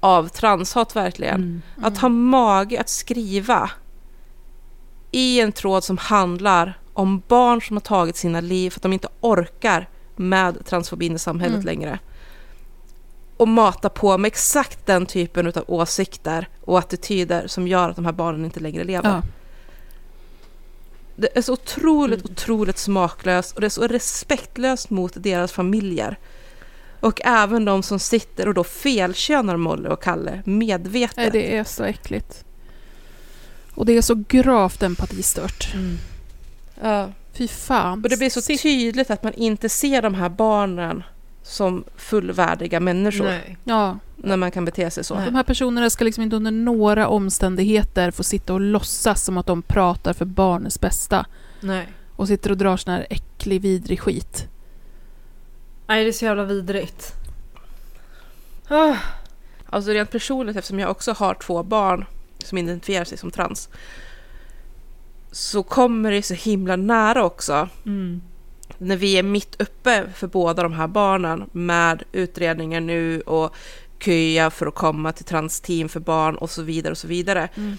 av 0.00 0.28
transhat 0.28 0.96
verkligen. 0.96 1.34
Mm. 1.34 1.62
Att 1.82 1.98
ha 1.98 2.08
mage 2.08 2.80
att 2.80 2.88
skriva 2.88 3.70
i 5.10 5.40
en 5.40 5.52
tråd 5.52 5.84
som 5.84 5.98
handlar 5.98 6.78
om 6.92 7.22
barn 7.28 7.62
som 7.62 7.76
har 7.76 7.80
tagit 7.80 8.16
sina 8.16 8.40
liv 8.40 8.70
för 8.70 8.78
att 8.78 8.82
de 8.82 8.92
inte 8.92 9.08
orkar 9.20 9.88
med 10.16 10.66
transfobin 10.66 11.14
i 11.14 11.18
samhället 11.18 11.54
Mm. 11.54 11.66
längre. 11.66 11.98
Och 13.36 13.48
mata 13.48 13.88
på 13.88 14.18
med 14.18 14.28
exakt 14.28 14.86
den 14.86 15.06
typen 15.06 15.46
av 15.46 15.64
åsikter 15.66 16.48
och 16.60 16.78
attityder 16.78 17.46
som 17.46 17.68
gör 17.68 17.90
att 17.90 17.96
de 17.96 18.04
här 18.04 18.12
barnen 18.12 18.44
inte 18.44 18.60
längre 18.60 18.84
lever. 18.84 19.10
Ja. 19.10 19.22
Det 21.22 21.36
är 21.38 21.42
så 21.42 21.52
otroligt, 21.52 22.20
Mm. 22.20 22.32
otroligt 22.32 22.78
smaklöst 22.78 23.54
och 23.54 23.60
det 23.60 23.66
är 23.66 23.68
så 23.68 23.86
respektlöst 23.86 24.90
mot 24.90 25.12
deras 25.14 25.52
familjer. 25.52 26.18
Och 27.00 27.20
även 27.24 27.64
de 27.64 27.82
som 27.82 27.98
sitter 27.98 28.48
och 28.48 28.54
då 28.54 28.64
felkönar 28.64 29.56
Molly 29.56 29.88
och 29.88 30.02
Kalle 30.02 30.42
medvetet. 30.46 31.16
Nej, 31.16 31.30
det 31.30 31.56
är 31.56 31.64
så 31.64 31.84
äckligt. 31.84 32.44
Och 33.74 33.86
det 33.86 33.96
är 33.96 34.02
så 34.02 34.24
gravt 34.28 34.82
empatistört. 34.82 35.74
Mm. 35.74 35.98
Ja. 36.82 37.12
Fy 37.32 37.48
fan. 37.48 38.02
Och 38.04 38.08
det 38.10 38.16
blir 38.16 38.30
så 38.30 38.42
tydligt 38.42 39.10
att 39.10 39.22
man 39.22 39.34
inte 39.34 39.68
ser 39.68 40.02
de 40.02 40.14
här 40.14 40.28
barnen 40.28 41.02
som 41.42 41.84
fullvärdiga 41.96 42.80
människor 42.80 43.24
Nej. 43.24 43.56
Ja, 43.64 43.98
när 44.16 44.36
man 44.36 44.50
kan 44.50 44.64
bete 44.64 44.90
sig 44.90 45.04
så. 45.04 45.14
Nej. 45.14 45.24
de 45.24 45.34
här 45.34 45.42
personerna 45.42 45.90
ska 45.90 46.04
liksom 46.04 46.22
inte 46.22 46.36
under 46.36 46.50
några 46.50 47.08
omständigheter 47.08 48.10
få 48.10 48.22
sitta 48.22 48.54
och 48.54 48.60
låtsas 48.60 49.24
som 49.24 49.38
att 49.38 49.46
de 49.46 49.62
pratar 49.62 50.12
för 50.12 50.24
barnets 50.24 50.80
bästa. 50.80 51.26
Nej. 51.60 51.88
Och 52.16 52.28
sitter 52.28 52.50
och 52.50 52.56
drar 52.56 52.76
sån 52.76 52.92
här 52.92 53.06
äcklig, 53.10 53.60
vidrig 53.60 54.00
skit. 54.00 54.48
Nej, 55.86 56.04
det 56.04 56.10
är 56.10 56.12
så 56.12 56.24
jävla 56.24 56.44
vidrigt. 56.44 57.12
Ah. 58.68 58.96
Alltså 59.66 59.90
rent 59.90 60.10
personligt, 60.10 60.56
eftersom 60.56 60.78
jag 60.78 60.90
också 60.90 61.12
har 61.12 61.34
två 61.34 61.62
barn 61.62 62.04
som 62.38 62.58
identifierar 62.58 63.04
sig 63.04 63.18
som 63.18 63.30
trans, 63.30 63.68
så 65.30 65.62
kommer 65.62 66.10
det 66.10 66.22
så 66.22 66.34
himla 66.34 66.76
nära 66.76 67.24
också 67.24 67.68
Mm. 67.86 68.22
När 68.82 68.96
vi 68.96 69.18
är 69.18 69.22
mitt 69.22 69.62
uppe 69.62 70.04
för 70.14 70.26
båda 70.26 70.62
de 70.62 70.72
här 70.72 70.88
barnen 70.88 71.50
med 71.52 72.02
utredningar 72.12 72.80
nu 72.80 73.20
och 73.20 73.54
köa 73.98 74.50
för 74.50 74.66
att 74.66 74.74
komma 74.74 75.12
till 75.12 75.24
transteam 75.24 75.88
för 75.88 76.00
barn 76.00 76.36
och 76.36 76.50
så 76.50 76.62
vidare 76.62 76.90
och 76.90 76.98
så 76.98 77.08
vidare. 77.08 77.48
Mm. 77.54 77.76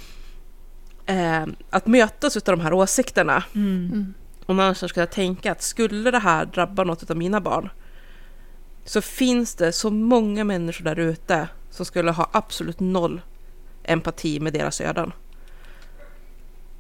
Eh, 1.06 1.54
att 1.70 1.88
mötas 1.88 2.38
av 2.38 2.44
de 2.44 2.60
här 2.60 2.74
åsikterna 2.74 3.44
Mm. 3.56 3.90
Mm. 3.94 4.14
och 4.46 4.56
någonstans 4.56 4.90
ska 4.90 5.00
jag 5.00 5.12
tänka 5.12 5.52
att 5.52 5.62
skulle 5.62 6.12
det 6.12 6.20
här 6.20 6.46
drabba 6.46 6.84
något 6.84 7.12
av 7.12 7.18
mina 7.18 7.42
barn 7.42 7.70
så 8.86 9.02
finns 9.02 9.56
det 9.56 9.72
så 9.72 9.90
många 9.90 10.44
människor 10.44 10.86
där 10.86 11.00
ute 11.00 11.48
som 11.70 11.86
skulle 11.86 12.12
ha 12.12 12.30
absolut 12.32 12.80
noll 12.80 13.22
empati 13.84 14.40
med 14.40 14.54
deras 14.54 14.82
öden. 14.82 15.12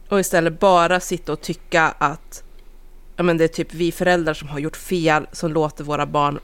Och 0.09 0.19
istället 0.19 0.59
bara 0.59 0.99
sitta 0.99 1.33
och 1.33 1.41
tycka 1.41 1.95
att 1.97 2.43
ja, 3.15 3.23
men 3.23 3.37
det 3.37 3.43
är 3.43 3.47
typ 3.47 3.73
vi 3.73 3.91
föräldrar 3.91 4.33
som 4.33 4.47
har 4.47 4.59
gjort 4.59 4.77
fel 4.77 5.27
som 5.31 5.53
låter 5.53 5.83
våra 5.83 6.05
barn 6.05 6.39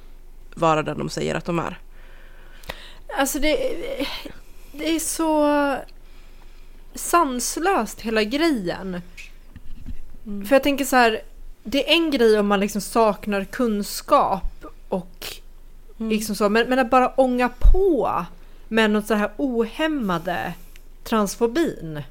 vara 0.56 0.84
den 0.84 0.98
de 0.98 1.10
säger 1.10 1.36
att 1.36 1.46
de 1.46 1.60
är. 1.60 1.80
Alltså 3.18 3.40
det, 3.40 3.58
det 4.72 4.96
är 4.96 5.00
så 5.00 5.76
sanslöst 6.96 8.02
hela 8.02 8.24
grejen. 8.24 9.02
Mm. 10.26 10.46
För 10.46 10.56
jag 10.56 10.64
tänker 10.64 10.86
så 10.86 10.96
här, 10.96 11.22
det 11.64 11.90
är 11.90 11.94
en 11.94 12.12
grej 12.12 12.40
om 12.40 12.48
man 12.48 12.60
liksom 12.60 12.82
saknar 12.82 13.44
kunskap 13.44 14.66
och 14.90 15.40
Mm. 16.00 16.10
liksom 16.10 16.36
så, 16.36 16.50
men, 16.50 16.70
men 16.70 16.80
att 16.80 16.90
bara 16.90 17.08
ånga 17.08 17.50
på 17.50 18.26
med 18.68 18.92
något 18.92 19.08
så 19.08 19.14
här 19.14 19.30
ohämmade 19.38 20.54
transfobin. 21.04 22.04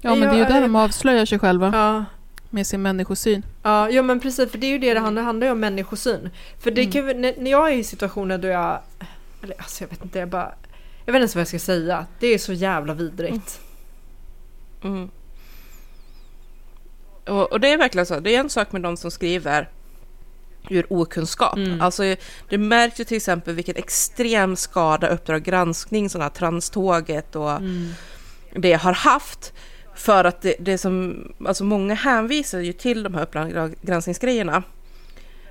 Ja, 0.00 0.14
men 0.14 0.20
det 0.20 0.34
är 0.34 0.38
ju 0.38 0.44
där 0.44 0.60
de 0.60 0.76
avslöjar 0.76 1.26
sig 1.26 1.38
själva 1.38 1.70
Ja, 1.74 2.04
med 2.52 2.66
sin 2.66 2.82
människosyn. 2.82 3.42
ja, 3.62 3.90
ja 3.90 4.02
men 4.02 4.20
precis, 4.20 4.50
för 4.50 4.58
det 4.58 4.66
är 4.66 4.70
ju 4.70 4.78
det 4.78 4.94
det 4.94 5.00
handlar, 5.00 5.22
det 5.22 5.26
handlar 5.26 5.50
om 5.52 5.60
människosyn. 5.60 6.30
För 6.58 6.70
det 6.70 6.80
Mm. 6.82 6.92
kan, 6.92 7.20
när, 7.20 7.34
när 7.38 7.50
jag 7.50 7.68
är 7.72 7.76
i 7.76 7.84
situationer 7.84 8.38
då 8.38 8.48
jag, 8.48 8.80
eller 9.42 9.54
alltså 9.58 9.84
jag 9.84 9.88
vet 9.88 10.04
inte, 10.04 10.18
jag 10.18 10.28
bara, 10.28 10.54
jag 11.04 11.12
vet 11.12 11.18
inte 11.18 11.18
ens 11.18 11.34
vad 11.34 11.40
jag 11.40 11.48
ska 11.48 11.58
säga. 11.58 12.06
Det 12.20 12.26
är 12.26 12.38
så 12.38 12.52
jävla 12.52 12.94
vidrigt. 12.94 13.60
Mm. 14.84 15.10
Och, 17.26 17.52
och 17.52 17.60
det 17.60 17.68
är 17.72 17.78
verkligen 17.78 18.06
så, 18.06 18.20
det 18.20 18.34
är 18.36 18.40
en 18.40 18.50
sak 18.50 18.72
med 18.72 18.82
de 18.82 18.96
som 18.96 19.10
skriver 19.10 19.68
ur 20.70 20.86
okunskap. 20.92 21.56
Mm. 21.56 21.80
Alltså 21.80 22.02
det 22.48 22.58
märks 22.58 23.00
ju 23.00 23.04
till 23.04 23.16
exempel 23.16 23.54
vilken 23.54 23.76
extrem 23.76 24.56
skada 24.56 25.08
Uppdrag 25.08 25.42
granskning, 25.42 26.10
sådana 26.10 26.24
här 26.24 26.30
tranståget 26.30 27.36
och 27.36 27.50
Mm. 27.52 27.88
det 28.56 28.72
har 28.72 28.92
haft. 28.92 29.52
För 29.94 30.24
att 30.24 30.42
det, 30.42 30.54
det 30.58 30.78
som, 30.78 31.24
alltså 31.46 31.64
många 31.64 31.94
hänvisar 31.94 32.60
ju 32.60 32.72
till 32.72 33.02
de 33.02 33.14
här 33.14 33.22
Uppdrag 33.22 33.74
granskningsgrejerna. 33.82 34.62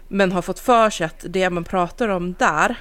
Men 0.07 0.31
har 0.31 0.41
fått 0.41 0.59
för 0.59 0.89
sig 0.89 1.05
att 1.05 1.25
det 1.29 1.49
man 1.49 1.63
pratar 1.63 2.09
om 2.09 2.33
där 2.33 2.75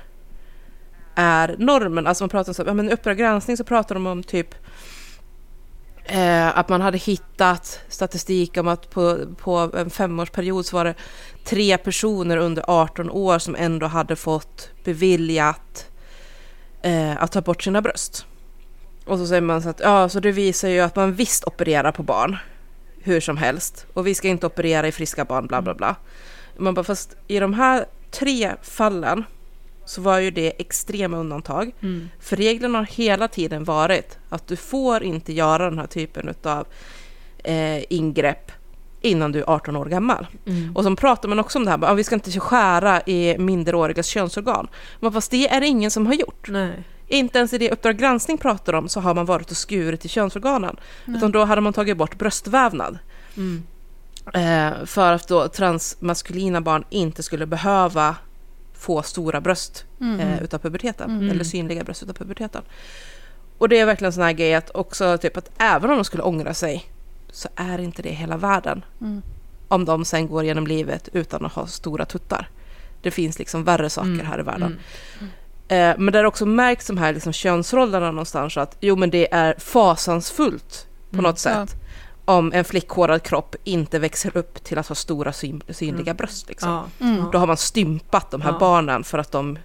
är 1.15 1.57
normen. 1.59 2.07
Alltså 2.07 2.25
man 2.25 2.29
pratar 2.29 2.51
om 2.51 2.55
så, 2.55 2.63
ja, 2.67 2.75
men 2.75 2.89
i 2.89 2.93
Uppdrag 2.93 3.19
granskning 3.19 3.57
så 3.57 3.65
pratar 3.65 3.95
de 3.95 4.07
om 4.07 4.23
typ 4.23 4.55
eh, 6.05 6.59
att 6.59 6.69
man 6.69 6.81
hade 6.81 6.99
hittat 6.99 7.81
statistik 7.89 8.57
om 8.57 8.69
att 8.69 8.91
på, 8.91 9.19
på 9.37 9.71
en 9.77 9.91
femårsperiod 9.91 10.67
så 10.67 10.77
var 10.77 10.85
det 10.85 10.95
tre 11.45 11.79
personer 11.79 12.37
under 12.37 12.65
18 12.67 13.11
år 13.11 13.39
som 13.39 13.57
ändå 13.59 13.87
hade 13.87 14.17
fått 14.17 14.71
beviljat 14.85 15.91
eh, 16.83 17.23
att 17.23 17.33
ta 17.33 17.41
bort 17.41 17.63
sina 17.63 17.83
bröst. 17.83 18.27
Och 19.11 19.19
så 19.19 19.27
säger 19.27 19.41
man 19.43 19.63
så 19.63 19.69
att 19.69 19.81
ja, 19.81 20.09
så 20.09 20.21
det 20.21 20.33
visar 20.33 20.69
ju 20.69 20.81
att 20.81 20.97
man 20.97 21.13
visst 21.13 21.45
opererar 21.45 21.93
på 21.93 22.03
barn 22.03 22.37
hur 23.03 23.21
som 23.21 23.37
helst 23.37 23.87
och 23.95 24.07
vi 24.07 24.15
ska 24.15 24.29
inte 24.29 24.47
operera 24.47 24.89
i 24.89 24.93
friska 24.93 25.25
barn, 25.25 25.47
bla 25.47 25.63
bla 25.63 25.75
bla. 25.75 25.97
Man 26.57 26.75
bara, 26.75 26.85
fast 26.85 27.17
i 27.27 27.39
de 27.39 27.55
här 27.55 27.85
tre 28.11 28.53
fallen 28.63 29.25
så 29.85 30.01
var 30.01 30.19
ju 30.19 30.31
det 30.31 30.61
extrema 30.61 31.17
undantag. 31.17 31.73
Mm. 31.83 32.09
För 32.21 32.37
reglerna 32.37 32.79
har 32.79 32.85
hela 32.85 33.29
tiden 33.29 33.65
varit 33.65 34.19
att 34.29 34.47
du 34.47 34.57
får 34.57 35.03
inte 35.03 35.33
göra 35.33 35.71
den 35.71 35.79
här 35.79 35.87
typen 35.87 36.35
av 36.43 36.67
eh, 37.45 37.93
ingrepp 37.93 38.53
innan 39.01 39.33
du 39.33 39.39
är 39.39 39.51
18 39.51 39.77
år 39.77 39.87
gammal. 39.87 40.27
Mm. 40.47 40.77
Och 40.77 40.85
så 40.85 40.97
pratar 40.97 41.29
man 41.29 41.39
också 41.39 41.59
om 41.59 41.65
det 41.65 41.71
här, 41.71 41.79
bara, 41.79 41.91
"Ah, 41.91 41.95
vi 41.95 42.05
ska 42.05 42.15
inte 42.15 42.41
skära 42.41 43.01
i 43.01 43.39
minderårigas 43.39 44.07
könsorgan. 44.07 44.69
Men 45.01 45.13
fast 45.13 45.31
det 45.31 45.49
är 45.49 45.61
det 45.61 45.67
ingen 45.67 45.91
som 45.91 46.07
har 46.07 46.15
gjort. 46.15 46.49
Nej. 46.49 46.85
Inte 47.11 47.39
ens 47.39 47.53
i 47.53 47.59
det 47.59 47.71
Uppdrag 47.71 47.97
granskning 47.99 48.39
pratar 48.39 48.73
om 48.73 48.89
så 48.89 49.01
har 49.01 49.15
man 49.15 49.27
varit 49.27 49.51
och 49.51 49.57
skurit 49.57 50.05
i 50.05 50.09
könsorganen. 50.09 50.77
Utan 51.07 51.33
då 51.33 51.45
hade 51.45 51.61
man 51.61 51.73
tagit 51.73 51.97
bort 51.97 52.19
bröstvävnad. 52.19 52.99
Mm. 53.37 53.63
Eh, 54.35 54.85
för 54.87 55.13
att 55.13 55.29
då 55.29 55.49
transmaskulina 55.49 56.61
barn 56.61 56.85
inte 56.91 57.23
skulle 57.23 57.47
behöva 57.47 58.17
få 58.75 59.03
stora 59.03 59.41
bröst 59.41 59.85
Mm. 60.01 60.21
eh, 60.21 60.43
utav 60.43 60.59
puberteten. 60.59 61.11
Mm. 61.11 61.31
Eller 61.31 61.45
synliga 61.45 61.85
bröst 61.85 62.03
utav 62.03 62.13
puberteten. 62.13 62.63
Och 63.59 63.69
det 63.69 63.79
är 63.79 63.87
verkligen 63.87 64.09
en 64.09 64.13
sån 64.13 64.23
här 64.23 64.33
grej 64.33 64.55
att 64.55 64.71
också 64.71 65.19
typ 65.19 65.37
att 65.37 65.51
även 65.59 65.91
om 65.91 65.97
de 65.97 66.05
skulle 66.05 66.23
ångra 66.23 66.55
sig 66.55 66.85
så 67.33 67.49
är 67.57 67.79
inte 67.81 68.03
det 68.03 68.11
hela 68.11 68.37
världen. 68.37 68.85
Mm. 69.01 69.23
Om 69.69 69.85
de 69.85 70.05
sen 70.05 70.29
går 70.29 70.45
genom 70.45 70.67
livet 70.67 71.09
utan 71.13 71.45
att 71.47 71.53
ha 71.53 71.67
stora 71.67 72.05
tuttar. 72.05 72.49
Det 73.03 73.11
finns 73.11 73.39
liksom 73.39 73.65
värre 73.65 73.91
saker 73.91 74.11
Mm. 74.11 74.27
här 74.27 74.41
i 74.41 74.43
världen. 74.43 74.79
Mm. 75.71 75.91
Eh, 75.91 75.97
men 75.99 76.13
där 76.13 76.25
också 76.25 76.47
märks 76.47 76.87
de 76.87 76.99
här 76.99 77.13
liksom 77.13 77.33
könsrollerna 77.33 78.11
någonstans 78.11 78.57
att 78.57 78.77
jo 78.81 78.97
men 78.97 79.11
det 79.11 79.33
är 79.35 79.55
fasansfullt 79.59 80.87
på 81.11 81.15
Mm. 81.19 81.23
något 81.31 81.39
sätt. 81.39 81.75
Om 82.25 82.53
en 82.53 82.65
flickhårad 82.65 83.23
kropp 83.23 83.57
inte 83.65 83.99
växer 83.99 84.37
upp 84.37 84.65
till 84.65 84.79
att 84.79 84.89
ha 84.89 84.95
stora 84.95 85.33
syn, 85.33 85.63
synliga 85.69 86.15
bröst. 86.15 86.49
Liksom. 86.49 86.71
Ja. 86.71 86.85
Mm. 87.07 87.25
Då 87.33 87.39
har 87.39 87.47
man 87.47 87.57
stympat 87.57 88.31
de 88.31 88.41
här 88.41 88.53
Ja. 88.53 88.59
barnen 88.59 89.05
för 89.05 89.19
att 89.19 89.33
de 89.33 89.59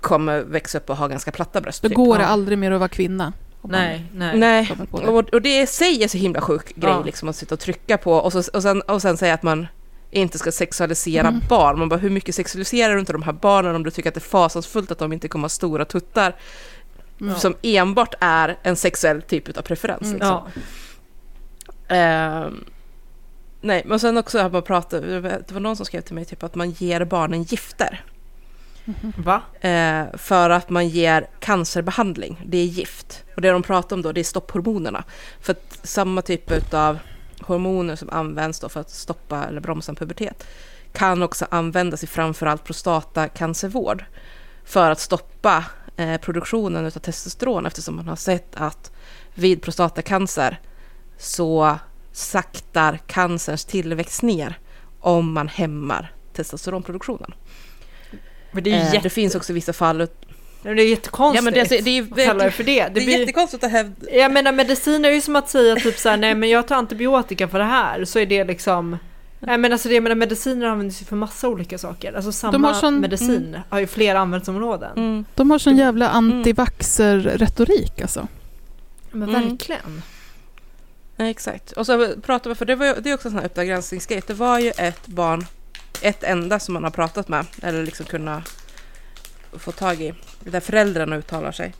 kommer 0.00 0.40
växa 0.40 0.78
upp 0.78 0.90
och 0.90 0.96
ha 0.96 1.06
ganska 1.08 1.32
platta 1.32 1.60
bröst. 1.60 1.82
Då 1.82 1.88
typ. 1.88 1.96
går 1.96 2.16
det 2.18 2.22
Ja. 2.22 2.28
aldrig 2.28 2.58
mer 2.58 2.70
att 2.72 2.78
vara 2.80 2.88
kvinna. 2.88 3.32
Nej, 3.62 4.04
nej. 4.14 4.38
Nej, 4.38 4.72
och, 4.90 5.34
och 5.34 5.42
det 5.42 5.60
är 5.60 6.08
så 6.08 6.18
himla 6.18 6.40
sjuk 6.40 6.74
grej 6.76 6.92
Ja. 6.92 7.02
liksom 7.04 7.28
att 7.28 7.36
sitta 7.36 7.54
och 7.54 7.60
trycka 7.60 7.98
på 7.98 8.12
och, 8.14 8.32
så, 8.32 8.38
och, 8.38 8.62
sen, 8.62 8.80
och 8.82 9.02
sen 9.02 9.16
säga 9.16 9.34
att 9.34 9.42
man 9.42 9.66
inte 10.14 10.38
ska 10.38 10.52
sexualisera 10.52 11.28
Mm. 11.28 11.40
barn. 11.48 11.78
Man 11.78 11.88
bara, 11.88 11.96
hur 12.00 12.10
mycket 12.10 12.34
sexualiserar 12.34 12.94
du 12.94 13.00
inte 13.00 13.12
de 13.12 13.22
här 13.22 13.32
barnen 13.32 13.74
om 13.76 13.82
du 13.84 13.90
tycker 13.90 14.08
att 14.08 14.14
det 14.14 14.18
är 14.18 14.28
fasansfullt 14.28 14.90
att 14.90 14.98
de 14.98 15.12
inte 15.12 15.28
kommer 15.28 15.44
ha 15.44 15.48
stora 15.48 15.84
tuttar 15.84 16.34
Mm. 17.20 17.34
som 17.34 17.54
enbart 17.62 18.14
är 18.20 18.58
en 18.62 18.76
sexuell 18.76 19.22
typ 19.22 19.58
av 19.58 19.62
preferens. 19.62 20.02
Mm. 20.02 20.14
Liksom. 20.14 20.40
Ja. 21.88 21.94
Ehm, 21.96 22.64
nej, 23.60 23.82
men 23.86 24.00
sen 24.00 24.16
också 24.16 24.38
har 24.38 24.50
man 24.50 24.62
pratat, 24.62 25.02
det 25.02 25.52
var 25.52 25.60
någon 25.60 25.76
som 25.76 25.86
skrev 25.86 26.00
till 26.00 26.14
mig 26.14 26.24
typ 26.24 26.42
att 26.42 26.54
man 26.54 26.70
ger 26.70 27.04
barnen 27.04 27.42
gifter. 27.42 28.04
Va? 29.16 29.42
Eh, 29.60 30.04
för 30.16 30.50
att 30.50 30.70
man 30.70 30.88
ger 30.88 31.26
cancerbehandling, 31.40 32.40
det 32.46 32.58
är 32.58 32.64
gift. 32.64 33.24
Och 33.36 33.40
det 33.42 33.50
de 33.50 33.62
pratar 33.62 33.96
om 33.96 34.02
då, 34.02 34.12
det 34.12 34.20
är 34.20 34.24
stopphormonerna. 34.24 35.04
För 35.40 35.52
att 35.52 35.78
samma 35.82 36.22
typ 36.22 36.74
av 36.74 36.98
hormoner 37.46 37.96
som 37.96 38.10
används 38.10 38.60
för 38.68 38.80
att 38.80 38.90
stoppa 38.90 39.44
eller 39.44 39.60
bromsa 39.60 39.92
en 39.92 39.96
pubertet 39.96 40.44
kan 40.92 41.22
också 41.22 41.46
användas 41.50 42.04
i 42.04 42.06
framförallt 42.06 42.64
prostatacancervård 42.64 44.04
för 44.64 44.90
att 44.90 45.00
stoppa 45.00 45.64
eh, 45.96 46.20
produktionen 46.20 46.86
av 46.86 46.90
testosteron 46.90 47.66
eftersom 47.66 47.96
man 47.96 48.08
har 48.08 48.16
sett 48.16 48.56
att 48.56 48.92
vid 49.34 49.62
prostatacancer 49.62 50.60
så 51.18 51.78
saktar 52.12 52.98
cancerns 53.06 53.64
tillväxt 53.64 54.22
ner 54.22 54.58
om 55.00 55.32
man 55.32 55.48
hämmar 55.48 56.12
testosteronproduktionen. 56.32 57.34
Det 58.52 58.70
ju 58.70 58.76
Eh, 58.76 58.84
jätte... 58.84 58.98
det 58.98 59.10
finns 59.10 59.34
också 59.34 59.52
vissa 59.52 59.72
fall 59.72 60.08
det 60.64 60.82
är 60.82 60.88
jättekonstigt. 60.88 61.36
Ja, 61.36 61.42
men 61.50 61.52
det, 61.54 61.72
är- 61.78 61.82
det 61.82 61.90
är 61.98 62.02
Vad 62.02 62.24
kallar 62.24 62.44
du 62.44 62.50
för 62.50 62.64
det? 62.64 62.72
Det, 62.88 63.00
är 63.00 63.04
blir- 63.04 63.18
jättekonstigt 63.18 63.64
att 63.64 63.70
hävda... 63.70 64.10
Jag 64.10 64.32
menar 64.32 64.52
medicin 64.52 65.04
är 65.04 65.10
ju 65.10 65.20
som 65.20 65.36
att 65.36 65.50
säga 65.50 65.76
typ 65.76 65.98
såhär, 65.98 66.16
nej 66.16 66.34
men 66.34 66.48
jag 66.50 66.68
tar 66.68 66.76
antibiotika 66.76 67.48
för 67.48 67.58
det 67.58 67.64
här, 67.64 68.04
så 68.04 68.18
är 68.18 68.26
det 68.26 68.44
liksom 68.44 68.98
Nej 69.46 69.58
men 69.58 69.72
alltså 69.72 69.88
det, 69.88 69.94
jag 69.94 70.02
menar 70.02 70.16
mediciner 70.16 70.66
används 70.66 71.02
ju 71.02 71.04
för 71.06 71.16
massa 71.16 71.48
olika 71.48 71.78
saker. 71.78 72.12
Alltså 72.12 72.32
samma 72.32 72.68
har 72.68 72.74
sån- 72.74 73.00
medicin 73.00 73.58
har 73.68 73.78
ju 73.78 73.86
flera 73.86 74.18
användningsområden. 74.20 74.90
Mm. 74.96 75.24
De 75.34 75.50
har 75.50 75.58
sån 75.58 75.76
jävla 75.76 76.08
antivaxer-retorik 76.08 78.00
alltså. 78.02 78.28
Men 79.10 79.28
Mm. 79.28 79.48
verkligen. 79.48 80.02
Nej, 81.16 81.30
exakt. 81.30 81.72
Och 81.72 81.86
så 81.86 82.08
pratar 82.22 82.50
vi, 82.50 82.54
för 82.56 82.64
det, 82.64 82.74
var 82.76 82.86
ju, 82.86 82.94
det 82.94 83.10
är 83.10 83.14
också 83.14 83.28
en 83.28 83.32
sån 83.32 83.38
här 83.40 83.46
Uppdrag 83.46 83.66
granskningsgrej. 83.68 84.22
Det 84.26 84.34
var 84.34 84.58
ju 84.58 84.70
ett 84.78 85.06
barn, 85.06 85.46
ett 86.00 86.22
enda 86.24 86.58
som 86.58 86.74
man 86.74 86.84
har 86.84 86.90
pratat 86.90 87.28
med, 87.28 87.46
eller 87.62 87.84
liksom 87.84 88.06
kunnat 88.06 88.48
få 89.58 89.72
tag 89.72 90.02
i, 90.02 90.14
där 90.40 90.60
föräldrarna 90.60 91.16
uttalar 91.16 91.52
sig. 91.52 91.74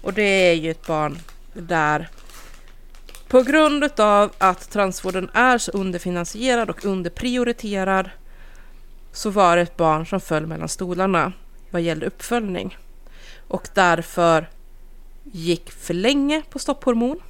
Och 0.00 0.12
det 0.12 0.22
är 0.22 0.54
ju 0.54 0.70
ett 0.70 0.86
barn 0.86 1.18
där 1.52 2.08
på 3.28 3.42
grund 3.42 4.00
av 4.00 4.32
att 4.38 4.70
transvården 4.70 5.30
är 5.34 5.58
så 5.58 5.72
underfinansierad 5.72 6.70
och 6.70 6.84
underprioriterad 6.84 8.10
så 9.12 9.30
var 9.30 9.56
det 9.56 9.62
ett 9.62 9.76
barn 9.76 10.06
som 10.06 10.20
föll 10.20 10.46
mellan 10.46 10.68
stolarna 10.68 11.32
vad 11.70 11.82
gällde 11.82 12.06
uppföljning. 12.06 12.78
Och 13.48 13.68
därför 13.74 14.50
gick 15.24 15.70
för 15.70 15.94
länge 15.94 16.42
på 16.50 16.58
stopphormon. 16.58 17.20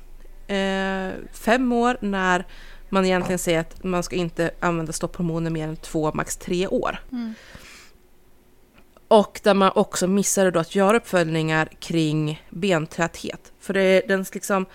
Eh, 0.47 1.11
fem 1.33 1.73
år 1.73 1.97
när 2.01 2.47
man 2.89 3.05
egentligen 3.05 3.39
säger 3.39 3.61
att 3.61 3.85
man 3.85 4.03
ska 4.03 4.17
inte 4.17 4.51
använda 4.61 4.93
stopphormoner 4.93 5.51
mer 5.51 5.69
än 5.69 5.77
två, 5.77 6.13
max 6.15 6.37
tre 6.37 6.67
år. 6.67 7.01
Mm. 7.13 7.35
Och 9.11 9.41
där 9.43 9.55
man 9.55 9.73
också 9.75 10.07
missade 10.07 10.51
då 10.51 10.61
att 10.61 10.75
göra 10.75 10.97
uppföljningar 10.97 11.69
kring 11.79 12.47
bentäthet. 12.51 13.53
För 13.61 13.75
det 13.75 13.83
är 13.83 14.09
den 14.09 14.27
liksom 14.35 14.67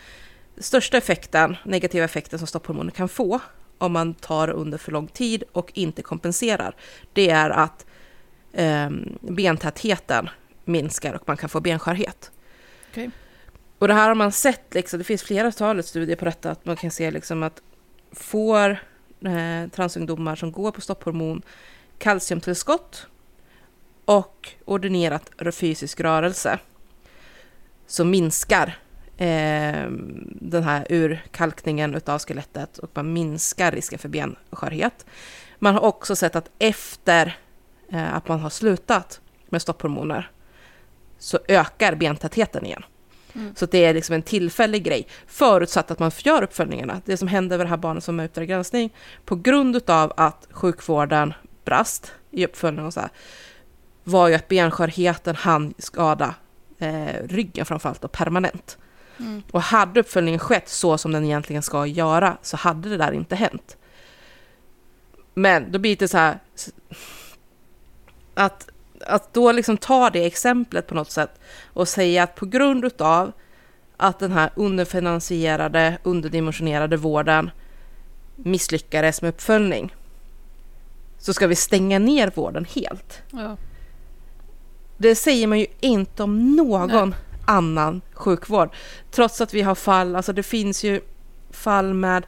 största 0.58 0.98
effekten, 0.98 1.58
negativa 1.64 2.06
effekten 2.06 2.40
som 2.40 2.48
stopphormoner 2.48 2.92
kan 2.92 3.10
få 3.10 3.40
om 3.78 3.92
man 3.92 4.14
tar 4.14 4.50
under 4.50 4.78
för 4.78 4.92
lång 4.92 5.08
tid 5.08 5.44
och 5.52 5.72
inte 5.74 6.02
kompenserar, 6.02 6.76
det 7.14 7.30
är 7.30 7.50
att 7.50 7.86
eh, 8.54 8.90
bentätheten 9.22 10.30
minskar 10.66 11.14
och 11.14 11.28
man 11.28 11.38
kan 11.38 11.50
få 11.50 11.60
benskörhet. 11.60 12.32
Okej. 12.92 13.12
Och 13.80 13.88
det 13.88 13.94
här 13.94 14.08
har 14.08 14.16
man 14.16 14.32
sett, 14.32 14.74
liksom, 14.74 15.00
det 15.00 15.04
finns 15.04 15.24
flera 15.24 15.52
talet 15.52 15.86
studier 15.86 16.16
på 16.16 16.26
detta, 16.26 16.52
att 16.52 16.66
man 16.66 16.76
kan 16.76 16.92
se 16.92 17.12
liksom 17.12 17.44
att 17.44 17.62
får 18.12 18.70
eh, 19.26 19.70
transungdomar 19.76 20.36
som 20.36 20.52
går 20.52 20.72
på 20.72 20.82
stopphormon 20.82 21.42
kalciumtillskott 21.98 23.08
och 24.06 24.50
ordinerat 24.66 25.32
fysisk 25.52 26.00
rörelse 26.00 26.60
som 27.88 28.10
minskar 28.10 28.78
eh, 29.18 29.90
den 30.26 30.64
här 30.64 30.88
urkalkningen 30.90 32.02
av 32.06 32.20
skelettet 32.20 32.78
och 32.78 32.90
man 32.94 33.14
minskar 33.14 33.72
risken 33.72 34.00
för 34.00 34.10
benskörhet. 34.10 35.06
Man 35.60 35.74
har 35.74 35.82
också 35.82 36.16
sett 36.16 36.36
att 36.36 36.50
efter 36.60 37.38
eh, 37.92 38.16
att 38.16 38.28
man 38.28 38.40
har 38.40 38.50
slutat 38.50 39.22
med 39.50 39.62
stopphormoner 39.62 40.32
så 41.18 41.40
ökar 41.48 41.96
bentätheten 41.96 42.66
igen. 42.66 42.86
Mm. 43.36 43.56
Så 43.56 43.66
det 43.66 43.86
är 43.86 43.94
liksom 43.94 44.16
en 44.16 44.22
tillfällig 44.22 44.84
grej, 44.84 45.08
förutsatt 45.28 45.92
att 45.92 46.00
man 46.00 46.12
gör 46.18 46.44
uppföljningarna. 46.44 47.02
Det 47.06 47.18
som 47.18 47.28
hände 47.28 47.58
med 47.58 47.66
det 47.66 47.70
här 47.70 47.78
barnet 47.78 48.04
som 48.04 48.18
var 48.18 48.26
ute 48.26 48.46
granskning, 48.46 48.94
på 49.26 49.36
grund 49.36 49.90
av 49.90 50.14
att 50.18 50.48
sjukvården 50.52 51.34
brast 51.66 52.12
i 52.32 52.46
uppföljningen 52.46 52.88
och 52.88 52.94
så 52.94 53.00
här, 53.00 53.10
var 54.08 54.28
ju 54.28 54.36
att 54.36 54.48
benskörheten 54.48 55.36
hann 55.36 55.74
skada 55.78 56.36
eh, 56.80 57.28
ryggen 57.28 57.66
framförallt 57.66 58.04
och 58.04 58.12
permanent. 58.12 58.78
Mm. 59.20 59.44
Och 59.52 59.62
hade 59.62 60.00
uppföljningen 60.00 60.40
skett 60.40 60.70
så 60.70 60.98
som 60.98 61.12
den 61.12 61.26
egentligen 61.26 61.62
ska 61.62 61.86
göra 61.86 62.38
så 62.42 62.58
hade 62.58 62.90
det 62.90 62.98
där 62.98 63.12
inte 63.12 63.36
hänt. 63.36 63.78
Men 65.34 65.72
då 65.72 65.80
blir 65.80 65.96
det 65.96 66.08
så 66.08 66.18
här 66.18 66.40
att, 68.34 68.70
att 69.02 69.34
då 69.34 69.52
liksom 69.52 69.78
ta 69.78 70.10
det 70.10 70.26
exemplet 70.26 70.88
på 70.88 70.96
något 70.96 71.12
sätt 71.12 71.40
och 71.74 71.88
säga 71.88 72.24
att 72.24 72.36
på 72.36 72.46
grund 72.46 73.02
av 73.02 73.32
att 73.98 74.20
den 74.20 74.32
här 74.32 74.50
underfinansierade, 74.56 75.98
underdimensionerade 76.04 76.98
vården 76.98 77.52
misslyckades 78.36 79.22
med 79.22 79.30
uppföljning 79.30 79.96
så 81.18 81.34
ska 81.34 81.48
vi 81.48 81.56
stänga 81.56 82.00
ner 82.00 82.32
vården 82.36 82.66
helt. 82.66 83.22
Ja. 83.32 83.58
Det 84.98 85.16
säger 85.16 85.48
man 85.48 85.60
ju 85.60 85.66
inte 85.80 86.24
om 86.24 86.56
någon 86.56 87.10
Nej. 87.10 87.20
annan 87.46 88.02
sjukvård. 88.14 88.70
Trots 89.12 89.42
att 89.42 89.54
vi 89.54 89.62
har 89.62 89.76
fall, 89.76 90.16
alltså 90.16 90.34
det 90.34 90.44
finns 90.44 90.84
ju 90.84 91.02
fall 91.52 91.94
med 91.94 92.26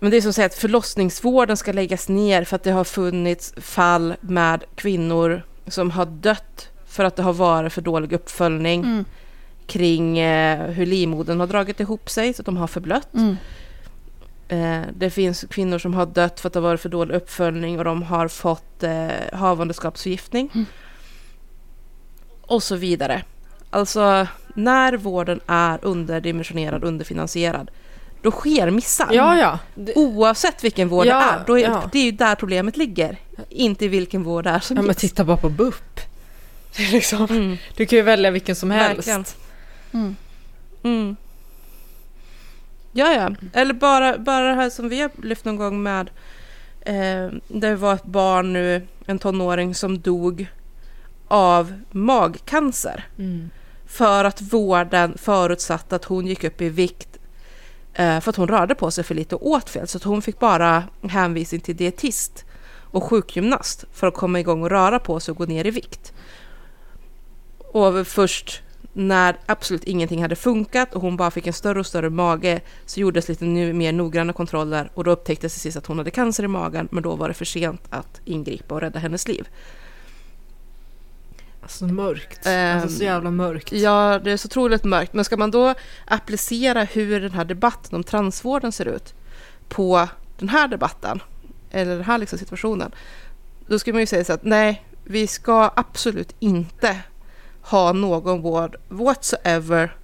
men 0.00 0.10
det 0.10 0.16
är 0.16 0.20
som 0.20 0.28
att 0.28 0.34
säga 0.34 0.46
att 0.46 0.54
förlossningsvården 0.54 1.56
ska 1.56 1.72
läggas 1.72 2.08
ner 2.08 2.44
för 2.44 2.56
att 2.56 2.62
det 2.62 2.70
har 2.70 2.84
funnits 2.84 3.54
fall 3.56 4.14
med 4.20 4.64
kvinnor 4.74 5.42
som 5.66 5.90
har 5.90 6.06
dött 6.06 6.68
för 6.86 7.04
att 7.04 7.16
det 7.16 7.22
har 7.22 7.32
varit 7.32 7.72
för 7.72 7.82
dålig 7.82 8.12
uppföljning 8.12 8.84
mm. 8.84 9.04
kring 9.66 10.18
eh, 10.18 10.70
hur 10.70 10.86
livmodern 10.86 11.40
har 11.40 11.46
dragit 11.46 11.80
ihop 11.80 12.10
sig 12.10 12.34
så 12.34 12.42
att 12.42 12.46
de 12.46 12.56
har 12.56 12.66
förblött. 12.66 13.14
Mm. 13.14 13.36
Eh, 14.48 14.88
det 14.96 15.10
finns 15.10 15.44
kvinnor 15.50 15.78
som 15.78 15.94
har 15.94 16.06
dött 16.06 16.40
för 16.40 16.46
att 16.46 16.52
det 16.52 16.58
har 16.58 16.68
varit 16.68 16.80
för 16.80 16.88
dålig 16.88 17.14
uppföljning 17.14 17.78
och 17.78 17.84
de 17.84 18.02
har 18.02 18.28
fått 18.28 18.82
eh, 18.82 19.08
havandeskapsförgiftning. 19.32 20.50
Mm. 20.54 20.66
Och 22.46 22.62
så 22.62 22.76
vidare. 22.76 23.22
Alltså, 23.70 24.26
när 24.54 24.96
vården 24.96 25.40
är 25.46 25.78
underdimensionerad, 25.82 26.84
underfinansierad, 26.84 27.70
då 28.22 28.30
sker 28.30 28.70
missar. 28.70 29.08
Ja, 29.12 29.38
ja. 29.38 29.58
Oavsett 29.94 30.64
vilken 30.64 30.88
vård 30.88 31.06
ja, 31.06 31.18
det 31.18 31.24
är. 31.24 31.44
Då 31.46 31.58
är 31.58 31.62
ja. 31.62 31.88
Det 31.92 31.98
är 31.98 32.04
ju 32.04 32.10
där 32.10 32.34
problemet 32.34 32.76
ligger. 32.76 33.16
Inte 33.48 33.84
i 33.84 33.88
vilken 33.88 34.22
vård 34.22 34.44
det 34.44 34.50
är 34.50 34.60
som 34.60 34.76
Ja, 34.76 34.82
men 34.82 34.94
titta 34.94 35.24
bara 35.24 35.36
på 35.36 35.48
BUP. 35.48 36.00
liksom, 36.92 37.24
mm. 37.24 37.56
Du 37.76 37.86
kan 37.86 37.96
ju 37.96 38.02
välja 38.02 38.30
vilken 38.30 38.56
som 38.56 38.70
helst. 38.70 39.36
Mm. 39.92 40.16
Mm. 40.82 41.16
Ja, 42.92 43.12
ja. 43.12 43.30
Eller 43.52 43.74
bara, 43.74 44.18
bara 44.18 44.48
det 44.48 44.54
här 44.54 44.70
som 44.70 44.88
vi 44.88 45.00
har 45.00 45.10
lyft 45.22 45.44
någon 45.44 45.56
gång 45.56 45.82
med. 45.82 46.10
Eh, 46.80 47.28
det 47.48 47.74
var 47.74 47.94
ett 47.94 48.04
barn 48.04 48.52
nu, 48.52 48.86
en 49.06 49.18
tonåring 49.18 49.74
som 49.74 50.00
dog 50.00 50.46
av 51.28 51.82
magcancer. 51.90 53.06
Mm. 53.18 53.50
För 53.86 54.24
att 54.24 54.40
vården 54.40 55.18
förutsatte 55.18 55.96
att 55.96 56.04
hon 56.04 56.26
gick 56.26 56.44
upp 56.44 56.60
i 56.60 56.68
vikt 56.68 57.18
eh, 57.94 58.20
för 58.20 58.30
att 58.30 58.36
hon 58.36 58.48
rörde 58.48 58.74
på 58.74 58.90
sig 58.90 59.04
för 59.04 59.14
lite 59.14 59.34
och 59.34 59.46
åt 59.46 59.70
fel. 59.70 59.88
Så 59.88 59.96
att 59.96 60.04
hon 60.04 60.22
fick 60.22 60.38
bara 60.38 60.84
hänvisning 61.02 61.60
till 61.60 61.76
dietist 61.76 62.44
och 62.90 63.04
sjukgymnast 63.04 63.84
för 63.92 64.06
att 64.06 64.14
komma 64.14 64.40
igång 64.40 64.62
och 64.62 64.70
röra 64.70 64.98
på 64.98 65.20
sig 65.20 65.32
och 65.32 65.38
gå 65.38 65.44
ner 65.44 65.66
i 65.66 65.70
vikt. 65.70 66.12
Och 67.58 68.06
först 68.06 68.62
när 68.92 69.36
absolut 69.46 69.84
ingenting 69.84 70.22
hade 70.22 70.36
funkat 70.36 70.94
och 70.94 71.02
hon 71.02 71.16
bara 71.16 71.30
fick 71.30 71.46
en 71.46 71.52
större 71.52 71.80
och 71.80 71.86
större 71.86 72.10
mage 72.10 72.60
så 72.86 73.00
gjordes 73.00 73.28
lite 73.28 73.44
mer 73.44 73.92
noggranna 73.92 74.32
kontroller 74.32 74.90
och 74.94 75.04
då 75.04 75.10
upptäcktes 75.10 75.52
till 75.52 75.60
sist 75.60 75.76
att 75.76 75.86
hon 75.86 75.98
hade 75.98 76.10
cancer 76.10 76.44
i 76.44 76.48
magen 76.48 76.88
men 76.90 77.02
då 77.02 77.16
var 77.16 77.28
det 77.28 77.34
för 77.34 77.44
sent 77.44 77.82
att 77.90 78.20
ingripa 78.24 78.74
och 78.74 78.80
rädda 78.80 78.98
hennes 78.98 79.28
liv. 79.28 79.48
Alltså 81.64 81.86
mörkt. 81.86 82.46
Um, 82.46 82.52
alltså 82.52 82.88
så 82.88 83.04
jävla 83.04 83.30
mörkt. 83.30 83.72
Ja, 83.72 84.20
det 84.24 84.30
är 84.30 84.36
så 84.36 84.46
otroligt 84.46 84.84
mörkt. 84.84 85.12
Men 85.12 85.24
ska 85.24 85.36
man 85.36 85.50
då 85.50 85.74
applicera 86.04 86.84
hur 86.84 87.20
den 87.20 87.30
här 87.30 87.44
debatten 87.44 87.96
om 87.96 88.04
transvården 88.04 88.72
ser 88.72 88.88
ut 88.88 89.14
på 89.68 90.08
den 90.38 90.48
här 90.48 90.68
debatten, 90.68 91.22
eller 91.70 91.94
den 91.94 92.04
här 92.04 92.18
liksom 92.18 92.38
situationen, 92.38 92.92
då 93.66 93.78
skulle 93.78 93.94
man 93.94 94.02
ju 94.02 94.06
säga 94.06 94.24
så 94.24 94.32
att 94.32 94.44
nej, 94.44 94.84
vi 95.04 95.26
ska 95.26 95.70
absolut 95.76 96.34
inte 96.38 96.98
ha 97.62 97.92
någon 97.92 98.42
vård 98.42 98.76
whatsoever 98.88 99.96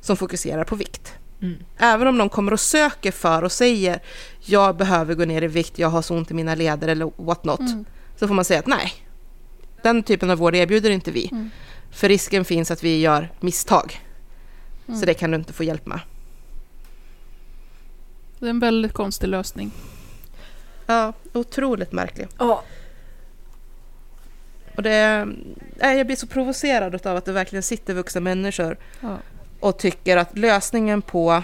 som 0.00 0.16
fokuserar 0.16 0.64
på 0.64 0.76
vikt. 0.76 1.12
Mm. 1.42 1.56
Även 1.78 2.06
om 2.08 2.18
de 2.18 2.28
kommer 2.28 2.52
och 2.52 2.60
söker 2.60 3.12
för 3.12 3.42
och 3.44 3.52
säger 3.52 4.02
jag 4.40 4.76
behöver 4.76 5.14
gå 5.14 5.24
ner 5.24 5.42
i 5.42 5.46
vikt, 5.46 5.78
jag 5.78 5.88
har 5.88 6.02
så 6.02 6.16
ont 6.16 6.30
i 6.30 6.34
mina 6.34 6.54
leder 6.54 6.88
eller 6.88 7.10
what 7.16 7.44
not, 7.44 7.60
mm. 7.60 7.84
så 8.16 8.28
får 8.28 8.34
man 8.34 8.44
säga 8.44 8.60
att 8.60 8.66
nej, 8.66 8.92
den 9.84 10.02
typen 10.02 10.30
av 10.30 10.38
vård 10.38 10.54
erbjuder 10.54 10.90
inte 10.90 11.10
vi. 11.10 11.28
Mm. 11.32 11.50
För 11.90 12.08
risken 12.08 12.44
finns 12.44 12.70
att 12.70 12.82
vi 12.82 13.00
gör 13.00 13.28
misstag. 13.40 14.00
Mm. 14.88 15.00
Så 15.00 15.06
det 15.06 15.14
kan 15.14 15.30
du 15.30 15.36
inte 15.36 15.52
få 15.52 15.64
hjälp 15.64 15.86
med. 15.86 16.00
Det 18.38 18.46
är 18.46 18.50
en 18.50 18.60
väldigt 18.60 18.92
konstig 18.92 19.28
lösning. 19.28 19.70
Ja, 20.86 21.12
otroligt 21.32 21.92
märklig. 21.92 22.28
Ja. 22.38 22.62
Och 24.76 24.82
det, 24.82 25.26
jag 25.80 26.06
blir 26.06 26.16
så 26.16 26.26
provocerad 26.26 27.06
av 27.06 27.16
att 27.16 27.24
det 27.24 27.32
verkligen 27.32 27.62
sitter 27.62 27.94
vuxna 27.94 28.20
människor 28.20 28.76
ja. 29.00 29.18
och 29.60 29.78
tycker 29.78 30.16
att 30.16 30.38
lösningen 30.38 31.02
på 31.02 31.42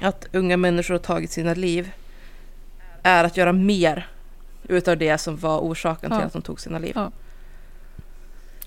att 0.00 0.26
unga 0.32 0.56
människor 0.56 0.94
har 0.94 0.98
tagit 0.98 1.30
sina 1.30 1.54
liv 1.54 1.90
är 3.02 3.24
att 3.24 3.36
göra 3.36 3.52
mer 3.52 4.08
utav 4.68 4.96
det 4.98 5.18
som 5.18 5.36
var 5.36 5.58
orsaken 5.58 6.10
ja. 6.12 6.18
till 6.18 6.26
att 6.26 6.32
de 6.32 6.42
tog 6.42 6.60
sina 6.60 6.78
liv. 6.78 6.92
Ja. 6.94 7.10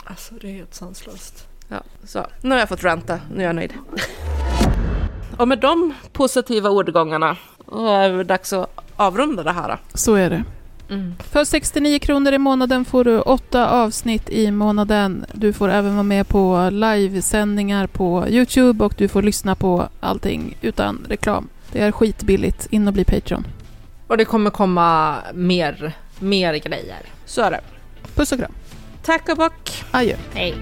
Alltså 0.09 0.33
det 0.41 0.47
är 0.47 0.53
helt 0.53 0.73
sanslöst. 0.73 1.47
Ja, 1.67 1.81
så 2.03 2.25
nu 2.41 2.49
har 2.49 2.59
jag 2.59 2.69
fått 2.69 2.83
ranta, 2.83 3.19
nu 3.33 3.43
är 3.43 3.47
jag 3.47 3.55
nöjd. 3.55 3.73
Och 5.37 5.47
med 5.47 5.59
de 5.59 5.93
positiva 6.11 6.69
ordgångarna 6.69 7.37
är 7.71 8.09
det 8.09 8.23
dags 8.23 8.53
att 8.53 8.69
avrunda 8.95 9.43
det 9.43 9.51
här. 9.51 9.77
Så 9.93 10.15
är 10.15 10.29
det. 10.29 10.43
Mm. 10.89 11.15
För 11.19 11.43
69 11.43 11.99
kronor 11.99 12.33
i 12.33 12.37
månaden 12.37 12.85
får 12.85 13.03
du 13.03 13.19
åtta 13.19 13.69
avsnitt 13.69 14.29
i 14.29 14.51
månaden. 14.51 15.25
Du 15.33 15.53
får 15.53 15.69
även 15.69 15.93
vara 15.93 16.03
med 16.03 16.27
på 16.27 16.69
livesändningar 16.71 17.87
på 17.87 18.25
Youtube 18.29 18.85
och 18.85 18.93
du 18.97 19.07
får 19.07 19.21
lyssna 19.21 19.55
på 19.55 19.89
allting 19.99 20.57
utan 20.61 21.05
reklam. 21.09 21.49
Det 21.71 21.81
är 21.81 21.91
skitbilligt. 21.91 22.67
In 22.69 22.87
och 22.87 22.93
bli 22.93 23.05
Patreon. 23.05 23.47
Och 24.07 24.17
det 24.17 24.25
kommer 24.25 24.49
komma 24.49 25.15
mer, 25.33 25.93
mer 26.19 26.53
grejer. 26.53 27.01
Så 27.25 27.41
är 27.41 27.51
det. 27.51 27.61
Puss 28.15 28.31
och 28.31 28.39
kram. 28.39 28.51
Tack 29.07 29.29
och 29.29 29.37
bock. 29.37 29.83
Adjö. 29.91 30.15
Hej. 30.33 30.55